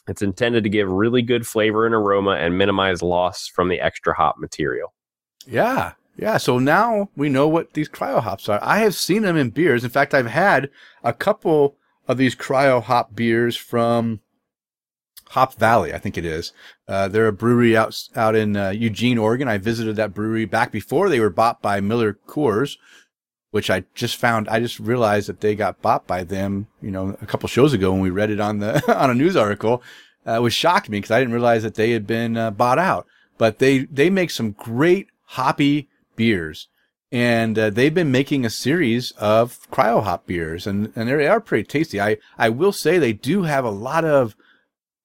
It's 0.07 0.23
intended 0.23 0.65
to 0.65 0.71
give 0.71 0.91
really 0.91 1.23
good 1.23 1.47
flavor 1.47 1.87
and 1.87 1.95
aroma 1.95 2.33
and 2.33 2.59
minimize 2.59 3.03
loss 3.03 3.47
from 3.47 3.69
the 3.69 3.81
extra 3.81 4.15
hop 4.15 4.37
material. 4.39 4.93
Yeah, 5.47 5.93
yeah, 6.17 6.37
so 6.37 6.59
now 6.59 7.11
we 7.17 7.29
know 7.29 7.49
what 7.49 7.73
these 7.73 7.89
cryo 7.89 8.21
hops 8.21 8.49
are. 8.49 8.61
I 8.63 8.79
have 8.79 8.95
seen 8.95 9.23
them 9.23 9.37
in 9.37 9.51
beers. 9.51 9.85
In 9.85 9.91
fact, 9.91 10.15
I've 10.15 10.27
had 10.27 10.71
a 11.03 11.13
couple 11.13 11.77
of 12.07 12.19
these 12.19 12.37
cryo 12.37 12.83
hop 12.83 13.15
beers 13.15 13.57
from 13.57 14.21
Hop 15.31 15.55
Valley, 15.55 15.93
I 15.93 15.99
think 15.99 16.17
it 16.17 16.25
is. 16.25 16.53
Uh, 16.87 17.09
they're 17.09 17.27
a 17.27 17.33
brewery 17.33 17.77
out 17.77 18.01
out 18.15 18.37
in 18.37 18.57
uh, 18.57 18.71
Eugene, 18.71 19.19
Oregon. 19.19 19.49
I 19.49 19.59
visited 19.59 19.97
that 19.97 20.15
brewery 20.15 20.45
back 20.45 20.71
before 20.71 21.09
they 21.09 21.19
were 21.19 21.31
bought 21.31 21.61
by 21.61 21.81
Miller 21.81 22.19
Coors, 22.29 22.77
which 23.51 23.69
I 23.69 23.85
just 23.95 24.17
found. 24.17 24.49
I 24.49 24.61
just 24.61 24.79
realized 24.79 25.29
that 25.29 25.41
they 25.41 25.57
got 25.57 25.83
bought 25.83 26.07
by 26.07 26.23
them, 26.23 26.69
you 26.81 26.93
know, 26.93 27.17
a 27.21 27.27
couple 27.27 27.49
shows 27.49 27.73
ago 27.73 27.91
when 27.91 28.01
we 28.01 28.11
read 28.11 28.31
it 28.31 28.39
on 28.39 28.59
the 28.59 28.97
on 28.97 29.11
a 29.11 29.15
news 29.15 29.37
article. 29.37 29.83
Uh, 30.27 30.39
which 30.39 30.55
shocked 30.55 30.89
me 30.89 30.97
because 30.97 31.11
I 31.11 31.19
didn't 31.19 31.35
realize 31.35 31.65
that 31.65 31.75
they 31.75 31.91
had 31.91 32.07
been 32.07 32.39
uh, 32.39 32.51
bought 32.51 32.79
out. 32.79 33.07
But 33.37 33.59
they 33.59 33.81
they 33.81 34.09
make 34.09 34.31
some 34.31 34.53
great 34.53 35.09
hoppy 35.25 35.89
beers. 36.17 36.69
And 37.13 37.59
uh, 37.59 37.71
they've 37.71 37.95
been 37.95 38.11
making 38.11 38.45
a 38.45 38.51
series 38.51 39.13
of 39.13 39.71
cryo 39.71 40.03
hop 40.03 40.27
beers, 40.27 40.67
and, 40.67 40.93
and 40.97 41.09
they 41.09 41.29
are 41.29 41.41
pretty 41.41 41.65
tasty. 41.65 42.01
I, 42.01 42.17
I 42.37 42.49
will 42.49 42.73
say 42.73 42.99
they 42.99 43.13
do 43.13 43.45
have 43.45 43.65
a 43.65 43.71
lot 43.71 44.05
of 44.05 44.35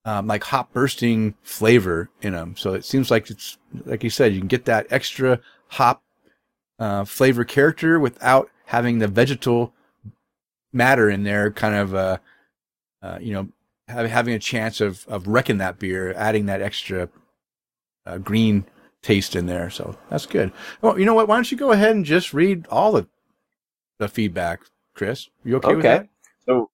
um, 0.06 0.26
like 0.26 0.44
hop 0.46 0.74
bursting 0.74 1.36
flavor 1.44 2.10
in 2.22 2.34
them. 2.34 2.56
So 2.58 2.74
it 2.74 2.84
seems 2.84 3.12
like 3.12 3.30
it's 3.30 3.58
like 3.86 4.04
you 4.04 4.10
said, 4.10 4.34
you 4.34 4.40
can 4.40 4.48
get 4.48 4.66
that 4.66 4.88
extra 4.90 5.40
hop 5.68 6.02
uh, 6.80 7.06
flavor 7.06 7.44
character 7.44 8.00
without 8.00 8.50
having 8.66 9.00
the 9.00 9.08
vegetal 9.08 9.74
matter 10.74 11.10
in 11.10 11.24
there, 11.24 11.52
kind 11.52 11.76
of 11.76 11.94
uh, 11.94 12.18
uh, 13.04 13.20
you 13.22 13.34
know 13.34 13.50
having 13.88 14.34
a 14.34 14.40
chance 14.40 14.82
of 14.82 15.06
of 15.08 15.28
wrecking 15.28 15.58
that 15.58 15.78
beer, 15.78 16.14
adding 16.14 16.48
that 16.48 16.62
extra 16.62 17.10
uh, 18.06 18.18
green 18.18 18.66
taste 19.02 19.36
in 19.36 19.46
there. 19.46 19.70
So 19.70 19.96
that's 20.10 20.26
good. 20.26 20.52
Well, 20.82 21.00
you 21.00 21.06
know 21.06 21.14
what? 21.14 21.28
Why 21.28 21.36
don't 21.36 21.52
you 21.52 21.58
go 21.58 21.72
ahead 21.72 21.96
and 21.96 22.06
just 22.06 22.34
read 22.34 22.68
all 22.68 22.92
the 22.92 23.08
the 24.00 24.08
feedback, 24.08 24.62
Chris? 24.96 25.30
You 25.44 25.58
okay, 25.58 25.68
okay. 25.70 25.76
with 25.76 25.86
that? 25.86 26.08
So 26.46 26.70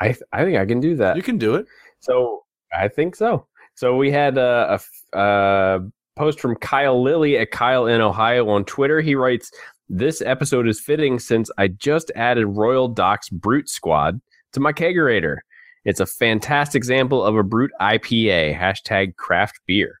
I 0.00 0.06
th- 0.06 0.22
I 0.32 0.44
think 0.44 0.58
I 0.58 0.66
can 0.66 0.80
do 0.80 0.96
that. 0.96 1.16
You 1.16 1.22
can 1.22 1.38
do 1.38 1.54
it. 1.54 1.66
So 2.00 2.44
I 2.72 2.88
think 2.88 3.16
so. 3.16 3.46
So 3.74 3.96
we 3.96 4.10
had 4.10 4.38
a, 4.38 4.80
a, 5.12 5.18
a 5.18 5.80
post 6.16 6.40
from 6.40 6.56
Kyle 6.56 7.02
Lilly 7.02 7.36
at 7.38 7.50
Kyle 7.50 7.86
in 7.86 8.00
Ohio 8.00 8.48
on 8.48 8.64
Twitter. 8.64 9.00
He 9.00 9.14
writes, 9.14 9.50
"This 9.88 10.22
episode 10.22 10.68
is 10.68 10.80
fitting 10.80 11.18
since 11.18 11.50
I 11.58 11.68
just 11.68 12.10
added 12.14 12.46
Royal 12.46 12.88
Docks 12.88 13.28
Brute 13.28 13.68
Squad 13.68 14.20
to 14.52 14.60
my 14.60 14.72
kegerator. 14.72 15.38
It's 15.84 16.00
a 16.00 16.06
fantastic 16.06 16.80
example 16.80 17.22
of 17.22 17.36
a 17.36 17.44
brute 17.44 17.70
IPA. 17.80 18.58
Hashtag 18.58 19.16
craft 19.16 19.60
beer." 19.66 20.00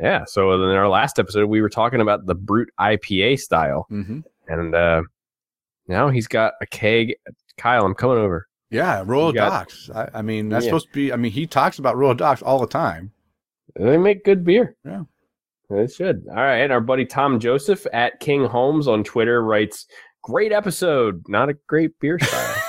Yeah. 0.00 0.24
So 0.26 0.52
in 0.52 0.60
our 0.62 0.88
last 0.88 1.18
episode, 1.18 1.46
we 1.46 1.60
were 1.60 1.68
talking 1.68 2.00
about 2.00 2.26
the 2.26 2.34
brute 2.34 2.70
IPA 2.78 3.40
style, 3.40 3.86
mm-hmm. 3.90 4.20
and 4.48 4.74
uh, 4.74 5.02
Now 5.86 6.08
he's 6.08 6.28
got 6.28 6.54
a 6.60 6.66
keg. 6.66 7.14
Kyle, 7.56 7.84
I'm 7.84 7.94
coming 7.94 8.18
over. 8.18 8.46
Yeah, 8.70 9.02
Royal 9.06 9.32
Docks. 9.32 9.90
I, 9.94 10.08
I 10.14 10.22
mean, 10.22 10.48
that's 10.50 10.64
Yeah. 10.64 10.70
supposed 10.70 10.88
to 10.88 10.92
be. 10.92 11.12
I 11.12 11.16
mean, 11.16 11.32
he 11.32 11.46
talks 11.46 11.78
about 11.78 11.96
Royal 11.96 12.14
Docks 12.14 12.42
all 12.42 12.60
the 12.60 12.66
time. 12.66 13.12
They 13.76 13.96
make 13.96 14.24
good 14.24 14.44
beer. 14.44 14.76
Yeah. 14.84 15.04
They 15.70 15.86
should. 15.86 16.24
All 16.28 16.36
right. 16.36 16.58
And 16.58 16.72
our 16.72 16.80
buddy 16.80 17.04
Tom 17.04 17.38
Joseph 17.40 17.86
at 17.92 18.20
King 18.20 18.44
Holmes 18.44 18.88
on 18.88 19.04
Twitter 19.04 19.42
writes, 19.42 19.86
Great 20.22 20.52
episode. 20.52 21.22
Not 21.28 21.48
a 21.48 21.54
great 21.66 21.98
beer 22.00 22.18
style. 22.18 22.62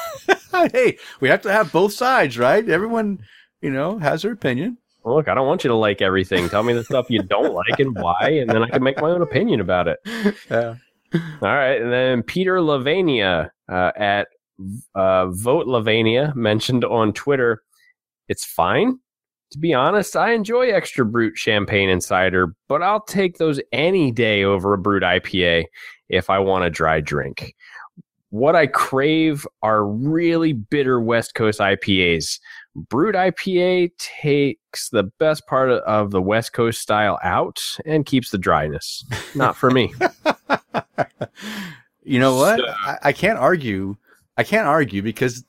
hey, 0.74 0.98
we 1.20 1.30
have 1.30 1.42
to 1.44 1.52
have 1.52 1.72
both 1.72 1.94
sides, 1.94 2.38
right? 2.38 2.68
Everyone, 2.68 3.20
you 3.62 3.70
know, 3.70 3.98
has 4.00 4.22
their 4.22 4.32
opinion. 4.34 4.78
Well, 5.04 5.16
look, 5.16 5.28
I 5.28 5.34
don't 5.34 5.47
want 5.47 5.64
you 5.64 5.70
to 5.70 5.76
like 5.76 6.02
everything. 6.02 6.50
Tell 6.50 6.64
me 6.64 6.74
the 6.74 6.84
stuff 6.84 7.10
you 7.10 7.22
don't 7.24 7.54
like 7.54 7.80
and 7.80 7.95
why, 7.95 8.30
and 8.41 8.50
then 8.50 8.64
I 8.64 8.70
can 8.70 8.84
make 8.84 9.02
my 9.02 9.10
own 9.10 9.22
opinion 9.22 9.60
about 9.62 9.88
it. 9.88 10.00
Yeah. 10.50 10.76
All 11.14 11.56
right. 11.56 11.82
And 11.82 11.91
then 11.91 12.22
Peter 12.22 12.58
Lavania 12.58 13.50
uh, 13.68 13.91
at 13.95 14.28
uh, 14.93 15.28
Vote 15.28 15.66
Lavania 15.66 16.36
mentioned 16.36 16.86
on 16.86 17.14
Twitter, 17.14 17.64
it's 18.28 18.45
fine. 18.45 19.00
To 19.52 19.58
be 19.58 19.74
honest, 19.74 20.16
I 20.16 20.34
enjoy 20.34 20.70
extra 20.70 21.06
brute 21.06 21.36
champagne 21.36 21.89
and 21.89 22.04
cider, 22.04 22.54
but 22.68 22.84
I'll 22.84 23.02
take 23.02 23.38
those 23.38 23.60
any 23.72 24.12
day 24.12 24.43
over 24.43 24.74
a 24.74 24.78
brute 24.78 25.02
IPA 25.02 25.66
if 26.10 26.30
I 26.30 26.38
want 26.38 26.66
a 26.66 26.70
dry 26.70 27.00
drink. 27.00 27.56
What 28.30 28.56
I 28.56 28.68
crave 28.68 29.47
are 29.64 29.88
really 29.88 30.54
bitter 30.54 31.02
West 31.02 31.34
Coast 31.34 31.60
IPAs. 31.60 32.39
Brute 32.76 33.15
IPA 33.15 33.91
takes 33.97 34.89
the 34.89 35.03
best 35.20 35.47
part 35.47 35.72
of- 35.72 36.11
the 36.11 36.22
West 36.22 36.53
Coast 36.53 36.82
style 36.82 37.20
out 37.24 37.59
and 37.86 38.05
keeps 38.05 38.30
the 38.30 38.38
dryness. 38.38 39.03
Not 39.36 39.57
for 39.57 39.72
me. 39.72 39.93
you 42.03 42.20
know 42.20 42.36
what? 42.36 42.59
So- 42.59 42.67
I, 42.67 42.97
I 43.03 43.13
can't 43.13 43.39
argue. 43.39 43.95
I 44.38 44.43
can't 44.43 44.67
argue 44.67 45.01
because 45.01 45.43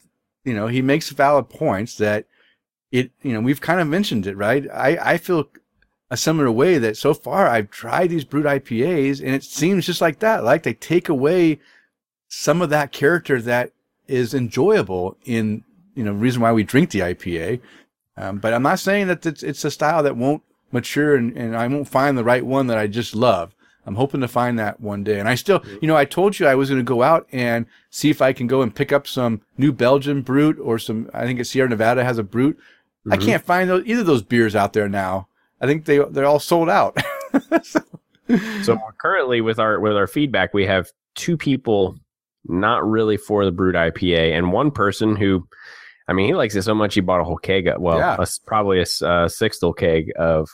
you 0.44 0.54
know 0.54 0.66
he 0.66 0.82
makes 0.82 1.10
valid 1.10 1.48
points 1.48 1.96
that 1.98 2.26
it. 2.90 3.10
You 3.22 3.32
know, 3.32 3.40
we've 3.40 3.60
kind 3.60 3.80
of 3.80 3.88
mentioned 3.88 4.26
it, 4.26 4.36
right? 4.36 4.66
I 4.72 5.12
I 5.12 5.18
feel 5.18 5.48
a 6.10 6.16
similar 6.16 6.50
way 6.50 6.78
that 6.78 6.96
so 6.96 7.14
far 7.14 7.46
I've 7.46 7.70
tried 7.70 8.10
these 8.10 8.24
brute 8.24 8.46
IPAs 8.46 9.20
and 9.20 9.30
it 9.30 9.44
seems 9.44 9.86
just 9.86 10.00
like 10.00 10.18
that. 10.20 10.42
Like 10.42 10.64
they 10.64 10.74
take 10.74 11.08
away 11.08 11.60
some 12.28 12.62
of 12.62 12.70
that 12.70 12.90
character 12.90 13.40
that 13.42 13.70
is 14.08 14.34
enjoyable 14.34 15.16
in 15.24 15.62
you 15.95 16.05
know 16.05 16.12
reason 16.12 16.43
why 16.43 16.53
we 16.53 16.62
drink 16.64 16.91
the 16.91 17.01
IPA. 17.01 17.61
Um, 18.16 18.38
but 18.38 18.53
I'm 18.53 18.62
not 18.62 18.78
saying 18.78 19.07
that 19.09 19.24
it's, 19.24 19.43
it's 19.43 19.64
a 19.64 19.70
style 19.70 20.03
that 20.03 20.16
won't 20.16 20.43
mature 20.72 21.16
and, 21.16 21.36
and 21.36 21.57
I 21.57 21.66
won't 21.68 21.88
find 21.88 22.18
the 22.18 22.24
right 22.24 22.45
one 22.45 22.66
that 22.66 22.76
I 22.78 22.86
just 22.86 23.14
love. 23.14 23.55
I'm 23.86 23.95
hoping 23.95 24.20
to 24.20 24.28
find 24.28 24.59
that 24.59 24.78
one 24.80 25.03
day. 25.03 25.18
And 25.18 25.28
I 25.28 25.34
still, 25.36 25.64
you 25.80 25.88
know, 25.88 25.97
I 25.97 26.05
told 26.05 26.38
you 26.38 26.47
I 26.47 26.55
was 26.55 26.68
going 26.68 26.80
to 26.80 26.84
go 26.84 27.03
out 27.03 27.26
and 27.32 27.64
see 27.88 28.11
if 28.11 28.20
I 28.20 28.34
can 28.34 28.47
go 28.47 28.61
and 28.61 28.74
pick 28.74 28.93
up 28.93 29.07
some 29.07 29.41
New 29.57 29.72
Belgium 29.72 30.20
Brute 30.20 30.59
or 30.61 30.78
some, 30.78 31.09
I 31.14 31.24
think 31.24 31.41
it's 31.41 31.49
Sierra 31.51 31.68
Nevada 31.70 32.05
has 32.05 32.18
a 32.18 32.22
Brute. 32.22 32.59
I 33.11 33.16
Mhm. 33.16 33.24
can't 33.24 33.45
find 33.45 33.70
those, 33.70 33.84
either 33.86 34.01
of 34.01 34.07
those 34.07 34.22
beers 34.22 34.55
out 34.55 34.74
there 34.74 34.88
now. 34.88 35.28
I 35.62 35.66
think 35.66 35.86
they, 35.86 35.99
they're 35.99 36.26
all 36.26 36.41
sold 36.41 36.68
out. 36.68 36.99
So 38.62 38.78
currently 38.99 39.41
with 39.41 39.59
our 39.59 39.80
with 39.80 39.97
our 39.97 40.07
feedback, 40.07 40.55
we 40.55 40.64
have 40.66 40.93
two 41.16 41.36
people 41.36 41.99
not 42.47 42.88
really 42.88 43.16
for 43.16 43.45
the 43.45 43.51
brute 43.51 43.74
IPA, 43.74 44.38
and 44.38 44.53
one 44.53 44.70
person 44.70 45.16
who, 45.16 45.49
I 46.11 46.12
mean, 46.12 46.26
he 46.26 46.34
likes 46.34 46.56
it 46.56 46.62
so 46.62 46.74
much 46.74 46.94
he 46.94 47.00
bought 47.00 47.20
a 47.20 47.24
whole 47.24 47.38
keg. 47.38 47.68
Of, 47.68 47.80
well, 47.80 47.98
Yeah. 47.98 48.16
a 48.18 48.26
probably 48.44 48.78
a, 48.78 48.82
uh, 48.82 49.28
sixtel 49.28 49.76
keg 49.76 50.11
of 50.18 50.50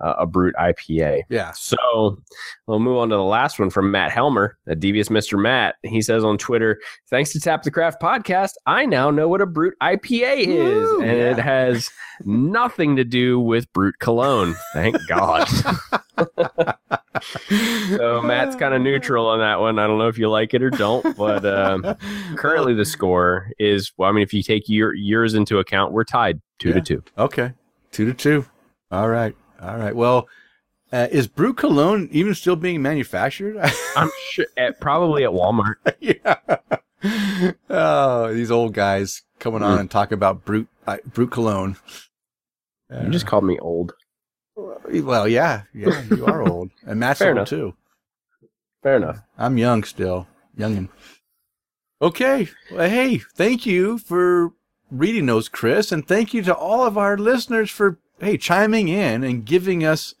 uh, 0.00 0.14
a 0.18 0.26
brute 0.26 0.54
IPA. 0.58 1.22
yeah. 1.28 1.52
So 1.52 2.22
we'll 2.66 2.78
move 2.78 2.98
on 2.98 3.08
to 3.10 3.16
the 3.16 3.22
last 3.22 3.58
one 3.58 3.70
from 3.70 3.90
Matt 3.90 4.10
Helmer, 4.12 4.56
a 4.66 4.74
devious 4.74 5.08
Mr. 5.08 5.40
Matt. 5.40 5.76
He 5.82 6.00
says 6.02 6.24
on 6.24 6.38
Twitter, 6.38 6.78
thanks 7.10 7.32
to 7.32 7.40
Tap 7.40 7.62
the 7.62 7.70
Craft 7.70 8.00
podcast, 8.00 8.52
I 8.66 8.86
now 8.86 9.10
know 9.10 9.28
what 9.28 9.40
a 9.40 9.46
brute 9.46 9.74
IPA 9.82 10.46
is. 10.46 10.88
Woo, 10.90 11.00
and 11.02 11.18
yeah. 11.18 11.30
it 11.32 11.38
has 11.38 11.90
nothing 12.24 12.96
to 12.96 13.04
do 13.04 13.40
with 13.40 13.72
brute 13.72 13.98
cologne. 13.98 14.54
Thank 14.72 14.96
God. 15.08 15.48
so 17.20 18.22
Matt's 18.22 18.56
kind 18.56 18.74
of 18.74 18.80
neutral 18.82 19.26
on 19.26 19.38
that 19.40 19.60
one. 19.60 19.78
I 19.78 19.86
don't 19.86 19.98
know 19.98 20.08
if 20.08 20.18
you 20.18 20.28
like 20.28 20.54
it 20.54 20.62
or 20.62 20.70
don't, 20.70 21.16
but 21.16 21.44
um, 21.44 21.84
currently 22.36 22.74
the 22.74 22.84
score 22.84 23.50
is, 23.58 23.92
well, 23.96 24.08
I 24.08 24.12
mean, 24.12 24.22
if 24.22 24.32
you 24.32 24.42
take 24.42 24.68
your 24.68 24.94
years 24.94 25.34
into 25.34 25.58
account, 25.58 25.92
we're 25.92 26.04
tied 26.04 26.40
two 26.58 26.68
Yeah. 26.68 26.74
to 26.74 26.80
two. 26.80 27.02
Okay. 27.16 27.52
Two 27.90 28.06
to 28.06 28.14
two. 28.14 28.46
All 28.90 29.08
right. 29.08 29.34
All 29.60 29.76
right. 29.76 29.94
Well, 29.94 30.28
uh, 30.92 31.08
is 31.10 31.26
Brew 31.26 31.52
Cologne 31.52 32.08
even 32.12 32.34
still 32.34 32.56
being 32.56 32.80
manufactured? 32.82 33.56
I'm 33.96 34.10
sure, 34.30 34.46
at, 34.56 34.80
probably 34.80 35.24
at 35.24 35.30
Walmart. 35.30 35.74
yeah. 36.00 36.36
Oh, 37.70 38.32
these 38.32 38.50
old 38.50 38.74
guys 38.74 39.22
coming 39.38 39.62
on 39.62 39.76
Mm. 39.76 39.80
and 39.80 39.90
talking 39.90 40.14
about 40.14 40.44
brute 40.44 40.68
uh, 40.86 40.96
brute 41.06 41.30
cologne. 41.30 41.76
You 42.90 43.10
just 43.10 43.26
called 43.26 43.44
me 43.44 43.58
old. 43.58 43.92
well, 44.56 45.28
yeah, 45.28 45.62
yeah, 45.74 46.02
you 46.10 46.24
are 46.26 46.42
old, 46.42 46.70
and 46.86 46.98
Matt's 46.98 47.18
Fair 47.18 47.28
old 47.28 47.36
enough. 47.38 47.48
too. 47.48 47.74
Fair 48.82 48.96
enough. 48.96 49.20
I'm 49.36 49.58
young 49.58 49.84
still, 49.84 50.26
youngin. 50.56 50.88
Okay, 52.00 52.48
well, 52.72 52.88
hey, 52.88 53.18
thank 53.18 53.66
you 53.66 53.98
for 53.98 54.52
reading 54.90 55.26
those, 55.26 55.48
Chris, 55.48 55.92
and 55.92 56.06
thank 56.08 56.32
you 56.32 56.42
to 56.42 56.54
all 56.54 56.84
of 56.86 56.96
our 56.96 57.18
listeners 57.18 57.70
for 57.70 57.98
hey 58.20 58.36
chiming 58.36 58.88
in 58.88 59.24
and 59.24 59.44
giving 59.44 59.84
us 59.84 60.14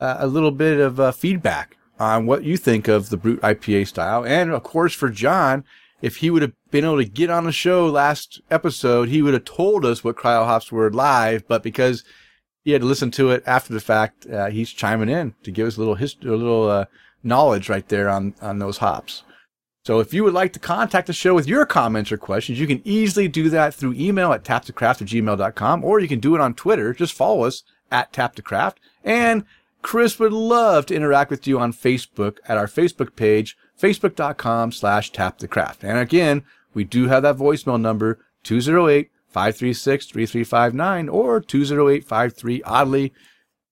uh, 0.00 0.16
a 0.18 0.26
little 0.26 0.50
bit 0.50 0.78
of 0.80 1.00
uh, 1.00 1.12
feedback 1.12 1.76
on 1.98 2.26
what 2.26 2.44
you 2.44 2.56
think 2.56 2.86
of 2.88 3.10
the 3.10 3.16
Brute 3.16 3.40
IPA 3.40 3.88
style, 3.88 4.24
and 4.24 4.50
of 4.50 4.62
course 4.62 4.94
for 4.94 5.08
John, 5.08 5.64
if 6.00 6.16
he 6.16 6.30
would 6.30 6.42
have 6.42 6.52
been 6.70 6.84
able 6.84 6.98
to 6.98 7.04
get 7.04 7.30
on 7.30 7.44
the 7.44 7.52
show 7.52 7.86
last 7.86 8.40
episode, 8.50 9.08
he 9.08 9.22
would 9.22 9.34
have 9.34 9.44
told 9.44 9.84
us 9.84 10.04
what 10.04 10.16
cryo 10.16 10.44
hops 10.44 10.70
were 10.70 10.90
live, 10.92 11.46
but 11.48 11.62
because 11.62 12.04
he 12.64 12.72
had 12.72 12.82
to 12.82 12.86
listen 12.86 13.10
to 13.12 13.30
it 13.30 13.42
after 13.46 13.72
the 13.72 13.80
fact, 13.80 14.26
uh, 14.26 14.46
he's 14.46 14.70
chiming 14.70 15.08
in 15.08 15.34
to 15.42 15.50
give 15.50 15.66
us 15.66 15.76
a 15.76 15.80
little 15.80 15.96
history, 15.96 16.30
a 16.30 16.36
little 16.36 16.70
uh, 16.70 16.84
knowledge 17.22 17.68
right 17.68 17.88
there 17.88 18.08
on 18.08 18.34
on 18.40 18.58
those 18.58 18.78
hops. 18.78 19.22
So 19.84 20.00
if 20.00 20.12
you 20.12 20.24
would 20.24 20.34
like 20.34 20.52
to 20.52 20.58
contact 20.58 21.06
the 21.06 21.12
show 21.12 21.34
with 21.34 21.48
your 21.48 21.64
comments 21.64 22.12
or 22.12 22.18
questions, 22.18 22.60
you 22.60 22.66
can 22.66 22.82
easily 22.84 23.28
do 23.28 23.48
that 23.50 23.74
through 23.74 23.94
email 23.94 24.32
at 24.32 24.44
taptocraft 24.44 25.82
or 25.82 26.00
you 26.00 26.08
can 26.08 26.20
do 26.20 26.34
it 26.34 26.40
on 26.40 26.54
Twitter. 26.54 26.92
Just 26.92 27.14
follow 27.14 27.44
us 27.44 27.62
at 27.90 28.12
taptocraft. 28.12 28.74
And 29.02 29.44
Chris 29.82 30.18
would 30.18 30.32
love 30.32 30.86
to 30.86 30.94
interact 30.94 31.30
with 31.30 31.46
you 31.46 31.58
on 31.58 31.72
Facebook 31.72 32.38
at 32.46 32.58
our 32.58 32.66
Facebook 32.66 33.16
page, 33.16 33.56
facebook.com 33.80 34.72
slash 34.72 35.12
tapthecraft. 35.12 35.82
And 35.82 35.98
again, 35.98 36.42
we 36.74 36.84
do 36.84 37.08
have 37.08 37.22
that 37.22 37.36
voicemail 37.36 37.80
number, 37.80 38.18
208-536-3359 38.44 41.10
or 41.12 41.40
208-53-ODDLY. 41.40 43.12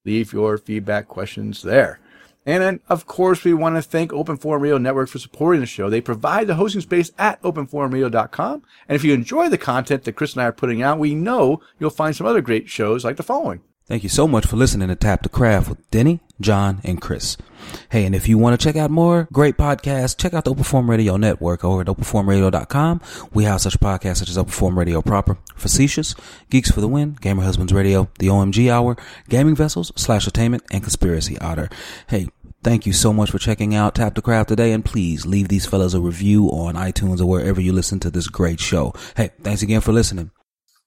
Leave 0.05 0.33
your 0.33 0.57
feedback 0.57 1.09
questions 1.09 1.63
there. 1.63 1.99
And 2.47 2.63
then, 2.63 2.81
of 2.89 3.07
course, 3.07 3.43
we 3.43 3.53
want 3.53 3.75
to 3.75 3.83
thank 3.83 4.13
Open 4.13 4.37
Forum 4.37 4.63
Radio 4.63 4.79
Network 4.79 5.09
for 5.09 5.19
supporting 5.19 5.61
the 5.61 5.67
show. 5.67 5.91
They 5.91 6.01
provide 6.01 6.47
the 6.47 6.55
hosting 6.55 6.81
space 6.81 7.11
at 7.19 7.43
openforumradio.com. 7.43 8.63
And 8.89 8.97
if 8.97 9.03
you 9.03 9.13
enjoy 9.13 9.49
the 9.49 9.59
content 9.59 10.05
that 10.05 10.13
Chris 10.13 10.35
and 10.35 10.43
I 10.43 10.47
are 10.47 10.53
putting 10.53 10.81
out, 10.81 11.01
we 11.01 11.15
know 11.15 11.61
you'll 11.81 11.91
find 11.91 12.15
some 12.15 12.27
other 12.27 12.41
great 12.41 12.69
shows 12.69 13.05
like 13.05 13.17
the 13.17 13.25
following. 13.25 13.63
Thank 13.87 14.03
you 14.03 14.09
so 14.09 14.27
much 14.27 14.47
for 14.47 14.57
listening 14.57 14.89
to 14.89 14.97
Tap 14.97 15.23
the 15.23 15.29
Craft 15.29 15.69
with 15.69 15.91
Denny, 15.93 16.19
John, 16.41 16.81
and 16.83 17.01
Chris. 17.01 17.37
Hey, 17.91 18.05
and 18.05 18.17
if 18.17 18.29
you 18.29 18.37
want 18.37 18.59
to 18.59 18.65
check 18.65 18.75
out 18.75 18.91
more 18.91 19.29
great 19.33 19.57
podcasts, 19.57 20.17
check 20.17 20.35
out 20.35 20.45
the 20.45 20.51
Open 20.51 20.65
Forum 20.65 20.91
Radio 20.91 21.17
Network 21.17 21.65
over 21.65 21.83
at 21.83 21.87
openforumradio.com. 21.87 23.01
We 23.33 23.45
have 23.45 23.61
such 23.61 23.79
podcasts 23.79 24.17
such 24.17 24.29
as 24.29 24.37
Open 24.37 24.51
Forum 24.51 24.77
Radio 24.77 25.03
Proper, 25.03 25.39
Facetious, 25.55 26.17
Geeks 26.51 26.71
for 26.71 26.81
the 26.81 26.89
Win, 26.89 27.17
Gamer 27.21 27.45
Husbands 27.45 27.73
Radio, 27.73 28.09
The 28.19 28.27
OMG 28.27 28.69
Hour, 28.71 28.97
Gaming 29.29 29.55
Vessels, 29.55 29.93
Slash 29.95 30.27
Attainment, 30.27 30.65
and 30.73 30.83
Conspiracy 30.83 31.39
Otter. 31.39 31.69
Hey, 32.09 32.27
thank 32.67 32.85
you 32.85 32.93
so 32.93 33.13
much 33.13 33.31
for 33.31 33.39
checking 33.39 33.77
out 33.77 33.95
Tap 33.95 34.17
the 34.17 34.21
Craft 34.21 34.49
today, 34.49 34.73
and 34.73 34.85
please 34.85 35.25
leave 35.25 35.47
these 35.47 35.67
fellas 35.67 35.95
a 35.95 36.01
review 36.01 36.49
on 36.49 36.75
iTunes 36.75 37.21
or 37.21 37.27
wherever 37.27 37.61
you 37.61 37.73
listen 37.73 38.01
to 38.01 38.11
this 38.11 38.27
great 38.27 38.59
show. 38.59 38.93
Hey, 39.17 39.31
thanks 39.41 39.63
again 39.63 39.81
for 39.81 39.93
listening. 39.93 40.33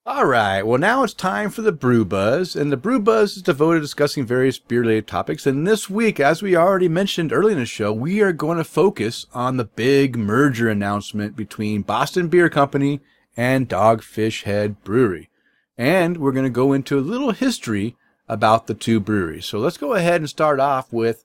All 0.06 0.26
right. 0.26 0.62
Well, 0.62 0.78
now 0.78 1.04
it's 1.04 1.14
time 1.14 1.50
for 1.50 1.62
the 1.62 1.72
Brew 1.72 2.04
Buzz, 2.04 2.54
and 2.54 2.70
the 2.70 2.76
Brew 2.76 3.00
Buzz 3.00 3.38
is 3.38 3.44
devoted 3.44 3.78
to 3.78 3.84
discussing 3.84 4.26
various 4.26 4.60
beer-related 4.60 5.08
topics. 5.08 5.48
And 5.48 5.66
this 5.66 5.90
week, 5.90 6.20
as 6.20 6.42
we 6.42 6.54
already 6.54 6.90
mentioned 6.90 7.32
early 7.32 7.54
in 7.54 7.60
the 7.60 7.66
show, 7.66 7.94
we 7.94 8.20
are 8.20 8.34
going 8.34 8.58
to 8.58 8.66
focus 8.66 9.26
on 9.34 9.56
the 9.56 9.64
big 9.64 10.18
merger 10.18 10.68
announcement 10.68 11.38
between 11.38 11.84
Boston 11.84 12.28
Beer 12.28 12.50
Company 12.50 13.00
and 13.38 13.70
Dogfish 13.70 14.44
Head 14.44 14.84
Brewery, 14.84 15.30
and 15.78 16.18
we're 16.18 16.34
going 16.34 16.44
to 16.44 16.50
go 16.50 16.74
into 16.74 17.00
a 17.00 17.00
little 17.00 17.32
history 17.32 17.96
about 18.28 18.68
the 18.68 18.74
two 18.74 19.00
breweries. 19.00 19.46
So 19.46 19.60
let's 19.60 19.78
go 19.78 19.94
ahead 19.94 20.20
and 20.20 20.30
start 20.30 20.60
off 20.60 20.92
with 20.92 21.24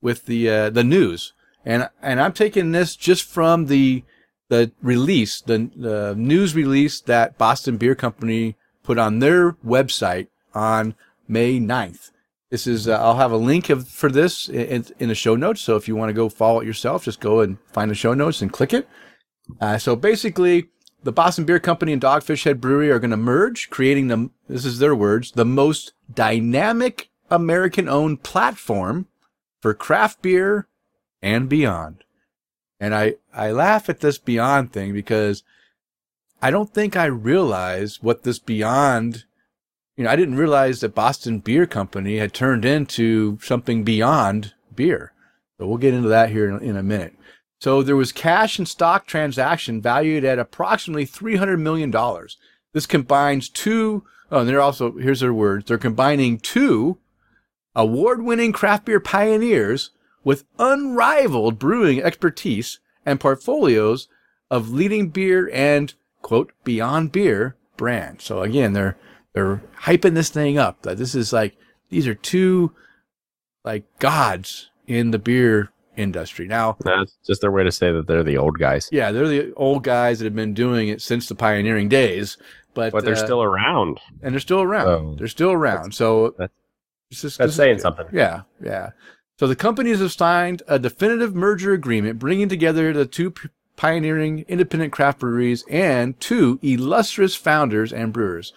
with 0.00 0.26
the 0.26 0.48
uh, 0.48 0.70
the 0.70 0.84
news, 0.84 1.32
and 1.64 1.88
and 2.02 2.20
I'm 2.20 2.32
taking 2.32 2.72
this 2.72 2.96
just 2.96 3.24
from 3.24 3.66
the 3.66 4.04
the 4.50 4.72
release, 4.82 5.40
the, 5.40 5.70
the 5.74 6.14
news 6.16 6.54
release 6.54 7.00
that 7.02 7.38
Boston 7.38 7.76
Beer 7.76 7.94
Company 7.94 8.56
put 8.82 8.98
on 8.98 9.20
their 9.20 9.52
website 9.64 10.26
on 10.52 10.96
May 11.28 11.60
9th. 11.60 12.10
This 12.50 12.66
is 12.66 12.88
uh, 12.88 13.00
I'll 13.00 13.16
have 13.16 13.30
a 13.30 13.36
link 13.36 13.70
of, 13.70 13.88
for 13.88 14.10
this 14.10 14.48
in, 14.48 14.84
in 14.98 15.08
the 15.08 15.14
show 15.14 15.36
notes. 15.36 15.60
So 15.60 15.76
if 15.76 15.86
you 15.86 15.94
want 15.94 16.08
to 16.08 16.14
go 16.14 16.28
follow 16.28 16.60
it 16.60 16.66
yourself, 16.66 17.04
just 17.04 17.20
go 17.20 17.40
and 17.40 17.58
find 17.72 17.88
the 17.90 17.94
show 17.94 18.12
notes 18.12 18.42
and 18.42 18.52
click 18.52 18.72
it. 18.72 18.88
Uh, 19.60 19.78
so 19.78 19.94
basically, 19.94 20.68
the 21.04 21.12
Boston 21.12 21.44
Beer 21.44 21.60
Company 21.60 21.92
and 21.92 22.02
Dogfish 22.02 22.42
Head 22.42 22.60
Brewery 22.60 22.90
are 22.90 22.98
going 22.98 23.12
to 23.12 23.16
merge, 23.16 23.70
creating 23.70 24.08
the 24.08 24.30
this 24.48 24.64
is 24.64 24.80
their 24.80 24.96
words 24.96 25.30
the 25.32 25.44
most 25.44 25.92
dynamic 26.12 27.08
American-owned 27.30 28.24
platform 28.24 29.06
for 29.60 29.74
craft 29.74 30.22
beer 30.22 30.66
and 31.22 31.48
beyond. 31.48 32.04
And 32.78 32.94
I 32.94 33.16
I 33.34 33.50
laugh 33.50 33.88
at 33.88 34.00
this 34.00 34.18
beyond 34.18 34.72
thing 34.72 34.92
because 34.92 35.42
I 36.42 36.50
don't 36.50 36.72
think 36.72 36.96
I 36.96 37.06
realized 37.06 38.02
what 38.02 38.22
this 38.22 38.38
beyond 38.38 39.24
you 39.96 40.04
know, 40.04 40.10
I 40.10 40.16
didn't 40.16 40.36
realize 40.36 40.80
that 40.80 40.94
Boston 40.94 41.40
Beer 41.40 41.66
Company 41.66 42.16
had 42.16 42.32
turned 42.32 42.64
into 42.64 43.38
something 43.42 43.84
beyond 43.84 44.54
beer. 44.74 45.12
So 45.58 45.66
we'll 45.66 45.76
get 45.76 45.92
into 45.92 46.08
that 46.08 46.30
here 46.30 46.48
in, 46.48 46.58
in 46.62 46.76
a 46.76 46.82
minute. 46.82 47.14
So 47.60 47.82
there 47.82 47.96
was 47.96 48.12
cash 48.12 48.58
and 48.58 48.66
stock 48.66 49.06
transaction 49.06 49.82
valued 49.82 50.24
at 50.24 50.38
approximately 50.38 51.04
$300 51.04 51.60
million. 51.60 51.94
This 52.72 52.86
combines 52.86 53.50
two, 53.50 54.04
oh, 54.30 54.40
and 54.40 54.48
they're 54.48 54.62
also, 54.62 54.92
here's 54.92 55.20
their 55.20 55.34
words, 55.34 55.66
they're 55.66 55.76
combining 55.76 56.38
two 56.38 56.96
award 57.74 58.22
winning 58.22 58.52
craft 58.52 58.84
beer 58.86 59.00
pioneers 59.00 59.90
with 60.24 60.44
unrivaled 60.58 61.58
brewing 61.58 62.02
expertise 62.02 62.78
and 63.06 63.20
portfolios 63.20 64.08
of 64.50 64.70
leading 64.70 65.08
beer 65.08 65.48
and, 65.52 65.94
quote, 66.22 66.52
beyond 66.64 67.12
beer 67.12 67.56
brands. 67.76 68.24
So 68.24 68.42
again, 68.42 68.72
they're, 68.72 68.96
they're 69.32 69.62
hyping 69.82 70.14
this 70.14 70.28
thing 70.30 70.58
up. 70.58 70.82
That 70.82 70.98
this 70.98 71.14
is 71.14 71.32
like 71.32 71.56
these 71.88 72.06
are 72.06 72.14
two 72.14 72.72
like 73.64 73.84
gods 73.98 74.70
in 74.86 75.10
the 75.12 75.18
beer 75.18 75.70
industry. 75.96 76.46
Now, 76.48 76.76
That's 76.80 77.16
just 77.26 77.40
their 77.40 77.50
way 77.50 77.62
to 77.64 77.72
say 77.72 77.92
that 77.92 78.06
they're 78.06 78.22
the 78.24 78.36
old 78.38 78.58
guys. 78.58 78.88
yeah, 78.92 79.12
they're 79.12 79.28
the 79.28 79.52
old 79.54 79.84
guys 79.84 80.18
that 80.18 80.24
have 80.24 80.34
been 80.34 80.54
doing 80.54 80.88
it 80.88 81.00
since 81.02 81.28
the 81.28 81.34
pioneering 81.34 81.88
days, 81.88 82.36
but 82.74 82.92
But 82.92 83.04
they're 83.04 83.14
uh, 83.14 83.16
still 83.24 83.42
around. 83.42 84.00
and 84.22 84.32
they're 84.34 84.40
still 84.40 84.62
around. 84.62 84.88
Oh. 84.88 85.14
they're 85.18 85.28
still 85.28 85.52
around. 85.52 85.94
So 85.94 86.34
that's- 86.38 86.50
is- 87.10 87.36
That's 87.36 87.54
saying 87.54 87.78
something. 87.80 88.06
Yeah, 88.12 88.42
yeah. 88.64 88.90
So 89.38 89.46
the 89.46 89.56
companies 89.56 90.00
have 90.00 90.12
signed 90.12 90.62
a 90.68 90.78
definitive 90.78 91.34
merger 91.34 91.72
agreement 91.72 92.18
bringing 92.18 92.48
together 92.48 92.92
the 92.92 93.06
two 93.06 93.30
p- 93.30 93.48
pioneering 93.76 94.44
independent 94.48 94.92
craft 94.92 95.20
breweries 95.20 95.64
and 95.70 96.18
two 96.20 96.58
illustrious 96.62 97.34
founders 97.34 97.92
and 97.92 98.12
brewers, 98.12 98.52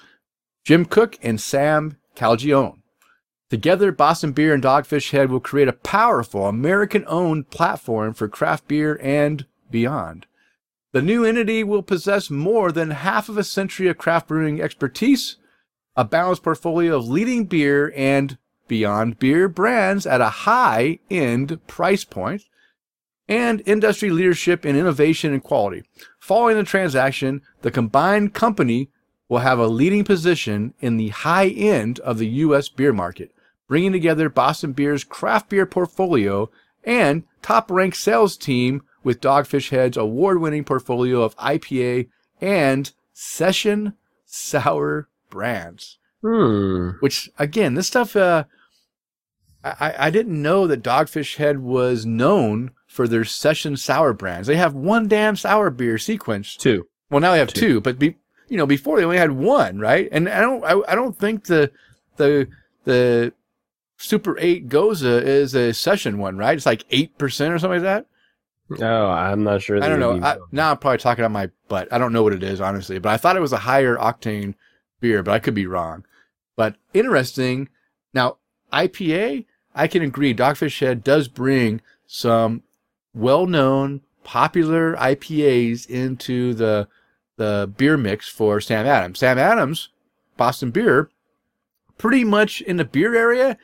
Jim 0.66 0.86
Koch 0.86 1.18
and 1.22 1.40
Sam 1.40 1.98
Calagione. 2.16 2.80
Together, 3.50 3.92
Boston 3.92 4.32
Beer 4.34 4.54
and 4.54 4.64
Dogfish 4.64 5.12
Head 5.12 5.30
will 5.30 5.40
create 5.40 5.68
a 5.68 5.74
powerful 5.74 6.48
American-owned 6.48 7.50
platform 7.52 8.14
for 8.14 8.28
craft 8.28 8.68
beer 8.68 9.00
and 9.02 9.46
beyond. 9.70 10.26
The 10.92 11.02
new 11.02 11.24
entity 11.24 11.64
will 11.64 11.84
possess 11.84 12.30
more 12.30 12.72
than 12.72 12.92
half 12.92 13.30
of 13.30 13.38
a 13.38 13.44
century 13.44 13.88
of 13.88 13.98
craft 13.98 14.28
brewing 14.28 14.60
expertise, 14.62 15.38
a 15.96 16.04
balanced 16.04 16.44
portfolio 16.44 16.98
of 16.98 17.08
leading 17.08 17.46
beer 17.46 17.94
and 17.96 18.38
beyond 18.68 19.19
beer 19.19 19.48
brands 19.48 20.06
at 20.06 20.22
a 20.22 20.30
high 20.30 20.99
end 21.10 21.65
price 21.68 22.03
point, 22.03 22.44
and 23.27 23.61
industry 23.65 24.10
leadership 24.10 24.65
in 24.65 24.76
innovation 24.76 25.34
and 25.34 25.44
quality. 25.44 25.84
Following 26.19 26.57
the 26.57 26.64
transaction, 26.64 27.41
the 27.61 27.72
combined 27.72 28.34
company 28.34 28.90
will 29.30 29.40
have 29.40 29.60
a 29.60 29.68
leading 29.68 30.03
position 30.03 30.73
in 30.80 30.98
the 30.98 31.10
high 31.10 31.48
end 31.48 31.99
of 31.99 32.18
the 32.18 32.27
U.S. 32.27 32.69
beer 32.69 32.94
market, 32.94 33.34
bringing 33.68 33.91
together 33.91 34.30
Boston 34.30 34.73
Beer's 34.73 35.03
craft 35.03 35.49
beer 35.49 35.65
portfolio 35.65 36.49
and 36.84 37.23
top 37.41 37.72
ranked 37.72 37.98
sales 37.98 38.38
team 38.38 38.84
with 39.03 39.22
Dogfish 39.22 39.69
Head's 39.69 39.98
award 39.98 40.40
winning 40.40 40.64
portfolio 40.64 41.22
of 41.22 41.35
IPA 41.38 42.10
and 42.41 42.91
session 43.14 43.94
sour 44.26 45.07
brands 45.30 45.98
Hmm. 46.24 46.91
which 47.02 47.30
again, 47.38 47.74
this 47.74 47.88
stuff, 47.88 48.16
uh, 48.16 48.45
I, 49.62 49.94
I 49.98 50.10
didn't 50.10 50.41
know 50.41 50.68
that 50.68 50.82
Dogfish 50.82 51.36
Head 51.36 51.60
was 51.60 52.06
known 52.06 52.72
for 52.88 53.08
their 53.10 53.26
session 53.26 53.76
sour 53.76 54.14
brands. 54.14 54.48
They 54.48 54.56
have 54.56 54.74
one 54.74 55.10
damn 55.10 55.36
sour 55.36 55.70
beer 55.70 55.98
sequence. 55.98 56.56
Two. 56.56 56.88
Well, 57.10 57.20
now 57.20 57.34
they 57.34 57.40
have 57.40 57.54
Two. 57.54 57.60
two, 57.60 57.82
but 57.82 58.00
be, 58.00 58.16
you 58.48 58.56
know, 58.58 58.66
before 58.66 58.98
they 58.98 59.04
only 59.04 59.18
had 59.18 59.34
one, 59.34 59.80
right? 59.80 60.08
And 60.12 60.30
I 60.30 60.40
don't, 60.40 60.64
I, 60.64 60.80
I 60.88 60.95
don't 60.95 61.18
think 61.18 61.45
the, 61.45 61.72
the, 62.16 62.48
the 62.86 63.34
Super 63.98 64.38
8 64.40 64.70
Gose 64.70 65.04
is 65.04 65.56
a 65.56 65.74
session 65.74 66.20
one, 66.20 66.38
right? 66.38 66.56
It's 66.56 66.66
like 66.66 66.88
8% 66.90 67.18
or 67.20 67.60
something 67.60 67.70
like 67.70 67.82
that. 67.82 68.06
Oh, 68.82 69.10
I'm 69.10 69.44
not 69.44 69.62
sure. 69.62 69.84
I 69.84 69.90
don't 69.90 70.00
know. 70.00 70.22
I, 70.22 70.38
now 70.52 70.72
I'm 70.72 70.78
probably 70.78 70.98
talking 71.00 71.26
out 71.26 71.32
my 71.32 71.50
butt. 71.68 71.91
I 71.91 71.98
don't 71.98 72.14
know 72.14 72.24
what 72.24 72.34
it 72.34 72.44
is, 72.44 72.62
honestly, 72.62 72.98
but 72.98 73.10
I 73.10 73.18
thought 73.18 73.36
it 73.36 73.41
was 73.41 73.54
a 73.54 73.58
higher 73.58 73.98
octane 73.98 74.56
beer, 75.00 75.22
but 75.22 75.34
I 75.34 75.40
could 75.40 75.54
be 75.54 75.68
wrong. 75.68 76.06
But 76.56 76.76
interesting. 76.94 77.70
Now, 78.14 78.38
IPA, 78.72 79.46
I 79.76 79.88
can 79.88 80.02
agree. 80.04 80.34
Dogfish 80.34 80.80
Head 80.80 81.04
does 81.04 81.28
bring 81.28 81.82
some 82.06 82.64
well-known, 83.14 84.02
popular 84.24 84.96
IPAs 84.96 85.88
into 85.90 86.54
the 86.54 86.88
the 87.36 87.72
beer 87.78 87.98
mix 87.98 88.30
for 88.30 88.62
Sam 88.62 88.86
Adams. 88.86 89.20
Sam 89.20 89.40
Adams, 89.40 89.90
Boston 90.38 90.70
Beer, 90.70 91.10
pretty 91.98 92.24
much 92.24 92.62
in 92.62 92.78
the 92.78 92.86
beer 92.86 93.16
area, 93.16 93.58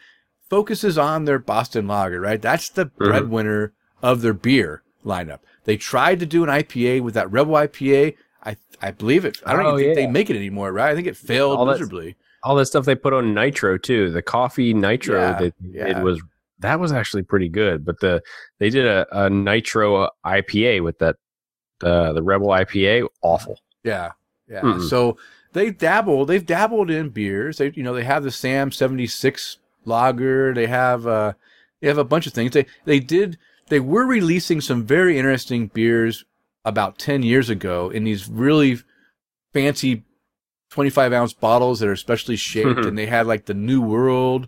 focuses 0.50 0.98
on 0.98 1.26
their 1.26 1.38
Boston 1.38 1.88
Lager. 1.88 2.20
Right, 2.22 2.42
that's 2.42 2.70
the 2.70 2.86
mm-hmm. 2.88 3.06
breadwinner 3.06 3.74
of 4.02 4.22
their 4.22 4.34
beer 4.34 4.82
lineup. 5.06 5.40
They 5.66 5.78
tried 5.78 6.20
to 6.20 6.26
do 6.26 6.44
an 6.44 6.50
IPA 6.50 7.02
with 7.02 7.14
that 7.14 7.32
Rebel 7.32 7.54
IPA. 7.54 8.16
I 8.44 8.58
I 8.82 8.92
believe 8.92 9.24
it. 9.26 9.38
I 9.46 9.54
don't 9.54 9.66
Oh, 9.66 9.78
even 9.78 9.80
think 9.80 9.98
yeah. 9.98 10.06
they 10.06 10.12
make 10.12 10.30
it 10.30 10.36
anymore, 10.36 10.72
right? 10.72 10.92
I 10.92 10.96
think 10.96 11.08
it 11.08 11.18
failed 11.18 11.58
All 11.60 11.66
that's- 11.66 11.80
miserably. 11.80 12.16
All 12.44 12.56
that 12.56 12.66
stuff 12.66 12.86
they 12.86 12.96
put 12.96 13.14
on 13.14 13.34
nitro 13.34 13.78
too. 13.78 14.12
The 14.12 14.22
coffee 14.22 14.74
nitro 14.74 15.20
Yeah, 15.20 15.40
that 15.40 15.54
yeah. 15.62 16.00
it 16.00 16.04
was 16.04 16.22
that 16.60 16.80
was 16.80 16.92
actually 16.92 17.24
pretty 17.24 17.50
good. 17.50 17.86
But 17.86 18.00
the 18.00 18.22
they 18.60 18.70
did 18.70 18.86
a, 18.86 19.06
a 19.12 19.30
nitro 19.30 20.10
IPA 20.26 20.84
with 20.84 21.00
that 21.00 21.16
uh, 21.82 22.14
the 22.14 22.24
Rebel 22.24 22.48
IPA 22.48 23.08
awful. 23.22 23.60
Yeah, 23.84 24.12
yeah. 24.50 24.62
Mm-mm. 24.62 24.90
So 24.90 25.18
they 25.54 25.72
dabble. 25.72 26.26
They've 26.26 26.46
dabbled 26.46 26.90
in 26.90 27.10
beers. 27.10 27.58
They, 27.58 27.72
you 27.76 27.84
know, 27.84 27.94
they 27.94 28.04
have 28.04 28.24
the 28.24 28.32
Sam 28.32 28.72
seventy 28.72 29.08
six 29.08 29.58
lager. 29.86 30.54
They 30.54 30.68
have, 30.68 31.08
uh, 31.08 31.34
they 31.82 31.88
have 31.88 31.98
a 31.98 32.04
bunch 32.04 32.28
of 32.28 32.34
things. 32.34 32.52
They, 32.52 32.66
they 32.86 33.00
did. 33.00 33.38
They 33.68 33.80
were 33.80 34.06
releasing 34.06 34.62
some 34.62 34.86
very 34.86 35.18
interesting 35.18 35.68
beers 35.68 36.26
about 36.66 37.00
ten 37.00 37.24
years 37.24 37.50
ago 37.50 37.90
in 37.90 38.04
these 38.04 38.28
really 38.28 38.80
fancy 39.54 40.04
twenty 40.70 40.90
five 40.90 41.14
ounce 41.14 41.34
bottles 41.34 41.80
that 41.80 41.90
are 41.90 41.96
specially 41.96 42.36
shaped, 42.36 42.80
and 42.86 42.98
they 42.98 43.06
had 43.08 43.28
like 43.28 43.46
the 43.46 43.54
New 43.54 43.82
World 43.82 44.48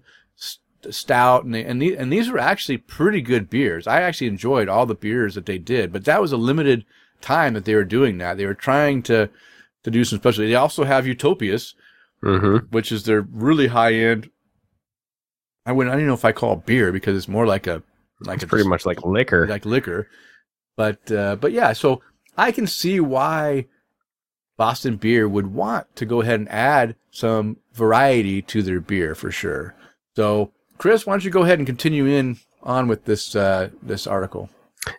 stout, 0.89 1.43
and 1.45 1.53
they, 1.53 1.63
and 1.63 1.81
the, 1.81 1.95
and 1.95 2.11
these 2.11 2.29
were 2.29 2.39
actually 2.39 2.77
pretty 2.77 3.21
good 3.21 3.49
beers. 3.49 3.85
I 3.87 4.01
actually 4.01 4.27
enjoyed 4.27 4.67
all 4.67 4.85
the 4.85 4.95
beers 4.95 5.35
that 5.35 5.45
they 5.45 5.57
did, 5.57 5.93
but 5.93 6.05
that 6.05 6.21
was 6.21 6.31
a 6.31 6.37
limited 6.37 6.85
time 7.21 7.53
that 7.53 7.65
they 7.65 7.75
were 7.75 7.83
doing 7.83 8.17
that. 8.17 8.37
They 8.37 8.45
were 8.47 8.53
trying 8.55 9.03
to 9.03 9.29
to 9.83 9.91
do 9.91 10.03
some 10.03 10.19
special. 10.19 10.43
They 10.45 10.55
also 10.55 10.83
have 10.83 11.05
Utopias, 11.07 11.75
Mm-hmm. 12.23 12.67
which 12.67 12.91
is 12.91 13.03
their 13.05 13.21
really 13.21 13.65
high 13.67 13.93
end. 13.95 14.29
I 15.65 15.71
wouldn't. 15.71 15.91
I 15.93 15.97
don't 15.97 16.05
know 16.07 16.13
if 16.13 16.25
I 16.25 16.31
call 16.31 16.53
it 16.53 16.65
beer 16.67 16.91
because 16.91 17.17
it's 17.17 17.27
more 17.27 17.47
like 17.47 17.65
a 17.67 17.81
like 18.19 18.35
It's 18.35 18.43
a 18.43 18.47
pretty 18.47 18.69
much 18.69 18.85
like 18.85 19.03
liquor. 19.03 19.47
like 19.47 19.65
liquor. 19.65 20.07
But 20.77 21.11
uh, 21.11 21.35
but 21.37 21.51
yeah, 21.51 21.73
so 21.73 22.01
I 22.37 22.51
can 22.51 22.67
see 22.67 22.99
why 22.99 23.65
Boston 24.57 24.97
Beer 24.97 25.27
would 25.27 25.47
want 25.47 25.93
to 25.95 26.05
go 26.05 26.21
ahead 26.21 26.39
and 26.39 26.49
add 26.49 26.95
some 27.11 27.57
variety 27.73 28.41
to 28.43 28.61
their 28.61 28.79
beer 28.79 29.15
for 29.15 29.31
sure. 29.31 29.75
So 30.15 30.51
Chris, 30.77 31.05
why 31.05 31.13
don't 31.13 31.23
you 31.23 31.31
go 31.31 31.43
ahead 31.43 31.59
and 31.59 31.65
continue 31.65 32.05
in 32.05 32.37
on 32.63 32.87
with 32.87 33.05
this 33.05 33.35
uh, 33.35 33.69
this 33.81 34.07
article? 34.07 34.49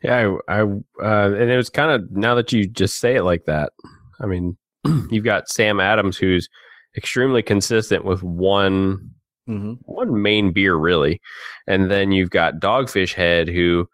Yeah, 0.02 0.36
I, 0.48 0.60
I 0.60 0.62
uh, 0.62 1.32
and 1.32 1.50
it 1.50 1.56
was 1.56 1.70
kind 1.70 1.90
of 1.90 2.10
now 2.12 2.34
that 2.36 2.52
you 2.52 2.66
just 2.66 2.98
say 2.98 3.16
it 3.16 3.24
like 3.24 3.44
that. 3.46 3.72
I 4.20 4.26
mean, 4.26 4.56
you've 5.10 5.24
got 5.24 5.48
Sam 5.48 5.80
Adams 5.80 6.16
who's 6.16 6.48
extremely 6.96 7.42
consistent 7.42 8.04
with 8.04 8.22
one 8.22 9.10
Mm-hmm. 9.48 9.72
one 9.92 10.22
main 10.22 10.52
beer 10.52 10.76
really, 10.76 11.20
and 11.66 11.90
then 11.90 12.12
you've 12.12 12.30
got 12.30 12.60
Dogfish 12.60 13.14
Head 13.14 13.48
who 13.48 13.88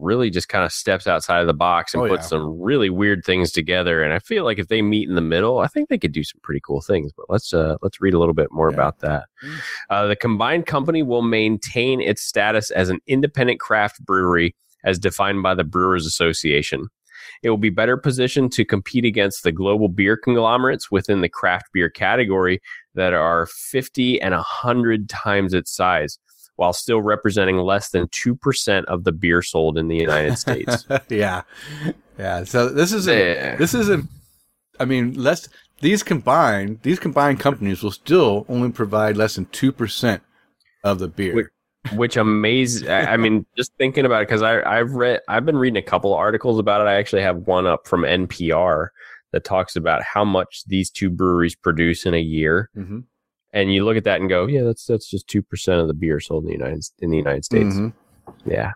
really 0.00 0.30
just 0.30 0.48
kind 0.48 0.64
of 0.64 0.72
steps 0.72 1.06
outside 1.06 1.40
of 1.40 1.46
the 1.46 1.54
box 1.54 1.94
and 1.94 2.02
Oh, 2.02 2.08
puts 2.08 2.24
yeah. 2.24 2.28
some 2.28 2.60
really 2.60 2.90
weird 2.90 3.24
things 3.24 3.52
together. 3.52 4.02
And 4.02 4.12
I 4.12 4.18
feel 4.18 4.44
like 4.44 4.58
if 4.58 4.68
they 4.68 4.82
meet 4.82 5.08
in 5.08 5.14
the 5.14 5.20
middle, 5.20 5.58
I 5.58 5.66
think 5.66 5.88
they 5.88 5.98
could 5.98 6.12
do 6.12 6.24
some 6.24 6.40
pretty 6.42 6.60
cool 6.64 6.80
things. 6.80 7.12
But 7.16 7.26
let's 7.28 7.52
uh, 7.52 7.76
let's 7.82 8.00
read 8.00 8.14
a 8.14 8.18
little 8.18 8.34
bit 8.34 8.48
more 8.50 8.70
Yeah. 8.70 8.74
about 8.74 8.98
that. 9.00 9.24
Mm. 9.44 9.58
Uh, 9.90 10.06
the 10.06 10.16
combined 10.16 10.66
company 10.66 11.02
will 11.02 11.22
maintain 11.22 12.00
its 12.00 12.22
status 12.22 12.70
as 12.70 12.88
an 12.88 13.00
independent 13.06 13.60
craft 13.60 14.04
brewery 14.04 14.54
as 14.84 14.98
defined 14.98 15.42
by 15.42 15.54
the 15.54 15.64
Brewers 15.64 16.06
Association. 16.06 16.88
It 17.42 17.50
will 17.50 17.58
be 17.58 17.70
better 17.70 17.96
positioned 17.98 18.52
to 18.52 18.64
compete 18.64 19.04
against 19.04 19.42
the 19.42 19.52
global 19.52 19.88
beer 19.88 20.16
conglomerates 20.16 20.90
within 20.90 21.20
the 21.20 21.28
craft 21.28 21.66
beer 21.72 21.90
category 21.90 22.60
that 22.94 23.12
are 23.12 23.46
50 23.46 24.20
and 24.22 24.34
100 24.34 25.08
times 25.08 25.52
its 25.54 25.70
size, 25.74 26.18
while 26.60 26.74
still 26.74 27.00
representing 27.00 27.56
less 27.56 27.88
than 27.88 28.06
2% 28.08 28.84
of 28.84 29.04
the 29.04 29.12
beer 29.12 29.40
sold 29.40 29.78
in 29.78 29.88
the 29.88 29.96
United 29.96 30.36
States. 30.44 30.86
yeah, 31.08 31.40
yeah. 32.18 32.44
So 32.44 32.68
this 32.68 32.92
isn't. 32.92 33.18
Yeah. 33.18 33.56
This 33.56 33.72
isn't. 33.74 34.08
I 34.78 34.84
mean, 34.84 35.14
less. 35.14 35.48
These 35.80 36.02
combined, 36.02 36.80
these 36.82 36.98
combined 36.98 37.40
companies 37.40 37.82
will 37.82 37.90
still 37.92 38.44
only 38.50 38.70
provide 38.70 39.16
less 39.16 39.36
than 39.36 39.46
two 39.46 39.72
percent 39.72 40.22
of 40.84 40.98
the 40.98 41.08
beer. 41.08 41.34
Wait. 41.34 41.46
which 41.96 42.18
amaze 42.18 42.86
I, 42.86 43.12
I 43.14 43.16
mean 43.16 43.46
just 43.56 43.72
thinking 43.78 44.04
about 44.04 44.20
it 44.20 44.28
because 44.28 44.42
i 44.42 44.60
i've 44.78 44.92
read 44.92 45.20
i've 45.28 45.46
been 45.46 45.56
reading 45.56 45.78
a 45.78 45.82
couple 45.92 46.12
of 46.12 46.18
articles 46.18 46.58
about 46.58 46.82
it 46.82 46.88
i 46.90 46.96
actually 46.96 47.22
have 47.22 47.38
one 47.46 47.66
up 47.66 47.86
from 47.88 48.02
npr 48.02 48.88
that 49.32 49.44
talks 49.44 49.76
about 49.76 50.02
how 50.02 50.22
much 50.22 50.62
these 50.66 50.90
two 50.90 51.08
breweries 51.08 51.54
produce 51.56 52.04
in 52.04 52.12
a 52.12 52.20
year 52.20 52.68
hmm 52.74 53.00
and 53.52 53.72
you 53.72 53.84
look 53.84 53.96
at 53.96 54.04
that 54.04 54.20
and 54.20 54.28
go 54.28 54.46
yeah 54.46 54.62
that's 54.62 54.84
that's 54.86 55.08
just 55.08 55.26
2% 55.28 55.80
of 55.80 55.86
the 55.88 55.94
beer 55.94 56.20
sold 56.20 56.44
in 56.44 56.48
the 56.48 56.52
united 56.52 56.84
in 57.00 57.10
the 57.10 57.16
united 57.16 57.44
states 57.44 57.74
Mhm. 57.76 57.92
yeah 58.46 58.72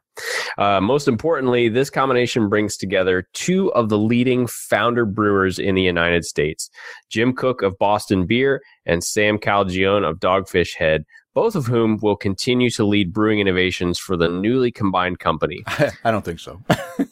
uh, 0.58 0.80
most 0.80 1.06
importantly 1.08 1.68
this 1.68 1.90
combination 1.90 2.48
brings 2.48 2.76
together 2.76 3.26
two 3.34 3.72
of 3.74 3.88
the 3.88 3.98
leading 3.98 4.46
founder 4.46 5.04
brewers 5.06 5.58
in 5.58 5.74
the 5.74 5.82
united 5.82 6.24
states 6.24 6.70
jim 7.10 7.32
koch 7.32 7.62
of 7.62 7.78
boston 7.78 8.26
beer 8.26 8.60
and 8.86 9.02
sam 9.04 9.38
calagione 9.38 10.08
of 10.08 10.18
dogfish 10.18 10.74
head 10.76 11.04
both 11.34 11.56
of 11.56 11.66
whom 11.66 11.98
will 12.00 12.14
continue 12.16 12.70
to 12.70 12.84
lead 12.84 13.12
brewing 13.12 13.40
innovations 13.40 13.98
for 13.98 14.16
the 14.16 14.28
newly 14.28 14.70
combined 14.70 15.18
company. 15.18 15.64
I 16.04 16.12
don't 16.12 16.24
think 16.24 16.38
so. 16.38 16.62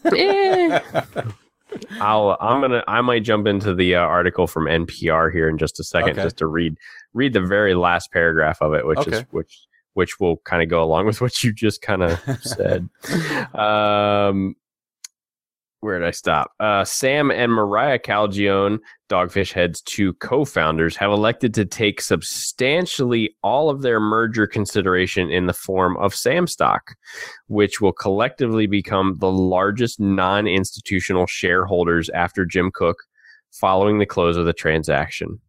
I'll 2.00 2.36
I'm 2.40 2.60
gonna 2.60 2.84
I 2.86 3.00
might 3.00 3.24
jump 3.24 3.46
into 3.46 3.74
the 3.74 3.96
uh, 3.96 4.00
article 4.00 4.46
from 4.46 4.66
NPR 4.66 5.32
here 5.32 5.48
in 5.48 5.58
just 5.58 5.80
a 5.80 5.84
second, 5.84 6.10
Okay. 6.10 6.22
just 6.22 6.36
to 6.38 6.46
read 6.46 6.76
read 7.14 7.32
the 7.32 7.40
very 7.40 7.74
last 7.74 8.12
paragraph 8.12 8.60
of 8.60 8.74
it, 8.74 8.86
which 8.86 9.06
is 9.06 9.24
which 9.30 9.66
which 9.94 10.18
will 10.18 10.38
kind 10.38 10.62
of 10.62 10.68
go 10.68 10.82
along 10.82 11.06
with 11.06 11.20
what 11.20 11.42
you 11.42 11.52
just 11.52 11.82
kind 11.82 12.02
of 12.02 12.20
said. 12.42 12.88
Um, 13.54 14.56
where 15.82 15.98
did 15.98 16.06
I 16.06 16.12
stop? 16.12 16.52
Uh, 16.60 16.84
Sam 16.84 17.32
and 17.32 17.50
Mariah 17.50 17.98
Calagione, 17.98 18.78
Dogfish 19.10 19.52
Head's 19.52 19.82
two 19.82 20.12
co-founders, 20.14 20.94
have 20.94 21.10
elected 21.10 21.52
to 21.54 21.64
take 21.64 22.00
substantially 22.00 23.34
all 23.42 23.68
of 23.68 23.82
their 23.82 23.98
merger 23.98 24.46
consideration 24.46 25.28
in 25.28 25.46
the 25.46 25.52
form 25.52 25.96
of 25.96 26.14
Sam 26.14 26.46
stock, 26.46 26.94
which 27.48 27.80
will 27.80 27.92
collectively 27.92 28.68
become 28.68 29.16
the 29.18 29.30
largest 29.30 29.98
non-institutional 29.98 31.26
shareholders 31.26 32.08
after 32.10 32.46
Jim 32.46 32.70
Koch, 32.70 33.02
following 33.50 33.98
the 33.98 34.06
close 34.06 34.36
of 34.36 34.46
the 34.46 34.52
transaction. 34.52 35.40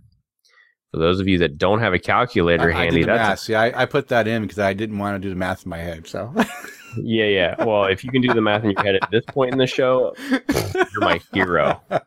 For 0.92 0.98
those 1.00 1.20
of 1.20 1.28
you 1.28 1.38
that 1.40 1.58
don't 1.58 1.80
have 1.80 1.94
a 1.94 2.00
calculator 2.00 2.72
I, 2.72 2.76
I 2.76 2.84
handy, 2.86 3.04
math. 3.06 3.18
that's 3.18 3.42
See, 3.44 3.56
I, 3.56 3.82
I 3.82 3.86
put 3.86 4.08
that 4.08 4.26
in 4.28 4.44
because 4.44 4.60
I 4.60 4.72
didn't 4.74 4.98
want 4.98 5.16
to 5.16 5.20
do 5.20 5.30
the 5.30 5.36
math 5.36 5.66
in 5.66 5.70
my 5.70 5.78
head. 5.80 6.08
So 6.08 6.34
yeah, 6.98 7.26
yeah. 7.26 7.62
Well, 7.64 7.86
if 7.86 8.04
you 8.06 8.12
can 8.12 8.22
do 8.22 8.34
the 8.34 8.42
math 8.42 8.64
in 8.64 8.72
your 8.72 8.82
head 8.82 8.96
at 8.96 9.12
this 9.12 9.24
point 9.28 9.52
in 9.52 9.58
the 9.58 9.68
show, 9.68 10.16
you're 10.50 11.02
my 11.02 11.20
hero. 11.34 11.82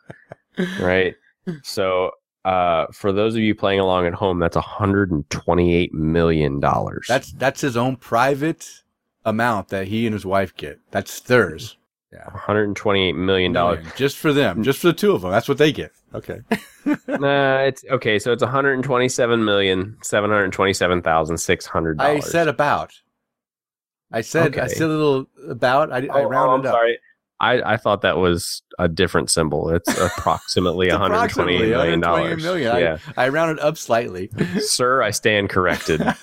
Right? 0.78 1.14
So, 1.62 2.10
uh, 2.44 2.84
for 2.92 3.12
those 3.12 3.34
of 3.34 3.40
you 3.40 3.54
playing 3.54 3.80
along 3.80 4.06
at 4.06 4.12
home, 4.12 4.38
that's 4.40 4.56
128 4.56 5.94
million 5.94 6.60
dollars. 6.60 7.06
that's 7.08 7.32
that's 7.32 7.62
his 7.62 7.78
own 7.78 7.96
private 7.96 8.68
amount 9.24 9.68
that 9.68 9.88
he 9.88 10.06
and 10.06 10.14
his 10.14 10.24
wife 10.26 10.54
get. 10.56 10.78
That's 10.90 11.20
theirs. 11.20 11.76
Yeah. 12.12 12.24
128 12.24 13.12
million 13.12 13.52
dollars. 13.52 13.86
Just 13.96 14.16
for 14.16 14.32
them, 14.32 14.62
just 14.64 14.80
for 14.80 14.88
the 14.88 14.92
two 14.92 15.12
of 15.12 15.22
them. 15.22 15.30
That's 15.30 15.48
what 15.48 15.58
they 15.58 15.70
get. 15.72 15.92
Okay. 16.12 16.40
nah, 17.06 17.58
it's 17.60 17.84
okay. 17.88 18.18
So 18.18 18.32
it's 18.32 18.42
127 18.42 19.44
million 19.44 19.96
seven 20.02 20.30
hundred 20.30 20.52
twenty-seven 20.52 21.02
thousand 21.02 21.38
six 21.38 21.66
hundred 21.66 22.00
I 22.00 22.08
dollars. 22.14 22.30
said 22.30 22.48
about. 22.48 22.92
I 24.10 24.22
said 24.22 24.58
I 24.58 24.66
said 24.66 24.82
a 24.82 24.88
little 24.88 25.26
about. 25.48 25.92
I, 25.92 25.98
I 25.98 26.00
Oh, 26.00 26.10
oh, 26.14 26.24
rounded 26.24 26.52
I'm 26.52 26.66
up. 26.66 26.72
sorry. 26.78 26.98
I, 27.42 27.62
I 27.74 27.76
thought 27.78 28.02
that 28.02 28.18
was 28.18 28.60
a 28.78 28.88
different 28.88 29.30
symbol. 29.30 29.70
It's 29.70 29.88
approximately 29.98 30.86
It's 30.88 30.92
128 30.98 31.70
million 31.70 32.00
dollars. 32.00 32.42
128 32.42 32.42
million. 32.42 32.82
Yeah, 32.82 33.12
I, 33.16 33.26
I 33.26 33.28
rounded 33.28 33.60
up 33.60 33.78
slightly. 33.78 34.30
sir, 34.58 35.00
I 35.00 35.10
stand 35.12 35.48
corrected. 35.48 36.02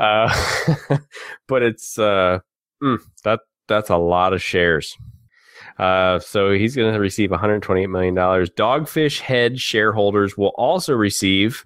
Uh, 0.00 0.32
but 1.48 1.62
it's 1.62 1.98
uh, 1.98 2.38
mm, 2.82 2.98
that 3.24 3.40
that's 3.68 3.90
a 3.90 3.96
lot 3.96 4.32
of 4.32 4.42
shares. 4.42 4.96
Uh, 5.78 6.18
so 6.18 6.52
he's 6.52 6.76
going 6.76 6.92
to 6.92 7.00
receive 7.00 7.30
128 7.30 7.86
million 7.86 8.14
dollars. 8.14 8.50
Dogfish 8.50 9.20
Head 9.20 9.58
shareholders 9.58 10.36
will 10.36 10.52
also 10.56 10.94
receive 10.94 11.64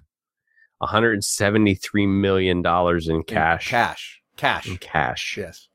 173 0.79 2.07
million 2.07 2.61
dollars 2.61 3.07
in 3.07 3.23
cash. 3.23 3.69
Cash. 3.69 4.21
Cash. 4.37 4.67
In 4.67 4.77
cash. 4.77 5.35
Yes. 5.37 5.67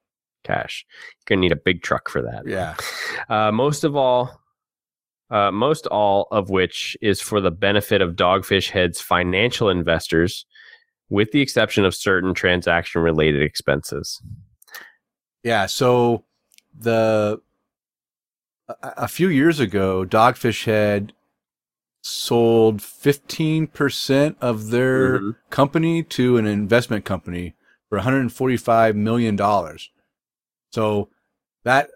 Cash. 0.44 0.86
You're 1.18 1.36
gonna 1.36 1.40
need 1.40 1.52
a 1.52 1.56
big 1.56 1.82
truck 1.82 2.08
for 2.08 2.22
that. 2.22 2.46
Yeah. 2.46 2.74
Uh, 3.28 3.52
most 3.52 3.84
of 3.84 3.94
all, 3.96 4.40
uh, 5.30 5.50
most 5.50 5.86
all 5.86 6.26
of 6.32 6.50
which 6.50 6.96
is 7.00 7.20
for 7.20 7.40
the 7.40 7.50
benefit 7.50 8.02
of 8.02 8.16
Dogfish 8.16 8.68
Head's 8.68 9.00
financial 9.00 9.70
investors, 9.70 10.44
with 11.12 11.30
the 11.30 11.42
exception 11.42 11.84
of 11.84 11.94
certain 11.94 12.32
transaction 12.32 13.02
related 13.02 13.42
expenses. 13.42 14.22
Yeah. 15.42 15.66
So 15.66 16.24
the 16.76 17.40
a, 18.68 18.74
a 18.82 19.08
few 19.08 19.28
years 19.28 19.60
ago, 19.60 20.06
Dogfish 20.06 20.64
had 20.64 21.12
sold 22.02 22.78
15% 22.78 24.36
of 24.40 24.70
their 24.70 25.18
Mhm. 25.20 25.36
company 25.50 26.02
to 26.02 26.36
an 26.38 26.46
investment 26.46 27.04
company 27.04 27.54
for 27.90 27.98
145 27.98 28.96
million 28.96 29.36
dollars. 29.36 29.90
So 30.70 31.10
that 31.64 31.90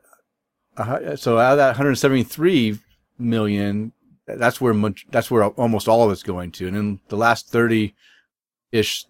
uh, 0.76 1.16
so 1.16 1.38
out 1.38 1.52
of 1.52 1.59
that 1.59 1.68
173 1.68 2.78
million 3.18 3.93
that's 4.26 4.60
where 4.60 4.74
much, 4.74 5.06
that's 5.10 5.30
where 5.30 5.44
almost 5.44 5.88
all 5.88 6.05
of 6.05 6.12
it's 6.12 6.22
going 6.22 6.51
to 6.52 6.66
and 6.68 6.76
then 6.76 7.01
the 7.09 7.16
last 7.16 7.48
30 7.48 7.94
ish 8.72 9.06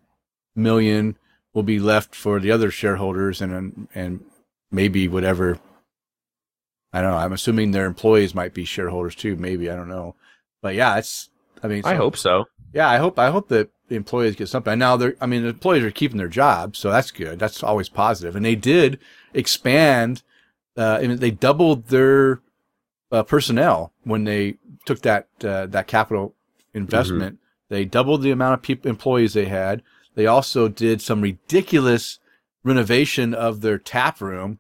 million 0.54 1.16
will 1.52 1.62
be 1.62 1.78
left 1.78 2.14
for 2.14 2.40
the 2.40 2.50
other 2.50 2.70
shareholders 2.70 3.40
and 3.40 3.88
and 3.94 4.24
maybe 4.70 5.08
whatever 5.08 5.58
I 6.96 7.02
don't 7.02 7.10
know. 7.10 7.18
I'm 7.18 7.34
assuming 7.34 7.72
their 7.72 7.84
employees 7.84 8.34
might 8.34 8.54
be 8.54 8.64
shareholders 8.64 9.14
too. 9.14 9.36
Maybe 9.36 9.70
I 9.70 9.76
don't 9.76 9.88
know. 9.88 10.14
But 10.62 10.74
yeah, 10.74 10.96
it's. 10.96 11.28
I 11.62 11.68
mean, 11.68 11.82
I 11.84 11.92
so- 11.92 11.98
hope 11.98 12.16
so. 12.16 12.44
Yeah, 12.72 12.88
I 12.88 12.96
hope 12.96 13.18
I 13.18 13.30
hope 13.30 13.48
that 13.48 13.68
the 13.88 13.96
employees 13.96 14.34
get 14.34 14.48
something. 14.48 14.72
And 14.72 14.80
now 14.80 14.96
they're. 14.96 15.14
I 15.20 15.26
mean, 15.26 15.42
the 15.42 15.48
employees 15.48 15.84
are 15.84 15.90
keeping 15.90 16.16
their 16.16 16.28
jobs, 16.28 16.78
so 16.78 16.90
that's 16.90 17.10
good. 17.10 17.38
That's 17.38 17.62
always 17.62 17.90
positive. 17.90 18.34
And 18.34 18.44
they 18.44 18.54
did 18.54 18.98
expand. 19.34 20.22
Uh, 20.74 20.98
and 21.02 21.18
they 21.18 21.30
doubled 21.30 21.88
their 21.88 22.40
uh, 23.12 23.22
personnel 23.22 23.92
when 24.04 24.24
they 24.24 24.56
took 24.84 25.02
that 25.02 25.28
uh, 25.44 25.66
that 25.66 25.86
capital 25.86 26.34
investment. 26.72 27.38
They 27.68 27.84
doubled 27.84 28.22
the 28.22 28.30
amount 28.30 28.68
of 28.68 28.86
employees 28.86 29.34
they 29.34 29.46
had. 29.46 29.82
They 30.14 30.26
also 30.26 30.68
did 30.68 31.02
some 31.02 31.20
ridiculous 31.20 32.18
renovation 32.64 33.34
of 33.34 33.60
their 33.60 33.78
tap 33.78 34.20
room. 34.20 34.58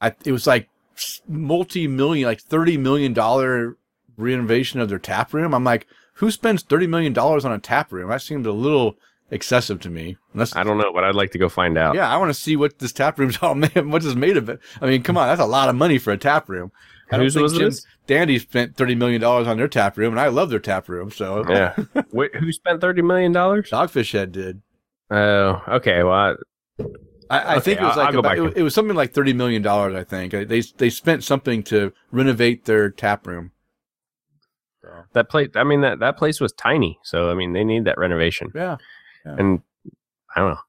I, 0.00 0.14
it 0.24 0.32
was 0.32 0.46
like 0.46 0.68
multi 1.28 1.86
million, 1.86 2.26
like 2.26 2.40
thirty 2.40 2.76
million 2.76 3.12
dollar 3.12 3.76
renovation 4.16 4.80
of 4.80 4.88
their 4.88 4.98
tap 4.98 5.32
room. 5.32 5.54
I'm 5.54 5.64
like, 5.64 5.86
who 6.14 6.30
spends 6.30 6.62
thirty 6.62 6.86
million 6.86 7.12
dollars 7.12 7.44
on 7.44 7.52
a 7.52 7.58
tap 7.58 7.92
room? 7.92 8.08
That 8.08 8.22
seemed 8.22 8.46
a 8.46 8.52
little 8.52 8.96
excessive 9.30 9.80
to 9.80 9.90
me. 9.90 10.16
Unless, 10.32 10.56
I 10.56 10.62
don't 10.62 10.78
know, 10.78 10.92
but 10.92 11.04
I'd 11.04 11.14
like 11.14 11.32
to 11.32 11.38
go 11.38 11.48
find 11.48 11.76
out. 11.76 11.94
yeah, 11.94 12.08
I 12.08 12.16
want 12.16 12.30
to 12.30 12.40
see 12.40 12.56
what 12.56 12.78
this 12.78 12.92
tap 12.92 13.18
room's 13.18 13.38
all 13.42 13.54
made. 13.54 13.74
What 13.74 14.04
is 14.04 14.16
made 14.16 14.36
of 14.36 14.48
it? 14.48 14.60
I 14.80 14.86
mean, 14.86 15.02
come 15.02 15.16
on, 15.16 15.28
that's 15.28 15.40
a 15.40 15.46
lot 15.46 15.68
of 15.68 15.74
money 15.74 15.98
for 15.98 16.12
a 16.12 16.18
tap 16.18 16.48
room. 16.48 16.72
I 17.12 17.16
don't 17.16 17.24
Whose 17.26 17.34
think 17.34 17.42
was 17.42 17.52
Jim 17.52 17.62
this? 17.70 17.86
Dandy 18.06 18.38
spent 18.38 18.76
thirty 18.76 18.94
million 18.94 19.20
dollars 19.20 19.46
on 19.46 19.56
their 19.58 19.68
tap 19.68 19.96
room, 19.98 20.12
and 20.12 20.20
I 20.20 20.28
love 20.28 20.50
their 20.50 20.58
tap 20.58 20.88
room. 20.88 21.10
So 21.10 21.44
Yeah. 21.48 21.76
Wait, 22.12 22.34
who 22.34 22.50
spent 22.52 22.80
thirty 22.80 23.02
million 23.02 23.32
dollars? 23.32 23.70
Dogfish 23.70 24.12
Head 24.12 24.32
did. 24.32 24.62
Oh, 25.10 25.62
okay. 25.68 26.02
Well, 26.02 26.12
I- 26.12 26.34
I, 27.30 27.38
I 27.38 27.52
Okay, 27.56 27.60
think 27.60 27.80
it 27.80 27.84
was 27.84 27.96
I'll- 27.96 28.04
like 28.06 28.14
about, 28.14 28.38
it, 28.38 28.44
and- 28.44 28.56
it 28.56 28.62
was 28.62 28.74
something 28.74 28.96
like 28.96 29.12
thirty 29.12 29.32
million 29.32 29.62
dollars. 29.62 29.94
I 29.94 30.04
think 30.04 30.32
they 30.32 30.60
they 30.60 30.90
spent 30.90 31.22
something 31.24 31.62
to 31.64 31.92
renovate 32.10 32.64
their 32.64 32.90
tap 32.90 33.26
room. 33.26 33.52
that 35.14 35.28
place. 35.28 35.48
I 35.54 35.64
mean 35.64 35.80
that 35.82 36.00
that 36.00 36.16
place 36.16 36.40
was 36.40 36.52
tiny, 36.52 36.98
so 37.02 37.30
I 37.30 37.34
mean 37.34 37.52
they 37.52 37.64
need 37.64 37.84
that 37.84 37.98
renovation. 37.98 38.50
Yeah. 38.54 38.76
And 39.24 39.60
I 40.34 40.40
don't 40.40 40.50
know. 40.50 40.60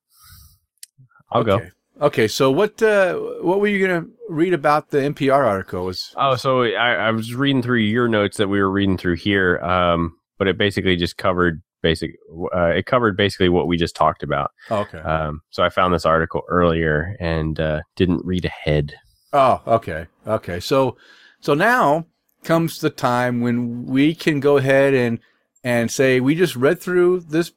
I'll 1.32 1.44
go. 1.44 1.62
Okay. 2.04 2.28
So 2.28 2.52
what 2.52 2.82
uh, 2.82 3.16
what 3.42 3.60
were 3.60 3.68
you 3.68 3.86
gonna 3.86 4.08
read 4.30 4.54
about 4.54 4.90
the 4.90 5.00
NPR 5.00 5.46
article? 5.46 5.86
Was 5.86 6.14
Oh, 6.16 6.36
so 6.36 6.64
I, 6.64 6.94
I 6.94 7.12
was 7.12 7.34
reading 7.34 7.62
through 7.62 7.80
your 7.80 8.08
notes 8.08 8.38
that 8.38 8.48
we 8.48 8.60
were 8.60 8.72
reading 8.72 8.98
through 8.98 9.16
here, 9.16 9.58
um, 9.60 10.16
but 10.38 10.48
it 10.48 10.58
basically 10.58 10.96
just 10.96 11.18
covered 11.18 11.62
basic. 11.84 12.16
Uh, 12.56 12.68
it 12.68 12.88
covered 12.88 13.16
basically 13.16 13.50
what 13.50 13.68
we 13.68 13.78
just 13.78 13.96
talked 13.96 14.24
about. 14.24 14.52
oh, 14.72 14.80
okay. 14.80 14.98
Um, 15.00 15.42
so 15.52 15.64
I 15.64 15.70
found 15.70 15.94
this 15.94 16.06
article 16.06 16.42
earlier 16.50 17.16
and 17.20 17.60
uh, 17.60 17.82
didn't 17.96 18.26
read 18.26 18.46
ahead. 18.46 18.96
Oh, 19.34 19.62
okay. 19.68 20.08
Okay. 20.26 20.60
So, 20.60 20.98
so 21.40 21.54
now 21.54 22.06
comes 22.44 22.80
the 22.80 22.90
time 22.90 23.42
when 23.42 23.86
we 23.86 24.16
can 24.16 24.40
go 24.40 24.58
ahead 24.58 24.94
and, 24.94 25.20
and 25.64 25.92
say, 25.92 26.20
we 26.20 26.36
just 26.36 26.56
read 26.56 26.80
through 26.80 27.22
this, 27.22 27.52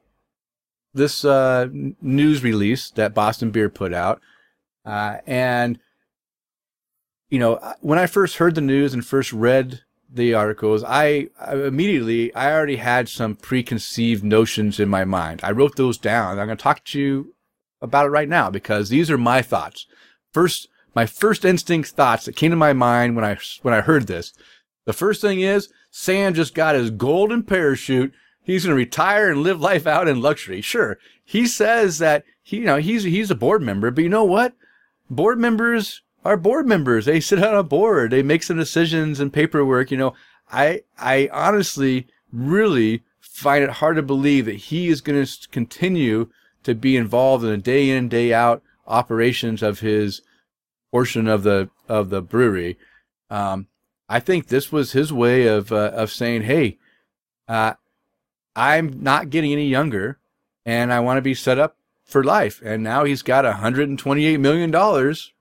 this, 0.94 1.24
uh, 1.24 1.68
news 2.01 2.43
release 2.43 2.90
that 2.93 3.14
Boston 3.14 3.51
Beer 3.51 3.68
put 3.68 3.93
out. 3.93 4.20
Uh, 4.86 5.18
and, 5.26 5.78
you 7.28 7.38
know, 7.38 7.74
when 7.80 7.98
I 7.98 8.06
first 8.06 8.36
heard 8.36 8.54
the 8.54 8.60
news 8.60 8.94
and 8.94 9.04
first 9.04 9.32
read 9.32 9.80
the 10.08 10.32
articles, 10.32 10.84
I, 10.84 11.28
I 11.40 11.56
immediately, 11.56 12.32
I 12.34 12.52
already 12.52 12.76
had 12.76 13.08
some 13.08 13.34
preconceived 13.34 14.22
notions 14.22 14.78
in 14.78 14.88
my 14.88 15.04
mind. 15.04 15.40
I 15.42 15.50
wrote 15.50 15.76
those 15.76 15.98
down. 15.98 16.38
I'm 16.38 16.46
going 16.46 16.56
to 16.56 16.62
talk 16.62 16.84
to 16.84 17.00
you 17.00 17.34
about 17.82 18.06
it 18.06 18.10
right 18.10 18.28
now 18.28 18.48
because 18.50 18.88
these 18.88 19.10
are 19.10 19.18
my 19.18 19.42
thoughts. 19.42 19.86
First, 20.32 20.68
my 20.94 21.04
first 21.04 21.44
instinct 21.44 21.90
thoughts 21.90 22.24
that 22.24 22.36
came 22.36 22.50
to 22.50 22.56
my 22.56 22.72
mind 22.72 23.16
when 23.16 23.24
I 23.24 23.36
when 23.62 23.74
I 23.74 23.82
heard 23.82 24.06
this. 24.06 24.32
The 24.86 24.92
first 24.92 25.20
thing 25.20 25.40
is 25.40 25.68
Sam 25.90 26.32
just 26.32 26.54
got 26.54 26.74
his 26.74 26.90
golden 26.90 27.42
parachute. 27.42 28.12
He's 28.42 28.64
going 28.64 28.74
to 28.74 28.78
retire 28.78 29.30
and 29.30 29.42
live 29.42 29.60
life 29.60 29.86
out 29.86 30.08
in 30.08 30.22
luxury. 30.22 30.60
Sure, 30.60 30.98
he 31.24 31.46
says 31.46 31.98
that 31.98 32.24
he 32.42 32.58
you 32.58 32.64
know 32.64 32.78
he's 32.78 33.02
he's 33.02 33.30
a 33.30 33.34
board 33.34 33.62
member, 33.62 33.90
but 33.90 34.04
you 34.04 34.08
know 34.08 34.24
what? 34.24 34.54
Board 35.08 35.38
members 35.38 36.02
are 36.24 36.36
board 36.36 36.66
members. 36.66 37.04
They 37.04 37.20
sit 37.20 37.42
on 37.42 37.54
a 37.54 37.62
board. 37.62 38.10
They 38.10 38.22
make 38.22 38.42
some 38.42 38.56
decisions 38.56 39.20
and 39.20 39.32
paperwork. 39.32 39.90
You 39.90 39.96
know, 39.96 40.14
I 40.50 40.82
I 40.98 41.28
honestly 41.32 42.08
really 42.32 43.02
find 43.20 43.62
it 43.62 43.70
hard 43.70 43.96
to 43.96 44.02
believe 44.02 44.46
that 44.46 44.56
he 44.56 44.88
is 44.88 45.00
going 45.00 45.24
to 45.24 45.48
continue 45.50 46.28
to 46.64 46.74
be 46.74 46.96
involved 46.96 47.44
in 47.44 47.50
the 47.50 47.56
day 47.58 47.90
in 47.90 48.08
day 48.08 48.32
out 48.32 48.62
operations 48.86 49.62
of 49.62 49.80
his 49.80 50.22
portion 50.90 51.28
of 51.28 51.42
the 51.42 51.70
of 51.88 52.10
the 52.10 52.22
brewery. 52.22 52.76
Um, 53.30 53.68
I 54.08 54.20
think 54.20 54.46
this 54.46 54.72
was 54.72 54.92
his 54.92 55.12
way 55.12 55.46
of 55.46 55.70
uh, 55.70 55.92
of 55.94 56.10
saying, 56.10 56.42
"Hey, 56.42 56.78
uh, 57.46 57.74
I'm 58.56 59.02
not 59.02 59.30
getting 59.30 59.52
any 59.52 59.68
younger, 59.68 60.18
and 60.64 60.92
I 60.92 61.00
want 61.00 61.18
to 61.18 61.22
be 61.22 61.34
set 61.34 61.58
up 61.58 61.76
for 62.06 62.24
life." 62.24 62.62
And 62.64 62.82
now 62.82 63.04
he's 63.04 63.20
got 63.22 63.44
128 63.44 64.38
million 64.38 64.70
dollars. 64.70 65.32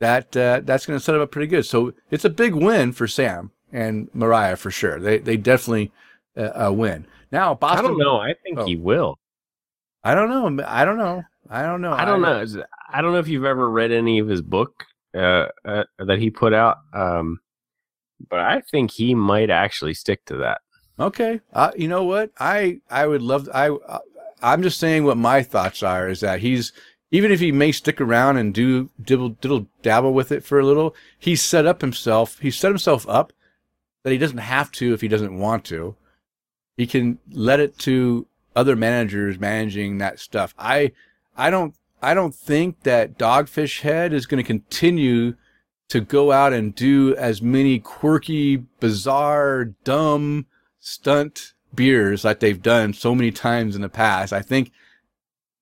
That 0.00 0.34
uh, 0.36 0.62
that's 0.64 0.86
going 0.86 0.98
to 0.98 1.04
set 1.04 1.14
him 1.14 1.20
up 1.20 1.30
pretty 1.30 1.46
good. 1.46 1.66
So 1.66 1.92
it's 2.10 2.24
a 2.24 2.30
big 2.30 2.54
win 2.54 2.92
for 2.92 3.06
Sam 3.06 3.50
and 3.70 4.08
Mariah 4.14 4.56
for 4.56 4.70
sure. 4.70 4.98
They 4.98 5.18
they 5.18 5.36
definitely 5.36 5.92
uh, 6.36 6.68
uh, 6.68 6.72
win. 6.72 7.06
Now 7.30 7.54
Boston. 7.54 7.84
I 7.84 7.88
don't 7.88 7.98
know. 7.98 8.16
I 8.16 8.34
think 8.42 8.58
Oh. 8.58 8.64
he 8.66 8.76
will. 8.76 9.18
I 10.02 10.14
don't 10.14 10.30
know. 10.30 10.64
I 10.66 10.84
don't 10.86 10.96
know. 10.96 11.22
I 11.50 11.62
don't 11.62 11.80
know. 11.82 11.92
I 11.92 12.04
don't 12.06 12.22
know. 12.22 12.46
I 12.90 13.02
don't 13.02 13.12
know 13.12 13.18
if 13.18 13.28
you've 13.28 13.44
ever 13.44 13.68
read 13.68 13.92
any 13.92 14.18
of 14.20 14.28
his 14.28 14.40
book 14.40 14.84
uh, 15.14 15.46
uh, 15.66 15.84
that 15.98 16.18
he 16.18 16.30
put 16.30 16.54
out, 16.54 16.78
um, 16.94 17.38
but 18.30 18.38
I 18.40 18.62
think 18.62 18.90
he 18.92 19.14
might 19.14 19.50
actually 19.50 19.92
stick 19.94 20.24
to 20.26 20.36
that. 20.38 20.60
Okay. 20.98 21.40
Uh, 21.52 21.72
you 21.76 21.88
know 21.88 22.04
what? 22.04 22.30
I 22.38 22.80
I 22.90 23.06
would 23.06 23.20
love. 23.20 23.48
I 23.52 23.68
uh, 23.68 23.98
I'm 24.42 24.62
just 24.62 24.78
saying 24.78 25.04
what 25.04 25.16
my 25.16 25.42
thoughts 25.42 25.82
are. 25.82 26.08
Is 26.08 26.20
that 26.20 26.40
he's 26.40 26.72
even 27.10 27.32
if 27.32 27.40
he 27.40 27.52
may 27.52 27.72
stick 27.72 28.00
around 28.00 28.36
and 28.36 28.54
do 28.54 28.90
dibble 29.00 29.30
diddle 29.30 29.66
dabble 29.82 30.12
with 30.12 30.30
it 30.32 30.44
for 30.44 30.58
a 30.58 30.66
little, 30.66 30.94
he's 31.18 31.42
set 31.42 31.66
up 31.66 31.80
himself. 31.80 32.38
He's 32.38 32.58
set 32.58 32.70
himself 32.70 33.08
up 33.08 33.32
that 34.02 34.12
he 34.12 34.18
doesn't 34.18 34.38
have 34.38 34.70
to 34.72 34.92
if 34.92 35.00
he 35.00 35.08
doesn't 35.08 35.38
want 35.38 35.64
to. 35.66 35.96
He 36.76 36.86
can 36.86 37.18
let 37.30 37.60
it 37.60 37.78
to 37.80 38.26
other 38.56 38.76
managers 38.76 39.38
managing 39.38 39.98
that 39.98 40.18
stuff. 40.18 40.54
I 40.58 40.92
I 41.36 41.50
don't 41.50 41.74
I 42.02 42.14
don't 42.14 42.34
think 42.34 42.82
that 42.84 43.18
Dogfish 43.18 43.82
Head 43.82 44.12
is 44.12 44.26
going 44.26 44.42
to 44.42 44.46
continue 44.46 45.34
to 45.88 46.00
go 46.00 46.32
out 46.32 46.52
and 46.52 46.74
do 46.74 47.14
as 47.16 47.42
many 47.42 47.78
quirky, 47.80 48.56
bizarre, 48.56 49.64
dumb 49.64 50.46
stunt 50.78 51.52
beers 51.74 52.24
like 52.24 52.40
they've 52.40 52.62
done 52.62 52.92
so 52.92 53.14
many 53.14 53.30
times 53.30 53.76
in 53.76 53.82
the 53.82 53.88
past. 53.88 54.32
I 54.32 54.42
think, 54.42 54.72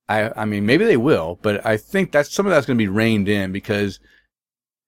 I, 0.08 0.30
I 0.36 0.44
mean, 0.44 0.66
maybe 0.66 0.84
they 0.84 0.96
will, 0.96 1.38
but 1.42 1.64
I 1.66 1.76
think 1.76 2.12
that's 2.12 2.32
some 2.32 2.46
of 2.46 2.50
that's 2.50 2.66
going 2.66 2.76
to 2.76 2.82
be 2.82 2.88
reined 2.88 3.28
in 3.28 3.52
because, 3.52 4.00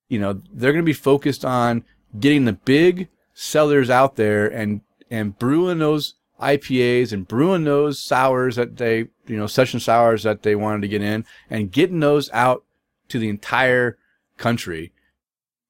you 0.09 0.19
know, 0.19 0.41
they're 0.53 0.73
going 0.73 0.85
to 0.85 0.89
be 0.89 0.93
focused 0.93 1.45
on 1.45 1.85
getting 2.19 2.45
the 2.45 2.53
big 2.53 3.09
sellers 3.35 3.91
out 3.91 4.17
there 4.17 4.47
and, 4.47 4.81
and 5.11 5.39
brewing 5.39 5.79
those 5.79 6.15
IPAs 6.41 7.13
and 7.13 7.29
brewing 7.29 7.65
those 7.65 8.03
sours 8.03 8.57
that 8.57 8.79
they, 8.79 9.09
you 9.27 9.37
know, 9.37 9.47
session 9.47 9.79
sours 9.79 10.23
that 10.23 10.43
they 10.43 10.55
wanted 10.55 10.83
to 10.83 10.89
get 10.89 11.03
in 11.03 11.25
and 11.49 11.71
getting 11.71 12.01
those 12.01 12.31
out 12.33 12.65
to 13.09 13.19
the 13.19 13.29
entire 13.29 13.99
country. 14.39 14.93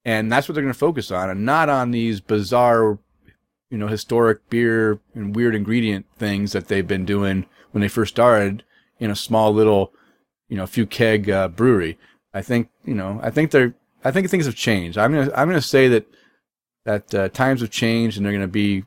And 0.04 0.30
that's 0.30 0.48
what 0.48 0.54
they're 0.54 0.62
going 0.62 0.72
to 0.72 0.78
focus 0.78 1.10
on 1.10 1.28
and 1.28 1.44
not 1.44 1.68
on 1.68 1.90
these 1.90 2.20
bizarre, 2.20 2.98
you 3.70 3.78
know, 3.78 3.86
historic 3.86 4.48
beer 4.50 4.98
and 5.14 5.34
weird 5.34 5.54
ingredient 5.54 6.06
things 6.18 6.52
that 6.52 6.68
they've 6.68 6.86
been 6.86 7.04
doing 7.04 7.46
when 7.70 7.80
they 7.80 7.88
first 7.88 8.14
started 8.14 8.64
in 8.98 9.10
a 9.10 9.16
small 9.16 9.54
little, 9.54 9.92
you 10.48 10.56
know, 10.56 10.66
few 10.66 10.86
keg 10.86 11.30
uh, 11.30 11.48
brewery. 11.48 11.98
I 12.34 12.42
think, 12.42 12.68
you 12.84 12.94
know, 12.94 13.20
I 13.22 13.30
think 13.30 13.50
they're, 13.50 13.74
I 14.04 14.10
think 14.10 14.28
things 14.28 14.46
have 14.46 14.56
changed. 14.56 14.98
I'm 14.98 15.12
going 15.12 15.28
to, 15.28 15.38
I'm 15.38 15.48
going 15.48 15.60
to 15.60 15.66
say 15.66 15.88
that, 15.88 16.06
that 16.84 17.14
uh, 17.14 17.28
times 17.28 17.60
have 17.60 17.70
changed 17.70 18.16
and 18.16 18.26
they're 18.26 18.32
going 18.32 18.40
to 18.42 18.48
be 18.48 18.84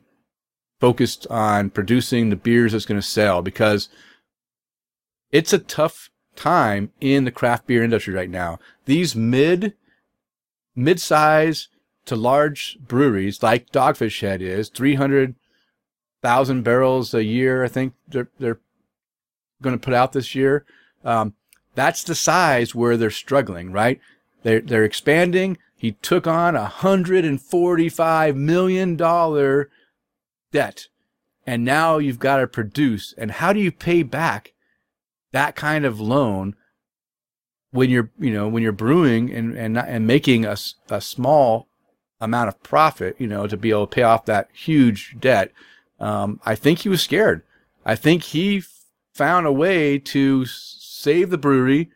focused 0.80 1.26
on 1.28 1.70
producing 1.70 2.28
the 2.28 2.36
beers 2.36 2.72
that's 2.72 2.84
going 2.84 3.00
to 3.00 3.06
sell 3.06 3.40
because 3.40 3.88
it's 5.30 5.52
a 5.52 5.58
tough 5.58 6.10
time 6.36 6.92
in 7.00 7.24
the 7.24 7.30
craft 7.30 7.66
beer 7.66 7.82
industry 7.82 8.12
right 8.12 8.28
now. 8.28 8.58
These 8.84 9.16
mid, 9.16 9.74
mid-size 10.76 11.68
to 12.06 12.16
large 12.16 12.78
breweries 12.80 13.42
like 13.42 13.70
Dogfish 13.70 14.20
Head 14.20 14.42
is 14.42 14.68
300,000 14.68 16.62
barrels 16.62 17.14
a 17.14 17.24
year. 17.24 17.64
I 17.64 17.68
think 17.68 17.94
they're, 18.08 18.28
they're 18.38 18.60
going 19.62 19.78
to 19.78 19.84
put 19.84 19.94
out 19.94 20.12
this 20.12 20.34
year. 20.34 20.64
Um, 21.04 21.34
that's 21.74 22.04
the 22.04 22.14
size 22.14 22.74
where 22.74 22.96
they're 22.96 23.10
struggling, 23.10 23.72
right? 23.72 24.00
They're, 24.42 24.60
they're 24.60 24.84
expanding. 24.84 25.58
He 25.74 25.92
took 25.92 26.26
on 26.26 26.56
a 26.56 26.66
hundred 26.66 27.24
and 27.24 27.40
forty-five 27.40 28.36
million 28.36 28.96
dollar 28.96 29.70
debt. 30.52 30.88
And 31.46 31.64
now 31.64 31.98
you've 31.98 32.18
got 32.18 32.38
to 32.38 32.46
produce. 32.46 33.12
And 33.18 33.32
how 33.32 33.52
do 33.52 33.60
you 33.60 33.70
pay 33.70 34.02
back 34.02 34.54
that 35.32 35.56
kind 35.56 35.84
of 35.84 36.00
loan 36.00 36.56
when 37.70 37.90
you're, 37.90 38.10
you 38.18 38.32
know, 38.32 38.48
when 38.48 38.62
you're 38.62 38.72
brewing 38.72 39.30
and, 39.30 39.54
and, 39.54 39.76
and 39.76 40.06
making 40.06 40.46
a, 40.46 40.56
a 40.88 41.00
small 41.00 41.68
amount 42.24 42.48
of 42.48 42.62
profit, 42.62 43.16
you 43.18 43.26
know, 43.26 43.46
to 43.46 43.56
be 43.56 43.70
able 43.70 43.86
to 43.86 43.94
pay 43.94 44.02
off 44.02 44.24
that 44.24 44.48
huge 44.52 45.16
debt. 45.20 45.52
Um, 46.00 46.40
I 46.44 46.54
think 46.54 46.80
he 46.80 46.88
was 46.88 47.02
scared. 47.02 47.42
I 47.84 47.94
think 47.94 48.22
he 48.22 48.62
found 49.14 49.46
a 49.46 49.52
way 49.52 49.98
to 49.98 50.44
save 50.46 51.30
the 51.30 51.38
brewery, 51.38 51.90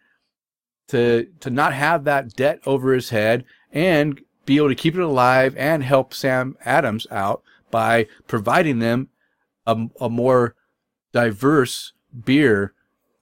to 0.88 1.26
to 1.40 1.50
not 1.50 1.72
have 1.74 2.04
that 2.04 2.34
debt 2.34 2.60
over 2.66 2.92
his 2.92 3.10
head, 3.10 3.44
and 3.72 4.20
be 4.46 4.56
able 4.56 4.68
to 4.68 4.74
keep 4.74 4.94
it 4.94 5.00
alive 5.00 5.54
and 5.56 5.82
help 5.82 6.14
Sam 6.14 6.56
Adams 6.64 7.06
out 7.10 7.42
by 7.70 8.06
providing 8.26 8.78
them 8.78 9.08
a, 9.66 9.76
a 10.00 10.08
more 10.08 10.54
diverse 11.12 11.92
beer 12.24 12.72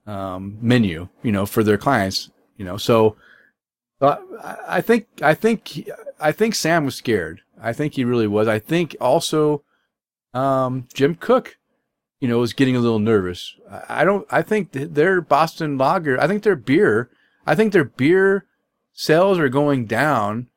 um, 0.06 0.58
menu, 0.60 1.08
you 1.22 1.32
know, 1.32 1.46
for 1.46 1.64
their 1.64 1.78
clients, 1.78 2.30
you 2.56 2.64
know. 2.64 2.76
So 2.76 3.16
uh, 4.00 4.18
I 4.68 4.80
think 4.80 5.06
I 5.22 5.34
think 5.34 5.88
I 6.20 6.32
think 6.32 6.55
Sam 6.55 6.84
was 6.84 6.94
scared. 6.94 7.43
I 7.60 7.72
think 7.72 7.94
he 7.94 8.05
really 8.05 8.26
was. 8.26 8.48
I 8.48 8.59
think 8.59 8.97
also 9.01 9.62
um, 10.34 10.86
Jim 10.93 11.14
Koch, 11.14 11.56
you 12.20 12.28
know, 12.28 12.38
was 12.38 12.52
getting 12.52 12.76
a 12.76 12.80
little 12.80 12.98
nervous. 12.98 13.55
I 13.88 14.05
don't. 14.05 14.26
I 14.30 14.43
think 14.43 14.72
their 14.72 15.20
Boston 15.20 15.78
Lager. 15.78 16.20
I 16.20 16.26
think 16.26 16.43
their 16.43 16.56
beer. 16.56 17.10
I 17.47 17.55
think 17.55 17.72
their 17.72 17.84
beer 17.84 18.47
sales 18.93 19.38
are 19.38 19.48
going 19.48 19.86
down 19.86 20.48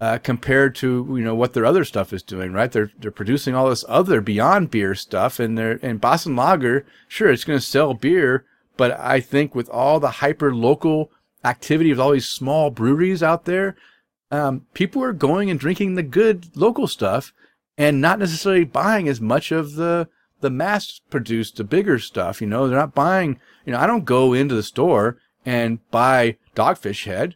uh, 0.00 0.18
compared 0.18 0.74
to 0.76 1.06
you 1.10 1.24
know 1.24 1.34
what 1.34 1.52
their 1.52 1.66
other 1.66 1.84
stuff 1.84 2.12
is 2.12 2.22
doing. 2.22 2.52
Right? 2.52 2.70
They're 2.70 2.90
they're 2.98 3.10
producing 3.10 3.54
all 3.54 3.68
this 3.68 3.84
other 3.88 4.20
beyond 4.20 4.70
beer 4.70 4.94
stuff, 4.94 5.38
and 5.38 5.56
they're 5.56 5.78
and 5.82 6.00
Boston 6.00 6.36
Lager. 6.36 6.86
Sure, 7.06 7.30
it's 7.30 7.44
going 7.44 7.58
to 7.58 7.64
sell 7.64 7.94
beer, 7.94 8.44
but 8.76 8.98
I 8.98 9.20
think 9.20 9.54
with 9.54 9.68
all 9.70 10.00
the 10.00 10.10
hyper 10.10 10.54
local 10.54 11.10
activity 11.44 11.90
of 11.90 12.00
all 12.00 12.12
these 12.12 12.28
small 12.28 12.70
breweries 12.70 13.22
out 13.22 13.44
there, 13.44 13.76
um, 14.30 14.66
people 14.74 15.02
are 15.02 15.12
going 15.12 15.50
and 15.50 15.58
drinking 15.58 15.94
the 15.94 16.02
good 16.02 16.56
local 16.56 16.86
stuff 16.86 17.32
and 17.76 18.00
not 18.00 18.18
necessarily 18.18 18.64
buying 18.64 19.08
as 19.08 19.20
much 19.20 19.52
of 19.52 19.74
the 19.74 20.08
the 20.40 20.50
mass 20.50 21.00
produced, 21.10 21.56
the 21.56 21.64
bigger 21.64 21.98
stuff. 21.98 22.40
You 22.40 22.46
know, 22.46 22.68
they're 22.68 22.78
not 22.78 22.94
buying. 22.94 23.40
You 23.64 23.72
know, 23.72 23.78
I 23.78 23.86
don't 23.86 24.04
go 24.04 24.32
into 24.32 24.54
the 24.54 24.62
store 24.62 25.18
and 25.44 25.78
buy 25.90 26.36
Dogfish 26.54 27.06
Head 27.06 27.34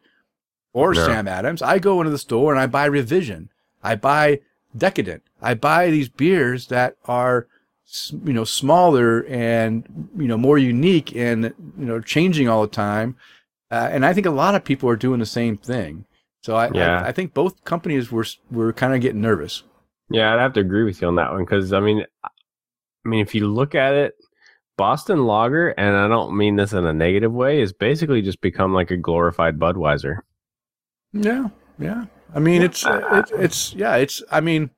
or 0.73 0.95
no. 0.95 1.05
Sam 1.05 1.27
Adams. 1.27 1.63
I 1.63 1.79
go 1.79 2.01
into 2.01 2.11
the 2.11 2.19
store 2.19 2.53
and 2.53 2.61
I 2.61 2.67
buy 2.67 2.85
Revision. 2.85 3.51
I 3.83 3.97
buy 3.97 4.41
Decadent. 4.77 5.23
I 5.41 5.55
buy 5.55 5.91
these 5.91 6.09
beers 6.09 6.69
that 6.69 6.97
are 7.05 7.47
you 8.25 8.33
know 8.33 8.45
smaller 8.45 9.25
and 9.27 10.09
you 10.17 10.27
know 10.27 10.39
more 10.39 10.57
unique 10.57 11.15
and 11.15 11.45
you 11.45 11.85
know 11.85 12.01
changing 12.01 12.49
all 12.49 12.63
the 12.63 12.69
time 12.69 13.17
uh, 13.73 13.89
and 13.91 14.05
I 14.05 14.13
think 14.13 14.27
a 14.27 14.31
lot 14.31 14.55
of 14.55 14.65
people 14.65 14.89
are 14.91 14.97
doing 14.97 15.19
the 15.19 15.25
same 15.25 15.57
thing. 15.57 16.05
So 16.43 16.57
I, 16.57 16.71
yeah. 16.73 17.01
I, 17.01 17.09
I 17.09 17.13
think 17.13 17.35
both 17.35 17.65
companies 17.65 18.11
were 18.11 18.27
were 18.51 18.73
kind 18.73 18.95
of 18.95 19.01
getting 19.01 19.21
nervous. 19.21 19.63
Yeah, 20.11 20.35
I'd 20.35 20.41
have 20.41 20.53
to 20.55 20.61
agree 20.61 20.85
with 20.85 21.01
you 21.01 21.09
on 21.09 21.17
that 21.17 21.33
one 21.33 21.45
because 21.45 21.73
I 21.73 21.81
mean, 21.81 22.05
I 22.25 23.09
mean, 23.09 23.21
if 23.21 23.35
you 23.35 23.49
look 23.49 23.75
at 23.75 23.95
it, 23.95 24.15
Boston 24.77 25.27
Lager, 25.27 25.71
and 25.71 25.97
I 25.97 26.09
don't 26.09 26.37
mean 26.37 26.57
this 26.57 26.73
in 26.73 26.85
a 26.85 26.93
negative 26.93 27.33
way, 27.33 27.61
is 27.61 27.73
basically 27.73 28.23
just 28.23 28.41
become 28.41 28.75
like 28.75 28.91
a 28.91 28.97
glorified 28.97 29.59
Budweiser. 29.59 30.19
Yeah, 31.13 31.49
yeah. 31.79 32.07
I 32.35 32.41
mean, 32.41 32.63
it's 32.63 32.85
it, 32.87 33.31
it's 33.33 33.75
yeah, 33.75 33.97
it's. 33.97 34.23
I 34.31 34.41
mean, 34.41 34.71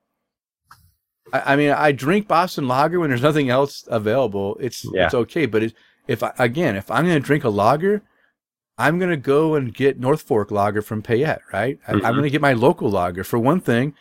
I, 1.31 1.53
I, 1.53 1.55
mean, 1.55 1.71
I 1.71 1.91
drink 1.91 2.27
Boston 2.27 2.67
Lager 2.67 2.99
when 2.99 3.09
there's 3.09 3.21
nothing 3.21 3.49
else 3.49 3.85
available. 3.87 4.57
It's 4.59 4.85
yeah. 4.93 5.05
it's 5.05 5.13
okay, 5.13 5.45
but 5.45 5.63
it, 5.63 5.73
if 6.07 6.21
I, 6.21 6.33
again, 6.37 6.75
if 6.75 6.91
I'm 6.91 7.05
going 7.05 7.19
to 7.19 7.25
drink 7.25 7.43
a 7.43 7.49
lager, 7.49 8.03
I'm 8.77 8.99
going 8.99 9.11
to 9.11 9.17
go 9.17 9.55
and 9.55 9.73
get 9.73 9.99
North 9.99 10.21
Fork 10.21 10.51
lager 10.51 10.81
from 10.81 11.01
Payette, 11.01 11.41
right? 11.53 11.79
Mm-hmm. 11.83 12.05
I, 12.05 12.09
am 12.09 12.15
going 12.15 12.23
to 12.23 12.29
get 12.29 12.41
my 12.41 12.53
local 12.53 12.89
lager. 12.89 13.23
For 13.23 13.39
one 13.39 13.61
thing, 13.61 13.93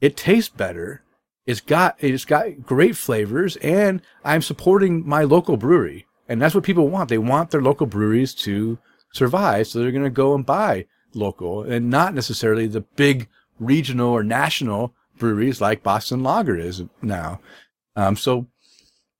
it 0.00 0.16
tastes 0.16 0.50
better. 0.50 1.02
It's 1.44 1.60
got 1.60 1.96
it's 1.98 2.24
got 2.24 2.62
great 2.62 2.96
flavors, 2.96 3.56
and 3.56 4.00
I'm 4.24 4.42
supporting 4.42 5.06
my 5.06 5.24
local 5.24 5.56
brewery, 5.56 6.06
and 6.28 6.40
that's 6.40 6.54
what 6.54 6.62
people 6.62 6.88
want. 6.88 7.08
They 7.08 7.18
want 7.18 7.50
their 7.50 7.62
local 7.62 7.86
breweries 7.86 8.32
to 8.36 8.78
survive, 9.12 9.66
so 9.66 9.80
they're 9.80 9.90
going 9.90 10.04
to 10.04 10.10
go 10.10 10.34
and 10.34 10.46
buy 10.46 10.86
local, 11.14 11.64
and 11.64 11.90
not 11.90 12.14
necessarily 12.14 12.68
the 12.68 12.82
big 12.82 13.28
regional 13.58 14.10
or 14.10 14.22
national 14.22 14.94
breweries 15.18 15.60
like 15.60 15.82
Boston 15.82 16.22
Lager 16.22 16.56
is 16.56 16.82
now. 17.00 17.40
Um, 17.96 18.16
so, 18.16 18.46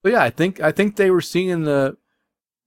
but 0.02 0.12
yeah, 0.12 0.22
I 0.22 0.30
think 0.30 0.60
I 0.60 0.70
think 0.70 0.94
they 0.94 1.10
were 1.10 1.20
seeing 1.20 1.64
the 1.64 1.96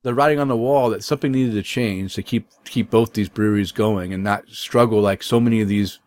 the 0.05 0.13
writing 0.13 0.39
on 0.39 0.47
the 0.47 0.55
wall 0.55 0.91
that 0.91 1.03
something 1.03 1.31
needed 1.31 1.55
to 1.55 1.63
change 1.63 2.13
to 2.13 2.21
keep 2.21 2.47
keep 2.63 2.91
both 2.91 3.13
these 3.13 3.27
breweries 3.27 3.71
going 3.71 4.13
and 4.13 4.23
not 4.23 4.47
struggle 4.47 5.01
like 5.01 5.23
so 5.23 5.39
many 5.39 5.61
of 5.61 5.67
these 5.67 5.97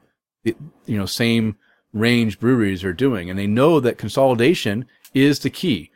you 0.44 0.54
know 0.86 1.04
same 1.04 1.56
range 1.92 2.38
breweries 2.38 2.84
are 2.84 2.92
doing. 2.92 3.28
And 3.28 3.36
they 3.36 3.48
know 3.48 3.80
that 3.80 3.98
consolidation 3.98 4.86
is 5.14 5.40
the 5.40 5.50
key 5.50 5.90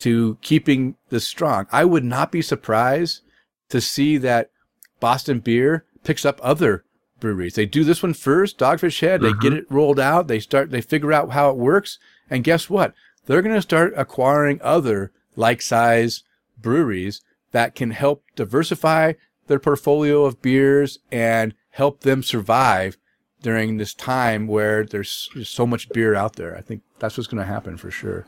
to 0.00 0.36
keeping 0.40 0.96
this 1.10 1.28
strong. 1.28 1.68
I 1.70 1.84
would 1.84 2.02
not 2.02 2.32
be 2.32 2.42
surprised 2.42 3.20
to 3.68 3.80
see 3.80 4.16
that 4.18 4.50
boston 4.98 5.38
beer 5.38 5.84
picks 6.02 6.24
up 6.24 6.40
other 6.42 6.84
breweries. 7.20 7.54
They 7.54 7.66
do 7.66 7.84
this 7.84 8.02
one 8.02 8.14
first 8.14 8.58
dogfish 8.58 8.98
head. 8.98 9.20
They 9.20 9.28
mm-hmm. 9.28 9.40
get 9.40 9.52
it 9.52 9.70
rolled 9.70 10.00
out. 10.00 10.26
They 10.26 10.40
start 10.40 10.72
they 10.72 10.80
figure 10.80 11.12
out 11.12 11.30
how 11.30 11.50
it 11.50 11.56
works. 11.56 12.00
And 12.28 12.42
guess 12.42 12.68
what? 12.68 12.94
They're 13.26 13.42
going 13.42 13.54
to 13.54 13.62
start 13.62 13.94
acquiring 13.96 14.58
other 14.60 15.12
like 15.36 15.62
size 15.62 16.24
breweries 16.60 17.20
that 17.54 17.76
can 17.76 17.92
help 17.92 18.24
diversify 18.34 19.12
their 19.46 19.60
portfolio 19.60 20.24
of 20.24 20.42
beers 20.42 20.98
and 21.12 21.54
help 21.70 22.00
them 22.00 22.20
survive 22.20 22.98
during 23.42 23.76
this 23.76 23.94
time 23.94 24.48
where 24.48 24.84
there's 24.84 25.30
so 25.44 25.64
much 25.64 25.88
beer 25.90 26.16
out 26.16 26.34
there. 26.34 26.56
I 26.56 26.62
think 26.62 26.82
that's 26.98 27.16
what's 27.16 27.28
going 27.28 27.40
to 27.40 27.46
happen 27.46 27.76
for 27.76 27.92
sure. 27.92 28.26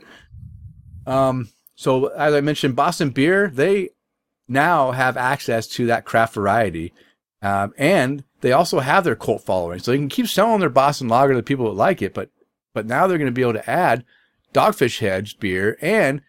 Um, 1.05 1.49
so 1.75 2.05
as 2.07 2.33
I 2.33 2.39
mentioned, 2.39 2.77
Boston 2.77 3.09
Beer, 3.09 3.49
they 3.53 3.89
now 4.47 4.91
have 4.91 5.17
access 5.17 5.67
to 5.67 5.87
that 5.87 6.05
craft 6.05 6.33
variety. 6.33 6.93
Um, 7.41 7.73
and 7.77 8.23
they 8.39 8.53
also 8.53 8.79
have 8.79 9.03
their 9.03 9.17
cult 9.17 9.43
following. 9.43 9.79
So 9.79 9.91
they 9.91 9.97
can 9.97 10.07
keep 10.07 10.27
selling 10.27 10.61
their 10.61 10.69
Boston 10.69 11.09
lager 11.09 11.33
to 11.33 11.43
people 11.43 11.65
that 11.65 11.71
like 11.71 12.01
it, 12.01 12.13
but, 12.13 12.29
but 12.73 12.85
now 12.85 13.07
they're 13.07 13.17
going 13.17 13.25
to 13.25 13.33
be 13.33 13.41
able 13.41 13.53
to 13.53 13.69
add 13.69 14.05
Dogfish 14.53 14.99
Heads 14.99 15.33
beer 15.33 15.77
and 15.81 16.21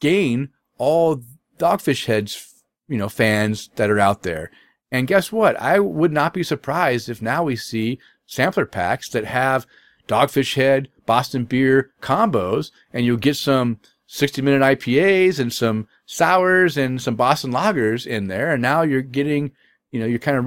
gain 0.00 0.50
all 0.76 1.22
Dogfish 1.58 2.06
Heads, 2.06 2.62
you 2.88 2.96
know, 2.96 3.08
fans 3.08 3.70
that 3.76 3.90
are 3.90 4.00
out 4.00 4.22
there. 4.22 4.50
And 4.90 5.06
guess 5.06 5.32
what? 5.32 5.60
I 5.60 5.80
would 5.80 6.12
not 6.12 6.34
be 6.34 6.42
surprised 6.42 7.08
if 7.08 7.20
now 7.20 7.44
we 7.44 7.56
see 7.56 7.98
sampler 8.26 8.66
packs 8.66 9.08
that 9.10 9.24
have 9.24 9.66
Dogfish 10.06 10.54
Head, 10.54 10.88
Boston 11.06 11.44
beer 11.44 11.90
combos, 12.00 12.70
and 12.92 13.04
you'll 13.04 13.16
get 13.16 13.36
some 13.36 13.80
60 14.06 14.42
minute 14.42 14.62
IPAs 14.62 15.38
and 15.38 15.52
some 15.52 15.88
sours 16.06 16.76
and 16.76 17.00
some 17.00 17.16
Boston 17.16 17.52
lagers 17.52 18.06
in 18.06 18.28
there. 18.28 18.52
And 18.52 18.62
now 18.62 18.82
you're 18.82 19.02
getting, 19.02 19.50
you 19.90 20.00
know, 20.00 20.06
you're 20.06 20.18
kind 20.18 20.36
of 20.36 20.46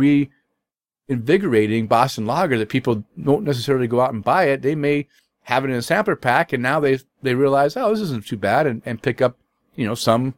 reinvigorating 1.09 1.88
Boston 1.88 2.25
lager 2.25 2.57
that 2.57 2.69
people 2.69 3.03
don't 3.21 3.43
necessarily 3.43 3.88
go 3.88 3.99
out 3.99 4.13
and 4.13 4.23
buy 4.23 4.45
it. 4.45 4.61
They 4.61 4.75
may 4.75 5.07
have 5.43 5.65
it 5.65 5.71
in 5.71 5.75
a 5.75 5.81
sampler 5.81 6.15
pack 6.15 6.53
and 6.53 6.61
now 6.61 6.79
they, 6.79 6.99
they 7.21 7.34
realize, 7.34 7.75
oh, 7.75 7.89
this 7.89 7.99
isn't 7.99 8.25
too 8.25 8.38
bad 8.38 8.67
and, 8.67 8.81
and 8.85 9.01
pick 9.01 9.21
up, 9.21 9.38
you 9.75 9.85
know, 9.85 9.95
some 9.95 10.35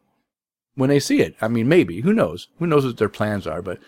when 0.79 0.89
they 0.89 0.99
see 0.99 1.21
it. 1.21 1.35
I 1.41 1.47
mean, 1.47 1.67
maybe 1.67 2.01
who 2.01 2.13
knows? 2.13 2.47
Who 2.57 2.65
knows 2.65 2.85
what 2.85 2.97
their 2.97 3.09
plans 3.09 3.45
are? 3.45 3.61
But, 3.61 3.79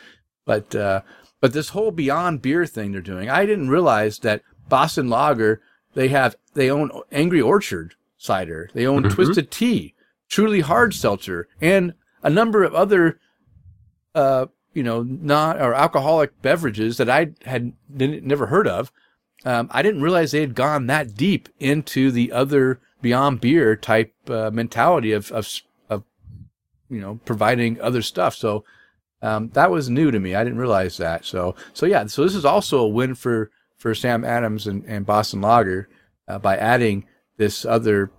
but, 0.46 0.76
uh, 0.76 1.02
but 1.40 1.54
this 1.54 1.70
whole 1.70 1.92
Beyond 1.92 2.42
Beer 2.42 2.66
thing 2.68 2.92
they're 2.92 3.02
doing, 3.02 3.30
I 3.30 3.46
didn't 3.46 3.70
realize 3.70 4.20
that 4.20 4.44
Boston 4.70 5.10
Lager 5.10 5.62
they 5.94 6.08
have 6.10 6.36
they 6.54 6.70
own 6.70 6.92
Angry 7.12 7.42
Orchard 7.42 7.96
cider, 8.18 8.70
they 8.74 8.86
own 8.86 9.04
mm-hmm. 9.04 9.14
Twisted 9.14 9.52
Tea, 9.52 9.94
Truly 10.30 10.62
Hard 10.62 10.94
Seltzer, 10.94 11.48
and 11.60 11.94
a 12.24 12.30
number 12.30 12.64
of 12.64 12.74
other, 12.76 13.20
uh, 14.16 14.48
you 14.74 14.84
know, 14.84 15.04
non 15.04 15.60
or 15.60 15.74
alcoholic 15.74 16.42
beverages 16.42 16.98
that 16.98 17.10
I 17.10 17.32
had 17.46 17.74
never 17.90 18.48
heard 18.48 18.68
of. 18.68 18.92
Um, 19.44 19.70
I 19.72 19.82
didn't 19.82 20.04
realize 20.04 20.32
they 20.32 20.42
had 20.42 20.56
gone 20.56 20.88
that 20.88 21.16
deep 21.16 21.50
into 21.60 22.12
the 22.12 22.32
other 22.32 22.80
Beyond 23.02 23.42
Beer 23.42 23.76
type 23.76 24.14
uh, 24.30 24.52
mentality 24.52 25.12
of, 25.12 25.32
of 25.32 25.50
you 26.92 27.02
know, 27.02 27.20
providing 27.26 27.80
other 27.82 28.02
stuff. 28.02 28.36
So 28.36 28.64
um, 29.22 29.50
that 29.54 29.72
was 29.72 29.90
new 29.90 30.12
to 30.12 30.20
me. 30.20 30.36
I 30.36 30.44
didn't 30.44 30.60
realize 30.60 30.98
that. 30.98 31.26
So 31.26 31.56
so 31.74 31.86
yeah. 31.86 32.06
So 32.08 32.24
this 32.24 32.36
is 32.36 32.46
also 32.46 32.80
a 32.80 32.88
win 32.88 33.16
for 33.16 33.50
for 33.78 33.96
Sam 33.96 34.24
Adams 34.24 34.68
and, 34.68 34.84
and 34.86 35.06
Boston 35.06 35.42
Lager 35.42 35.90
uh, 36.28 36.38
by 36.38 36.58
adding 36.58 37.06
this 37.38 37.66
other 37.66 38.12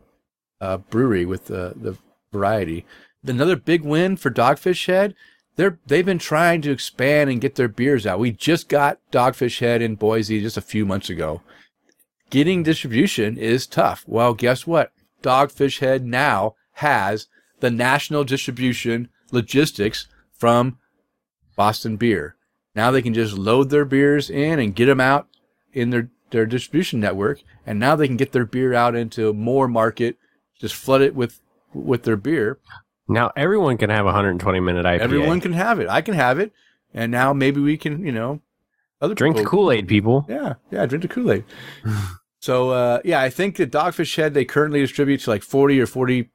uh, 0.61 0.79
brewery 0.79 1.25
with 1.25 1.47
the 1.47 1.75
the 1.77 1.97
variety. 2.33 2.87
Another 3.25 3.57
big 3.57 3.83
win 3.83 4.17
for 4.17 4.31
Dogfish 4.31 4.87
Head. 4.87 5.15
They're 5.57 5.79
they've 5.87 6.07
been 6.07 6.19
trying 6.19 6.63
to 6.63 6.71
expand 6.71 7.31
and 7.31 7.41
get 7.41 7.57
their 7.57 7.69
beers 7.69 8.07
out. 8.07 8.19
We 8.19 8.33
just 8.33 8.69
got 8.69 8.99
Dogfish 9.11 9.61
Head 9.61 9.83
in 9.83 9.97
Boise 9.97 10.41
just 10.41 10.57
a 10.57 10.63
few 10.63 10.87
months 10.87 11.11
ago. 11.11 11.43
Getting 12.31 12.63
distribution 12.63 13.37
is 13.37 13.67
tough. 13.67 14.05
Well, 14.07 14.33
guess 14.33 14.67
what? 14.67 14.93
Dogfish 15.23 15.81
Head 15.81 16.07
now 16.07 16.55
has 16.77 17.29
the 17.63 17.71
national 17.71 18.25
distribution 18.25 19.09
logistics 19.31 20.09
from 20.33 20.79
Boston 21.57 21.97
Beer. 21.97 22.35
Now 22.75 22.91
they 22.91 23.01
can 23.01 23.15
just 23.15 23.39
load 23.39 23.71
their 23.71 23.85
beers 23.85 24.29
in 24.29 24.59
and 24.59 24.75
get 24.75 24.87
them 24.87 25.01
out 25.01 25.29
in 25.73 25.91
their 25.91 26.11
their 26.31 26.45
distribution 26.45 26.99
network, 26.99 27.43
and 27.65 27.79
now 27.79 27.95
they 27.95 28.09
can 28.09 28.17
get 28.17 28.33
their 28.33 28.45
beer 28.45 28.75
out 28.75 28.97
into 28.97 29.33
more 29.33 29.69
market, 29.69 30.17
just 30.59 30.75
flood 30.75 31.03
it 31.03 31.15
with 31.15 31.41
with 31.73 32.03
their 32.03 32.17
beer. 32.17 32.59
Now 33.09 33.31
everyone 33.37 33.79
can 33.79 33.91
have 33.91 34.07
a 34.07 34.07
120 34.07 34.59
minute 34.59 34.85
IPA. 34.85 34.99
Everyone 34.99 35.41
can 35.41 35.53
have 35.53 35.79
it. 35.79 35.89
I 35.89 36.01
can 36.01 36.15
have 36.15 36.41
it, 36.41 36.53
and 36.93 37.13
now 37.13 37.33
maybe 37.33 37.61
we 37.61 37.77
can, 37.77 38.05
you 38.05 38.13
know, 38.13 38.41
other 39.01 39.15
drink 39.15 39.37
the 39.37 39.45
Kool 39.45 39.71
Aid, 39.71 39.87
people. 39.87 40.27
Yeah, 40.29 40.55
yeah, 40.73 40.85
drink 40.87 41.03
the 41.03 41.09
Kool 41.09 41.31
Aid. 41.31 41.45
so 42.41 42.71
uh, 42.71 43.01
yeah, 43.05 43.21
I 43.21 43.31
think 43.31 43.57
the 43.57 43.69
Dogfish 43.69 44.17
Head 44.17 44.35
they 44.35 44.45
currently 44.45 44.81
distribute 44.81 45.21
to 45.21 45.31
like 45.31 45.45
40 45.45 45.81
or 45.81 45.87
40, 45.87 46.29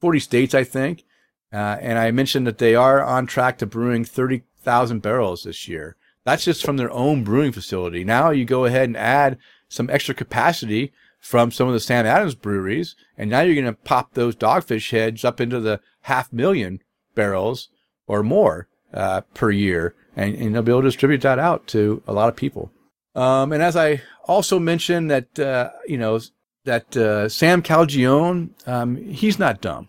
40 0.00 0.20
states, 0.20 0.54
I 0.54 0.64
think. 0.64 1.04
Uh, 1.52 1.78
and 1.80 1.98
I 1.98 2.10
mentioned 2.10 2.46
that 2.46 2.58
they 2.58 2.74
are 2.74 3.02
on 3.02 3.26
track 3.26 3.58
to 3.58 3.66
brewing 3.66 4.04
30,000 4.04 5.00
barrels 5.00 5.44
this 5.44 5.68
year. 5.68 5.96
That's 6.24 6.44
just 6.44 6.64
from 6.64 6.76
their 6.76 6.90
own 6.90 7.22
brewing 7.22 7.52
facility. 7.52 8.02
Now 8.02 8.30
you 8.30 8.44
go 8.44 8.64
ahead 8.64 8.88
and 8.88 8.96
add 8.96 9.38
some 9.68 9.88
extra 9.90 10.14
capacity 10.14 10.92
from 11.20 11.50
some 11.50 11.68
of 11.68 11.74
the 11.74 11.80
Sam 11.80 12.06
Adams 12.06 12.34
breweries, 12.34 12.94
and 13.16 13.30
now 13.30 13.40
you're 13.40 13.54
going 13.54 13.66
to 13.66 13.72
pop 13.72 14.14
those 14.14 14.36
Dogfish 14.36 14.90
Heads 14.90 15.24
up 15.24 15.40
into 15.40 15.60
the 15.60 15.80
half 16.02 16.32
million 16.32 16.82
barrels 17.14 17.68
or 18.06 18.22
more 18.22 18.68
uh, 18.92 19.22
per 19.34 19.50
year, 19.50 19.94
and, 20.14 20.34
and 20.34 20.54
they'll 20.54 20.62
be 20.62 20.72
able 20.72 20.82
to 20.82 20.88
distribute 20.88 21.22
that 21.22 21.38
out 21.38 21.66
to 21.68 22.02
a 22.06 22.12
lot 22.12 22.28
of 22.28 22.36
people. 22.36 22.70
Um, 23.14 23.52
and 23.52 23.62
as 23.62 23.76
I 23.76 24.02
also 24.24 24.58
mentioned 24.58 25.10
that, 25.10 25.38
uh, 25.38 25.70
you 25.86 25.96
know, 25.96 26.20
that 26.66 26.96
uh, 26.96 27.28
Sam 27.28 27.62
Calagione, 27.62 28.50
um, 28.68 28.96
he's 28.96 29.38
not 29.38 29.60
dumb. 29.60 29.88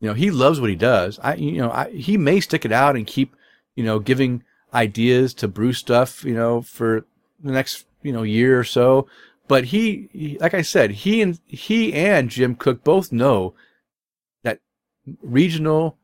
You 0.00 0.08
know, 0.08 0.14
he 0.14 0.30
loves 0.30 0.60
what 0.60 0.70
he 0.70 0.76
does. 0.76 1.18
I, 1.22 1.34
you 1.34 1.58
know, 1.58 1.72
I, 1.72 1.90
he 1.90 2.16
may 2.16 2.38
stick 2.38 2.64
it 2.64 2.70
out 2.70 2.94
and 2.94 3.06
keep, 3.06 3.34
you 3.74 3.82
know, 3.82 3.98
giving 3.98 4.44
ideas 4.72 5.34
to 5.34 5.48
brew 5.48 5.72
stuff, 5.72 6.24
you 6.24 6.34
know, 6.34 6.62
for 6.62 7.04
the 7.42 7.50
next, 7.50 7.86
you 8.02 8.12
know, 8.12 8.22
year 8.22 8.58
or 8.58 8.64
so. 8.64 9.08
But 9.48 9.64
he, 9.64 10.08
he 10.12 10.38
like 10.38 10.54
I 10.54 10.62
said, 10.62 10.90
he 10.90 11.20
and 11.20 11.40
he 11.46 11.92
and 11.94 12.30
Jim 12.30 12.54
Koch 12.54 12.84
both 12.84 13.10
know 13.10 13.54
that 14.44 14.60
regional 15.22 15.96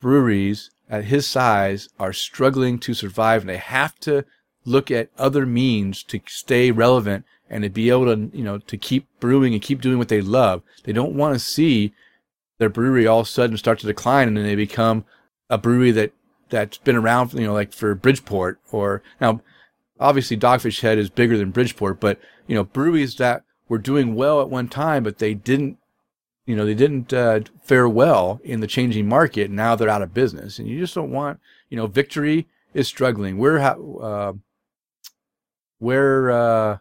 breweries 0.00 0.70
at 0.88 1.04
his 1.04 1.26
size 1.26 1.88
are 1.98 2.12
struggling 2.12 2.78
to 2.80 2.92
survive 2.92 3.42
and 3.42 3.48
they 3.48 3.58
have 3.58 3.98
to 4.00 4.24
look 4.64 4.90
at 4.90 5.10
other 5.16 5.46
means 5.46 6.02
to 6.02 6.20
stay 6.26 6.70
relevant 6.70 7.24
and 7.50 7.64
to 7.64 7.68
be 7.68 7.90
able 7.90 8.06
to, 8.06 8.30
you 8.36 8.44
know, 8.44 8.58
to 8.58 8.76
keep 8.76 9.06
brewing 9.18 9.52
and 9.52 9.62
keep 9.62 9.80
doing 9.80 9.98
what 9.98 10.08
they 10.08 10.20
love. 10.20 10.62
They 10.84 10.92
don't 10.92 11.14
want 11.14 11.34
to 11.34 11.38
see 11.38 11.92
their 12.58 12.68
brewery 12.68 13.06
all 13.06 13.20
of 13.20 13.26
a 13.26 13.30
sudden 13.30 13.56
start 13.56 13.80
to 13.80 13.86
decline 13.86 14.28
and 14.28 14.36
then 14.36 14.44
they 14.44 14.54
become 14.54 15.04
a 15.48 15.58
brewery 15.58 15.90
that, 15.92 16.12
that's 16.48 16.78
been 16.78 16.96
around, 16.96 17.32
you 17.34 17.46
know, 17.46 17.52
like 17.52 17.72
for 17.72 17.94
Bridgeport 17.94 18.60
or 18.70 19.02
now, 19.20 19.40
obviously 19.98 20.36
Dogfish 20.36 20.80
Head 20.80 20.98
is 20.98 21.10
bigger 21.10 21.36
than 21.36 21.50
Bridgeport, 21.50 22.00
but, 22.00 22.20
you 22.46 22.54
know, 22.54 22.64
breweries 22.64 23.16
that 23.16 23.44
were 23.68 23.78
doing 23.78 24.14
well 24.14 24.40
at 24.40 24.48
one 24.48 24.68
time, 24.68 25.02
but 25.02 25.18
they 25.18 25.34
didn't 25.34 25.78
you 26.50 26.56
know, 26.56 26.66
they 26.66 26.74
didn't 26.74 27.12
uh, 27.12 27.38
fare 27.62 27.88
well 27.88 28.40
in 28.42 28.58
the 28.58 28.66
changing 28.66 29.08
market. 29.08 29.44
And 29.44 29.54
now 29.54 29.76
they're 29.76 29.88
out 29.88 30.02
of 30.02 30.12
business, 30.12 30.58
and 30.58 30.66
you 30.66 30.80
just 30.80 30.96
don't 30.96 31.12
want, 31.12 31.38
you 31.68 31.76
know, 31.76 31.86
Victory 31.86 32.48
is 32.74 32.88
struggling. 32.88 33.38
We're, 33.38 33.60
ha- 33.60 33.76
uh, 34.00 34.32
we're, 35.78 36.30
uh, 36.30 36.78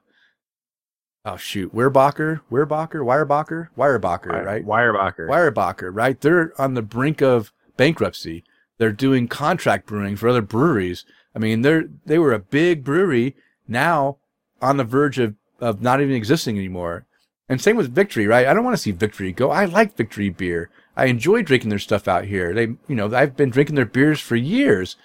oh 1.29 1.37
shoot, 1.37 1.73
Weirbacher, 1.73 2.41
Weirbacher, 2.51 3.01
Weyerbacher, 3.05 3.69
Weyerbacher, 3.77 4.45
right? 4.45 4.65
Weyerbacher. 4.65 5.27
Weyerbacher, 5.27 5.89
right? 5.93 6.19
They're 6.19 6.53
on 6.59 6.73
the 6.73 6.81
brink 6.81 7.21
of 7.21 7.51
bankruptcy. 7.77 8.43
They're 8.77 8.91
doing 8.91 9.27
contract 9.27 9.85
brewing 9.85 10.15
for 10.15 10.29
other 10.29 10.41
breweries. 10.41 11.05
I 11.35 11.39
mean, 11.39 11.61
they're 11.61 11.85
they 12.05 12.19
were 12.19 12.33
a 12.33 12.39
big 12.39 12.83
brewery 12.83 13.35
now 13.67 14.17
on 14.61 14.77
the 14.77 14.83
verge 14.83 15.19
of 15.19 15.35
of 15.59 15.81
not 15.81 16.01
even 16.01 16.15
existing 16.15 16.57
anymore. 16.57 17.05
And 17.47 17.61
same 17.61 17.75
with 17.75 17.93
Victory, 17.93 18.27
right? 18.27 18.45
I 18.45 18.53
don't 18.53 18.63
want 18.63 18.77
to 18.77 18.81
see 18.81 18.91
Victory 18.91 19.31
go. 19.31 19.49
I 19.49 19.65
like 19.65 19.97
Victory 19.97 20.29
beer. 20.29 20.69
I 20.95 21.05
enjoy 21.05 21.41
drinking 21.41 21.69
their 21.69 21.79
stuff 21.79 22.07
out 22.07 22.25
here. 22.25 22.53
They, 22.53 22.67
you 22.87 22.95
know, 22.95 23.13
I've 23.15 23.35
been 23.35 23.49
drinking 23.49 23.75
their 23.75 23.85
beers 23.85 24.19
for 24.19 24.35
years, 24.35 24.97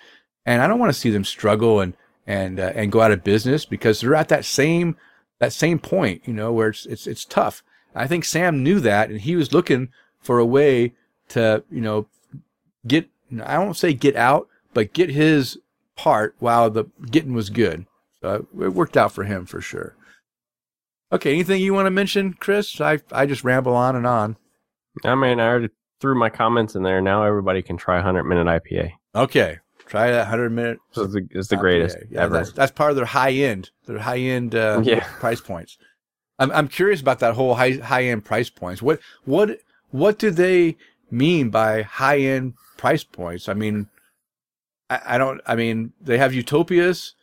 and 0.45 0.61
I 0.61 0.67
don't 0.67 0.79
want 0.79 0.93
to 0.93 0.99
see 0.99 1.11
them 1.11 1.25
struggle 1.25 1.81
and 1.81 1.95
and 2.27 2.61
uh, 2.61 2.73
and 2.75 2.93
go 2.93 3.01
out 3.01 3.13
of 3.13 3.25
business 3.25 3.65
because 3.65 4.01
they're 4.01 4.15
at 4.15 4.29
that 4.29 4.45
same 4.45 4.97
that 5.39 5.53
same 5.53 5.79
point, 5.79 6.23
you 6.25 6.33
know, 6.33 6.53
where 6.53 6.69
it's 6.69 6.87
it's 6.87 7.07
it's 7.07 7.25
tough. 7.25 7.63
I 7.95 8.07
think 8.07 8.25
Sam 8.25 8.63
knew 8.63 8.81
that, 8.81 9.11
and 9.11 9.21
he 9.21 9.37
was 9.37 9.53
looking 9.53 9.89
for 10.21 10.39
a 10.39 10.47
way 10.47 10.93
to, 11.29 11.63
you 11.71 11.81
know, 11.81 12.07
get 12.87 13.09
I 13.45 13.59
won't 13.59 13.77
say 13.77 13.93
get 13.93 14.17
out, 14.17 14.49
but 14.73 14.93
get 14.93 15.11
his 15.11 15.59
part 15.97 16.35
while 16.39 16.71
the 16.71 16.87
getting 17.11 17.35
was 17.35 17.51
good. 17.51 17.87
So 18.21 18.47
it 18.61 18.69
worked 18.69 18.97
out 18.97 19.13
for 19.13 19.25
him 19.25 19.47
for 19.47 19.61
sure. 19.61 19.95
Okay, 21.13 21.33
anything 21.33 21.61
you 21.61 21.75
want 21.75 21.87
to 21.87 21.91
mention, 21.91 22.35
Chris? 22.35 22.81
I 22.81 23.01
I 23.13 23.27
just 23.27 23.45
ramble 23.45 23.75
on 23.75 23.97
and 23.97 24.07
on. 24.07 24.37
I 25.05 25.15
mean, 25.15 25.41
I 25.41 25.47
already 25.47 25.69
threw 26.01 26.19
my 26.19 26.31
comments 26.31 26.75
in 26.75 26.83
there. 26.83 27.01
Now 27.01 27.25
everybody 27.25 27.63
can 27.63 27.77
try 27.77 27.97
100 27.97 28.25
minute 28.25 28.47
IPA. 28.47 28.93
Okay, 29.15 29.59
try 29.87 30.11
that 30.11 30.27
hundred 30.27 30.51
minute. 30.51 30.79
So 30.93 31.03
it's 31.05 31.15
the, 31.15 31.29
it's 31.31 31.49
the 31.49 31.57
greatest 31.57 31.99
Yeah, 32.11 32.23
ever. 32.23 32.39
That's, 32.39 32.53
that's 32.53 32.73
part 32.73 32.91
of 32.91 32.97
their 32.97 33.05
high 33.05 33.33
end, 33.33 33.71
their 33.87 33.99
high 33.99 34.19
end 34.19 34.55
uh, 34.55 34.81
Yeah. 34.85 35.05
price 35.21 35.41
points. 35.41 35.79
I'm 36.39 36.51
I'm 36.53 36.69
curious 36.69 37.01
about 37.01 37.21
that 37.21 37.35
whole 37.35 37.55
high 37.55 37.73
high 37.73 38.05
end 38.05 38.25
price 38.25 38.51
points. 38.51 38.83
What 38.83 39.01
what 39.25 39.61
what 39.91 40.19
do 40.19 40.31
they 40.31 40.77
mean 41.11 41.51
by 41.51 41.83
high 41.83 42.19
end 42.19 42.55
price 42.77 43.05
points? 43.05 43.49
I 43.49 43.55
mean, 43.55 43.89
I, 44.91 45.01
I 45.07 45.19
don't. 45.19 45.41
I 45.47 45.55
mean, 45.55 45.93
they 46.01 46.19
have 46.19 46.35
Utopias, 46.35 47.15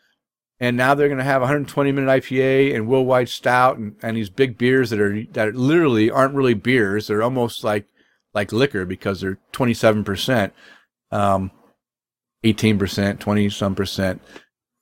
and 0.61 0.77
now 0.77 0.93
they're 0.95 1.09
going 1.09 1.17
to 1.17 1.23
have 1.25 1.41
120 1.41 1.91
minute 1.91 2.07
IPA 2.23 2.73
and 2.73 2.87
worldwide 2.87 3.27
stout 3.27 3.77
and, 3.77 3.95
and 4.01 4.15
these 4.15 4.29
big 4.29 4.57
beers 4.57 4.89
that 4.91 4.99
are 5.01 5.23
that 5.33 5.55
literally 5.55 6.09
aren't 6.09 6.33
really 6.35 6.53
beers. 6.53 7.07
They're 7.07 7.23
almost 7.23 7.63
like 7.65 7.85
like 8.33 8.53
liquor 8.53 8.85
because 8.85 9.19
they're 9.19 9.39
27 9.51 10.05
percent, 10.05 10.53
um, 11.11 11.51
18 12.43 12.79
percent, 12.79 13.19
20 13.19 13.49
some 13.49 13.75
percent. 13.75 14.21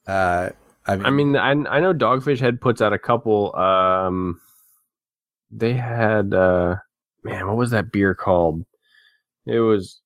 Uh, 0.07 0.49
I 0.85 0.95
mean, 0.95 1.05
I 1.05 1.09
mean, 1.09 1.35
I, 1.35 1.51
I 1.77 1.79
know 1.81 1.93
Dogfish 1.93 2.39
Head 2.39 2.61
puts 2.61 2.81
out 2.81 2.93
a 2.93 2.99
couple. 2.99 3.55
Um, 3.55 4.39
they 5.51 5.73
had, 5.73 6.33
uh, 6.33 6.77
man, 7.23 7.47
what 7.47 7.57
was 7.57 7.71
that 7.71 7.91
beer 7.91 8.15
called? 8.15 8.65
It 9.45 9.59
was, 9.59 10.01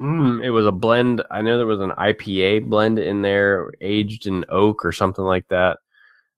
mm, 0.00 0.42
it 0.42 0.50
was 0.50 0.66
a 0.66 0.72
blend. 0.72 1.22
I 1.30 1.42
know 1.42 1.56
there 1.56 1.66
was 1.66 1.80
an 1.80 1.92
IPA 1.92 2.68
blend 2.68 2.98
in 2.98 3.22
there, 3.22 3.70
aged 3.80 4.26
in 4.26 4.44
oak 4.48 4.84
or 4.84 4.92
something 4.92 5.24
like 5.24 5.46
that. 5.48 5.78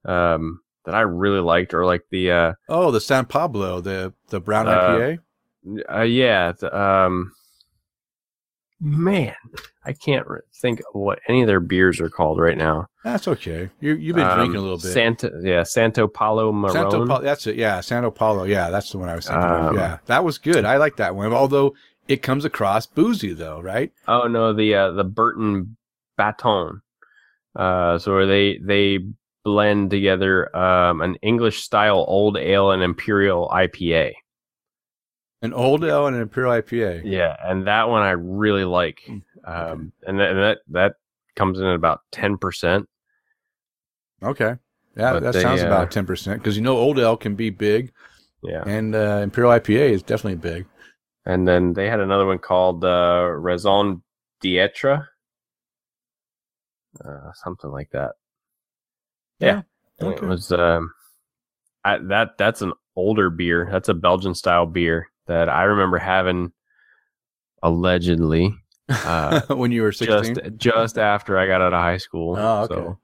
Um, 0.04 0.60
that 0.84 0.94
I 0.94 1.00
really 1.00 1.40
liked, 1.40 1.74
or 1.74 1.84
like 1.84 2.02
the, 2.10 2.30
uh, 2.30 2.52
oh, 2.68 2.90
the 2.90 3.00
San 3.00 3.24
Pablo, 3.26 3.80
the 3.80 4.12
the 4.28 4.40
brown 4.40 4.68
Uh, 4.68 4.72
IPA. 4.72 5.18
uh 5.92 6.02
yeah, 6.02 6.52
the, 6.52 6.78
um, 6.78 7.32
man, 8.80 9.34
I 9.84 9.92
can't 9.92 10.26
think 10.60 10.80
of 10.80 10.86
what 10.92 11.18
any 11.28 11.42
of 11.42 11.46
their 11.46 11.60
beers 11.60 12.00
are 12.00 12.08
called 12.10 12.38
right 12.38 12.56
now. 12.56 12.86
That's 13.04 13.26
okay. 13.28 13.70
You 13.80 13.94
you've 13.94 14.16
been 14.16 14.26
Um, 14.26 14.36
drinking 14.36 14.56
a 14.56 14.60
little 14.62 14.76
bit. 14.78 14.92
Santa, 14.92 15.30
yeah, 15.42 15.62
Santo 15.62 16.08
Paulo 16.08 16.52
Marone. 16.52 16.72
Santo 16.72 17.06
Paulo, 17.06 17.22
that's 17.22 17.46
it. 17.46 17.56
Yeah, 17.56 17.80
Santo 17.80 18.10
Paulo. 18.10 18.44
Yeah, 18.44 18.70
that's 18.70 18.90
the 18.90 18.98
one 18.98 19.08
I 19.08 19.14
was 19.14 19.26
thinking 19.26 19.42
of. 19.44 19.66
Um, 19.70 19.76
Yeah, 19.76 19.98
that 20.06 20.24
was 20.24 20.38
good. 20.38 20.64
I 20.64 20.76
like 20.76 20.96
that 20.96 21.14
one. 21.14 21.32
Although 21.32 21.74
it 22.08 22.22
comes 22.22 22.44
across 22.44 22.86
boozy, 22.86 23.32
though, 23.32 23.60
right? 23.60 23.92
Oh 24.08 24.26
no, 24.28 24.52
the 24.52 24.74
uh, 24.74 24.90
the 24.92 25.04
Burton 25.04 25.76
Baton. 26.16 26.82
Uh, 27.54 27.98
so 27.98 28.12
where 28.12 28.26
they 28.26 28.58
they 28.58 28.98
blend 29.44 29.90
together 29.90 30.54
um, 30.56 31.00
an 31.00 31.14
English 31.22 31.62
style 31.62 32.04
old 32.08 32.36
ale 32.36 32.72
and 32.72 32.82
imperial 32.82 33.48
IPA. 33.52 34.12
An 35.42 35.52
old 35.52 35.84
ale 35.84 36.06
and 36.06 36.16
an 36.16 36.22
imperial 36.22 36.52
IPA. 36.52 37.02
Yeah, 37.04 37.36
and 37.44 37.66
that 37.66 37.88
one 37.88 38.02
I 38.02 38.12
really 38.12 38.64
like. 38.64 39.00
Mm, 39.08 39.22
Um, 39.44 39.92
and, 40.06 40.18
that, 40.18 40.30
and 40.30 40.38
that 40.38 40.58
that 40.68 40.94
comes 41.36 41.58
in 41.60 41.66
at 41.66 41.74
about 41.74 42.00
ten 42.10 42.38
percent. 42.38 42.88
Okay. 44.22 44.56
Yeah, 44.96 45.12
But 45.12 45.22
that 45.24 45.34
they, 45.34 45.42
sounds 45.42 45.62
uh, 45.62 45.66
about 45.66 45.90
ten 45.90 46.06
percent 46.06 46.40
because 46.40 46.56
you 46.56 46.62
know 46.62 46.76
old 46.76 46.98
ale 46.98 47.16
can 47.18 47.34
be 47.34 47.50
big, 47.50 47.92
Yeah, 48.42 48.62
and 48.66 48.94
uh, 48.94 49.20
imperial 49.22 49.52
IPA 49.52 49.90
is 49.90 50.02
definitely 50.02 50.36
big. 50.36 50.66
and 51.26 51.46
then 51.46 51.74
they 51.74 51.88
had 51.90 52.00
another 52.00 52.24
one 52.24 52.38
called 52.38 52.82
uh, 52.84 53.28
Raison 53.30 54.02
d'être, 54.40 55.06
uh, 57.04 57.32
something 57.34 57.70
like 57.70 57.90
that. 57.90 58.12
Yeah, 59.38 59.62
And 59.98 60.08
Okay. 60.08 60.24
It 60.24 60.28
was 60.28 60.50
um, 60.50 60.92
I, 61.84 61.98
that 62.08 62.38
that's 62.38 62.62
an 62.62 62.72
older 62.96 63.28
beer. 63.28 63.68
That's 63.70 63.90
a 63.90 63.94
Belgian 63.94 64.34
style 64.34 64.64
beer 64.66 65.08
that 65.26 65.48
I 65.48 65.64
remember 65.64 65.98
having 65.98 66.52
allegedly 67.62 68.54
uh, 68.88 69.40
when 69.48 69.72
you 69.72 69.82
were 69.82 69.92
just 69.92 70.34
sixteen. 70.34 70.56
just 70.58 70.98
after 70.98 71.38
I 71.38 71.46
got 71.46 71.60
out 71.60 71.72
of 71.72 71.80
high 71.80 71.96
school. 71.96 72.36
Oh, 72.38 72.62
okay. 72.62 72.74
So, 72.74 72.98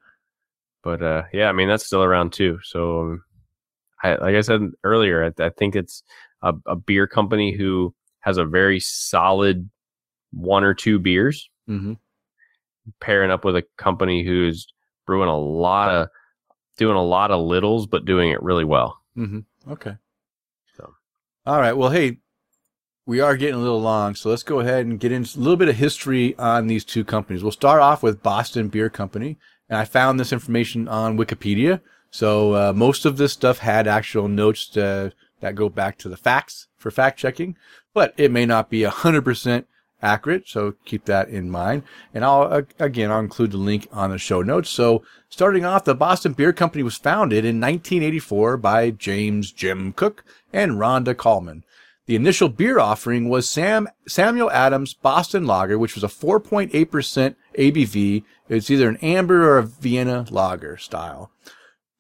but 0.83 1.03
uh, 1.03 1.23
yeah, 1.33 1.49
I 1.49 1.53
mean 1.53 1.69
that's 1.69 1.87
still 1.87 2.03
around 2.03 2.33
too. 2.33 2.59
So, 2.63 3.01
um, 3.01 3.25
I, 4.03 4.15
like 4.17 4.35
I 4.35 4.41
said 4.41 4.63
earlier, 4.85 5.33
I, 5.39 5.45
I 5.45 5.51
think 5.51 5.77
it's 5.77 6.03
a, 6.43 6.55
a 6.67 6.77
beer 6.77 7.07
company 7.07 7.53
who 7.53 7.95
has 8.21 8.37
a 8.39 8.45
very 8.45 8.81
solid 8.81 9.69
one 10.33 10.65
or 10.65 10.75
two 10.75 10.99
beers 10.99 11.49
hmm 11.67 11.95
pairing 13.01 13.31
up 13.31 13.45
with 13.45 13.55
a 13.55 13.65
company 13.77 14.25
who's 14.25 14.67
brewing 15.07 15.29
a 15.29 15.39
lot 15.39 15.89
of 15.89 16.09
doing 16.79 16.97
a 16.97 17.03
lot 17.03 17.31
of 17.31 17.41
littles, 17.41 17.87
but 17.87 18.05
doing 18.05 18.31
it 18.31 18.43
really 18.43 18.65
well. 18.65 18.99
Mm-hmm. 19.17 19.71
Okay. 19.71 19.97
All 21.45 21.59
right. 21.59 21.73
Well, 21.73 21.91
hey, 21.91 22.19
we 23.05 23.19
are 23.19 23.37
getting 23.37 23.57
a 23.57 23.63
little 23.63 23.81
long, 23.81 24.15
so 24.15 24.31
let's 24.31 24.45
go 24.45 24.61
ahead 24.61 24.87
and 24.87 25.01
get 25.01 25.11
into 25.11 25.37
a 25.37 25.41
little 25.41 25.57
bit 25.57 25.69
of 25.69 25.75
history 25.75 26.39
on 26.39 26.69
these 26.69 26.85
two 26.85 27.03
companies. 27.03 27.43
We'll 27.43 27.51
start 27.51 27.81
off 27.81 28.01
with 28.01 28.23
Boston 28.23 28.69
Beer 28.69 28.89
Company, 28.89 29.39
and 29.69 29.77
I 29.77 29.85
found 29.85 30.21
this 30.21 30.33
information 30.33 30.87
on 30.87 31.19
Wikipedia. 31.19 31.81
So 32.13 32.55
uh, 32.55 32.73
most 32.73 33.05
of 33.05 33.17
this 33.17 33.33
stuff 33.33 33.59
had 33.59 33.89
actual 33.89 34.29
notes 34.29 34.69
to, 34.69 35.13
that 35.41 35.57
go 35.57 35.69
back 35.69 35.99
to 35.99 36.09
the 36.09 36.17
facts 36.17 36.69
for 36.77 36.93
fact 36.93 37.19
checking, 37.19 37.57
but 37.93 38.15
it 38.17 38.31
may 38.31 38.47
not 38.47 38.71
be 38.71 38.85
hundred 38.85 39.25
percent 39.25 39.67
accurate. 40.03 40.49
So 40.49 40.75
keep 40.85 41.05
that 41.07 41.29
in 41.29 41.51
mind. 41.51 41.85
And 42.13 42.25
I'll, 42.25 42.43
uh, 42.43 42.63
again, 42.79 43.11
I'll 43.11 43.21
include 43.21 43.53
the 43.53 43.59
link 43.59 43.89
on 43.93 44.11
the 44.11 44.19
show 44.19 44.43
notes. 44.43 44.71
So 44.71 45.03
starting 45.29 45.65
off, 45.65 45.85
the 45.85 45.95
Boston 45.95 46.33
Beer 46.33 46.53
Company 46.53 46.83
was 46.83 46.97
founded 46.97 47.45
in 47.45 47.61
1984 47.61 48.57
by 48.57 48.91
James 48.91 49.53
Jim 49.53 49.93
Koch 49.93 50.25
and 50.53 50.73
Rhonda 50.73 51.15
Kallman. 51.15 51.63
The 52.07 52.17
initial 52.17 52.49
beer 52.49 52.81
offering 52.81 53.29
was 53.29 53.49
Sam, 53.49 53.89
Samuel 54.09 54.51
Adams 54.51 54.93
Boston 54.93 55.47
Lager, 55.47 55.79
which 55.79 55.95
was 55.95 56.03
a 56.03 56.09
4.8% 56.09 57.37
ABV. 57.57 58.25
It's 58.49 58.71
either 58.71 58.89
an 58.89 58.97
amber 58.97 59.49
or 59.49 59.59
a 59.59 59.63
Vienna 59.63 60.27
lager 60.29 60.77
style. 60.77 61.31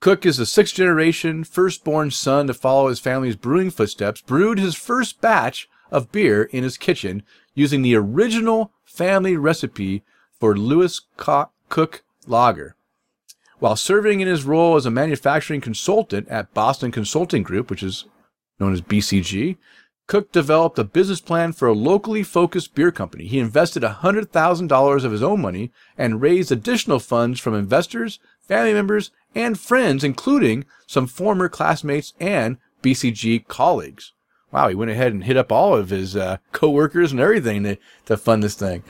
Koch 0.00 0.26
is 0.26 0.38
the 0.38 0.46
sixth 0.46 0.74
generation 0.74 1.44
firstborn 1.44 2.10
son 2.10 2.48
to 2.48 2.54
follow 2.54 2.88
his 2.88 2.98
family's 2.98 3.36
brewing 3.36 3.70
footsteps, 3.70 4.20
brewed 4.20 4.58
his 4.58 4.74
first 4.74 5.20
batch 5.20 5.68
of 5.92 6.10
beer 6.10 6.42
in 6.42 6.64
his 6.64 6.76
kitchen 6.76 7.22
using 7.54 7.82
the 7.82 7.94
original 7.94 8.72
family 8.84 9.36
recipe 9.36 10.02
for 10.38 10.56
Louis 10.56 11.00
Koch 11.16 12.02
Lager. 12.26 12.76
While 13.58 13.76
serving 13.76 14.20
in 14.20 14.28
his 14.28 14.44
role 14.44 14.76
as 14.76 14.86
a 14.86 14.90
manufacturing 14.90 15.60
consultant 15.60 16.28
at 16.28 16.52
Boston 16.52 16.90
Consulting 16.90 17.42
Group, 17.42 17.70
which 17.70 17.82
is 17.82 18.06
known 18.58 18.72
as 18.72 18.80
BCG, 18.80 19.56
Koch 20.08 20.32
developed 20.32 20.78
a 20.78 20.84
business 20.84 21.20
plan 21.20 21.52
for 21.52 21.68
a 21.68 21.72
locally 21.72 22.22
focused 22.22 22.74
beer 22.74 22.90
company. 22.90 23.26
He 23.26 23.38
invested 23.38 23.82
$100,000 23.82 25.04
of 25.04 25.12
his 25.12 25.22
own 25.22 25.40
money 25.40 25.70
and 25.96 26.20
raised 26.20 26.50
additional 26.50 26.98
funds 26.98 27.38
from 27.38 27.54
investors, 27.54 28.18
family 28.40 28.74
members, 28.74 29.10
and 29.34 29.58
friends, 29.58 30.02
including 30.02 30.64
some 30.86 31.06
former 31.06 31.48
classmates 31.48 32.14
and 32.18 32.58
BCG 32.82 33.46
colleagues. 33.46 34.12
Wow, 34.52 34.68
he 34.68 34.74
went 34.74 34.90
ahead 34.90 35.12
and 35.12 35.24
hit 35.24 35.38
up 35.38 35.50
all 35.50 35.74
of 35.74 35.88
his 35.88 36.14
uh, 36.14 36.36
coworkers 36.52 37.10
and 37.10 37.20
everything 37.20 37.62
to, 37.62 37.78
to 38.04 38.18
fund 38.18 38.42
this 38.42 38.54
thing. 38.54 38.82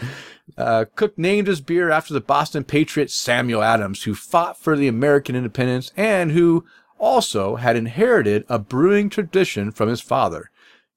Uh, 0.59 0.86
Koch 0.97 1.16
named 1.16 1.47
his 1.47 1.60
beer 1.60 1.90
after 1.90 2.12
the 2.12 2.20
Boston 2.20 2.64
Patriot 2.64 3.10
Samuel 3.10 3.62
Adams, 3.62 4.02
who 4.02 4.14
fought 4.14 4.59
for 4.59 4.76
the 4.76 4.89
American 4.89 5.36
independence 5.36 5.93
and 5.97 6.32
who 6.32 6.64
also 6.98 7.56
had 7.56 7.76
inherited 7.76 8.44
a 8.48 8.59
brewing 8.59 9.09
tradition 9.09 9.70
from 9.70 9.89
his 9.89 10.01
father. 10.01 10.51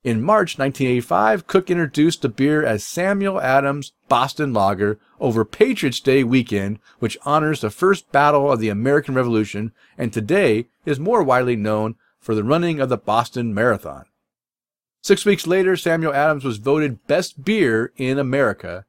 In 0.03 0.21
March 0.21 0.57
1985, 0.59 1.47
Koch 1.47 1.69
introduced 1.69 2.21
the 2.21 2.29
beer 2.29 2.63
as 2.63 2.83
Samuel 2.83 3.41
Adams 3.41 3.93
Boston 4.07 4.53
Lager 4.53 4.99
over 5.19 5.45
Patriots 5.45 5.99
Day 5.99 6.23
weekend, 6.23 6.79
which 6.99 7.17
honors 7.23 7.61
the 7.61 7.71
first 7.71 8.11
battle 8.11 8.51
of 8.51 8.59
the 8.59 8.69
American 8.69 9.15
Revolution 9.15 9.71
and 9.97 10.11
today 10.11 10.67
is 10.85 10.99
more 10.99 11.23
widely 11.23 11.55
known 11.55 11.95
for 12.19 12.35
the 12.35 12.43
running 12.43 12.79
of 12.79 12.89
the 12.89 12.97
Boston 12.97 13.53
Marathon. 13.53 14.05
Six 15.05 15.23
weeks 15.23 15.45
later, 15.45 15.75
Samuel 15.77 16.15
Adams 16.15 16.43
was 16.43 16.57
voted 16.57 17.05
best 17.05 17.45
beer 17.45 17.93
in 17.95 18.17
America 18.17 18.85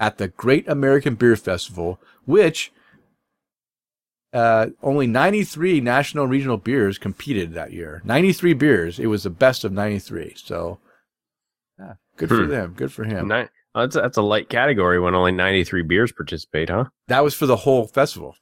at 0.00 0.16
the 0.16 0.28
Great 0.28 0.66
American 0.66 1.14
Beer 1.14 1.36
Festival, 1.36 2.00
which 2.24 2.72
uh, 4.32 4.68
only 4.82 5.06
93 5.06 5.82
national 5.82 6.26
regional 6.26 6.56
beers 6.56 6.96
competed 6.96 7.52
that 7.52 7.74
year. 7.74 8.00
93 8.06 8.54
beers. 8.54 8.98
It 8.98 9.08
was 9.08 9.24
the 9.24 9.28
best 9.30 9.62
of 9.62 9.70
93. 9.70 10.32
So, 10.36 10.78
yeah, 11.78 11.96
good 12.16 12.30
for 12.30 12.44
Hmm. 12.44 12.50
them. 12.50 12.72
Good 12.74 12.90
for 12.90 13.04
him. 13.04 13.30
Oh, 13.30 13.46
that's, 13.74 13.94
that's 13.94 14.16
a 14.16 14.22
light 14.22 14.48
category 14.48 14.98
when 14.98 15.14
only 15.14 15.32
93 15.32 15.82
beers 15.82 16.12
participate, 16.12 16.70
huh? 16.70 16.86
That 17.08 17.22
was 17.22 17.34
for 17.34 17.44
the 17.44 17.56
whole 17.56 17.86
festival. 17.86 18.36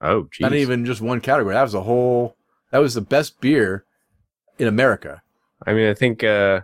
Oh, 0.00 0.26
geez. 0.32 0.40
Not 0.40 0.54
even 0.54 0.86
just 0.86 1.02
one 1.02 1.20
category. 1.20 1.52
That 1.52 1.64
was 1.64 1.72
the 1.72 1.82
whole. 1.82 2.34
That 2.70 2.78
was 2.78 2.94
the 2.94 3.02
best 3.02 3.42
beer 3.42 3.84
in 4.58 4.68
America. 4.68 5.21
I 5.66 5.72
mean, 5.74 5.88
I 5.88 5.94
think 5.94 6.24
uh, 6.24 6.60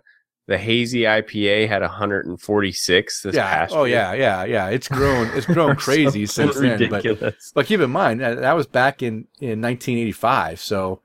the 0.47 0.59
hazy 0.59 1.03
IPA 1.03 1.69
had 1.69 1.83
146 1.83 3.23
this 3.23 3.35
yeah. 3.35 3.55
past 3.55 3.75
Oh 3.75 3.85
year. 3.85 3.97
yeah, 3.97 4.12
yeah, 4.15 4.45
yeah. 4.45 4.69
It's 4.69 4.89
grown. 4.89 5.29
It's 5.37 5.47
grown 5.55 5.77
crazy 5.77 6.27
since 6.27 6.55
Something 6.55 6.79
then. 6.79 6.91
But 6.91 7.05
ridiculous. 7.05 7.53
But 7.55 7.66
keep 7.66 7.81
in 7.81 7.91
mind 7.91 8.20
that 8.20 8.57
was 8.57 8.66
back 8.66 9.03
in 9.03 9.27
in 9.41 9.61
1985. 9.61 10.61
So 10.61 11.03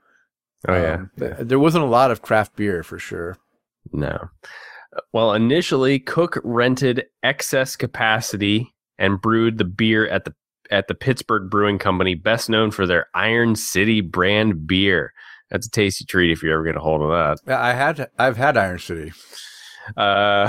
oh 0.67 0.73
yeah. 0.73 0.93
um, 0.93 1.11
th- 1.19 1.33
there 1.39 1.59
wasn't 1.59 1.83
a 1.83 1.87
lot 1.87 2.09
of 2.09 2.21
craft 2.21 2.55
beer 2.55 2.83
for 2.83 2.97
sure. 2.97 3.37
No. 3.91 4.29
Well, 5.11 5.33
initially, 5.33 5.99
Koch 5.99 6.37
rented 6.43 7.05
excess 7.23 7.75
capacity 7.75 8.73
and 8.97 9.19
brewed 9.19 9.57
the 9.57 9.65
beer 9.65 10.07
at 10.07 10.23
the 10.23 10.33
at 10.71 10.87
the 10.87 10.95
Pittsburgh 10.95 11.49
Brewing 11.49 11.79
Company, 11.79 12.15
best 12.15 12.49
known 12.49 12.71
for 12.71 12.87
their 12.87 13.07
Iron 13.13 13.55
City 13.55 14.01
brand 14.01 14.65
beer. 14.65 15.13
That's 15.53 15.67
a 15.67 15.71
tasty 15.71 16.03
treat 16.03 16.31
if 16.31 16.43
you 16.43 16.51
ever 16.51 16.63
get 16.65 16.75
a 16.75 16.79
hold 16.81 17.01
of 17.03 17.09
that. 17.45 17.57
I 17.57 17.73
had 17.73 18.09
I've 18.19 18.35
had 18.37 18.57
Iron 18.57 18.79
City. 18.79 19.13
Uh, 19.97 20.47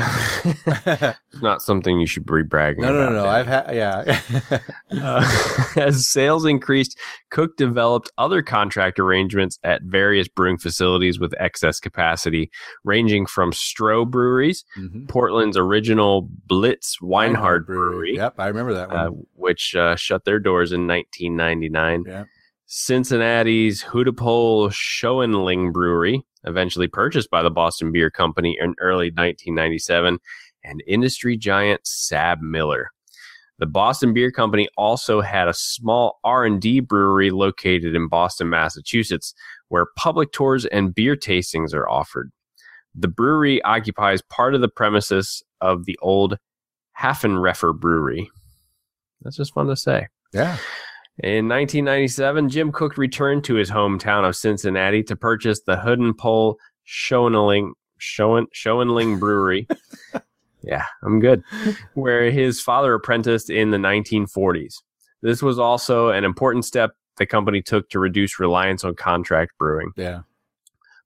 no, 0.65 1.13
not 1.43 1.61
something 1.61 1.99
you 1.99 2.07
should 2.07 2.25
be 2.25 2.43
bragging 2.45 2.83
no, 2.83 2.93
no, 2.93 3.09
no. 3.11 3.25
Dan. 3.25 3.27
I've 3.27 3.47
had 3.49 3.75
yeah. 3.75 4.59
Uh, 5.03 5.69
as 5.77 6.09
sales 6.09 6.45
increased, 6.45 6.97
Koch 7.33 7.51
developed 7.57 8.13
other 8.17 8.43
contract 8.43 9.01
arrangements 9.01 9.59
at 9.65 9.83
various 9.83 10.29
brewing 10.29 10.57
facilities 10.57 11.19
with 11.19 11.35
excess 11.41 11.81
capacity, 11.81 12.49
ranging 12.85 13.27
from 13.27 13.51
Stroh 13.51 14.09
breweries, 14.09 14.65
Mhm. 14.79 15.09
Portland's 15.09 15.57
original 15.57 16.29
Blitz 16.47 16.99
Weinhard 17.03 17.67
Brewery, 17.67 18.15
Yep, 18.15 18.35
I 18.39 18.47
remember 18.47 18.73
that 18.75 18.89
one. 18.89 18.97
uh, 18.97 19.09
which 19.35 19.75
uh, 19.75 19.97
shut 19.97 20.25
their 20.25 20.39
doors 20.39 20.71
in 20.71 20.87
1999. 20.87 22.05
Yeah. 22.07 22.25
Cincinnati's 22.67 23.83
Hudepohl 23.83 24.71
Schoenling 24.71 25.73
Brewery, 25.73 26.23
eventually 26.45 26.89
purchased 26.89 27.31
by 27.31 27.43
the 27.43 27.51
Boston 27.51 27.93
Beer 27.93 28.11
Company 28.11 28.57
in 28.61 28.75
early 28.81 29.09
1997, 29.09 30.19
and 30.65 30.83
industry 30.87 31.37
giant 31.37 31.83
SABMiller. 31.85 32.87
The 33.59 33.67
Boston 33.67 34.13
Beer 34.13 34.33
Company 34.33 34.69
also 34.77 35.21
had 35.21 35.47
a 35.47 35.55
small 35.55 36.19
R&D 36.25 36.81
brewery 36.81 37.31
located 37.31 37.95
in 37.95 38.09
Boston, 38.09 38.51
Massachusetts, 38.51 39.35
where 39.69 39.87
public 39.97 40.33
tours 40.33 40.65
and 40.67 40.95
beer 40.95 41.15
tastings 41.15 41.73
are 41.73 41.89
offered. 41.89 42.33
The 42.95 43.09
brewery 43.09 43.63
occupies 43.63 44.23
part 44.23 44.55
of 44.55 44.61
the 44.61 44.69
premises 44.69 45.43
of 45.61 45.85
the 45.85 45.99
old 46.03 46.39
Haffenreffer 46.99 47.79
Brewery. 47.79 48.31
That's 49.23 49.37
just 49.37 49.55
fun 49.55 49.67
to 49.67 49.77
say. 49.77 50.09
yeah. 50.33 50.57
In 51.23 51.49
1997, 51.49 52.49
Jim 52.49 52.73
Koch 52.73 52.97
returned 52.97 53.45
to 53.45 53.55
his 53.55 53.71
hometown 53.71 54.29
of 54.29 54.35
Cincinnati 54.35 55.03
to 55.05 55.15
purchase 55.15 55.61
the 55.61 55.77
Hudepohl 55.77 56.57
Schoenling, 56.85 57.73
Schoen, 57.99 58.47
Schoenling 58.53 59.21
Brewery. 59.21 59.69
yeah, 60.63 60.85
I'm 61.05 61.21
good. 61.21 61.45
Where 61.95 62.33
his 62.33 62.61
father 62.61 62.95
apprenticed 62.95 63.49
in 63.49 63.71
the 63.71 63.79
1940s. 63.79 64.75
This 65.23 65.41
was 65.41 65.59
also 65.59 66.09
an 66.09 66.25
important 66.25 66.65
step 66.65 66.91
the 67.17 67.27
company 67.27 67.63
took 67.63 67.89
to 67.91 68.01
reduce 68.01 68.41
reliance 68.41 68.83
on 68.83 68.97
contract 68.97 69.53
brewing. 69.57 69.93
Yeah. 69.97 70.23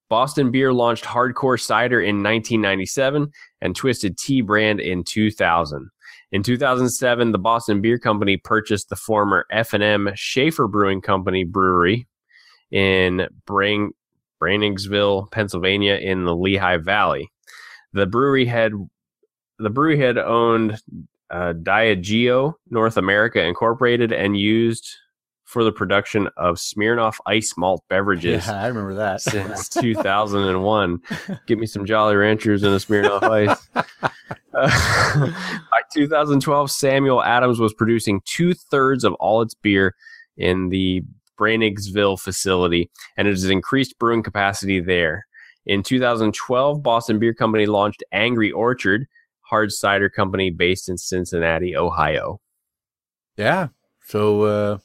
Boston 0.08 0.50
Beer 0.50 0.72
launched 0.72 1.04
Hardcore 1.04 1.60
Cider 1.60 2.00
in 2.00 2.22
1997 2.22 3.30
and 3.60 3.76
Twisted 3.76 4.16
Tea 4.16 4.40
brand 4.40 4.80
in 4.80 5.04
2000. 5.04 5.90
In 6.30 6.42
2007, 6.42 7.32
the 7.32 7.38
Boston 7.38 7.80
Beer 7.80 7.98
Company 7.98 8.36
purchased 8.36 8.90
the 8.90 8.96
former 8.96 9.46
F&M 9.50 10.10
Schaefer 10.14 10.68
Brewing 10.68 11.00
Company 11.00 11.44
brewery 11.44 12.06
in 12.70 13.26
Brain, 13.46 13.92
Breinigsville, 14.40 15.30
Pennsylvania 15.30 15.94
in 15.94 16.24
the 16.24 16.36
Lehigh 16.36 16.76
Valley. 16.76 17.30
The 17.94 18.06
brewery 18.06 18.44
had 18.44 18.72
the 19.58 19.70
brewery 19.70 19.98
had 19.98 20.18
owned 20.18 20.80
uh, 21.30 21.54
Diageo 21.54 22.54
North 22.70 22.96
America 22.96 23.42
Incorporated 23.42 24.12
and 24.12 24.38
used 24.38 24.96
for 25.48 25.64
the 25.64 25.72
production 25.72 26.28
of 26.36 26.56
Smirnoff 26.56 27.14
ice 27.24 27.54
malt 27.56 27.82
beverages 27.88 28.46
Yeah, 28.46 28.62
I 28.62 28.66
remember 28.66 28.94
that. 28.96 29.22
since 29.22 29.68
2001. 29.70 31.00
Give 31.46 31.58
me 31.58 31.64
some 31.64 31.86
Jolly 31.86 32.16
Ranchers 32.16 32.62
and 32.62 32.74
a 32.74 32.76
Smirnoff 32.76 33.22
Ice. 33.22 33.68
Uh, 33.74 33.82
by 35.70 35.80
2012, 35.94 36.70
Samuel 36.70 37.22
Adams 37.22 37.58
was 37.58 37.72
producing 37.72 38.20
two 38.26 38.52
thirds 38.52 39.04
of 39.04 39.14
all 39.14 39.40
its 39.40 39.54
beer 39.54 39.94
in 40.36 40.68
the 40.68 41.02
Breinigsville 41.40 42.20
facility, 42.20 42.90
and 43.16 43.26
it 43.26 43.30
has 43.30 43.44
increased 43.46 43.98
brewing 43.98 44.22
capacity 44.22 44.80
there. 44.80 45.26
In 45.64 45.82
2012, 45.82 46.82
Boston 46.82 47.18
Beer 47.18 47.32
Company 47.32 47.64
launched 47.64 48.04
Angry 48.12 48.50
Orchard, 48.52 49.06
hard 49.40 49.72
cider 49.72 50.10
company 50.10 50.50
based 50.50 50.90
in 50.90 50.98
Cincinnati, 50.98 51.74
Ohio. 51.74 52.38
Yeah. 53.38 53.68
So, 54.04 54.42
uh, 54.42 54.78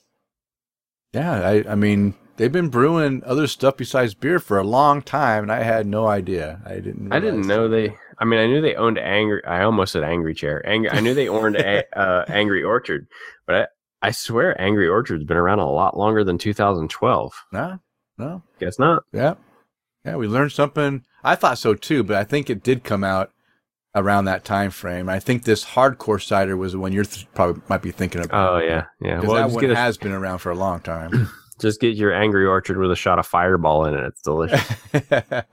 yeah, 1.14 1.48
I, 1.48 1.72
I 1.72 1.76
mean, 1.76 2.16
they've 2.38 2.52
been 2.52 2.70
brewing 2.70 3.22
other 3.26 3.48
stuff 3.48 3.78
besides 3.78 4.14
beer 4.14 4.40
for 4.40 4.58
a 4.58 4.64
long 4.64 5.02
time, 5.02 5.44
and 5.44 5.52
I 5.52 5.64
had 5.64 5.86
no 5.88 6.08
idea. 6.08 6.62
I 6.66 6.76
didn't. 6.76 7.12
I 7.12 7.20
didn't 7.20 7.48
know 7.48 7.68
that. 7.68 7.76
they. 7.76 7.96
I 8.20 8.26
mean, 8.26 8.40
I 8.40 8.48
knew 8.48 8.62
they 8.62 8.76
owned 8.76 8.98
Angry. 9.00 9.44
I 9.46 9.64
almost 9.64 9.94
said 9.94 10.04
Angry 10.04 10.34
Chair. 10.34 10.66
Angry. 10.68 10.90
I 10.92 11.00
knew 11.00 11.14
they 11.14 11.30
owned 11.30 11.56
a, 11.56 11.84
uh, 12.00 12.26
Angry 12.28 12.64
Orchard, 12.64 13.08
but 13.46 13.56
I, 14.02 14.08
I 14.08 14.12
swear 14.12 14.60
Angry 14.62 14.88
Orchard's 14.88 15.24
been 15.26 15.38
around 15.38 15.60
a 15.60 15.70
lot 15.70 15.98
longer 15.98 16.24
than 16.24 16.38
2012. 16.38 17.34
No, 17.52 17.80
no, 18.18 18.44
Guess 18.60 18.80
not. 18.80 19.04
yeah, 19.12 19.36
yeah. 20.06 20.16
We 20.16 20.28
learned 20.28 20.52
something. 20.52 21.04
I 21.24 21.36
thought 21.36 21.58
so 21.58 21.74
too, 21.74 22.04
but 22.04 22.18
I 22.18 22.24
think 22.24 22.50
it 22.50 22.64
did 22.64 22.84
come 22.84 23.04
out 23.04 23.32
around 23.96 24.26
that 24.26 24.44
time 24.44 24.72
frame. 24.72 25.08
I 25.10 25.20
think 25.20 25.44
this 25.44 25.64
hardcore 25.66 26.22
cider 26.22 26.58
was 26.58 26.72
the 26.74 26.80
one 26.80 26.92
you're 26.94 27.04
th- 27.04 27.28
probably 27.34 27.62
might 27.70 27.82
be 27.82 27.92
thinking 27.92 28.22
of. 28.22 28.30
Oh 28.34 28.58
yeah, 28.58 28.86
yeah. 29.02 29.16
because 29.18 29.30
Well, 29.30 29.48
that 29.48 29.54
one 29.54 29.70
a, 29.72 29.76
has 29.76 29.98
been 29.98 30.12
around 30.12 30.40
for 30.40 30.52
a 30.52 30.56
long 30.56 30.80
time. 30.80 31.30
just 31.60 31.80
get 31.80 31.96
your 31.96 32.14
Angry 32.14 32.46
Orchard 32.46 32.78
with 32.78 32.92
a 32.92 32.96
shot 32.96 33.20
of 33.20 33.28
Fireball 33.28 33.86
in 33.86 33.94
it. 33.94 34.04
It's 34.06 34.22
delicious. 34.22 34.62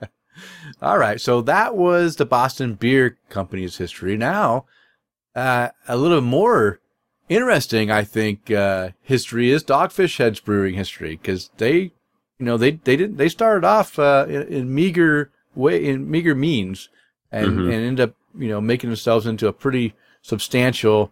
All 0.81 0.97
right, 0.97 1.19
so 1.21 1.41
that 1.41 1.75
was 1.75 2.15
the 2.15 2.25
Boston 2.25 2.73
Beer 2.73 3.17
Company's 3.29 3.77
history. 3.77 4.17
Now, 4.17 4.65
uh, 5.35 5.69
a 5.87 5.97
little 5.97 6.21
more 6.21 6.79
interesting, 7.29 7.91
I 7.91 8.03
think, 8.03 8.49
uh, 8.49 8.89
history 9.01 9.51
is 9.51 9.63
Dogfish 9.63 10.17
Head's 10.17 10.39
brewing 10.39 10.73
history 10.75 11.11
because 11.21 11.51
they, 11.57 11.75
you 12.39 12.45
know, 12.45 12.57
they 12.57 12.71
they 12.71 12.95
didn't 12.95 13.17
they 13.17 13.29
started 13.29 13.65
off 13.65 13.99
uh, 13.99 14.25
in, 14.27 14.41
in 14.47 14.73
meager 14.73 15.31
way 15.53 15.85
in 15.85 16.09
meager 16.09 16.33
means 16.33 16.89
and 17.31 17.51
Mhm. 17.59 17.63
and 17.65 17.73
ended 17.73 18.09
up 18.09 18.15
you 18.37 18.47
know 18.47 18.61
making 18.61 18.89
themselves 18.89 19.25
into 19.25 19.47
a 19.47 19.53
pretty 19.53 19.93
substantial 20.21 21.11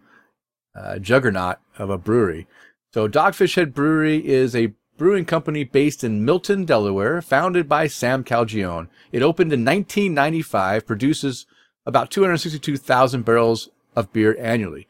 uh, 0.74 0.98
juggernaut 0.98 1.58
of 1.78 1.90
a 1.90 1.98
brewery. 1.98 2.46
So 2.92 3.08
Dogfish 3.08 3.54
Head 3.54 3.74
Brewery 3.74 4.26
is 4.26 4.54
a 4.54 4.72
brewing 4.96 5.24
company 5.24 5.64
based 5.64 6.04
in 6.04 6.24
Milton, 6.24 6.64
Delaware, 6.64 7.22
founded 7.22 7.68
by 7.68 7.86
Sam 7.86 8.22
Calagione. 8.22 8.88
It 9.12 9.22
opened 9.22 9.52
in 9.52 9.64
1995, 9.64 10.86
produces 10.86 11.46
about 11.86 12.10
262,000 12.10 13.24
barrels 13.24 13.70
of 13.96 14.12
beer 14.12 14.36
annually. 14.38 14.86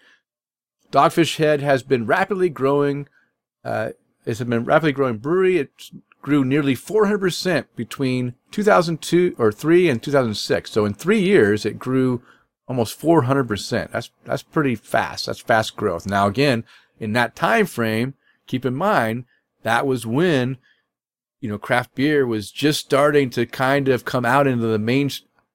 Dogfish 0.91 1.37
Head 1.37 1.61
has 1.61 1.83
been 1.83 2.07
rapidly 2.07 2.49
growing. 2.49 3.09
Uh, 3.65 3.91
it's 4.27 4.43
been 4.43 4.65
rapidly 4.65 4.93
growing 4.93 5.19
brewery. 5.19 5.59
It 5.59 5.71
grew 6.23 6.45
nearly 6.45 6.75
400% 6.75 7.67
between 7.77 8.35
2002 8.51 9.35
or 9.39 9.51
3 9.51 9.89
and 9.89 10.03
2006. 10.03 10.71
So 10.71 10.85
in 10.85 10.95
three 10.95 11.21
years, 11.21 11.65
it 11.65 11.79
grew 11.79 12.23
almost 12.69 13.01
400%. 13.01 13.91
That's 13.91 14.11
that's 14.25 14.43
pretty 14.43 14.77
fast. 14.77 15.27
That's 15.27 15.41
fast 15.41 15.77
growth. 15.77 16.07
Now 16.07 16.27
again, 16.27 16.65
in 16.99 17.15
that 17.15 17.35
time 17.35 17.67
frame, 17.67 18.15
keep 18.47 18.65
in 18.65 18.75
mind 18.75 19.25
that 19.63 19.87
was 19.87 20.07
when 20.07 20.59
you 21.41 21.49
know 21.49 21.59
craft 21.59 21.95
beer 21.95 22.27
was 22.27 22.51
just 22.51 22.81
starting 22.81 23.31
to 23.31 23.47
kind 23.47 23.89
of 23.89 24.05
come 24.05 24.25
out 24.25 24.47
into 24.47 24.67
the 24.67 24.79
main 24.79 25.11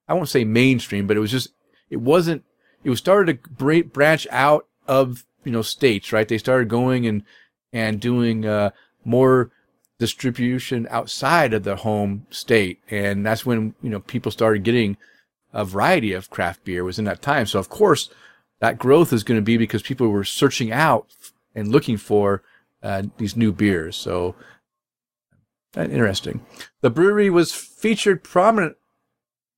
I 0.07 0.13
won't 0.13 0.29
say 0.29 0.43
mainstream, 0.43 1.07
but 1.07 1.17
it 1.17 1.21
was 1.21 1.31
just 1.31 1.49
it 1.89 1.97
wasn't 1.97 2.43
it 2.83 2.89
was 2.89 2.99
started 2.99 3.43
to 3.43 3.49
bra- 3.49 3.81
branch 3.81 4.27
out 4.31 4.67
of 4.87 5.25
you 5.43 5.51
know 5.51 5.61
states, 5.61 6.11
right? 6.11 6.27
They 6.27 6.37
started 6.37 6.69
going 6.69 7.07
and 7.07 7.23
and 7.71 7.99
doing 7.99 8.45
uh, 8.45 8.71
more 9.03 9.51
distribution 9.99 10.87
outside 10.89 11.53
of 11.53 11.63
the 11.63 11.77
home 11.77 12.27
state, 12.29 12.79
and 12.89 13.25
that's 13.25 13.45
when 13.45 13.75
you 13.81 13.89
know 13.89 13.99
people 13.99 14.31
started 14.31 14.63
getting 14.63 14.97
a 15.53 15.63
variety 15.63 16.11
of 16.11 16.29
craft 16.29 16.63
beer 16.65 16.83
was 16.83 16.99
in 16.99 17.05
that 17.05 17.21
time. 17.21 17.45
So 17.45 17.59
of 17.59 17.69
course, 17.69 18.09
that 18.59 18.77
growth 18.77 19.13
is 19.13 19.23
going 19.23 19.39
to 19.39 19.45
be 19.45 19.57
because 19.57 19.81
people 19.81 20.09
were 20.09 20.25
searching 20.25 20.71
out 20.71 21.07
and 21.53 21.69
looking 21.69 21.97
for 21.97 22.43
uh, 22.83 23.03
these 23.17 23.37
new 23.37 23.51
beers. 23.51 23.95
So 23.95 24.35
uh, 25.77 25.83
interesting. 25.83 26.45
The 26.81 26.89
brewery 26.89 27.29
was 27.29 27.53
featured 27.53 28.23
prominent 28.23 28.77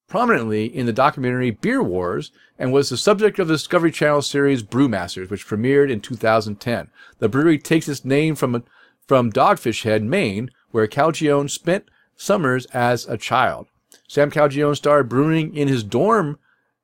prominently 0.08 0.66
in 0.66 0.86
the 0.86 0.94
documentary 0.94 1.52
Beer 1.52 1.84
Wars 1.84 2.32
and 2.58 2.72
was 2.72 2.90
the 2.90 2.98
subject 2.98 3.40
of 3.40 3.48
the 3.48 3.56
Discovery 3.56 3.92
Channel 3.92 4.22
series 4.22 4.64
Brewmasters, 4.64 5.30
which 5.30 5.46
premiered 5.46 5.92
in 5.92 6.00
2010. 6.00 6.90
The 7.20 7.28
brewery 7.30 7.58
takes 7.58 7.90
its 7.90 8.06
name 8.06 8.36
from 8.36 8.64
from 9.08 9.32
Dogfish 9.32 9.84
Head, 9.84 10.04
Maine, 10.04 10.52
where 10.72 10.88
Calagione 10.88 11.50
spent 11.50 11.86
summers 12.16 12.66
as 12.68 13.08
a 13.08 13.18
child. 13.18 13.68
Sam 14.08 14.30
Calagione 14.30 14.76
started 14.76 15.10
brewing 15.10 15.56
in 15.56 15.68
his 15.68 15.84
dorm 15.84 16.38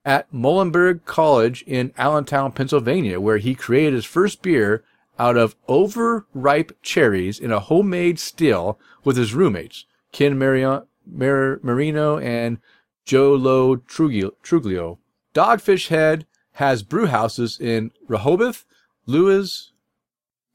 at 0.04 0.30
Muhlenberg 0.32 1.04
College 1.04 1.62
in 1.66 1.92
Allentown, 1.96 2.52
Pennsylvania, 2.52 3.20
where 3.20 3.38
he 3.38 3.54
created 3.54 3.94
his 3.94 4.04
first 4.04 4.42
beer 4.42 4.84
out 5.18 5.36
of 5.36 5.56
overripe 5.68 6.76
cherries 6.82 7.38
in 7.38 7.52
a 7.52 7.60
homemade 7.60 8.18
still 8.18 8.78
with 9.04 9.16
his 9.16 9.34
roommates, 9.34 9.84
Ken 10.12 10.38
Mario, 10.38 10.86
Mar- 11.06 11.60
Marino 11.62 12.18
and 12.18 12.58
Joe 13.04 13.34
Lo 13.34 13.76
Truglio. 13.76 14.98
Dogfish 15.34 15.88
Head 15.88 16.26
has 16.52 16.82
brew 16.82 17.06
houses 17.06 17.60
in 17.60 17.90
Rehoboth, 18.08 18.64
Lewes, 19.06 19.72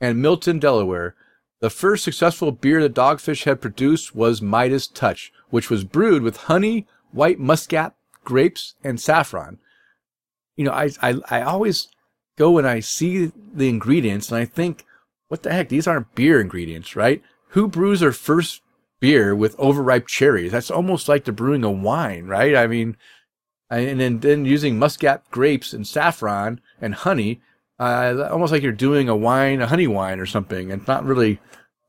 and 0.01 0.21
Milton, 0.21 0.59
Delaware. 0.59 1.15
The 1.61 1.69
first 1.69 2.03
successful 2.03 2.52
beer 2.52 2.81
that 2.81 2.94
Dogfish 2.94 3.44
had 3.44 3.61
produced 3.61 4.15
was 4.15 4.41
Midas 4.41 4.88
Touch, 4.88 5.34
which 5.49 5.69
was 5.69 5.84
brewed 5.84 6.22
with 6.22 6.38
honey, 6.38 6.88
white 7.11 7.40
muscat, 7.40 7.95
grapes, 8.23 8.76
and 8.84 8.99
saffron. 8.99 9.60
You 10.56 10.65
know, 10.65 10.72
I, 10.72 10.90
I, 11.02 11.15
I 11.30 11.41
always 11.41 11.90
go 12.38 12.57
and 12.57 12.68
I 12.68 12.80
see 12.80 13.31
the 13.53 13.68
ingredients 13.68 14.31
and 14.31 14.40
I 14.40 14.45
think, 14.45 14.86
what 15.27 15.44
the 15.44 15.52
heck? 15.52 15.69
These 15.69 15.88
aren't 15.88 16.15
beer 16.15 16.40
ingredients, 16.40 16.95
right? 16.95 17.22
Who 17.49 17.68
brews 17.68 17.99
their 17.99 18.14
first 18.14 18.61
beer 18.99 19.36
with 19.36 19.60
overripe 19.60 20.07
cherries? 20.07 20.53
That's 20.53 20.72
almost 20.72 21.10
like 21.10 21.26
they're 21.26 21.34
brewing 21.34 21.64
a 21.64 21.72
wine, 21.72 22.26
right? 22.26 22.56
I 22.56 22.68
mean, 22.68 22.95
and 23.69 23.99
then, 23.99 24.19
then 24.19 24.45
using 24.45 24.80
muscat 24.80 25.30
grapes 25.30 25.73
and 25.73 25.86
saffron 25.86 26.61
and 26.81 26.95
honey, 26.95 27.41
uh, 27.80 28.27
almost 28.31 28.51
like 28.51 28.61
you're 28.64 28.72
doing 28.72 29.10
a 29.10 29.15
wine, 29.15 29.61
a 29.61 29.68
honey 29.68 29.88
wine 29.88 30.19
or 30.19 30.26
something. 30.26 30.72
And 30.72 30.81
it's 30.81 30.88
not 30.88 31.06
really, 31.06 31.39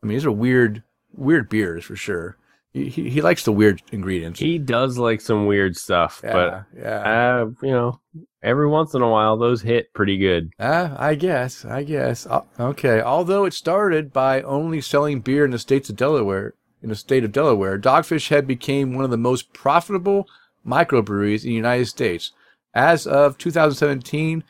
I 0.03 0.07
mean, 0.07 0.17
these 0.17 0.25
are 0.25 0.33
weird, 0.33 0.83
weird 1.15 1.49
beers 1.49 1.85
for 1.85 1.97
sure. 1.97 2.37
He, 2.73 2.89
he, 2.89 3.11
he 3.11 3.21
likes 3.21 3.45
the 3.45 3.53
weird 3.53 3.83
ingredients. 3.91 4.39
he 4.39 4.57
does 4.57 4.97
like 4.97 5.21
some 5.21 5.47
weird 5.47 5.77
stuff, 5.77 6.21
yeah, 6.23 6.62
yeah. 6.77 6.83
but 6.83 6.87
uh, 6.87 7.47
you 7.62 7.73
know, 7.73 8.01
every 8.45 8.69
once 8.69 8.95
in 8.95 9.03
a 9.03 9.09
while 9.11 9.37
those 9.37 9.61
hit 9.62 9.93
pretty 9.93 10.17
good. 10.17 10.53
Ah, 10.61 10.95
I 10.97 11.17
guess, 11.17 11.65
I 11.65 11.83
guess. 11.83 12.27
Uh, 12.27 12.43
Okay. 12.61 13.01
Although 13.01 13.45
it 13.45 13.55
started 13.55 14.12
by 14.12 14.43
only 14.43 14.81
selling 14.81 15.21
beer 15.21 15.45
in 15.45 15.51
the 15.51 15.59
states 15.59 15.91
of 15.91 15.97
Delaware, 15.97 16.55
in 16.81 16.91
the 16.91 16.95
state 16.95 17.25
of 17.25 17.33
Delaware, 17.33 17.77
Dogfish 17.77 18.29
Head 18.29 18.47
became 18.47 18.95
one 18.95 19.05
of 19.05 19.11
the 19.11 19.17
most 19.17 19.53
profitable 19.53 20.29
microbreweries 20.65 21.43
in 21.43 21.51
the 21.51 21.55
United 21.57 21.87
States. 21.87 22.31
As 22.73 23.05
of 23.05 23.37
2017, 23.37 24.45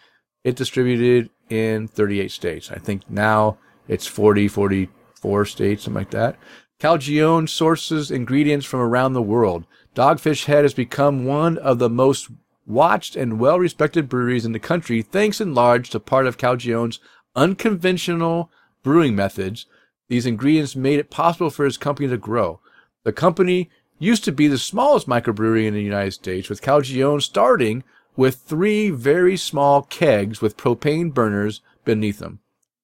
it 0.44 0.56
distributed 0.56 1.30
in 1.48 1.88
38 1.88 2.30
states. 2.30 2.70
I 2.70 2.78
think 2.78 3.08
now 3.10 3.58
it's 3.88 4.06
40, 4.06 4.48
44 4.48 5.44
states, 5.44 5.84
something 5.84 6.00
like 6.00 6.10
that. 6.10 6.36
Calagione 6.80 7.48
sources 7.48 8.10
ingredients 8.10 8.64
from 8.64 8.80
around 8.80 9.12
the 9.12 9.22
world. 9.22 9.66
Dogfish 9.94 10.46
Head 10.46 10.64
has 10.64 10.72
become 10.72 11.26
one 11.26 11.58
of 11.58 11.78
the 11.78 11.90
most 11.90 12.28
watched 12.66 13.16
and 13.16 13.38
well 13.38 13.58
respected 13.58 14.08
breweries 14.08 14.46
in 14.46 14.52
the 14.52 14.58
country, 14.58 15.02
thanks 15.02 15.40
in 15.40 15.54
large 15.54 15.90
to 15.90 16.00
part 16.00 16.26
of 16.26 16.38
Calagione's 16.38 17.00
unconventional 17.36 18.50
brewing 18.82 19.14
methods. 19.14 19.66
These 20.08 20.26
ingredients 20.26 20.74
made 20.74 20.98
it 20.98 21.10
possible 21.10 21.50
for 21.50 21.64
his 21.64 21.76
company 21.76 22.08
to 22.08 22.16
grow. 22.16 22.60
The 23.04 23.12
company 23.12 23.70
used 23.98 24.24
to 24.24 24.32
be 24.32 24.48
the 24.48 24.58
smallest 24.58 25.06
microbrewery 25.06 25.66
in 25.66 25.74
the 25.74 25.82
United 25.82 26.12
States, 26.12 26.48
with 26.48 26.62
Calagione 26.62 27.22
starting 27.22 27.84
with 28.16 28.36
three 28.36 28.90
very 28.90 29.36
small 29.36 29.82
kegs 29.82 30.40
with 30.40 30.56
propane 30.56 31.12
burners 31.12 31.60
beneath 31.84 32.18
them. 32.18 32.40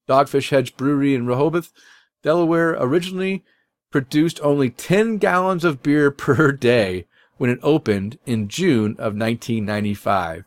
Dogfish 0.09 0.51
Head's 0.51 0.71
brewery 0.71 1.15
in 1.15 1.27
Rehoboth, 1.27 1.73
Delaware, 2.23 2.77
originally 2.79 3.45
produced 3.91 4.41
only 4.43 4.71
10 4.71 5.19
gallons 5.19 5.65
of 5.65 5.83
beer 5.83 6.11
per 6.11 6.53
day 6.53 7.07
when 7.39 7.51
it 7.51 7.59
opened 7.63 8.19
in 8.27 8.49
June 8.49 8.93
of 8.93 9.15
1995. 9.15 10.45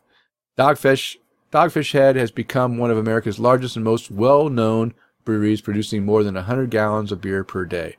Dogfish, 0.58 1.16
Dogfish 1.52 1.92
Head 1.92 2.16
has 2.16 2.30
become 2.30 2.78
one 2.78 2.90
of 2.90 2.98
America's 2.98 3.38
largest 3.38 3.76
and 3.76 3.84
most 3.84 4.10
well-known 4.10 4.94
breweries, 5.24 5.60
producing 5.60 6.04
more 6.04 6.24
than 6.24 6.34
100 6.34 6.70
gallons 6.70 7.12
of 7.12 7.20
beer 7.20 7.44
per 7.44 7.64
day. 7.64 7.96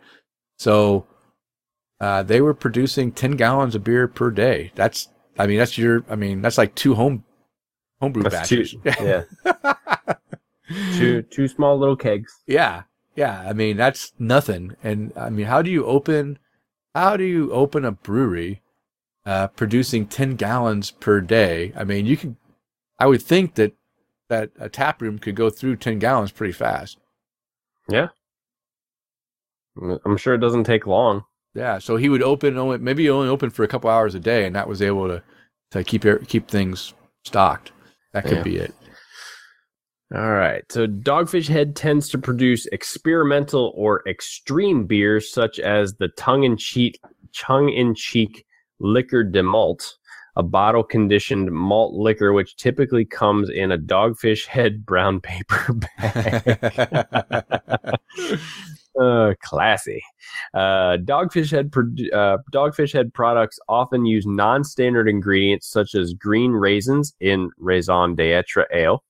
So 0.57 1.05
uh, 1.99 2.23
they 2.23 2.41
were 2.41 2.53
producing 2.53 3.11
10 3.11 3.31
gallons 3.31 3.75
of 3.75 3.83
beer 3.83 4.07
per 4.07 4.31
day. 4.31 4.71
That's, 4.75 5.07
I 5.41 5.47
mean, 5.47 5.57
that's 5.57 5.75
your, 5.77 6.05
I 6.07 6.15
mean, 6.15 6.41
that's 6.41 6.57
like 6.57 6.75
two 6.75 6.93
home 6.93 7.23
homebrew 7.99 8.23
That's 8.23 8.47
two, 8.47 8.77
batches. 8.83 9.25
yeah, 9.35 10.13
two 10.95 11.23
two 11.23 11.47
small 11.47 11.79
little 11.79 11.95
kegs. 11.95 12.43
Yeah. 12.45 12.83
Yeah. 13.15 13.43
I 13.47 13.53
mean, 13.53 13.75
that's 13.75 14.13
nothing. 14.19 14.75
And 14.83 15.11
I 15.17 15.31
mean, 15.31 15.47
how 15.47 15.63
do 15.63 15.71
you 15.71 15.83
open, 15.85 16.37
how 16.93 17.17
do 17.17 17.23
you 17.23 17.51
open 17.51 17.83
a 17.85 17.91
brewery, 17.91 18.61
uh, 19.25 19.47
producing 19.47 20.05
10 20.05 20.35
gallons 20.35 20.91
per 20.91 21.21
day? 21.21 21.73
I 21.75 21.83
mean, 21.83 22.05
you 22.05 22.17
can, 22.17 22.37
I 22.99 23.07
would 23.07 23.23
think 23.23 23.55
that, 23.55 23.73
that 24.29 24.51
a 24.59 24.69
tap 24.69 25.01
room 25.01 25.17
could 25.17 25.35
go 25.35 25.49
through 25.49 25.77
10 25.77 25.97
gallons 25.97 26.31
pretty 26.31 26.53
fast. 26.53 26.99
Yeah, 27.89 28.09
I'm 30.05 30.17
sure 30.17 30.35
it 30.35 30.39
doesn't 30.39 30.65
take 30.65 30.85
long. 30.85 31.25
Yeah, 31.53 31.79
so 31.79 31.97
he 31.97 32.09
would 32.09 32.23
open 32.23 32.57
only 32.57 32.77
maybe 32.77 33.09
only 33.09 33.27
open 33.27 33.49
for 33.49 33.63
a 33.63 33.67
couple 33.67 33.89
hours 33.89 34.15
a 34.15 34.19
day, 34.19 34.45
and 34.45 34.55
that 34.55 34.67
was 34.69 34.81
able 34.81 35.07
to 35.07 35.21
to 35.71 35.83
keep 35.83 36.05
keep 36.27 36.47
things 36.47 36.93
stocked. 37.25 37.71
That 38.13 38.23
could 38.25 38.37
Yeah. 38.37 38.43
be 38.43 38.57
it. 38.57 38.73
All 40.13 40.31
right. 40.31 40.63
So 40.69 40.87
Dogfish 40.87 41.47
Head 41.47 41.75
tends 41.75 42.09
to 42.09 42.17
produce 42.17 42.65
experimental 42.67 43.71
or 43.75 44.03
extreme 44.07 44.85
beers 44.85 45.31
such 45.31 45.57
as 45.59 45.93
the 45.95 46.09
tongue-in-cheek 46.09 46.99
tongue-in-cheek 47.37 48.45
liquor 48.81 49.23
de 49.23 49.41
malt, 49.41 49.95
a 50.35 50.43
bottle 50.43 50.83
conditioned 50.83 51.49
malt 51.53 51.93
liquor 51.93 52.33
which 52.33 52.57
typically 52.57 53.05
comes 53.05 53.49
in 53.49 53.71
a 53.71 53.77
Dogfish 53.77 54.45
Head 54.47 54.85
brown 54.85 55.21
paper 55.21 55.73
bag. 55.73 56.59
Uh, 58.99 59.33
classy. 59.41 60.01
Uh, 60.53 60.97
Dogfish 60.97 61.49
Head 61.49 61.71
produ- 61.71 62.13
uh, 62.13 62.39
Dogfish 62.51 62.91
Head 62.91 63.13
products 63.13 63.57
often 63.69 64.05
use 64.05 64.25
non-standard 64.25 65.07
ingredients 65.07 65.67
such 65.67 65.95
as 65.95 66.13
green 66.13 66.51
raisins 66.51 67.13
in 67.21 67.51
raison 67.57 68.15
d'etre 68.15 68.65
ale. 68.73 69.01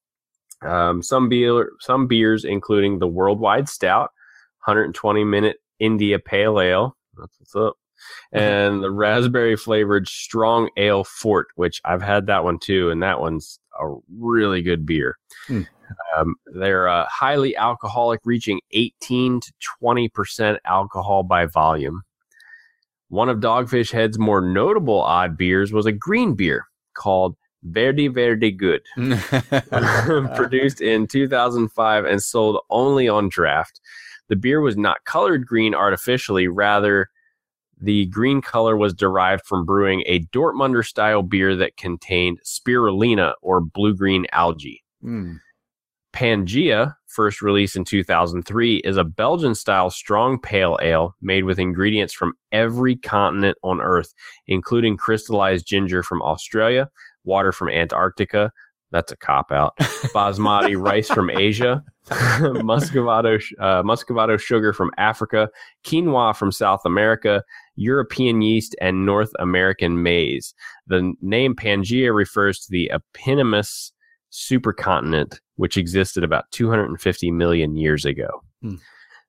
Um, 0.62 1.02
some 1.02 1.30
beer, 1.30 1.72
some 1.80 2.06
beers, 2.06 2.46
including 2.46 3.00
the 3.00 3.08
Worldwide 3.08 3.68
Stout, 3.68 4.12
120 4.66 5.24
minute 5.24 5.58
India 5.80 6.20
Pale 6.20 6.62
Ale. 6.62 6.98
That's 7.18 7.40
what's 7.40 7.56
up. 7.56 7.76
And 8.32 8.84
the 8.84 8.92
raspberry 8.92 9.56
flavored 9.56 10.08
Strong 10.08 10.70
Ale 10.78 11.04
Fort, 11.04 11.48
which 11.56 11.82
I've 11.86 12.02
had 12.02 12.28
that 12.28 12.44
one 12.44 12.60
too, 12.60 12.90
and 12.90 13.02
that 13.04 13.20
one's 13.20 13.60
a 13.80 13.96
really 14.18 14.62
good 14.62 14.86
beer. 14.86 15.18
Hmm. 15.48 15.64
Um, 16.16 16.36
they're 16.54 16.88
uh, 16.88 17.06
highly 17.10 17.56
alcoholic, 17.56 18.22
reaching 18.24 18.62
18 18.72 19.42
to 19.42 19.54
20 19.80 20.10
percent 20.10 20.60
alcohol 20.66 21.24
by 21.24 21.46
volume. 21.46 22.02
One 23.10 23.30
of 23.30 23.40
Dogfish 23.40 23.92
Head's 23.92 24.18
more 24.18 24.42
notable 24.42 25.02
odd 25.02 25.38
beers 25.38 25.74
was 25.74 25.86
a 25.86 25.92
green 25.92 26.34
beer 26.34 26.68
called 26.94 27.36
Verdi 27.64 28.08
Verdi 28.08 28.52
Good 28.52 28.82
produced 30.36 30.82
in 30.82 31.08
2005 31.08 32.06
and 32.06 32.22
sold 32.22 32.60
only 32.70 33.08
on 33.08 33.30
draft. 33.30 33.82
The 34.30 34.36
beer 34.36 34.62
was 34.62 34.78
not 34.78 35.04
colored 35.04 35.46
green 35.46 35.76
artificially, 35.76 36.48
rather, 36.48 37.10
the 37.82 38.06
green 38.06 38.42
color 38.42 38.78
was 38.78 38.94
derived 38.94 39.44
from 39.46 39.66
brewing 39.66 40.04
a 40.06 40.20
Dortmunder 40.28 40.86
style 40.86 41.24
beer 41.24 41.56
that 41.56 41.78
contained 41.78 42.40
spirulina 42.46 43.34
or 43.42 43.60
blue 43.60 43.96
green 43.96 44.28
algae. 44.32 44.84
Mm. 45.04 45.40
Pangea, 46.14 46.96
first 47.08 47.42
released 47.42 47.76
in 47.76 47.86
2003, 47.86 48.78
is 48.78 48.98
a 48.98 49.04
Belgian 49.04 49.56
style 49.56 49.90
strong 49.90 50.40
pale 50.40 50.78
ale 50.82 51.16
made 51.22 51.46
with 51.46 51.60
ingredients 51.60 52.14
from 52.14 52.34
every 52.52 52.96
continent 52.96 53.58
on 53.64 53.82
Earth, 53.82 54.14
including 54.48 54.98
crystallized 54.98 55.66
ginger 55.66 56.04
from 56.04 56.22
Australia, 56.22 56.90
water 57.24 57.52
from 57.52 57.70
Antarctica. 57.70 58.52
That's 58.92 59.12
a 59.12 59.18
cop 59.18 59.52
out. 59.52 59.78
Basmati 59.80 60.78
rice 60.78 61.08
from 61.08 61.30
Asia, 61.30 61.82
muscovado, 62.10 63.42
uh, 63.60 63.84
muscovado 63.84 64.38
sugar 64.38 64.74
from 64.74 64.92
Africa, 64.98 65.50
quinoa 65.86 66.36
from 66.36 66.52
South 66.52 66.82
America, 66.86 67.42
European 67.78 68.42
yeast, 68.42 68.76
and 68.82 69.06
North 69.06 69.32
American 69.40 70.04
maize. 70.04 70.54
The 70.88 71.14
name 71.22 71.56
Pangea 71.56 72.14
refers 72.14 72.60
to 72.60 72.68
the 72.70 72.92
eponymous 72.94 73.94
supercontinent, 74.32 75.40
which 75.56 75.78
existed 75.78 76.24
about 76.24 76.46
250 76.52 77.32
million 77.32 77.76
years 77.76 78.06
ago. 78.06 78.42
Hmm. 78.62 78.76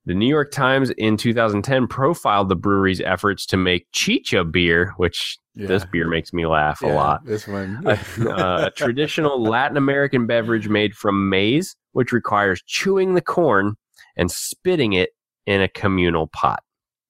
The 0.04 0.14
New 0.14 0.26
York 0.26 0.50
Times 0.50 0.90
in 0.90 1.16
2010 1.16 1.86
profiled 1.86 2.48
the 2.48 2.56
brewery's 2.56 3.00
efforts 3.00 3.46
to 3.46 3.56
make 3.56 3.86
chicha 3.92 4.42
beer, 4.42 4.92
which 4.96 5.38
this 5.54 5.84
beer 5.84 6.08
makes 6.08 6.32
me 6.32 6.44
laugh 6.44 6.82
a 6.82 6.88
lot. 6.88 7.24
This 7.24 7.46
one. 7.46 7.82
a, 7.86 7.92
uh, 8.28 8.66
a 8.66 8.70
traditional 8.72 9.40
Latin 9.40 9.76
American 9.76 10.26
beverage 10.26 10.68
made 10.68 10.94
from 10.94 11.28
maize, 11.28 11.76
which 11.92 12.10
requires 12.10 12.62
chewing 12.66 13.14
the 13.14 13.20
corn 13.20 13.74
and 14.16 14.30
spitting 14.30 14.92
it 14.92 15.10
in 15.46 15.60
a 15.60 15.68
communal 15.68 16.26
pot. 16.28 16.62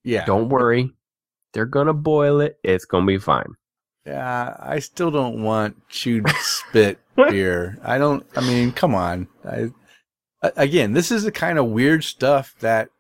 yeah. 0.05 0.25
Don't 0.27 0.51
worry, 0.51 0.91
they're 1.55 1.67
gonna 1.67 1.95
boil 1.95 2.41
it. 2.41 2.57
It's 2.63 2.85
gonna 2.85 3.07
be 3.07 3.19
fine. 3.19 3.55
Yeah, 4.07 4.57
I 4.59 4.81
still 4.81 5.11
don't 5.11 5.43
want 5.43 5.89
chewed 5.89 6.29
spit 6.41 6.99
beer. 7.17 7.79
I 7.83 7.99
don't. 7.99 8.27
I 8.35 8.41
mean, 8.41 8.73
come 8.73 8.95
on. 8.95 9.29
I, 9.45 9.71
again, 10.57 10.93
this 10.93 11.11
is 11.11 11.23
the 11.23 11.33
kind 11.33 11.59
of 11.59 11.67
weird 11.67 12.03
stuff 12.05 12.55
that 12.61 12.91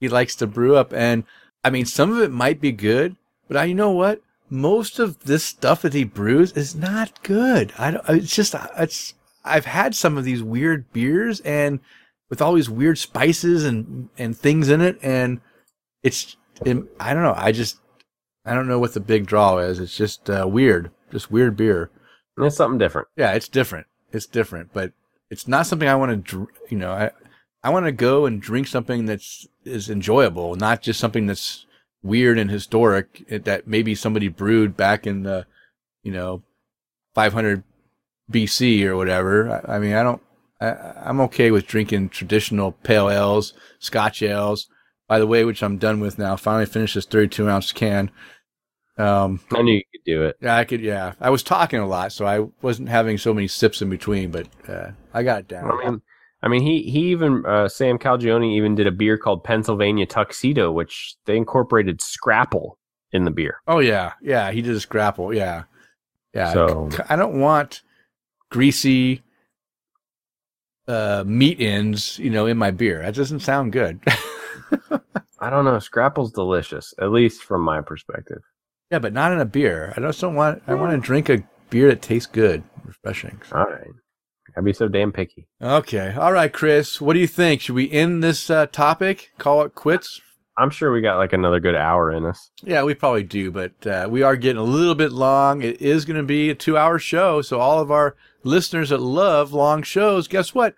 he 0.00 0.08
likes 0.08 0.34
to 0.36 0.46
brew 0.46 0.76
up, 0.76 0.92
and 0.92 1.24
I 1.62 1.70
mean, 1.70 1.86
some 1.86 2.12
of 2.12 2.20
it 2.20 2.30
might 2.30 2.60
be 2.60 2.72
good, 2.72 3.16
but 3.46 3.56
I, 3.56 3.64
you 3.64 3.74
know 3.74 3.90
what? 3.90 4.20
Most 4.50 4.98
of 4.98 5.24
this 5.24 5.44
stuff 5.44 5.82
that 5.82 5.92
he 5.94 6.04
brews 6.04 6.52
is 6.52 6.74
not 6.74 7.22
good. 7.22 7.72
I 7.78 7.90
don't. 7.92 8.08
It's 8.08 8.34
just. 8.34 8.54
It's. 8.78 9.14
I've 9.44 9.66
had 9.66 9.94
some 9.94 10.18
of 10.18 10.24
these 10.24 10.42
weird 10.42 10.92
beers, 10.92 11.40
and 11.40 11.80
with 12.30 12.42
all 12.42 12.54
these 12.54 12.70
weird 12.70 12.98
spices 12.98 13.64
and 13.64 14.08
and 14.18 14.36
things 14.36 14.68
in 14.68 14.80
it, 14.80 14.98
and 15.02 15.40
it's. 16.02 16.36
It, 16.64 16.78
I 16.98 17.14
don't 17.14 17.22
know. 17.22 17.34
I 17.36 17.52
just. 17.52 17.78
I 18.48 18.54
don't 18.54 18.68
know 18.68 18.78
what 18.78 18.94
the 18.94 19.00
big 19.00 19.26
draw 19.26 19.58
is. 19.58 19.78
It's 19.78 19.96
just 19.96 20.30
uh, 20.30 20.46
weird, 20.48 20.90
just 21.12 21.30
weird 21.30 21.56
beer. 21.56 21.90
It's 22.38 22.56
something 22.56 22.78
different. 22.78 23.08
Yeah, 23.16 23.32
it's 23.32 23.48
different. 23.48 23.86
It's 24.12 24.26
different, 24.26 24.72
but 24.72 24.92
it's 25.30 25.46
not 25.46 25.66
something 25.66 25.88
I 25.88 25.96
want 25.96 26.10
to. 26.12 26.16
Dr- 26.16 26.54
you 26.70 26.78
know, 26.78 26.92
I 26.92 27.10
I 27.62 27.70
want 27.70 27.86
to 27.86 27.92
go 27.92 28.26
and 28.26 28.40
drink 28.40 28.66
something 28.66 29.06
that's 29.06 29.46
is 29.64 29.90
enjoyable, 29.90 30.54
not 30.54 30.82
just 30.82 31.00
something 31.00 31.26
that's 31.26 31.66
weird 32.02 32.38
and 32.38 32.50
historic 32.50 33.24
that 33.28 33.66
maybe 33.66 33.94
somebody 33.94 34.28
brewed 34.28 34.76
back 34.76 35.06
in 35.06 35.24
the, 35.24 35.46
you 36.02 36.12
know, 36.12 36.42
500 37.14 37.64
BC 38.30 38.84
or 38.84 38.96
whatever. 38.96 39.62
I, 39.68 39.76
I 39.76 39.78
mean, 39.78 39.94
I 39.94 40.02
don't. 40.02 40.22
I, 40.60 40.70
I'm 41.04 41.20
okay 41.22 41.50
with 41.50 41.66
drinking 41.66 42.10
traditional 42.10 42.72
pale 42.72 43.10
ales, 43.10 43.52
Scotch 43.78 44.22
ales. 44.22 44.68
By 45.08 45.18
the 45.18 45.26
way, 45.26 45.44
which 45.44 45.62
I'm 45.62 45.78
done 45.78 46.00
with 46.00 46.18
now. 46.18 46.36
Finally 46.36 46.66
finished 46.66 46.94
this 46.94 47.06
32 47.06 47.48
ounce 47.48 47.72
can. 47.72 48.10
Um, 48.98 49.40
I 49.52 49.62
knew 49.62 49.74
you 49.74 49.82
could 49.92 50.04
do 50.04 50.24
it. 50.24 50.36
yeah, 50.40 50.56
I 50.56 50.64
could. 50.64 50.80
Yeah, 50.80 51.12
I 51.20 51.30
was 51.30 51.42
talking 51.42 51.78
a 51.80 51.86
lot, 51.86 52.12
so 52.12 52.26
I 52.26 52.40
wasn't 52.62 52.88
having 52.88 53.16
so 53.18 53.32
many 53.32 53.46
sips 53.46 53.80
in 53.80 53.88
between, 53.90 54.30
but 54.30 54.48
uh, 54.68 54.90
I 55.14 55.22
got 55.22 55.40
it 55.40 55.48
down. 55.48 55.70
I 55.70 55.84
mean, 55.84 56.02
I 56.42 56.48
mean, 56.48 56.62
he 56.62 56.82
he 56.82 57.10
even 57.12 57.44
uh, 57.46 57.68
Sam 57.68 57.98
Calagione 57.98 58.56
even 58.56 58.74
did 58.74 58.86
a 58.88 58.92
beer 58.92 59.16
called 59.16 59.44
Pennsylvania 59.44 60.04
Tuxedo, 60.06 60.72
which 60.72 61.14
they 61.26 61.36
incorporated 61.36 62.00
Scrapple 62.00 62.76
in 63.12 63.24
the 63.24 63.30
beer. 63.30 63.58
oh 63.68 63.78
yeah, 63.78 64.12
yeah, 64.20 64.50
he 64.50 64.62
did 64.62 64.74
a 64.76 64.80
scrapple. 64.80 65.32
Yeah, 65.32 65.64
yeah. 66.34 66.52
So- 66.52 66.90
I 67.08 67.16
don't 67.16 67.40
want 67.40 67.82
greasy 68.50 69.22
uh, 70.88 71.22
meat 71.26 71.60
ends, 71.60 72.18
you 72.18 72.30
know, 72.30 72.46
in 72.46 72.56
my 72.58 72.70
beer. 72.70 73.02
That 73.02 73.14
doesn't 73.14 73.40
sound 73.40 73.72
good. 73.72 74.00
I 75.40 75.50
don't 75.50 75.64
know. 75.64 75.78
Scrapple's 75.78 76.32
delicious, 76.32 76.92
at 77.00 77.10
least 77.12 77.42
from 77.44 77.62
my 77.62 77.80
perspective. 77.80 78.42
Yeah, 78.90 78.98
but 78.98 79.12
not 79.12 79.32
in 79.32 79.40
a 79.40 79.44
beer. 79.44 79.92
I 79.96 80.00
just 80.00 80.20
don't 80.20 80.34
want. 80.34 80.62
I 80.66 80.74
want 80.74 80.92
to 80.92 81.06
drink 81.06 81.28
a 81.28 81.42
beer 81.70 81.88
that 81.88 82.02
tastes 82.02 82.30
good, 82.30 82.62
refreshing. 82.84 83.40
All 83.52 83.64
right, 83.64 83.88
I'd 84.56 84.64
be 84.64 84.72
so 84.72 84.88
damn 84.88 85.12
picky. 85.12 85.46
Okay, 85.60 86.14
all 86.14 86.32
right, 86.32 86.52
Chris. 86.52 87.00
What 87.00 87.14
do 87.14 87.20
you 87.20 87.26
think? 87.26 87.60
Should 87.60 87.74
we 87.74 87.90
end 87.90 88.22
this 88.22 88.48
uh, 88.50 88.66
topic? 88.66 89.30
Call 89.38 89.62
it 89.62 89.74
quits? 89.74 90.20
I'm 90.58 90.70
sure 90.70 90.90
we 90.90 91.00
got 91.00 91.18
like 91.18 91.32
another 91.32 91.60
good 91.60 91.76
hour 91.76 92.10
in 92.10 92.24
us. 92.24 92.50
Yeah, 92.64 92.82
we 92.82 92.94
probably 92.94 93.22
do, 93.22 93.52
but 93.52 93.86
uh, 93.86 94.08
we 94.10 94.22
are 94.22 94.36
getting 94.36 94.60
a 94.60 94.64
little 94.64 94.96
bit 94.96 95.12
long. 95.12 95.62
It 95.62 95.80
is 95.80 96.04
going 96.04 96.16
to 96.16 96.24
be 96.24 96.50
a 96.50 96.54
two-hour 96.54 96.98
show, 96.98 97.42
so 97.42 97.60
all 97.60 97.78
of 97.78 97.92
our 97.92 98.16
listeners 98.42 98.88
that 98.88 99.00
love 99.00 99.52
long 99.52 99.84
shows, 99.84 100.26
guess 100.26 100.54
what? 100.54 100.74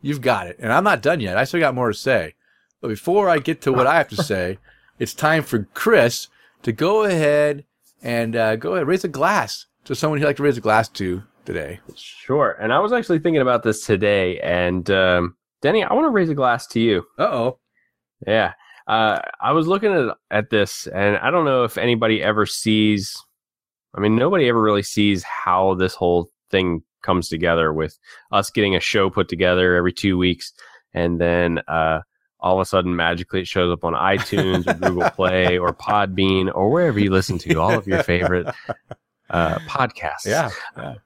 You've 0.00 0.20
got 0.20 0.46
it. 0.46 0.56
And 0.60 0.72
I'm 0.72 0.84
not 0.84 1.02
done 1.02 1.18
yet. 1.18 1.36
I 1.36 1.44
still 1.44 1.58
got 1.58 1.74
more 1.74 1.88
to 1.90 1.98
say. 1.98 2.34
But 2.80 2.88
before 2.88 3.28
I 3.28 3.38
get 3.38 3.60
to 3.62 3.72
what 3.72 3.88
I 3.88 3.96
have 3.96 4.08
to 4.10 4.16
say, 4.22 4.58
it's 5.00 5.14
time 5.14 5.42
for 5.42 5.66
Chris 5.74 6.28
to 6.64 6.72
go 6.72 7.04
ahead 7.04 7.64
and 8.02 8.36
uh, 8.36 8.56
go 8.56 8.74
ahead 8.74 8.86
raise 8.86 9.04
a 9.04 9.08
glass 9.08 9.66
to 9.84 9.94
someone 9.94 10.18
you'd 10.18 10.26
like 10.26 10.36
to 10.36 10.42
raise 10.42 10.58
a 10.58 10.62
glass 10.62 10.88
to 10.88 11.22
today. 11.44 11.78
Sure. 11.94 12.56
And 12.60 12.72
I 12.72 12.80
was 12.80 12.92
actually 12.92 13.18
thinking 13.18 13.42
about 13.42 13.62
this 13.62 13.86
today, 13.86 14.40
and 14.40 14.90
um, 14.90 15.36
Denny, 15.62 15.84
I 15.84 15.92
want 15.92 16.06
to 16.06 16.10
raise 16.10 16.30
a 16.30 16.34
glass 16.34 16.66
to 16.68 16.80
you. 16.80 17.04
Uh 17.18 17.22
oh. 17.22 17.58
Yeah. 18.26 18.52
Uh, 18.86 19.20
I 19.40 19.52
was 19.52 19.66
looking 19.66 19.92
at 19.92 20.16
at 20.30 20.50
this, 20.50 20.86
and 20.88 21.16
I 21.18 21.30
don't 21.30 21.44
know 21.44 21.64
if 21.64 21.78
anybody 21.78 22.22
ever 22.22 22.46
sees. 22.46 23.14
I 23.96 24.00
mean, 24.00 24.16
nobody 24.16 24.48
ever 24.48 24.60
really 24.60 24.82
sees 24.82 25.22
how 25.22 25.74
this 25.74 25.94
whole 25.94 26.30
thing 26.50 26.82
comes 27.02 27.28
together 27.28 27.72
with 27.72 27.98
us 28.32 28.50
getting 28.50 28.74
a 28.74 28.80
show 28.80 29.08
put 29.08 29.28
together 29.28 29.76
every 29.76 29.92
two 29.92 30.18
weeks, 30.18 30.52
and 30.92 31.20
then 31.20 31.60
uh, 31.68 32.00
all 32.44 32.56
of 32.58 32.60
a 32.60 32.64
sudden, 32.66 32.94
magically, 32.94 33.40
it 33.40 33.48
shows 33.48 33.72
up 33.72 33.84
on 33.84 33.94
iTunes 33.94 34.66
or 34.68 34.74
Google 34.74 35.08
Play 35.10 35.56
or 35.58 35.72
Podbean 35.72 36.54
or 36.54 36.70
wherever 36.70 37.00
you 37.00 37.10
listen 37.10 37.38
to 37.38 37.54
all 37.60 37.72
of 37.72 37.86
your 37.86 38.02
favorite 38.02 38.46
uh, 39.30 39.58
podcasts 39.60 40.26
Yeah. 40.26 40.50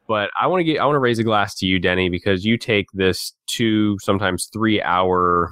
but 0.09 0.31
I 0.39 0.48
want 0.48 0.60
to 0.60 0.65
get 0.65 0.81
I 0.81 0.85
want 0.85 0.97
to 0.97 1.01
raise 1.01 1.20
a 1.20 1.24
glass 1.24 1.55
to 1.56 1.66
you, 1.66 1.78
Denny, 1.78 2.09
because 2.09 2.44
you 2.44 2.59
take 2.59 2.86
this 2.93 3.32
two 3.47 3.97
sometimes 4.01 4.51
three 4.52 4.82
hour 4.82 5.48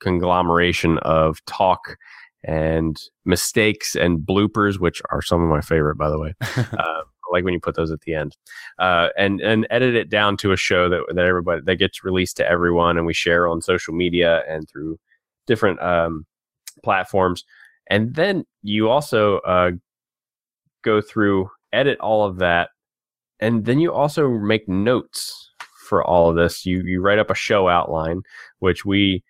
conglomeration 0.00 0.98
of 0.98 1.44
talk 1.46 1.96
and 2.44 3.00
mistakes 3.24 3.96
and 3.96 4.18
bloopers, 4.20 4.78
which 4.78 5.02
are 5.10 5.22
some 5.22 5.42
of 5.42 5.48
my 5.48 5.60
favorite, 5.60 5.96
by 5.96 6.10
the 6.10 6.18
way. 6.18 6.34
uh, 6.56 6.66
I 6.78 7.32
like 7.32 7.44
when 7.44 7.54
you 7.54 7.60
put 7.60 7.74
those 7.74 7.90
at 7.90 8.02
the 8.02 8.14
end, 8.14 8.36
uh, 8.78 9.08
and 9.18 9.40
and 9.40 9.66
edit 9.70 9.96
it 9.96 10.08
down 10.10 10.36
to 10.38 10.52
a 10.52 10.56
show 10.56 10.88
that 10.88 11.02
that 11.14 11.24
everybody 11.24 11.62
that 11.64 11.76
gets 11.76 12.04
released 12.04 12.36
to 12.36 12.48
everyone, 12.48 12.96
and 12.98 13.06
we 13.06 13.14
share 13.14 13.48
on 13.48 13.60
social 13.62 13.94
media 13.94 14.42
and 14.48 14.68
through 14.68 14.98
different 15.46 15.80
um, 15.82 16.26
platforms. 16.82 17.44
And 17.88 18.14
then 18.14 18.44
you 18.62 18.88
also 18.88 19.38
uh, 19.38 19.72
go 20.82 21.00
through, 21.00 21.50
edit 21.72 21.98
all 22.00 22.24
of 22.24 22.38
that, 22.38 22.70
and 23.40 23.64
then 23.64 23.78
you 23.78 23.92
also 23.92 24.28
make 24.30 24.68
notes 24.68 25.50
for 25.88 26.04
all 26.04 26.30
of 26.30 26.36
this. 26.36 26.66
You 26.66 26.82
you 26.82 27.00
write 27.00 27.18
up 27.18 27.30
a 27.30 27.34
show 27.34 27.68
outline, 27.68 28.22
which 28.58 28.84
we 28.84 29.22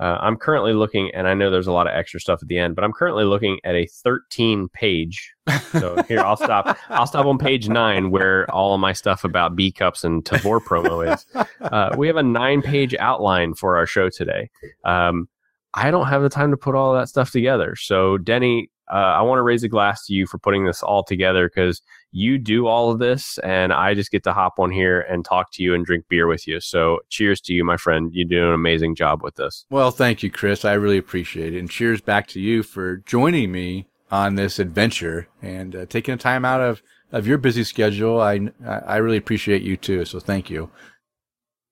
uh, 0.00 0.18
I'm 0.20 0.36
currently 0.36 0.72
looking, 0.72 1.10
and 1.14 1.28
I 1.28 1.34
know 1.34 1.50
there's 1.50 1.66
a 1.66 1.72
lot 1.72 1.86
of 1.86 1.94
extra 1.94 2.18
stuff 2.18 2.40
at 2.42 2.48
the 2.48 2.58
end, 2.58 2.74
but 2.74 2.84
I'm 2.84 2.92
currently 2.92 3.24
looking 3.24 3.58
at 3.64 3.74
a 3.74 3.86
13 3.86 4.68
page. 4.70 5.32
So 5.70 6.02
here 6.08 6.20
I'll 6.20 6.36
stop. 6.36 6.78
I'll 6.88 7.06
stop 7.06 7.26
on 7.26 7.38
page 7.38 7.68
nine 7.68 8.10
where 8.10 8.50
all 8.50 8.74
of 8.74 8.80
my 8.80 8.92
stuff 8.92 9.24
about 9.24 9.54
B 9.54 9.70
cups 9.70 10.04
and 10.04 10.24
Tavour 10.24 10.60
promo 10.60 11.12
is. 11.12 11.26
Uh, 11.60 11.94
we 11.96 12.06
have 12.06 12.16
a 12.16 12.22
nine 12.22 12.62
page 12.62 12.94
outline 12.98 13.54
for 13.54 13.76
our 13.76 13.86
show 13.86 14.08
today. 14.08 14.50
Um, 14.84 15.28
I 15.74 15.90
don't 15.90 16.06
have 16.06 16.22
the 16.22 16.28
time 16.28 16.50
to 16.50 16.56
put 16.56 16.74
all 16.74 16.94
that 16.94 17.08
stuff 17.08 17.30
together. 17.30 17.76
So 17.76 18.18
Denny, 18.18 18.70
uh, 18.92 18.96
I 18.96 19.22
want 19.22 19.38
to 19.38 19.42
raise 19.42 19.62
a 19.62 19.68
glass 19.68 20.06
to 20.06 20.12
you 20.12 20.26
for 20.26 20.38
putting 20.38 20.66
this 20.66 20.82
all 20.82 21.02
together 21.02 21.48
because 21.48 21.80
you 22.10 22.36
do 22.36 22.66
all 22.66 22.90
of 22.90 22.98
this, 22.98 23.38
and 23.38 23.72
I 23.72 23.94
just 23.94 24.10
get 24.10 24.22
to 24.24 24.34
hop 24.34 24.58
on 24.58 24.70
here 24.70 25.00
and 25.00 25.24
talk 25.24 25.50
to 25.52 25.62
you 25.62 25.74
and 25.74 25.86
drink 25.86 26.04
beer 26.10 26.26
with 26.26 26.46
you. 26.46 26.60
So, 26.60 26.98
cheers 27.08 27.40
to 27.42 27.54
you, 27.54 27.64
my 27.64 27.78
friend. 27.78 28.10
You 28.12 28.26
do 28.26 28.46
an 28.46 28.52
amazing 28.52 28.94
job 28.94 29.22
with 29.22 29.36
this. 29.36 29.64
Well, 29.70 29.90
thank 29.92 30.22
you, 30.22 30.30
Chris. 30.30 30.66
I 30.66 30.74
really 30.74 30.98
appreciate 30.98 31.54
it. 31.54 31.58
And 31.58 31.70
cheers 31.70 32.02
back 32.02 32.26
to 32.28 32.40
you 32.40 32.62
for 32.62 32.96
joining 32.96 33.50
me 33.50 33.86
on 34.10 34.34
this 34.34 34.58
adventure 34.58 35.28
and 35.40 35.74
uh, 35.74 35.86
taking 35.86 36.16
the 36.16 36.22
time 36.22 36.44
out 36.44 36.60
of, 36.60 36.82
of 37.12 37.26
your 37.26 37.38
busy 37.38 37.64
schedule. 37.64 38.20
I, 38.20 38.50
I 38.66 38.98
really 38.98 39.16
appreciate 39.16 39.62
you 39.62 39.78
too. 39.78 40.04
So, 40.04 40.20
thank 40.20 40.50
you. 40.50 40.70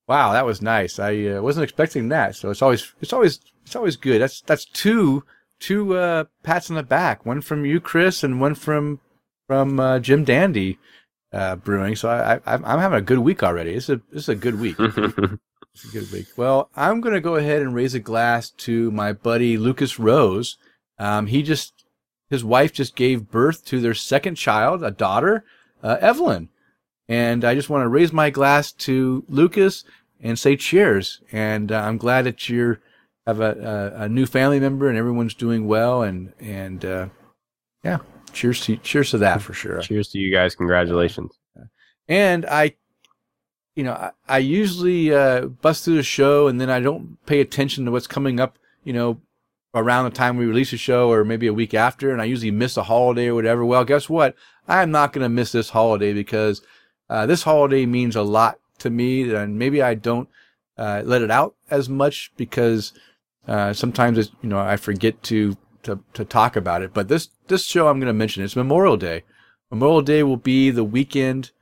Wow, 0.08 0.32
that 0.32 0.46
was 0.46 0.60
nice. 0.60 0.98
I 0.98 1.26
uh, 1.26 1.42
wasn't 1.42 1.64
expecting 1.64 2.08
that. 2.08 2.34
So 2.34 2.50
it's 2.50 2.62
always 2.62 2.94
it's 3.00 3.12
always 3.12 3.38
it's 3.64 3.76
always 3.76 3.96
good. 3.96 4.20
That's 4.20 4.40
that's 4.42 4.64
two 4.64 5.24
two 5.58 5.96
uh, 5.96 6.24
pats 6.42 6.70
on 6.70 6.76
the 6.76 6.82
back. 6.82 7.24
One 7.24 7.40
from 7.40 7.64
you, 7.64 7.80
Chris, 7.80 8.24
and 8.24 8.40
one 8.40 8.54
from 8.54 9.00
from 9.46 9.78
uh, 9.78 9.98
Jim 9.98 10.24
Dandy 10.24 10.78
uh, 11.32 11.56
Brewing. 11.56 11.96
So 11.96 12.08
I, 12.08 12.34
I, 12.36 12.54
I'm 12.54 12.62
having 12.62 12.98
a 12.98 13.02
good 13.02 13.18
week 13.18 13.42
already. 13.42 13.72
It's 13.72 13.88
a 13.88 14.00
it's 14.12 14.28
a 14.28 14.34
good 14.34 14.58
week. 14.58 14.76
it's 14.78 15.84
a 15.84 15.92
good 15.92 16.10
week. 16.12 16.26
Well, 16.36 16.70
I'm 16.74 17.00
going 17.00 17.14
to 17.14 17.20
go 17.20 17.36
ahead 17.36 17.62
and 17.62 17.74
raise 17.74 17.94
a 17.94 18.00
glass 18.00 18.50
to 18.50 18.90
my 18.90 19.12
buddy 19.12 19.56
Lucas 19.56 19.98
Rose. 19.98 20.56
Um, 20.98 21.26
he 21.26 21.42
just 21.42 21.84
his 22.28 22.44
wife 22.44 22.72
just 22.72 22.96
gave 22.96 23.30
birth 23.30 23.64
to 23.66 23.80
their 23.80 23.94
second 23.94 24.36
child, 24.36 24.82
a 24.82 24.90
daughter, 24.90 25.44
uh, 25.82 25.96
Evelyn. 26.00 26.48
And 27.08 27.44
I 27.44 27.56
just 27.56 27.68
want 27.68 27.82
to 27.82 27.88
raise 27.88 28.12
my 28.12 28.30
glass 28.30 28.70
to 28.72 29.24
Lucas 29.28 29.82
and 30.20 30.38
say 30.38 30.54
cheers. 30.54 31.20
And 31.32 31.72
uh, 31.72 31.80
I'm 31.80 31.98
glad 31.98 32.24
that 32.24 32.48
you 32.48 32.78
have 33.26 33.40
a, 33.40 33.92
a, 33.98 34.04
a, 34.04 34.08
new 34.08 34.26
family 34.26 34.60
member 34.60 34.88
and 34.88 34.96
everyone's 34.96 35.34
doing 35.34 35.66
well. 35.66 36.02
And 36.02 36.32
and 36.40 36.84
uh, 36.84 37.08
yeah, 37.84 37.98
cheers 38.32 38.60
to 38.62 38.76
cheers 38.78 39.10
to 39.10 39.18
that 39.18 39.42
for 39.42 39.52
sure. 39.52 39.80
Cheers 39.80 40.08
to 40.08 40.18
you 40.18 40.32
guys. 40.32 40.54
Congratulations. 40.54 41.38
And 42.08 42.44
I, 42.46 42.74
you 43.76 43.84
know, 43.84 43.92
I, 43.92 44.10
I 44.28 44.38
usually 44.38 45.14
uh, 45.14 45.46
bust 45.46 45.84
through 45.84 45.96
the 45.96 46.02
show 46.02 46.48
and 46.48 46.60
then 46.60 46.70
I 46.70 46.80
don't 46.80 47.24
pay 47.26 47.40
attention 47.40 47.84
to 47.84 47.90
what's 47.90 48.06
coming 48.06 48.40
up. 48.40 48.58
You 48.82 48.94
know, 48.94 49.20
around 49.74 50.04
the 50.04 50.10
time 50.10 50.36
we 50.36 50.46
release 50.46 50.72
a 50.72 50.76
show 50.76 51.10
or 51.10 51.24
maybe 51.24 51.46
a 51.46 51.52
week 51.52 51.74
after, 51.74 52.10
and 52.10 52.20
I 52.20 52.24
usually 52.24 52.50
miss 52.50 52.76
a 52.76 52.82
holiday 52.82 53.26
or 53.26 53.34
whatever. 53.34 53.64
Well, 53.64 53.84
guess 53.84 54.08
what? 54.08 54.34
I'm 54.66 54.90
not 54.90 55.12
going 55.12 55.22
to 55.22 55.28
miss 55.28 55.52
this 55.52 55.70
holiday 55.70 56.12
because 56.12 56.62
uh, 57.08 57.26
this 57.26 57.42
holiday 57.42 57.86
means 57.86 58.16
a 58.16 58.22
lot 58.22 58.58
to 58.78 58.90
me, 58.90 59.32
and 59.32 59.58
maybe 59.58 59.82
I 59.82 59.94
don't 59.94 60.28
uh, 60.76 61.02
let 61.04 61.22
it 61.22 61.30
out 61.30 61.54
as 61.70 61.88
much 61.88 62.32
because 62.36 62.92
uh, 63.50 63.72
sometimes 63.74 64.16
you 64.42 64.48
know 64.48 64.58
I 64.58 64.76
forget 64.76 65.22
to 65.24 65.56
to, 65.82 66.00
to 66.14 66.24
talk 66.24 66.56
about 66.56 66.82
it. 66.82 66.92
But 66.92 67.08
this, 67.08 67.30
this 67.48 67.64
show 67.64 67.88
I'm 67.88 67.98
going 67.98 68.06
to 68.06 68.12
mention, 68.12 68.42
it's 68.42 68.56
Memorial 68.56 68.96
Day. 68.96 69.24
Memorial 69.70 70.02
Day 70.02 70.22
will 70.22 70.36
be 70.36 70.70
the 70.70 70.84
weekend 70.84 71.52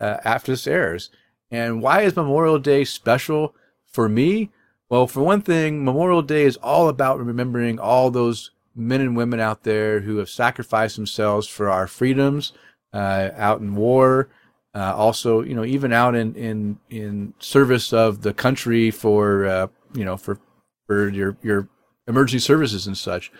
uh, 0.00 0.18
after 0.24 0.52
this 0.52 0.66
airs. 0.66 1.10
And 1.50 1.82
why 1.82 2.02
is 2.02 2.16
Memorial 2.16 2.58
Day 2.58 2.84
special 2.84 3.54
for 3.86 4.08
me? 4.08 4.50
Well, 4.88 5.06
for 5.06 5.22
one 5.22 5.42
thing, 5.42 5.84
Memorial 5.84 6.22
Day 6.22 6.44
is 6.44 6.56
all 6.58 6.88
about 6.88 7.18
remembering 7.18 7.78
all 7.78 8.10
those 8.10 8.50
men 8.74 9.00
and 9.00 9.16
women 9.16 9.40
out 9.40 9.62
there 9.62 10.00
who 10.00 10.18
have 10.18 10.28
sacrificed 10.28 10.96
themselves 10.96 11.48
for 11.48 11.70
our 11.70 11.86
freedoms, 11.86 12.52
uh, 12.92 13.30
out 13.34 13.60
in 13.60 13.74
war, 13.74 14.28
uh, 14.74 14.94
also, 14.94 15.40
you 15.40 15.54
know, 15.54 15.64
even 15.64 15.92
out 15.92 16.14
in, 16.14 16.34
in, 16.34 16.78
in 16.90 17.32
service 17.38 17.92
of 17.92 18.20
the 18.20 18.34
country 18.34 18.90
for, 18.90 19.46
uh, 19.46 19.66
you 19.94 20.04
know, 20.04 20.16
for, 20.16 20.38
for 20.86 21.08
your, 21.08 21.36
your 21.42 21.68
emergency 22.06 22.44
services 22.44 22.86
and 22.86 22.96
such. 22.96 23.32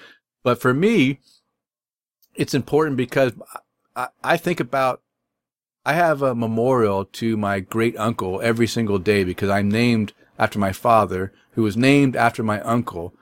But 0.42 0.60
for 0.60 0.74
me, 0.74 1.20
it's 2.34 2.54
important 2.54 2.96
because 2.96 3.32
I, 3.94 4.08
I 4.22 4.36
think 4.36 4.60
about 4.60 5.02
I 5.84 5.92
have 5.92 6.20
a 6.20 6.34
memorial 6.34 7.04
to 7.04 7.36
my 7.36 7.60
great 7.60 7.96
uncle 7.96 8.40
every 8.42 8.66
single 8.66 8.98
day 8.98 9.22
because 9.22 9.50
I'm 9.50 9.70
named 9.70 10.12
after 10.38 10.58
my 10.58 10.72
father, 10.72 11.32
who 11.52 11.62
was 11.62 11.76
named 11.76 12.16
after 12.16 12.42
my 12.42 12.60
uncle, 12.62 13.14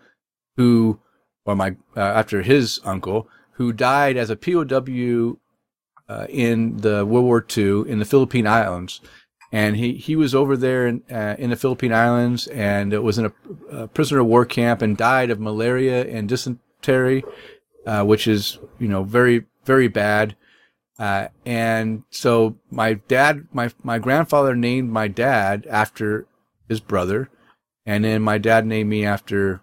who, 0.57 0.99
or 1.45 1.55
my, 1.55 1.77
uh, 1.95 2.01
after 2.01 2.43
his 2.43 2.81
uncle, 2.85 3.29
who 3.53 3.73
died 3.73 4.17
as 4.17 4.31
a 4.31 4.37
POW 4.37 5.39
uh, 6.09 6.27
in 6.29 6.79
the 6.79 7.05
World 7.05 7.27
War 7.27 7.47
II 7.57 7.89
in 7.89 7.99
the 7.99 8.05
Philippine 8.05 8.47
Islands. 8.47 9.01
And 9.55 9.76
he, 9.76 9.94
he 9.94 10.16
was 10.16 10.35
over 10.35 10.56
there 10.56 10.89
in, 10.89 11.02
uh, 11.10 11.36
in 11.39 11.51
the 11.51 11.56
Philippine 11.56 11.93
Islands 11.93 12.48
and 12.48 12.93
was 13.02 13.18
in 13.18 13.26
a, 13.26 13.32
a, 13.70 13.86
prisoner 13.86 14.20
of 14.20 14.26
war 14.26 14.44
camp 14.44 14.82
and 14.82 14.97
died 14.97 15.31
of 15.31 15.39
malaria 15.39 16.05
and 16.06 16.28
dysentery 16.28 17.22
uh, 17.86 18.05
which 18.05 18.26
is, 18.26 18.59
you 18.78 18.89
know, 18.89 19.02
very, 19.02 19.44
very 19.64 19.89
bad. 19.89 20.36
Uh, 20.98 21.28
and 21.44 22.05
so 22.10 22.56
my 22.70 22.94
dad, 22.94 23.47
my, 23.52 23.70
my 23.82 23.98
grandfather 23.98 24.55
named 24.55 24.90
my 24.90 25.09
dad 25.09 25.66
after 25.68 26.26
his 26.68 26.81
brother. 26.81 27.31
And 27.86 28.05
then 28.05 28.22
my 28.22 28.39
dad 28.39 28.66
named 28.66 28.89
me 28.89 29.05
after, 29.05 29.60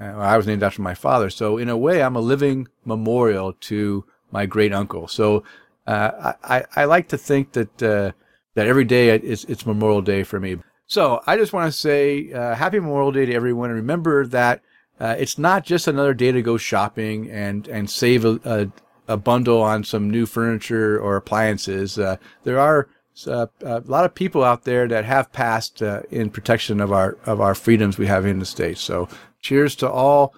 uh, 0.00 0.04
I 0.04 0.36
was 0.36 0.46
named 0.46 0.62
after 0.62 0.82
my 0.82 0.94
father. 0.94 1.30
So 1.30 1.56
in 1.56 1.68
a 1.68 1.76
way, 1.76 2.02
I'm 2.02 2.16
a 2.16 2.20
living 2.20 2.68
memorial 2.84 3.54
to 3.54 4.04
my 4.30 4.46
great 4.46 4.72
uncle. 4.72 5.08
So, 5.08 5.44
uh, 5.86 6.34
I, 6.44 6.64
I 6.76 6.84
like 6.84 7.08
to 7.08 7.18
think 7.18 7.52
that, 7.52 7.82
uh, 7.82 8.12
that 8.54 8.66
every 8.66 8.84
day 8.84 9.10
it's, 9.10 9.44
it's 9.44 9.66
Memorial 9.66 10.02
Day 10.02 10.22
for 10.22 10.40
me. 10.40 10.58
So 10.86 11.22
I 11.26 11.36
just 11.36 11.52
want 11.52 11.72
to 11.72 11.78
say, 11.78 12.32
uh, 12.32 12.54
happy 12.54 12.78
Memorial 12.78 13.12
Day 13.12 13.26
to 13.26 13.34
everyone. 13.34 13.70
And 13.70 13.76
remember 13.76 14.26
that 14.26 14.60
uh, 15.00 15.16
it's 15.18 15.38
not 15.38 15.64
just 15.64 15.88
another 15.88 16.14
day 16.14 16.32
to 16.32 16.42
go 16.42 16.56
shopping 16.56 17.30
and 17.30 17.66
and 17.68 17.88
save 17.90 18.24
a, 18.24 18.38
a, 18.44 18.68
a 19.14 19.16
bundle 19.16 19.62
on 19.62 19.84
some 19.84 20.10
new 20.10 20.26
furniture 20.26 21.00
or 21.00 21.16
appliances. 21.16 21.98
Uh, 21.98 22.16
there 22.44 22.60
are 22.60 22.88
uh, 23.26 23.46
a 23.62 23.80
lot 23.80 24.04
of 24.04 24.14
people 24.14 24.44
out 24.44 24.64
there 24.64 24.88
that 24.88 25.04
have 25.04 25.32
passed 25.32 25.82
uh, 25.82 26.02
in 26.10 26.30
protection 26.30 26.80
of 26.80 26.92
our 26.92 27.18
of 27.24 27.40
our 27.40 27.54
freedoms 27.54 27.98
we 27.98 28.06
have 28.06 28.26
in 28.26 28.38
the 28.38 28.46
states. 28.46 28.80
So, 28.80 29.08
cheers 29.40 29.74
to 29.76 29.90
all 29.90 30.34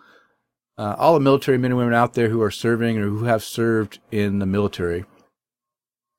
uh, 0.79 0.95
all 0.99 1.15
the 1.15 1.21
military 1.21 1.59
men 1.59 1.73
and 1.73 1.79
women 1.79 1.95
out 1.95 2.15
there 2.15 2.29
who 2.29 2.43
are 2.43 2.51
serving 2.51 2.99
or 2.99 3.09
who 3.09 3.25
have 3.25 3.45
served 3.45 3.99
in 4.11 4.39
the 4.39 4.47
military. 4.47 5.05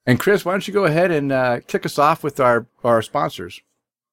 And 0.06 0.20
Chris, 0.20 0.46
why 0.46 0.52
don't 0.54 0.68
you 0.68 0.74
go 0.74 0.86
ahead 0.86 1.12
and 1.12 1.32
uh, 1.32 1.62
kick 1.68 1.86
us 1.86 1.98
off 1.98 2.24
with 2.24 2.40
our 2.40 2.68
our 2.84 3.02
sponsors? 3.02 3.62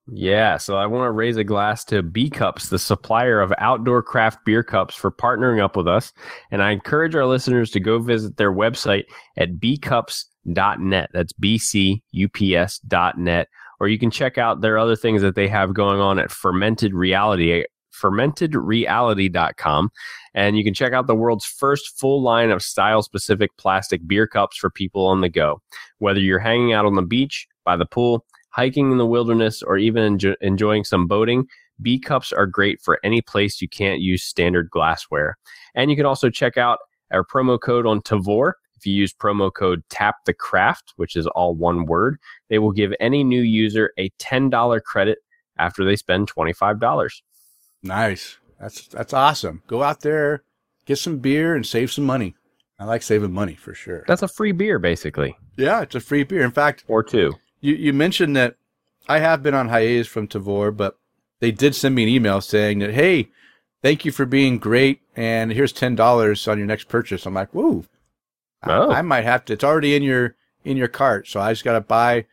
Yeah, 0.08 0.56
so 0.56 0.76
I 0.76 0.86
want 0.86 1.06
to 1.06 1.12
raise 1.12 1.36
a 1.36 1.44
glass 1.44 1.84
to 1.86 2.02
B 2.02 2.28
Cups, 2.28 2.70
the 2.70 2.78
supplier 2.78 3.40
of 3.40 3.52
outdoor 3.58 4.02
craft 4.02 4.44
beer 4.44 4.64
cups, 4.64 4.96
for 4.96 5.12
partnering 5.12 5.62
up 5.62 5.76
with 5.76 5.86
us. 5.86 6.12
And 6.50 6.60
I 6.62 6.72
encourage 6.72 7.14
our 7.14 7.26
listeners 7.26 7.70
to 7.70 7.80
go 7.80 8.00
visit 8.00 8.36
their 8.36 8.52
website 8.52 9.04
at 9.36 9.60
bcups.net. 9.60 11.10
That's 11.12 11.32
bcups.net. 11.34 12.00
Or 13.80 13.88
you 13.88 13.98
can 13.98 14.10
check 14.10 14.38
out 14.38 14.60
their 14.60 14.78
other 14.78 14.96
things 14.96 15.22
that 15.22 15.34
they 15.34 15.48
have 15.48 15.74
going 15.74 16.00
on 16.00 16.18
at 16.18 16.32
Fermented 16.32 16.94
Reality, 16.94 17.64
fermentedreality.com. 17.92 19.90
And 20.34 20.56
you 20.56 20.64
can 20.64 20.74
check 20.74 20.92
out 20.92 21.06
the 21.06 21.14
world's 21.14 21.44
first 21.44 21.98
full 21.98 22.22
line 22.22 22.50
of 22.50 22.62
style 22.62 23.02
specific 23.02 23.56
plastic 23.58 24.06
beer 24.06 24.26
cups 24.26 24.56
for 24.56 24.70
people 24.70 25.06
on 25.06 25.20
the 25.20 25.28
go. 25.28 25.60
Whether 25.98 26.20
you're 26.20 26.38
hanging 26.38 26.72
out 26.72 26.86
on 26.86 26.94
the 26.94 27.02
beach, 27.02 27.46
by 27.64 27.76
the 27.76 27.86
pool, 27.86 28.24
hiking 28.50 28.92
in 28.92 28.98
the 28.98 29.06
wilderness, 29.06 29.62
or 29.62 29.78
even 29.78 30.18
enjo- 30.18 30.36
enjoying 30.40 30.84
some 30.84 31.06
boating, 31.06 31.46
B 31.80 31.98
cups 31.98 32.32
are 32.32 32.46
great 32.46 32.80
for 32.80 32.98
any 33.02 33.20
place 33.20 33.60
you 33.60 33.68
can't 33.68 34.00
use 34.00 34.22
standard 34.22 34.70
glassware. 34.70 35.36
And 35.74 35.90
you 35.90 35.96
can 35.96 36.06
also 36.06 36.30
check 36.30 36.56
out 36.56 36.78
our 37.12 37.24
promo 37.24 37.60
code 37.60 37.86
on 37.86 38.00
Tavour. 38.02 38.52
If 38.76 38.86
you 38.86 38.94
use 38.94 39.12
promo 39.12 39.52
code 39.52 39.82
Tap 39.90 40.16
the 40.26 40.34
Craft, 40.34 40.94
which 40.96 41.16
is 41.16 41.26
all 41.28 41.54
one 41.54 41.86
word, 41.86 42.18
they 42.48 42.58
will 42.58 42.72
give 42.72 42.92
any 43.00 43.22
new 43.24 43.42
user 43.42 43.92
a 43.98 44.10
$10 44.18 44.82
credit 44.82 45.18
after 45.58 45.84
they 45.84 45.96
spend 45.96 46.32
$25. 46.32 47.22
Nice. 47.82 48.38
That's 48.60 48.86
that's 48.88 49.12
awesome. 49.12 49.62
Go 49.66 49.82
out 49.82 50.00
there, 50.00 50.44
get 50.86 50.96
some 50.98 51.18
beer 51.18 51.54
and 51.56 51.66
save 51.66 51.90
some 51.92 52.04
money. 52.04 52.34
I 52.78 52.84
like 52.84 53.02
saving 53.02 53.32
money 53.32 53.54
for 53.54 53.74
sure. 53.74 54.04
That's 54.06 54.22
a 54.22 54.28
free 54.28 54.52
beer, 54.52 54.78
basically, 54.78 55.36
Yeah, 55.56 55.82
it's 55.82 55.94
a 55.94 56.00
free 56.00 56.24
beer. 56.24 56.42
In 56.42 56.50
fact, 56.50 56.84
or 56.88 57.02
two. 57.02 57.34
you, 57.60 57.74
you 57.74 57.92
mentioned 57.92 58.34
that 58.36 58.56
I 59.08 59.18
have 59.18 59.42
been 59.42 59.54
on 59.54 59.68
hiatus 59.68 60.08
from 60.08 60.26
Tavour, 60.28 60.76
but 60.76 60.96
they 61.40 61.50
did 61.52 61.74
send 61.74 61.94
me 61.94 62.04
an 62.04 62.08
email 62.08 62.40
saying 62.40 62.80
that, 62.80 62.92
hey, 62.94 63.28
thank 63.82 64.04
you 64.04 64.10
for 64.12 64.26
being 64.26 64.58
great, 64.58 65.00
and 65.16 65.52
here's 65.52 65.72
ten 65.72 65.94
dollars 65.94 66.46
on 66.48 66.58
your 66.58 66.66
next 66.66 66.88
purchase. 66.88 67.26
I'm 67.26 67.34
like, 67.34 67.52
whoa, 67.54 67.84
I- 68.62 68.72
Oh. 68.72 68.90
I, 68.92 69.02
might 69.02 69.24
have 69.24 69.44
to. 69.46 69.52
It's 69.54 69.64
already 69.64 69.94
in 69.96 70.02
your 70.04 70.36
in 70.64 70.76
your 70.76 70.88
cart, 70.88 71.26
so 71.28 71.40
I 71.40 71.52
just 71.52 71.64
got 71.64 71.72
to 71.74 71.80
buy. 71.80 72.26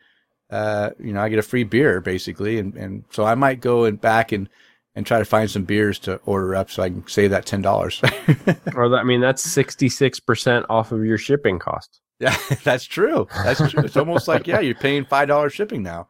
Uh, 0.48 0.90
you 0.98 1.12
know, 1.12 1.20
I 1.20 1.28
get 1.28 1.38
a 1.38 1.42
free 1.42 1.64
beer 1.64 2.00
basically, 2.00 2.58
and 2.58 2.74
and 2.76 3.04
so 3.10 3.24
I 3.24 3.34
might 3.36 3.60
go 3.60 3.84
and 3.84 4.00
back 4.00 4.30
and 4.32 4.48
and 4.94 5.06
try 5.06 5.18
to 5.18 5.24
find 5.24 5.50
some 5.50 5.64
beers 5.64 5.98
to 6.00 6.16
order 6.24 6.54
up 6.54 6.70
so 6.70 6.82
I 6.82 6.88
can 6.90 7.06
save 7.06 7.30
that 7.30 7.46
ten 7.46 7.62
dollars. 7.62 8.00
Or 8.74 8.88
that, 8.88 9.00
I 9.00 9.04
mean, 9.04 9.20
that's 9.20 9.42
sixty 9.42 9.88
six 9.88 10.20
percent 10.20 10.66
off 10.68 10.92
of 10.92 11.04
your 11.04 11.18
shipping 11.18 11.58
cost. 11.58 12.00
yeah, 12.18 12.36
that's 12.64 12.84
true. 12.84 13.26
That's 13.44 13.70
true. 13.70 13.84
It's 13.84 13.96
almost 13.96 14.28
like 14.28 14.46
yeah, 14.46 14.60
you're 14.60 14.74
paying 14.74 15.04
five 15.04 15.28
dollars 15.28 15.52
shipping 15.52 15.82
now. 15.82 16.08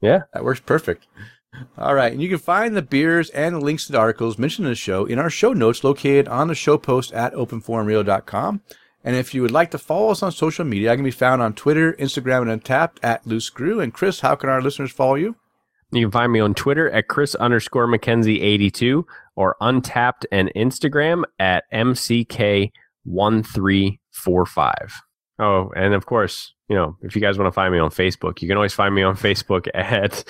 Yeah. 0.00 0.22
That 0.32 0.44
works 0.44 0.60
perfect. 0.60 1.06
All 1.76 1.94
right. 1.94 2.12
And 2.12 2.22
you 2.22 2.28
can 2.28 2.38
find 2.38 2.76
the 2.76 2.82
beers 2.82 3.28
and 3.30 3.56
the 3.56 3.60
links 3.60 3.86
to 3.86 3.92
the 3.92 3.98
articles 3.98 4.38
mentioned 4.38 4.66
in 4.66 4.72
the 4.72 4.76
show 4.76 5.04
in 5.04 5.18
our 5.18 5.30
show 5.30 5.52
notes 5.52 5.84
located 5.84 6.28
on 6.28 6.48
the 6.48 6.54
show 6.54 6.78
post 6.78 7.12
at 7.12 7.34
openforumradio.com. 7.34 8.62
And 9.02 9.16
if 9.16 9.34
you 9.34 9.42
would 9.42 9.50
like 9.50 9.70
to 9.72 9.78
follow 9.78 10.10
us 10.10 10.22
on 10.22 10.30
social 10.30 10.64
media, 10.64 10.92
I 10.92 10.94
can 10.94 11.04
be 11.04 11.10
found 11.10 11.40
on 11.42 11.54
Twitter, 11.54 11.94
Instagram, 11.94 12.50
and 12.50 12.62
Untappd 12.62 12.98
at 13.02 13.26
Loose 13.26 13.46
Screw. 13.46 13.80
And 13.80 13.94
Chris, 13.94 14.20
how 14.20 14.34
can 14.36 14.50
our 14.50 14.60
listeners 14.62 14.92
follow 14.92 15.14
you? 15.14 15.36
You 15.92 16.06
can 16.06 16.10
find 16.10 16.32
me 16.32 16.40
on 16.40 16.54
Twitter 16.54 16.90
at 16.90 17.08
Chris 17.08 17.34
underscore 17.34 17.86
McKenzie 17.86 18.40
eighty 18.40 18.70
two 18.70 19.06
or 19.36 19.56
Untappd 19.60 20.24
and 20.30 20.52
Instagram 20.54 21.24
at 21.38 21.64
MCK 21.72 22.70
one 23.04 23.42
three 23.42 24.00
four 24.12 24.46
five. 24.46 24.94
Oh, 25.40 25.72
and 25.74 25.94
of 25.94 26.04
course, 26.04 26.52
you 26.68 26.76
know, 26.76 26.96
if 27.02 27.16
you 27.16 27.22
guys 27.22 27.38
want 27.38 27.48
to 27.48 27.52
find 27.52 27.72
me 27.72 27.80
on 27.80 27.90
Facebook, 27.90 28.42
you 28.42 28.48
can 28.48 28.56
always 28.58 28.74
find 28.74 28.94
me 28.94 29.02
on 29.02 29.16
Facebook 29.16 29.66
at 29.74 30.22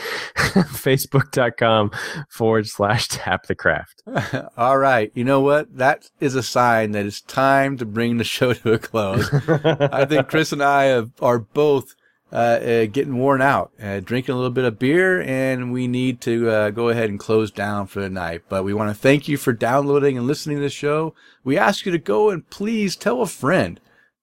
facebook.com 0.73 1.91
forward 2.31 2.67
slash 2.69 3.09
tap 3.09 3.47
the 3.47 3.55
craft. 3.57 4.03
All 4.57 4.79
right. 4.79 5.11
You 5.15 5.25
know 5.25 5.41
what? 5.41 5.77
That 5.77 6.09
is 6.21 6.37
a 6.37 6.43
sign 6.43 6.93
that 6.93 7.05
it's 7.07 7.21
time 7.21 7.77
to 7.79 7.85
bring 7.85 8.19
the 8.19 8.25
show 8.25 8.55
to 8.55 8.73
a 8.73 8.79
close. 8.79 9.29
I 9.49 10.07
think 10.07 10.29
Chris 10.29 10.53
and 10.53 10.63
I 10.63 10.85
have, 10.85 11.11
are 11.21 11.41
both 11.41 11.95
uh, 12.33 12.37
uh, 12.37 12.87
getting 12.87 13.19
worn 13.19 13.43
out, 13.43 13.73
uh, 13.83 14.01
drinking 14.01 14.33
a 14.33 14.37
little 14.37 14.51
bit 14.51 14.65
of 14.65 14.79
beer, 14.79 15.21
and 15.23 15.73
we 15.73 15.89
need 15.89 16.21
to 16.21 16.49
uh, 16.49 16.71
go 16.71 16.89
ahead 16.89 17.11
and 17.11 17.19
close 17.19 17.51
down 17.51 17.87
for 17.87 18.01
the 18.01 18.11
night. 18.11 18.43
But 18.49 18.63
we 18.63 18.73
want 18.73 18.91
to 18.91 19.01
thank 19.01 19.27
you 19.27 19.37
for 19.37 19.53
downloading 19.53 20.17
and 20.17 20.27
listening 20.27 20.59
to 20.59 20.63
the 20.63 20.71
show. 20.71 21.15
We 21.43 21.59
ask 21.59 21.85
you 21.85 21.93
to 21.93 21.99
go 21.99 22.31
and 22.31 22.49
please 22.49 22.95
tell 22.95 23.21
a 23.21 23.27
friend 23.27 23.81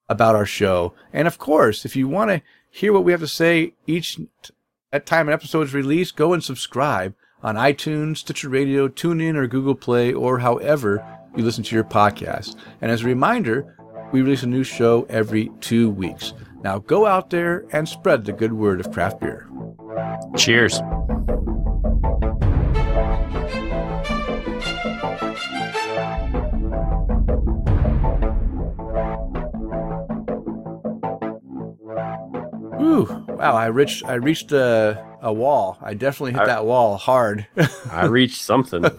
about 0.08 0.34
our 0.34 0.46
show. 0.46 0.94
And 1.12 1.28
of 1.28 1.38
course, 1.38 1.84
if 1.84 1.96
you 1.96 2.08
want 2.08 2.30
to 2.30 2.42
hear 2.70 2.92
what 2.92 3.04
we 3.04 3.12
have 3.12 3.20
to 3.20 3.28
say 3.28 3.74
each 3.86 4.18
at 4.92 5.04
time 5.04 5.28
an 5.28 5.34
episode 5.34 5.66
is 5.66 5.74
released, 5.74 6.16
go 6.16 6.32
and 6.32 6.42
subscribe 6.42 7.14
on 7.42 7.56
iTunes, 7.56 8.18
Stitcher 8.18 8.48
Radio, 8.48 8.88
TuneIn, 8.88 9.36
or 9.36 9.46
Google 9.46 9.74
Play, 9.74 10.12
or 10.12 10.38
however 10.38 11.04
you 11.36 11.44
listen 11.44 11.62
to 11.64 11.74
your 11.74 11.84
podcast. 11.84 12.56
And 12.80 12.90
as 12.90 13.02
a 13.02 13.06
reminder, 13.06 13.76
we 14.12 14.22
release 14.22 14.42
a 14.42 14.46
new 14.46 14.64
show 14.64 15.06
every 15.10 15.50
two 15.60 15.90
weeks. 15.90 16.32
Now 16.62 16.78
go 16.78 17.06
out 17.06 17.30
there 17.30 17.64
and 17.72 17.88
spread 17.88 18.24
the 18.24 18.32
good 18.32 18.52
word 18.52 18.80
of 18.80 18.92
craft 18.92 19.20
beer. 19.20 19.48
Cheers. 20.36 20.80
Ooh, 32.80 33.06
wow! 33.28 33.54
I 33.56 33.66
reached 33.66 34.04
I 34.04 34.14
reached 34.14 34.52
a, 34.52 35.04
a 35.22 35.32
wall. 35.32 35.78
I 35.80 35.94
definitely 35.94 36.32
hit 36.32 36.42
I- 36.42 36.46
that 36.46 36.64
wall 36.64 36.96
hard. 36.96 37.46
I 37.90 38.06
reached 38.06 38.40
something. 38.42 38.84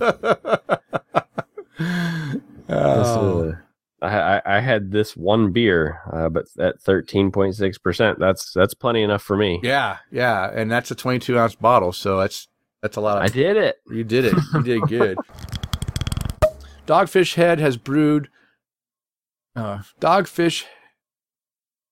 Oh. 2.71 3.55
I, 4.01 4.37
I, 4.37 4.41
I 4.57 4.59
had 4.59 4.91
this 4.91 5.15
one 5.17 5.51
beer, 5.51 6.01
uh, 6.11 6.29
but 6.29 6.45
at 6.59 6.81
thirteen 6.81 7.31
point 7.31 7.55
six 7.55 7.77
percent, 7.77 8.19
that's 8.19 8.53
that's 8.53 8.73
plenty 8.73 9.03
enough 9.03 9.21
for 9.21 9.35
me. 9.37 9.59
yeah, 9.63 9.97
yeah, 10.11 10.49
and 10.53 10.71
that's 10.71 10.91
a 10.91 10.95
22 10.95 11.37
ounce 11.37 11.55
bottle, 11.55 11.91
so 11.91 12.19
that's 12.19 12.47
that's 12.81 12.97
a 12.97 13.01
lot 13.01 13.17
of 13.17 13.23
I 13.23 13.27
did 13.27 13.57
it. 13.57 13.77
You 13.89 14.03
did 14.03 14.25
it. 14.25 14.33
You 14.53 14.63
did 14.63 14.81
good. 14.87 15.17
Dogfish 16.87 17.35
Head 17.35 17.59
has 17.59 17.77
brewed. 17.77 18.29
Uh, 19.55 19.79
Dogfish. 19.99 20.63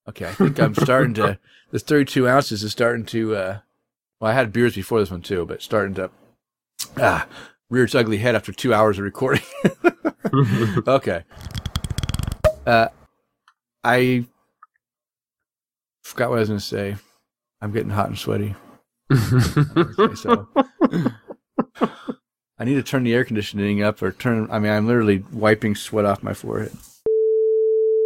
Okay, 0.10 0.26
I 0.26 0.34
think 0.34 0.60
I'm 0.60 0.76
starting 0.76 1.14
to. 1.16 1.40
This 1.70 1.84
32 1.84 2.30
ounces 2.30 2.64
is 2.64 2.72
starting 2.72 3.06
to. 3.08 3.36
Uh, 3.36 3.60
well, 4.22 4.32
I 4.32 4.34
had 4.34 4.54
beers 4.54 4.76
before 4.76 5.02
this 5.02 5.12
one 5.12 5.22
too, 5.22 5.46
but 5.46 5.62
starting 5.62 5.96
to. 5.96 6.10
Ah, 6.96 7.28
rear 7.70 7.84
its 7.84 7.94
ugly 7.94 8.18
head 8.20 8.34
after 8.34 8.54
two 8.54 8.74
hours 8.74 8.98
of 8.98 9.04
recording. 9.04 9.44
okay. 10.88 11.24
Uh, 12.68 12.90
I 13.86 14.26
forgot 16.04 16.30
what 16.30 16.36
I 16.36 16.40
was 16.42 16.50
going 16.50 16.60
to 16.60 16.66
say. 16.66 16.98
I'm 17.62 17.72
getting 17.72 17.90
hot 17.90 18.10
and 18.10 18.18
sweaty. 18.18 18.56
So 20.16 20.50
I 22.60 22.66
need 22.66 22.76
to 22.76 22.84
turn 22.84 23.04
the 23.04 23.14
air 23.14 23.24
conditioning 23.24 23.82
up 23.82 24.02
or 24.02 24.12
turn. 24.12 24.50
I 24.52 24.60
mean, 24.60 24.74
I'm 24.74 24.86
literally 24.86 25.24
wiping 25.32 25.76
sweat 25.76 26.04
off 26.04 26.22
my 26.22 26.34
forehead. 26.34 26.76